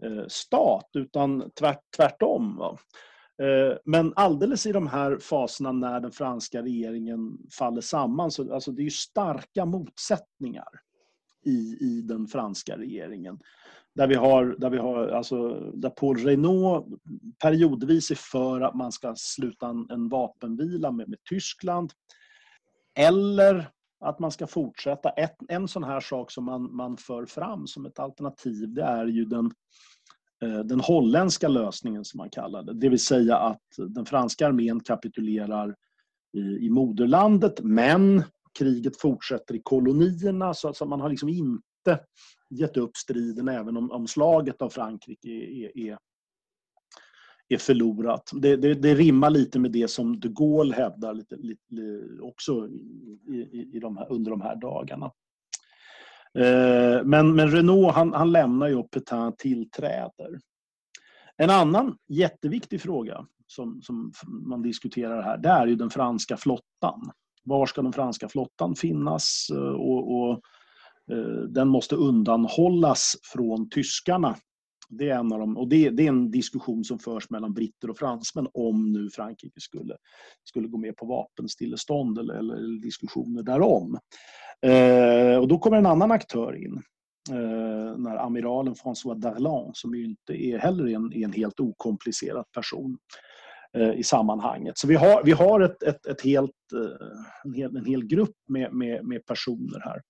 eh, 0.04 0.28
stat, 0.28 0.90
utan 0.94 1.52
tvärt, 1.52 1.82
tvärtom. 1.98 2.58
Va? 2.58 2.78
Eh, 3.42 3.78
men 3.86 4.14
alldeles 4.16 4.66
i 4.66 4.72
de 4.72 4.88
här 4.88 5.18
faserna 5.18 5.72
när 5.72 6.00
den 6.00 6.12
franska 6.12 6.62
regeringen 6.62 7.38
faller 7.60 7.82
samman, 7.82 8.32
så 8.32 8.54
alltså 8.54 8.72
det 8.72 8.82
är 8.82 8.84
ju 8.84 8.92
starka 8.92 9.66
motsättningar 9.66 10.70
i, 11.46 11.78
i 11.80 12.02
den 12.02 12.28
franska 12.28 12.78
regeringen. 12.78 13.40
Där 13.96 14.08
vi 14.08 14.16
har, 14.16 14.56
där 14.60 14.70
vi 14.70 14.78
har 14.78 15.08
alltså, 15.08 15.50
där 15.74 15.90
Paul 15.90 16.18
Renault 16.18 16.86
periodvis 17.42 18.12
är 18.12 18.16
för 18.16 18.62
att 18.62 18.76
man 18.76 18.92
ska 18.92 19.14
sluta 19.18 19.68
en, 19.68 19.88
en 19.90 20.10
vapenvila 20.10 20.92
med, 20.92 21.10
med 21.10 21.20
Tyskland. 21.30 21.92
Eller 22.96 23.70
att 24.04 24.20
man 24.20 24.32
ska 24.32 24.48
fortsätta. 24.48 25.10
Ett, 25.10 25.36
en 25.48 25.68
sån 25.68 25.84
här 25.84 26.00
sak 26.00 26.32
som 26.32 26.46
man, 26.46 26.76
man 26.76 26.98
för 26.98 27.26
fram 27.26 27.68
som 27.68 27.86
ett 27.86 28.00
alternativ 28.00 28.74
det 28.74 28.84
är 28.84 29.06
ju 29.06 29.26
den, 29.26 29.52
eh, 30.44 30.60
den 30.60 30.80
holländska 30.80 31.48
lösningen 31.48 32.06
som 32.06 32.18
man 32.18 32.30
kallar 32.30 32.64
det. 32.64 32.74
Det 32.74 32.90
vill 32.90 33.00
säga 33.00 33.38
att 33.38 33.62
den 33.78 34.06
franska 34.06 34.48
armén 34.48 34.80
kapitulerar 34.80 35.76
i, 36.38 36.66
i 36.66 36.70
moderlandet 36.70 37.62
men 37.64 38.24
kriget 38.60 39.02
fortsätter 39.02 39.56
i 39.56 39.62
kolonierna 39.64 40.54
så 40.54 40.70
att 40.70 40.88
man 40.88 41.02
har 41.02 41.10
liksom 41.10 41.30
inte 41.30 42.00
gett 42.50 42.78
upp 42.78 42.98
striden 42.98 43.48
även 43.48 43.78
om, 43.78 43.92
om 43.92 44.08
slaget 44.08 44.62
av 44.62 44.70
Frankrike 44.70 45.30
är, 45.30 45.66
är, 45.66 45.78
är 45.78 45.98
är 47.54 47.58
förlorat. 47.58 48.32
Det, 48.34 48.56
det, 48.56 48.74
det, 48.74 48.96
rimmar 48.96 49.30
lite 49.30 49.60
med 49.60 49.72
det 49.72 49.88
som 49.88 50.20
de 50.20 50.28
Gaulle 50.30 50.76
hävdar 50.76 51.14
lite, 51.14 51.36
lite, 51.36 51.62
också 52.22 52.68
i, 52.68 53.34
i, 53.34 53.70
i 53.74 53.80
de 53.80 53.98
här, 53.98 54.12
under 54.12 54.32
de 54.32 54.42
här 54.42 54.56
dagarna. 54.56 55.12
Eh, 56.40 57.04
men, 57.04 57.36
men 57.36 57.52
Renault 57.52 57.96
han, 57.96 58.14
han 58.14 58.32
lämnar 58.32 58.68
ju 58.68 58.76
och 58.76 58.92
Petain 58.92 59.34
tillträder. 59.38 60.40
En 61.38 61.50
annan 61.50 61.98
jätteviktig 62.08 62.82
fråga 62.82 63.26
som, 63.48 63.82
som 63.82 64.12
man 64.26 64.62
diskuterar 64.62 65.22
här, 65.22 65.38
det 65.38 65.50
är 65.50 65.68
ju 65.68 65.76
den 65.76 65.90
franska 65.90 66.38
flottan. 66.38 67.12
Var 67.44 67.66
ska 67.66 67.82
den 67.82 67.94
franska 67.94 68.30
flottan 68.30 68.76
finnas? 68.76 69.48
Eh, 69.52 69.74
och, 69.74 70.22
och 70.22 70.32
eh, 71.12 71.44
den 71.50 71.68
måste 71.68 71.96
undanhållas 71.96 73.16
från 73.34 73.70
tyskarna 73.70 74.36
det 74.98 75.10
är, 75.10 75.20
en 75.20 75.32
av 75.32 75.40
de, 75.40 75.58
och 75.58 75.68
det, 75.68 75.90
det, 75.90 76.04
är 76.04 76.08
en 76.08 76.32
diskussion 76.32 76.84
som 76.84 77.00
förs 77.00 77.30
mellan 77.30 77.54
britter 77.54 77.90
och 77.90 77.98
fransmän 77.98 78.48
om 78.54 78.94
nu 78.94 79.10
Frankrike 79.10 79.62
skulle, 79.62 79.98
skulle 80.44 80.68
gå 80.68 80.78
med 80.78 80.96
på 80.96 81.06
vapenstillestånd 81.06 82.20
eller, 82.20 82.34
eller 82.34 82.82
diskussioner 82.82 83.44
därom. 83.44 83.98
Eh, 84.62 85.38
och 85.38 85.48
då 85.48 85.58
kommer 85.60 85.78
en 85.78 85.86
annan 85.86 86.12
aktör 86.12 86.56
in. 86.56 86.82
Eh, 87.30 87.98
när 87.98 88.16
amiralen 88.18 88.76
François 88.76 89.16
Darlan, 89.16 89.72
som 89.74 89.96
ju 89.96 90.06
inte 90.06 90.46
är 90.46 90.58
heller 90.58 90.88
en, 90.88 91.14
en 91.14 91.34
helt 91.34 91.60
okomplicerad 91.60 92.46
person 92.52 92.98
eh, 93.78 93.94
i 93.94 94.04
sammanhanget. 94.04 94.78
Så 94.78 94.88
vi 94.88 94.96
har, 94.96 95.24
vi 95.24 95.32
har 95.32 95.60
ett, 95.60 95.84
ett, 95.84 96.06
ett 96.06 96.22
helt, 96.22 96.52
eh, 96.74 97.08
en, 97.44 97.54
hel, 97.54 97.76
en 97.76 97.86
hel 97.86 98.06
grupp 98.06 98.36
med, 98.48 98.74
med, 98.74 99.06
med 99.06 99.26
personer 99.26 99.80
här 99.80 100.02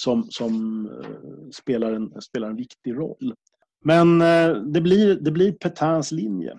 som, 0.00 0.26
som 0.30 0.86
eh, 0.86 1.50
spelar, 1.52 1.92
en, 1.92 2.20
spelar 2.20 2.48
en 2.48 2.56
viktig 2.56 2.94
roll. 2.94 3.34
Men 3.84 4.22
eh, 4.22 4.54
det 4.54 4.80
blir, 4.80 5.14
det 5.14 5.30
blir 5.30 5.52
Petains 5.52 6.12
linje 6.12 6.58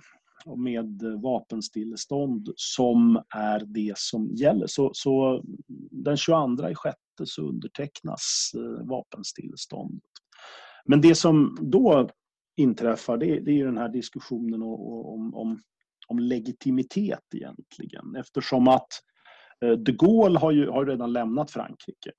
med 0.58 1.02
vapenstillestånd 1.22 2.50
som 2.56 3.24
är 3.36 3.60
det 3.66 3.94
som 3.98 4.36
gäller. 4.36 4.68
Så, 4.68 4.92
så 4.94 5.44
den 5.92 6.18
22 6.18 6.70
i 6.70 6.76
sjätte 6.76 7.26
så 7.26 7.42
undertecknas 7.42 8.52
eh, 8.56 8.88
vapenstilleståndet. 8.88 10.04
Men 10.86 11.02
det 11.02 11.16
som 11.16 11.58
då 11.62 12.10
inträffar 12.58 13.18
det, 13.18 13.40
det 13.40 13.60
är 13.60 13.66
den 13.66 13.78
här 13.78 13.90
diskussionen 13.90 14.62
om, 14.64 15.36
om, 15.36 15.62
om 16.08 16.20
legitimitet 16.20 17.24
egentligen. 17.36 18.16
Eftersom 18.16 18.68
att 18.68 18.88
eh, 19.66 19.72
de 19.72 19.92
Gaulle 19.92 20.40
har 20.40 20.52
ju 20.52 20.70
har 20.70 20.86
redan 20.86 21.14
lämnat 21.14 21.52
Frankrike 21.52 22.12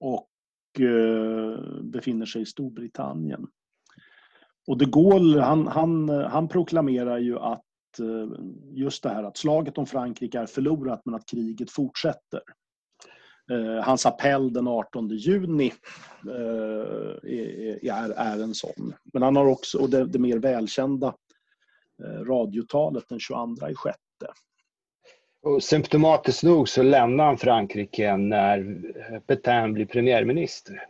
och 0.00 0.28
befinner 1.82 2.26
sig 2.26 2.42
i 2.42 2.46
Storbritannien. 2.46 3.46
Och 4.66 4.78
de 4.78 4.84
Gaulle, 4.84 5.40
han, 5.40 5.66
han, 5.66 6.08
han 6.08 6.48
proklamerar 6.48 7.18
ju 7.18 7.38
att 7.38 7.62
eh, 7.98 8.38
just 8.70 9.02
det 9.02 9.08
här 9.08 9.22
att 9.22 9.36
slaget 9.36 9.78
om 9.78 9.86
Frankrike 9.86 10.38
är 10.38 10.46
förlorat 10.46 11.02
men 11.04 11.14
att 11.14 11.26
kriget 11.26 11.70
fortsätter. 11.70 12.40
Eh, 13.50 13.84
hans 13.84 14.06
appell 14.06 14.52
den 14.52 14.68
18 14.68 15.08
juni 15.08 15.72
eh, 16.28 17.30
är, 17.90 18.10
är 18.10 18.42
en 18.42 18.54
sån. 18.54 18.94
Men 19.12 19.22
han 19.22 19.36
har 19.36 19.46
också, 19.46 19.78
och 19.78 19.90
det, 19.90 20.04
det 20.04 20.18
mer 20.18 20.38
välkända 20.38 21.14
radiotalet 22.26 23.04
den 23.08 23.20
22 23.20 23.68
i 23.68 23.74
sjätte. 23.74 24.26
Och 25.42 25.62
symptomatiskt 25.62 26.42
nog 26.42 26.68
så 26.68 26.82
lämnar 26.82 27.24
han 27.24 27.38
Frankrike 27.38 28.16
när 28.16 28.82
Petain 29.26 29.72
blir 29.72 29.86
premiärminister. 29.86 30.86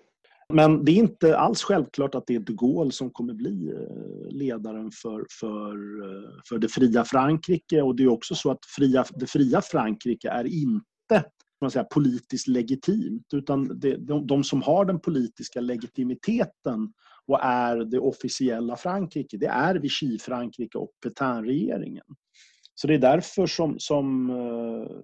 Men 0.53 0.85
det 0.85 0.93
är 0.93 0.97
inte 0.97 1.39
alls 1.39 1.63
självklart 1.63 2.15
att 2.15 2.27
det 2.27 2.35
är 2.35 2.41
de 2.41 2.57
Gaulle 2.57 2.93
som 2.93 3.11
kommer 3.11 3.35
bli 3.35 3.71
eh, 3.71 4.33
ledaren 4.33 4.91
för, 4.91 5.27
för, 5.41 5.75
eh, 6.05 6.31
för 6.49 6.59
det 6.59 6.69
fria 6.69 7.05
Frankrike. 7.05 7.83
Och 7.83 7.97
det 7.97 8.03
är 8.03 8.09
också 8.09 8.35
så 8.35 8.51
att 8.51 8.67
fria, 8.77 9.05
det 9.15 9.27
fria 9.27 9.61
Frankrike 9.61 10.29
är 10.29 10.45
inte 10.45 11.25
man 11.63 11.71
säga, 11.71 11.85
politiskt 11.85 12.49
legitimt. 12.49 13.27
Utan 13.35 13.81
det, 13.81 13.97
de, 13.97 14.27
de 14.27 14.45
som 14.45 14.63
har 14.63 14.85
den 14.85 15.01
politiska 15.01 15.61
legitimiteten 15.61 16.93
och 17.27 17.39
är 17.43 17.77
det 17.77 17.99
officiella 17.99 18.77
Frankrike, 18.77 19.37
det 19.37 19.47
är 19.47 19.75
Vichy-Frankrike 19.75 20.79
och 20.79 20.91
Pétain-regeringen. 21.07 22.07
Så 22.75 22.87
det 22.87 22.95
är 22.95 22.99
därför 22.99 23.47
som, 23.47 23.79
som 23.79 24.31
eh, 24.31 24.97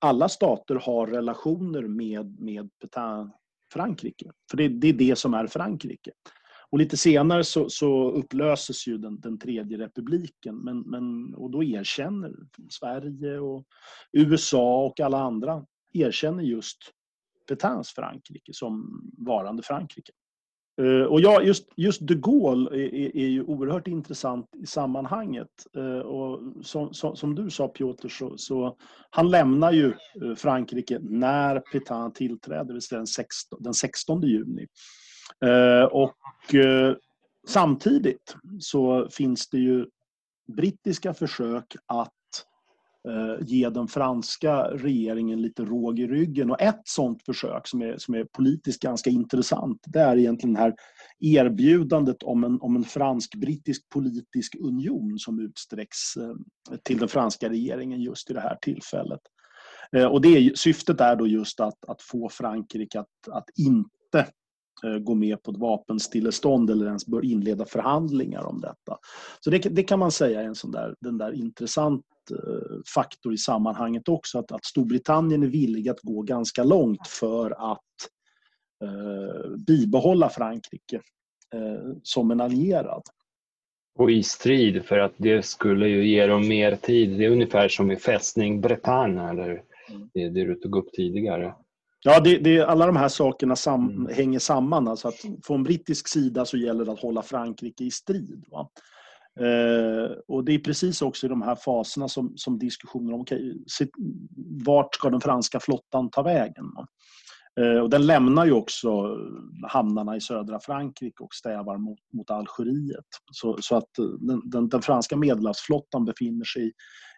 alla 0.00 0.28
stater 0.28 0.74
har 0.74 1.06
relationer 1.06 1.82
med, 1.82 2.40
med 2.40 2.70
Pétain 2.80 3.30
Frankrike. 3.72 4.30
För 4.50 4.56
det, 4.56 4.68
det, 4.68 4.88
är 4.88 4.92
det 4.92 5.18
som 5.18 5.34
är 5.34 5.46
Frankrike. 5.46 6.10
Och 6.70 6.78
lite 6.78 6.96
senare 6.96 7.44
så, 7.44 7.68
så 7.68 8.10
upplöses 8.10 8.86
ju 8.86 8.98
den, 8.98 9.20
den 9.20 9.38
tredje 9.38 9.78
republiken 9.78 10.56
men, 10.56 10.80
men, 10.80 11.34
och 11.34 11.50
då 11.50 11.64
erkänner 11.64 12.32
Sverige 12.70 13.38
och 13.38 13.64
USA 14.12 14.84
och 14.84 15.00
alla 15.00 15.18
andra 15.18 15.66
erkänner 15.92 16.42
just 16.42 16.78
Petains 17.48 17.90
Frankrike 17.90 18.52
som 18.54 19.02
varande 19.18 19.62
Frankrike. 19.62 20.12
Eh, 20.78 21.02
och 21.02 21.20
ja, 21.20 21.42
just, 21.42 21.68
just 21.76 22.00
de 22.06 22.14
Gaulle 22.14 22.70
är, 22.70 23.16
är, 23.16 23.26
ju 23.26 23.42
oerhört 23.42 23.88
intressant 23.88 24.46
i 24.56 24.66
sammanhanget. 24.66 25.66
Eh, 25.76 25.98
och 25.98 26.40
som, 26.62 26.94
som, 26.94 27.16
som 27.16 27.34
du 27.34 27.50
sa 27.50 27.68
Piotr, 27.68 28.08
så, 28.08 28.38
så, 28.38 28.76
han 29.10 29.30
lämnar 29.30 29.72
ju 29.72 29.86
eh, 30.22 30.34
Frankrike 30.36 30.98
när 31.02 31.60
Pétain 31.60 32.12
tillträder, 32.12 32.64
det 32.64 32.72
vill 32.72 32.82
säga 32.82 32.98
den 32.98 33.06
16, 33.06 33.62
den 33.62 33.74
16 33.74 34.22
juni. 34.22 34.66
Och 35.90 36.16
samtidigt 37.46 38.36
så 38.60 39.08
finns 39.10 39.48
det 39.48 39.58
ju 39.58 39.86
brittiska 40.46 41.14
försök 41.14 41.76
att 41.86 42.12
Eh, 43.06 43.46
ge 43.46 43.68
den 43.70 43.88
franska 43.88 44.62
regeringen 44.62 45.42
lite 45.42 45.64
råg 45.64 45.98
i 45.98 46.06
ryggen. 46.06 46.50
Och 46.50 46.62
ett 46.62 46.80
sånt 46.84 47.22
försök 47.22 47.68
som 47.68 47.82
är, 47.82 47.98
som 47.98 48.14
är 48.14 48.24
politiskt 48.24 48.82
ganska 48.82 49.10
intressant 49.10 49.80
det 49.86 50.00
är 50.00 50.16
egentligen 50.16 50.54
det 50.54 50.60
här 50.60 50.74
erbjudandet 51.20 52.22
om 52.22 52.44
en, 52.44 52.60
om 52.60 52.76
en 52.76 52.84
fransk-brittisk 52.84 53.88
politisk 53.88 54.56
union 54.60 55.18
som 55.18 55.40
utsträcks 55.40 56.16
eh, 56.16 56.76
till 56.82 56.98
den 56.98 57.08
franska 57.08 57.48
regeringen 57.48 58.00
just 58.00 58.30
i 58.30 58.34
det 58.34 58.40
här 58.40 58.58
tillfället. 58.62 59.20
Eh, 59.92 60.06
och 60.06 60.20
det 60.20 60.28
är, 60.28 60.54
syftet 60.54 61.00
är 61.00 61.16
då 61.16 61.26
just 61.26 61.60
att, 61.60 61.84
att 61.88 62.02
få 62.02 62.28
Frankrike 62.28 63.00
att, 63.00 63.28
att 63.30 63.46
inte 63.56 64.26
gå 65.00 65.14
med 65.14 65.42
på 65.42 65.50
ett 65.50 65.58
vapenstillestånd 65.58 66.70
eller 66.70 66.86
ens 66.86 67.06
bör 67.06 67.24
inleda 67.24 67.64
förhandlingar 67.64 68.42
om 68.42 68.60
detta. 68.60 68.98
Så 69.40 69.50
det, 69.50 69.58
det 69.58 69.82
kan 69.82 69.98
man 69.98 70.12
säga 70.12 70.40
är 70.40 70.44
en 70.44 70.54
sån 70.54 70.72
där, 70.72 70.94
den 71.00 71.18
där 71.18 71.32
intressant 71.32 72.04
Eh, 72.30 72.80
faktor 72.94 73.34
i 73.34 73.38
sammanhanget 73.38 74.08
också. 74.08 74.38
Att, 74.38 74.52
att 74.52 74.64
Storbritannien 74.64 75.42
är 75.42 75.46
villiga 75.46 75.92
att 75.92 76.00
gå 76.00 76.22
ganska 76.22 76.64
långt 76.64 77.06
för 77.06 77.72
att 77.72 77.80
eh, 78.84 79.50
bibehålla 79.66 80.28
Frankrike 80.28 80.96
eh, 81.54 81.92
som 82.02 82.30
en 82.30 82.40
allierad. 82.40 83.02
Och 83.98 84.10
i 84.10 84.22
strid 84.22 84.84
för 84.84 84.98
att 84.98 85.14
det 85.16 85.44
skulle 85.44 85.88
ju 85.88 86.08
ge 86.08 86.26
dem 86.26 86.48
mer 86.48 86.76
tid. 86.76 87.18
Det 87.18 87.24
är 87.24 87.30
ungefär 87.30 87.68
som 87.68 87.90
i 87.90 87.96
fästning 87.96 88.60
Bretagne, 88.60 89.30
eller 89.30 89.62
det, 90.14 90.28
det 90.28 90.44
du 90.44 90.54
tog 90.54 90.76
upp 90.76 90.92
tidigare. 90.92 91.54
Ja, 92.04 92.20
det, 92.20 92.38
det, 92.38 92.60
alla 92.60 92.86
de 92.86 92.96
här 92.96 93.08
sakerna 93.08 93.56
sam, 93.56 93.90
mm. 93.90 94.14
hänger 94.14 94.38
samman. 94.38 94.88
Alltså 94.88 95.08
att 95.08 95.20
från 95.46 95.62
brittisk 95.62 96.08
sida 96.08 96.44
så 96.44 96.56
gäller 96.56 96.84
det 96.84 96.92
att 96.92 97.00
hålla 97.00 97.22
Frankrike 97.22 97.84
i 97.84 97.90
strid. 97.90 98.44
Va? 98.50 98.70
Eh, 99.40 100.10
och 100.28 100.44
det 100.44 100.52
är 100.52 100.58
precis 100.58 101.02
också 101.02 101.26
i 101.26 101.28
de 101.28 101.42
här 101.42 101.54
faserna 101.54 102.08
som, 102.08 102.32
som 102.36 102.58
diskussionen 102.58 103.14
om 103.14 103.20
okay, 103.20 103.54
vart 104.66 104.94
ska 104.94 105.10
den 105.10 105.20
franska 105.20 105.60
flottan 105.60 106.10
ta 106.10 106.22
vägen. 106.22 106.64
Eh, 107.60 107.78
och 107.78 107.90
den 107.90 108.06
lämnar 108.06 108.46
ju 108.46 108.52
också 108.52 109.16
hamnarna 109.68 110.16
i 110.16 110.20
södra 110.20 110.60
Frankrike 110.60 111.24
och 111.24 111.34
stävar 111.34 111.78
mot, 111.78 111.98
mot 112.12 112.30
Algeriet. 112.30 113.06
Så, 113.32 113.56
så 113.60 113.76
att 113.76 113.90
den, 114.20 114.50
den, 114.50 114.68
den 114.68 114.82
franska 114.82 115.16
medelhavsflottan 115.16 116.04
befinner 116.04 116.44
sig 116.44 116.72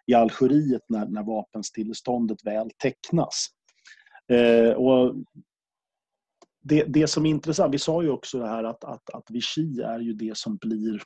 i 0.07 0.13
Algeriet 0.13 0.81
när, 0.89 1.07
när 1.07 1.23
vapenstilleståndet 1.23 2.45
väl 2.45 2.69
tecknas. 2.83 3.47
Eh, 4.29 4.71
och 4.71 5.15
det, 6.61 6.83
det 6.83 7.07
som 7.07 7.25
är 7.25 7.29
intressant, 7.29 7.73
vi 7.73 7.79
sa 7.79 8.03
ju 8.03 8.09
också 8.09 8.39
det 8.39 8.47
här 8.47 8.63
att, 8.63 8.83
att, 8.83 9.09
att 9.09 9.31
Vichy 9.31 9.81
är 9.81 9.99
ju 9.99 10.13
det 10.13 10.37
som 10.37 10.57
blir 10.57 11.01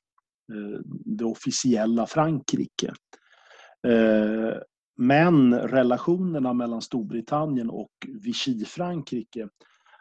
Eh, 0.51 0.79
det 1.05 1.25
officiella 1.25 2.05
Frankrike. 2.05 2.93
Eh, 3.87 4.53
men 4.97 5.59
relationerna 5.59 6.53
mellan 6.53 6.81
Storbritannien 6.81 7.69
och 7.69 7.91
Vichy-Frankrike 8.07 9.49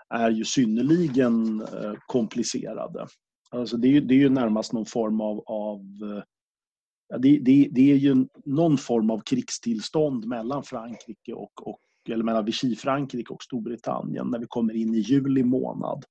är 0.08 0.30
ju 0.30 0.44
synnerligen 0.44 1.60
eh, 1.60 1.94
komplicerade. 2.06 3.06
Alltså 3.50 3.76
det, 3.76 3.96
är, 3.96 4.00
det 4.00 4.14
är 4.14 4.18
ju 4.18 4.28
närmast 4.28 4.72
någon 4.72 4.86
form 4.86 5.20
av, 5.20 5.44
av 5.46 5.80
eh, 5.80 7.18
det, 7.18 7.38
det, 7.38 7.68
det, 7.72 7.92
är 7.92 7.96
ju 7.96 8.26
någon 8.44 8.78
form 8.78 9.10
av 9.10 9.20
krigstillstånd 9.20 10.26
mellan 10.26 10.62
Frankrike 10.62 11.32
och, 11.32 11.68
och 11.68 11.80
eller 12.10 12.24
mellan 12.24 12.44
Vichy-Frankrike 12.44 13.32
och 13.32 13.42
Storbritannien 13.42 14.26
när 14.30 14.38
vi 14.38 14.46
kommer 14.48 14.74
in 14.74 14.94
i 14.94 14.98
juli 14.98 15.42
månad. 15.42 16.04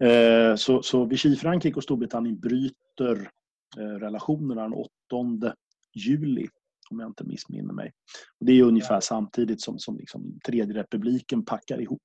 Eh, 0.00 0.54
så, 0.56 0.82
så 0.82 1.04
Vichy-Frankrike 1.04 1.76
och 1.76 1.82
Storbritannien 1.82 2.40
bryter 2.40 3.30
eh, 3.78 3.82
relationerna 3.82 4.62
den 4.62 4.72
8 4.72 5.54
juli 5.94 6.48
om 6.90 7.00
jag 7.00 7.08
inte 7.08 7.24
missminner 7.24 7.74
mig. 7.74 7.92
Det 8.40 8.52
är 8.52 8.62
ungefär 8.62 9.00
samtidigt 9.00 9.60
som, 9.62 9.78
som 9.78 9.96
liksom 9.96 10.38
Tredje 10.46 10.74
republiken 10.74 11.44
packar 11.44 11.80
ihop. 11.80 12.02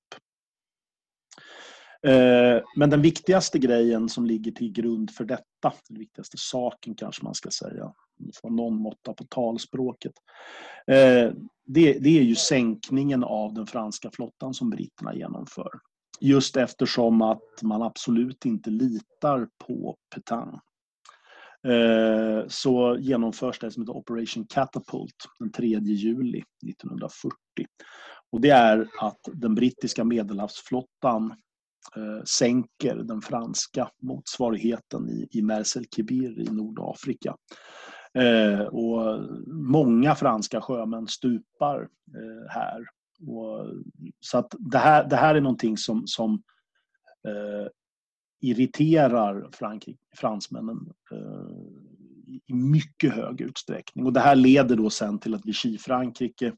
Eh, 2.08 2.64
men 2.76 2.90
den 2.90 3.02
viktigaste 3.02 3.60
grejen 3.60 4.10
som 4.10 4.26
ligger 4.26 4.52
till 4.52 4.72
grund 4.72 5.12
för 5.12 5.26
detta, 5.26 5.74
den 5.90 6.00
viktigaste 6.00 6.38
saken 6.38 6.96
kanske 6.96 7.24
man 7.24 7.34
ska 7.34 7.50
säga, 7.50 7.94
för 8.42 8.50
någon 8.50 8.76
måtta 8.76 9.14
på 9.14 9.24
talspråket, 9.24 10.14
eh, 10.88 11.32
det, 11.66 11.94
det 11.94 12.20
är 12.20 12.24
ju 12.24 12.36
sänkningen 12.36 13.24
av 13.24 13.54
den 13.54 13.68
franska 13.68 14.12
flottan 14.12 14.54
som 14.54 14.70
britterna 14.70 15.16
genomför. 15.16 15.70
Just 16.22 16.58
eftersom 16.58 17.22
att 17.22 17.62
man 17.62 17.82
absolut 17.82 18.46
inte 18.46 18.70
litar 18.70 19.48
på 19.68 19.96
Petain. 20.16 20.60
Eh, 21.68 22.48
så 22.48 22.98
genomförs 23.00 23.60
det 23.60 23.72
som 23.72 23.84
heter 23.84 23.98
Operation 23.98 24.46
Catapult 24.50 25.16
den 25.40 25.52
3 25.52 25.68
juli 25.80 26.44
1940. 26.68 27.34
Och 28.32 28.42
det 28.42 28.50
är 28.50 28.88
att 29.00 29.20
den 29.34 29.56
brittiska 29.56 30.04
medelhavsflottan 30.04 31.36
Eh, 31.96 32.24
sänker 32.24 32.96
den 32.96 33.22
franska 33.22 33.92
motsvarigheten 34.02 35.10
i, 35.10 35.28
i 35.32 35.42
Mersel 35.42 35.86
Kibir 35.96 36.40
i 36.40 36.44
Nordafrika. 36.44 37.36
Eh, 38.14 38.62
och 38.62 39.26
många 39.48 40.16
franska 40.16 40.62
sjömän 40.62 41.08
stupar 41.08 41.82
eh, 42.16 42.50
här. 42.50 42.86
Och, 43.28 43.66
så 44.20 44.38
att 44.38 44.56
det 44.60 44.78
här, 44.78 45.10
det 45.10 45.16
här 45.16 45.36
är 45.36 45.42
någonting 45.42 45.78
som, 45.78 46.08
som 46.08 46.34
eh, 47.28 47.68
irriterar 48.42 49.50
Frankrike, 49.52 50.00
fransmännen 50.16 50.94
eh, 51.12 51.52
i 52.48 52.54
mycket 52.54 53.14
hög 53.14 53.42
utsträckning. 53.42 54.06
Och 54.06 54.14
det 54.14 54.20
här 54.20 54.36
leder 54.36 54.76
då 54.76 54.90
sen 54.90 55.20
till 55.20 55.36
att 55.36 55.46
Vichy-Frankrike 55.46 56.54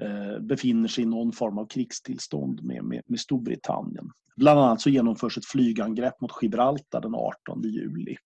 Eh, 0.00 0.40
befinner 0.40 0.88
sig 0.88 1.04
i 1.04 1.06
någon 1.06 1.32
form 1.32 1.58
av 1.58 1.66
krigstillstånd 1.66 2.62
med, 2.62 2.84
med, 2.84 3.02
med 3.06 3.20
Storbritannien. 3.20 4.10
Bland 4.36 4.60
annat 4.60 4.80
så 4.80 4.90
genomförs 4.90 5.38
ett 5.38 5.46
flygangrepp 5.46 6.20
mot 6.20 6.42
Gibraltar 6.42 7.00
den 7.00 7.14
18 7.14 7.62
juli 7.62 8.16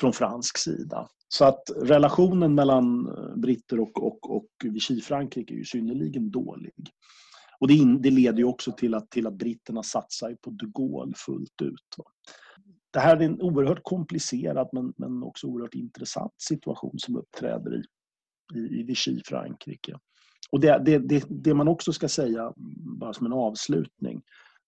från 0.00 0.12
fransk 0.12 0.58
sida. 0.58 1.08
Så 1.28 1.44
att 1.44 1.62
relationen 1.76 2.54
mellan 2.54 3.06
eh, 3.06 3.36
britter 3.36 3.80
och, 3.80 4.02
och, 4.06 4.36
och 4.36 4.48
Vichy-Frankrike 4.64 5.54
är 5.54 5.58
ju 5.58 5.64
synnerligen 5.64 6.30
dålig. 6.30 6.72
Och 7.60 7.68
det, 7.68 7.74
in, 7.74 8.02
det 8.02 8.10
leder 8.10 8.38
ju 8.38 8.44
också 8.44 8.72
till 8.72 8.94
att, 8.94 9.10
till 9.10 9.26
att 9.26 9.38
britterna 9.38 9.82
satsar 9.82 10.36
på 10.40 10.50
de 10.50 10.72
Gaulle 10.74 11.12
fullt 11.16 11.62
ut. 11.62 11.96
Det 12.90 13.00
här 13.00 13.16
är 13.16 13.20
en 13.20 13.42
oerhört 13.42 13.82
komplicerad 13.82 14.68
men, 14.72 14.92
men 14.96 15.22
också 15.22 15.46
oerhört 15.46 15.74
intressant 15.74 16.32
situation 16.36 16.98
som 16.98 17.16
uppträder 17.16 17.74
i, 17.74 17.84
i, 18.58 18.80
i 18.80 18.82
Vichy-Frankrike. 18.82 19.98
Och 20.50 20.60
det, 20.60 20.82
det, 20.84 20.98
det, 20.98 21.24
det, 21.28 21.54
man 21.54 21.68
också 21.68 21.92
ska 21.92 22.08
säga, 22.08 22.52
bara 23.00 23.12
som 23.12 23.26
en 23.26 23.32
avslutning, 23.32 24.22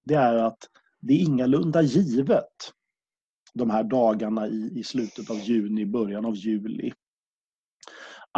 det 0.05 0.15
är 0.15 0.35
att 0.35 0.59
det 1.01 1.15
är 1.15 1.19
ingalunda 1.19 1.83
givet 1.83 2.73
de 3.55 3.71
här 3.71 3.85
dagarna 3.85 4.49
i, 4.49 4.73
i 4.75 4.85
slutet 4.85 5.31
av 5.31 5.37
juni, 5.37 5.87
början 5.87 6.25
av 6.25 6.37
juli 6.37 6.93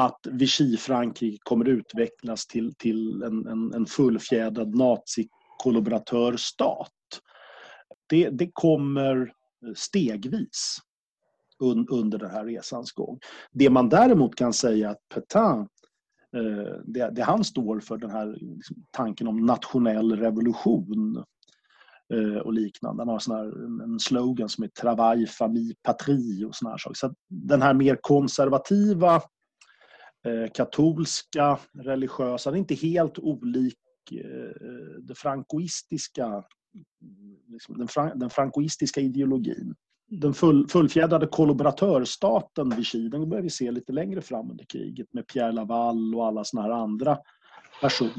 att 0.01 0.27
Vichy-Frankrike 0.31 1.39
kommer 1.43 1.69
utvecklas 1.69 2.47
till, 2.47 2.75
till 2.75 3.23
en, 3.23 3.47
en, 3.47 3.75
en 3.75 3.87
fullfjädrad 3.87 4.75
nazikollaboratörstat. 4.75 6.93
Det, 8.09 8.31
det 8.31 8.51
kommer 8.53 9.33
stegvis 9.75 10.79
un, 11.59 11.87
under 11.91 12.19
den 12.19 12.31
här 12.31 12.45
resans 12.45 12.93
gång. 12.93 13.19
Det 13.53 13.71
man 13.71 13.89
däremot 13.89 14.35
kan 14.35 14.53
säga 14.53 14.91
att 14.91 15.09
Petain 15.15 15.69
Eh, 16.37 16.81
det, 16.85 17.11
det, 17.11 17.23
han 17.23 17.45
står 17.45 17.81
för, 17.81 17.97
den 17.97 18.11
här 18.11 18.39
liksom, 18.41 18.77
tanken 18.91 19.27
om 19.27 19.47
nationell 19.47 20.17
revolution 20.17 21.25
eh, 22.15 22.39
och 22.39 22.53
liknande. 22.53 23.01
Han 23.01 23.09
har 23.09 23.19
sån 23.19 23.37
här, 23.37 23.83
en 23.83 24.01
slogan 24.01 24.49
som 24.49 24.65
är 24.65 24.69
Travail, 24.69 25.29
famille, 25.29 25.75
patrie 25.83 26.45
och 26.45 26.55
såna 26.55 26.71
här 26.71 26.79
saker. 26.79 26.95
Så 26.95 27.15
den 27.29 27.63
här 27.63 27.75
mer 27.75 27.99
konservativa 28.01 29.15
eh, 30.27 30.51
katolska, 30.55 31.59
religiösa. 31.73 32.51
den 32.51 32.57
är 32.57 32.61
inte 32.61 32.75
helt 32.75 33.19
olik 33.19 33.79
det 34.99 35.15
frankoistiska, 35.15 36.45
liksom 37.47 37.79
den, 37.79 37.89
fran, 37.89 38.19
den 38.19 38.31
frankoistiska 38.31 39.01
ideologin. 39.01 39.75
Den 40.09 40.35
full, 40.35 40.69
fullfjädrade 40.69 41.27
kollaboratörstaten 41.27 42.71
Vichy, 42.71 43.09
den 43.09 43.29
börjar 43.29 43.43
vi 43.43 43.51
se 43.51 43.71
lite 43.71 43.93
längre 43.93 44.21
fram 44.21 44.51
under 44.51 44.65
kriget 44.65 45.07
med 45.13 45.27
Pierre 45.27 45.53
Laval 45.53 46.15
och 46.15 46.27
alla 46.27 46.45
såna 46.45 46.63
här 46.63 46.71
andra 46.71 47.19
personer 47.81 48.13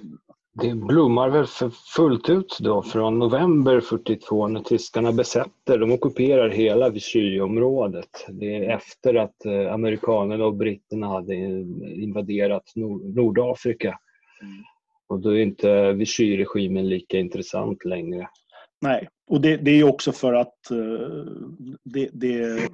det 0.62 0.76
blommar 0.76 1.30
väl 1.30 1.46
för 1.46 1.70
fullt 1.70 2.30
ut 2.30 2.58
då 2.60 2.82
från 2.84 3.20
november 3.20 3.80
42 3.80 4.48
när 4.48 4.62
tyskarna 4.62 5.12
besätter, 5.12 5.78
de 5.78 5.92
ockuperar 5.92 6.50
hela 6.50 6.90
Vichy-området. 6.90 8.26
Det 8.30 8.56
är 8.56 8.76
efter 8.76 9.16
att 9.16 9.46
eh, 9.46 9.74
amerikanerna 9.74 10.46
och 10.46 10.56
britterna 10.56 11.08
hade 11.08 11.36
invaderat 11.36 12.64
Nordafrika. 13.16 14.00
Mm. 14.42 14.54
Och 15.08 15.20
då 15.20 15.30
är 15.30 15.40
inte 15.40 15.94
Vichy-regimen 15.94 16.90
lika 16.90 17.18
intressant 17.18 17.86
längre. 17.86 18.28
Nej, 18.82 19.08
och 19.28 19.42
det, 19.42 19.58
det 19.58 19.72
är 19.72 19.84
också 19.84 20.12
för 20.12 20.34
att 20.34 20.72
eh, 20.72 21.26
det, 21.84 22.10
det, 22.14 22.70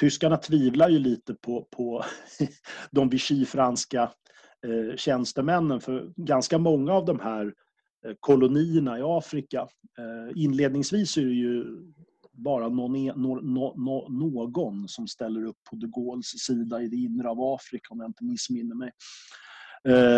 tyskarna 0.00 0.36
tvivlar 0.36 0.88
ju 0.88 0.98
lite 0.98 1.34
på, 1.34 1.66
på 1.70 2.04
de 2.90 3.08
Vichy-franska 3.08 4.02
eh, 4.66 4.96
tjänstemännen 4.96 5.80
för 5.80 6.12
ganska 6.16 6.58
många 6.58 6.92
av 6.92 7.04
de 7.04 7.20
här 7.20 7.54
eh, 8.06 8.14
kolonierna 8.20 8.98
i 8.98 9.02
Afrika. 9.04 9.68
Inledningsvis 10.34 11.16
är 11.16 11.24
det 11.24 11.34
ju 11.34 11.64
bara 12.32 12.68
någon, 12.68 12.96
e-, 12.96 13.12
någon, 13.16 13.54
någon 14.20 14.88
som 14.88 15.06
ställer 15.06 15.44
upp 15.46 15.56
på 15.70 15.76
de 15.76 15.86
Gaulles 15.86 16.26
sida 16.26 16.82
i 16.82 16.88
det 16.88 16.96
inre 16.96 17.28
av 17.28 17.40
Afrika 17.40 17.88
om 17.90 18.00
jag 18.00 18.08
inte 18.08 18.24
missminner 18.24 18.74
mig. 18.74 18.90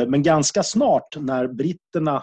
Men 0.09 0.23
ganska 0.23 0.63
snart 0.63 1.17
när 1.17 1.47
britterna 1.49 2.23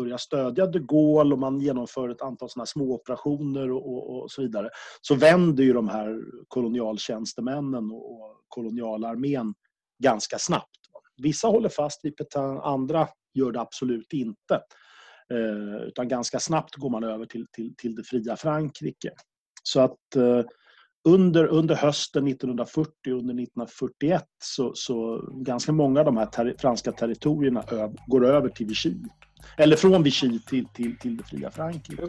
börjar 0.00 0.18
stödja 0.18 0.66
de 0.66 0.78
Gaulle 0.78 1.34
och 1.34 1.38
man 1.38 1.60
genomför 1.60 2.08
ett 2.08 2.22
antal 2.22 2.50
såna 2.50 2.66
små 2.66 2.94
operationer 2.94 3.70
och, 3.70 3.92
och, 3.92 4.22
och, 4.22 4.30
så 4.30 4.42
vidare 4.42 4.70
så 5.00 5.14
vänder 5.14 5.64
ju 5.64 5.72
de 5.72 5.88
här 5.88 6.20
kolonialtjänstemännen 6.48 7.90
och, 7.90 8.12
och 8.12 8.44
kolonialarmén 8.48 9.54
ganska 10.02 10.38
snabbt. 10.38 10.76
Vissa 11.22 11.48
håller 11.48 11.68
fast 11.68 12.04
vid 12.04 12.16
Petain, 12.16 12.58
andra 12.58 13.08
gör 13.34 13.52
det 13.52 13.60
absolut 13.60 14.12
inte. 14.12 14.54
Eh, 15.32 15.82
utan 15.88 16.08
ganska 16.08 16.40
snabbt 16.40 16.74
går 16.76 16.90
man 16.90 17.04
över 17.04 17.26
till, 17.26 17.46
till, 17.52 17.74
till 17.76 17.94
det 17.94 18.04
fria 18.04 18.36
Frankrike. 18.36 19.10
Så 19.62 19.80
att 19.80 20.16
eh, 20.16 20.42
under, 21.08 21.46
under 21.46 21.74
hösten 21.74 22.28
1940 22.28 22.90
och 23.04 23.08
under 23.08 23.34
1941 23.34 24.24
så, 24.42 24.72
så 24.74 25.24
ganska 25.44 25.72
många 25.72 26.00
av 26.00 26.06
de 26.06 26.16
här 26.16 26.26
ter, 26.26 26.54
franska 26.58 26.92
territorierna 26.92 27.64
går 28.06 28.26
över 28.26 28.48
till 28.48 28.66
Vichy. 28.66 28.94
Eller 29.56 29.76
från 29.76 30.02
Vichy 30.02 30.38
till, 30.38 30.66
till, 30.66 30.96
till 30.96 31.16
det 31.16 31.24
fria 31.24 31.50
Frankrike. 31.50 32.02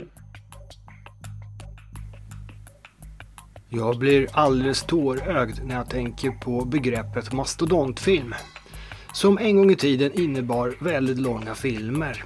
Jag 3.69 3.97
blir 3.97 4.27
alldeles 4.31 4.83
tårögd 4.83 5.59
när 5.63 5.75
jag 5.75 5.89
tänker 5.89 6.31
på 6.31 6.65
begreppet 6.65 7.33
mastodontfilm 7.33 8.35
som 9.13 9.37
en 9.37 9.57
gång 9.57 9.71
i 9.71 9.75
tiden 9.75 10.19
innebar 10.19 10.75
väldigt 10.79 11.17
långa 11.17 11.55
filmer. 11.55 12.23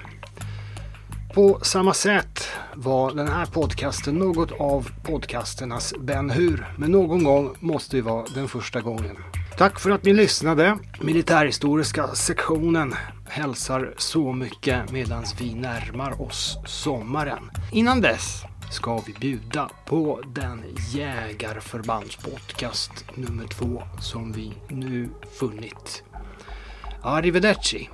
På 1.34 1.60
samma 1.61 1.94
sätt 1.94 2.48
var 2.76 3.11
den 3.11 3.27
här 3.27 3.45
podcasten 3.45 4.15
något 4.15 4.52
av 4.52 4.90
podcasternas 5.03 5.94
Ben 5.99 6.30
Hur, 6.30 6.68
men 6.77 6.91
någon 6.91 7.23
gång 7.23 7.56
måste 7.60 7.95
det 7.95 8.02
vara 8.02 8.26
den 8.34 8.48
första 8.48 8.82
gången. 8.82 9.18
Tack 9.57 9.80
för 9.80 9.90
att 9.90 10.03
ni 10.03 10.14
lyssnade. 10.14 10.77
Militärhistoriska 11.02 12.07
sektionen 12.07 12.94
hälsar 13.36 13.94
så 13.98 14.34
mycket 14.34 14.91
medan 14.91 15.26
vi 15.40 15.56
närmar 15.56 16.22
oss 16.22 16.57
sommaren. 16.66 17.52
Innan 17.72 18.02
dess 18.02 18.44
ska 18.72 19.02
vi 19.07 19.14
bjuda 19.14 19.70
på 19.86 20.22
den 20.28 20.64
jägarförbandspodcast 20.94 23.06
nummer 23.16 23.48
två 23.48 23.84
som 23.99 24.32
vi 24.32 24.53
nu 24.70 25.10
funnit 25.40 26.03
Arrivederci. 27.02 27.90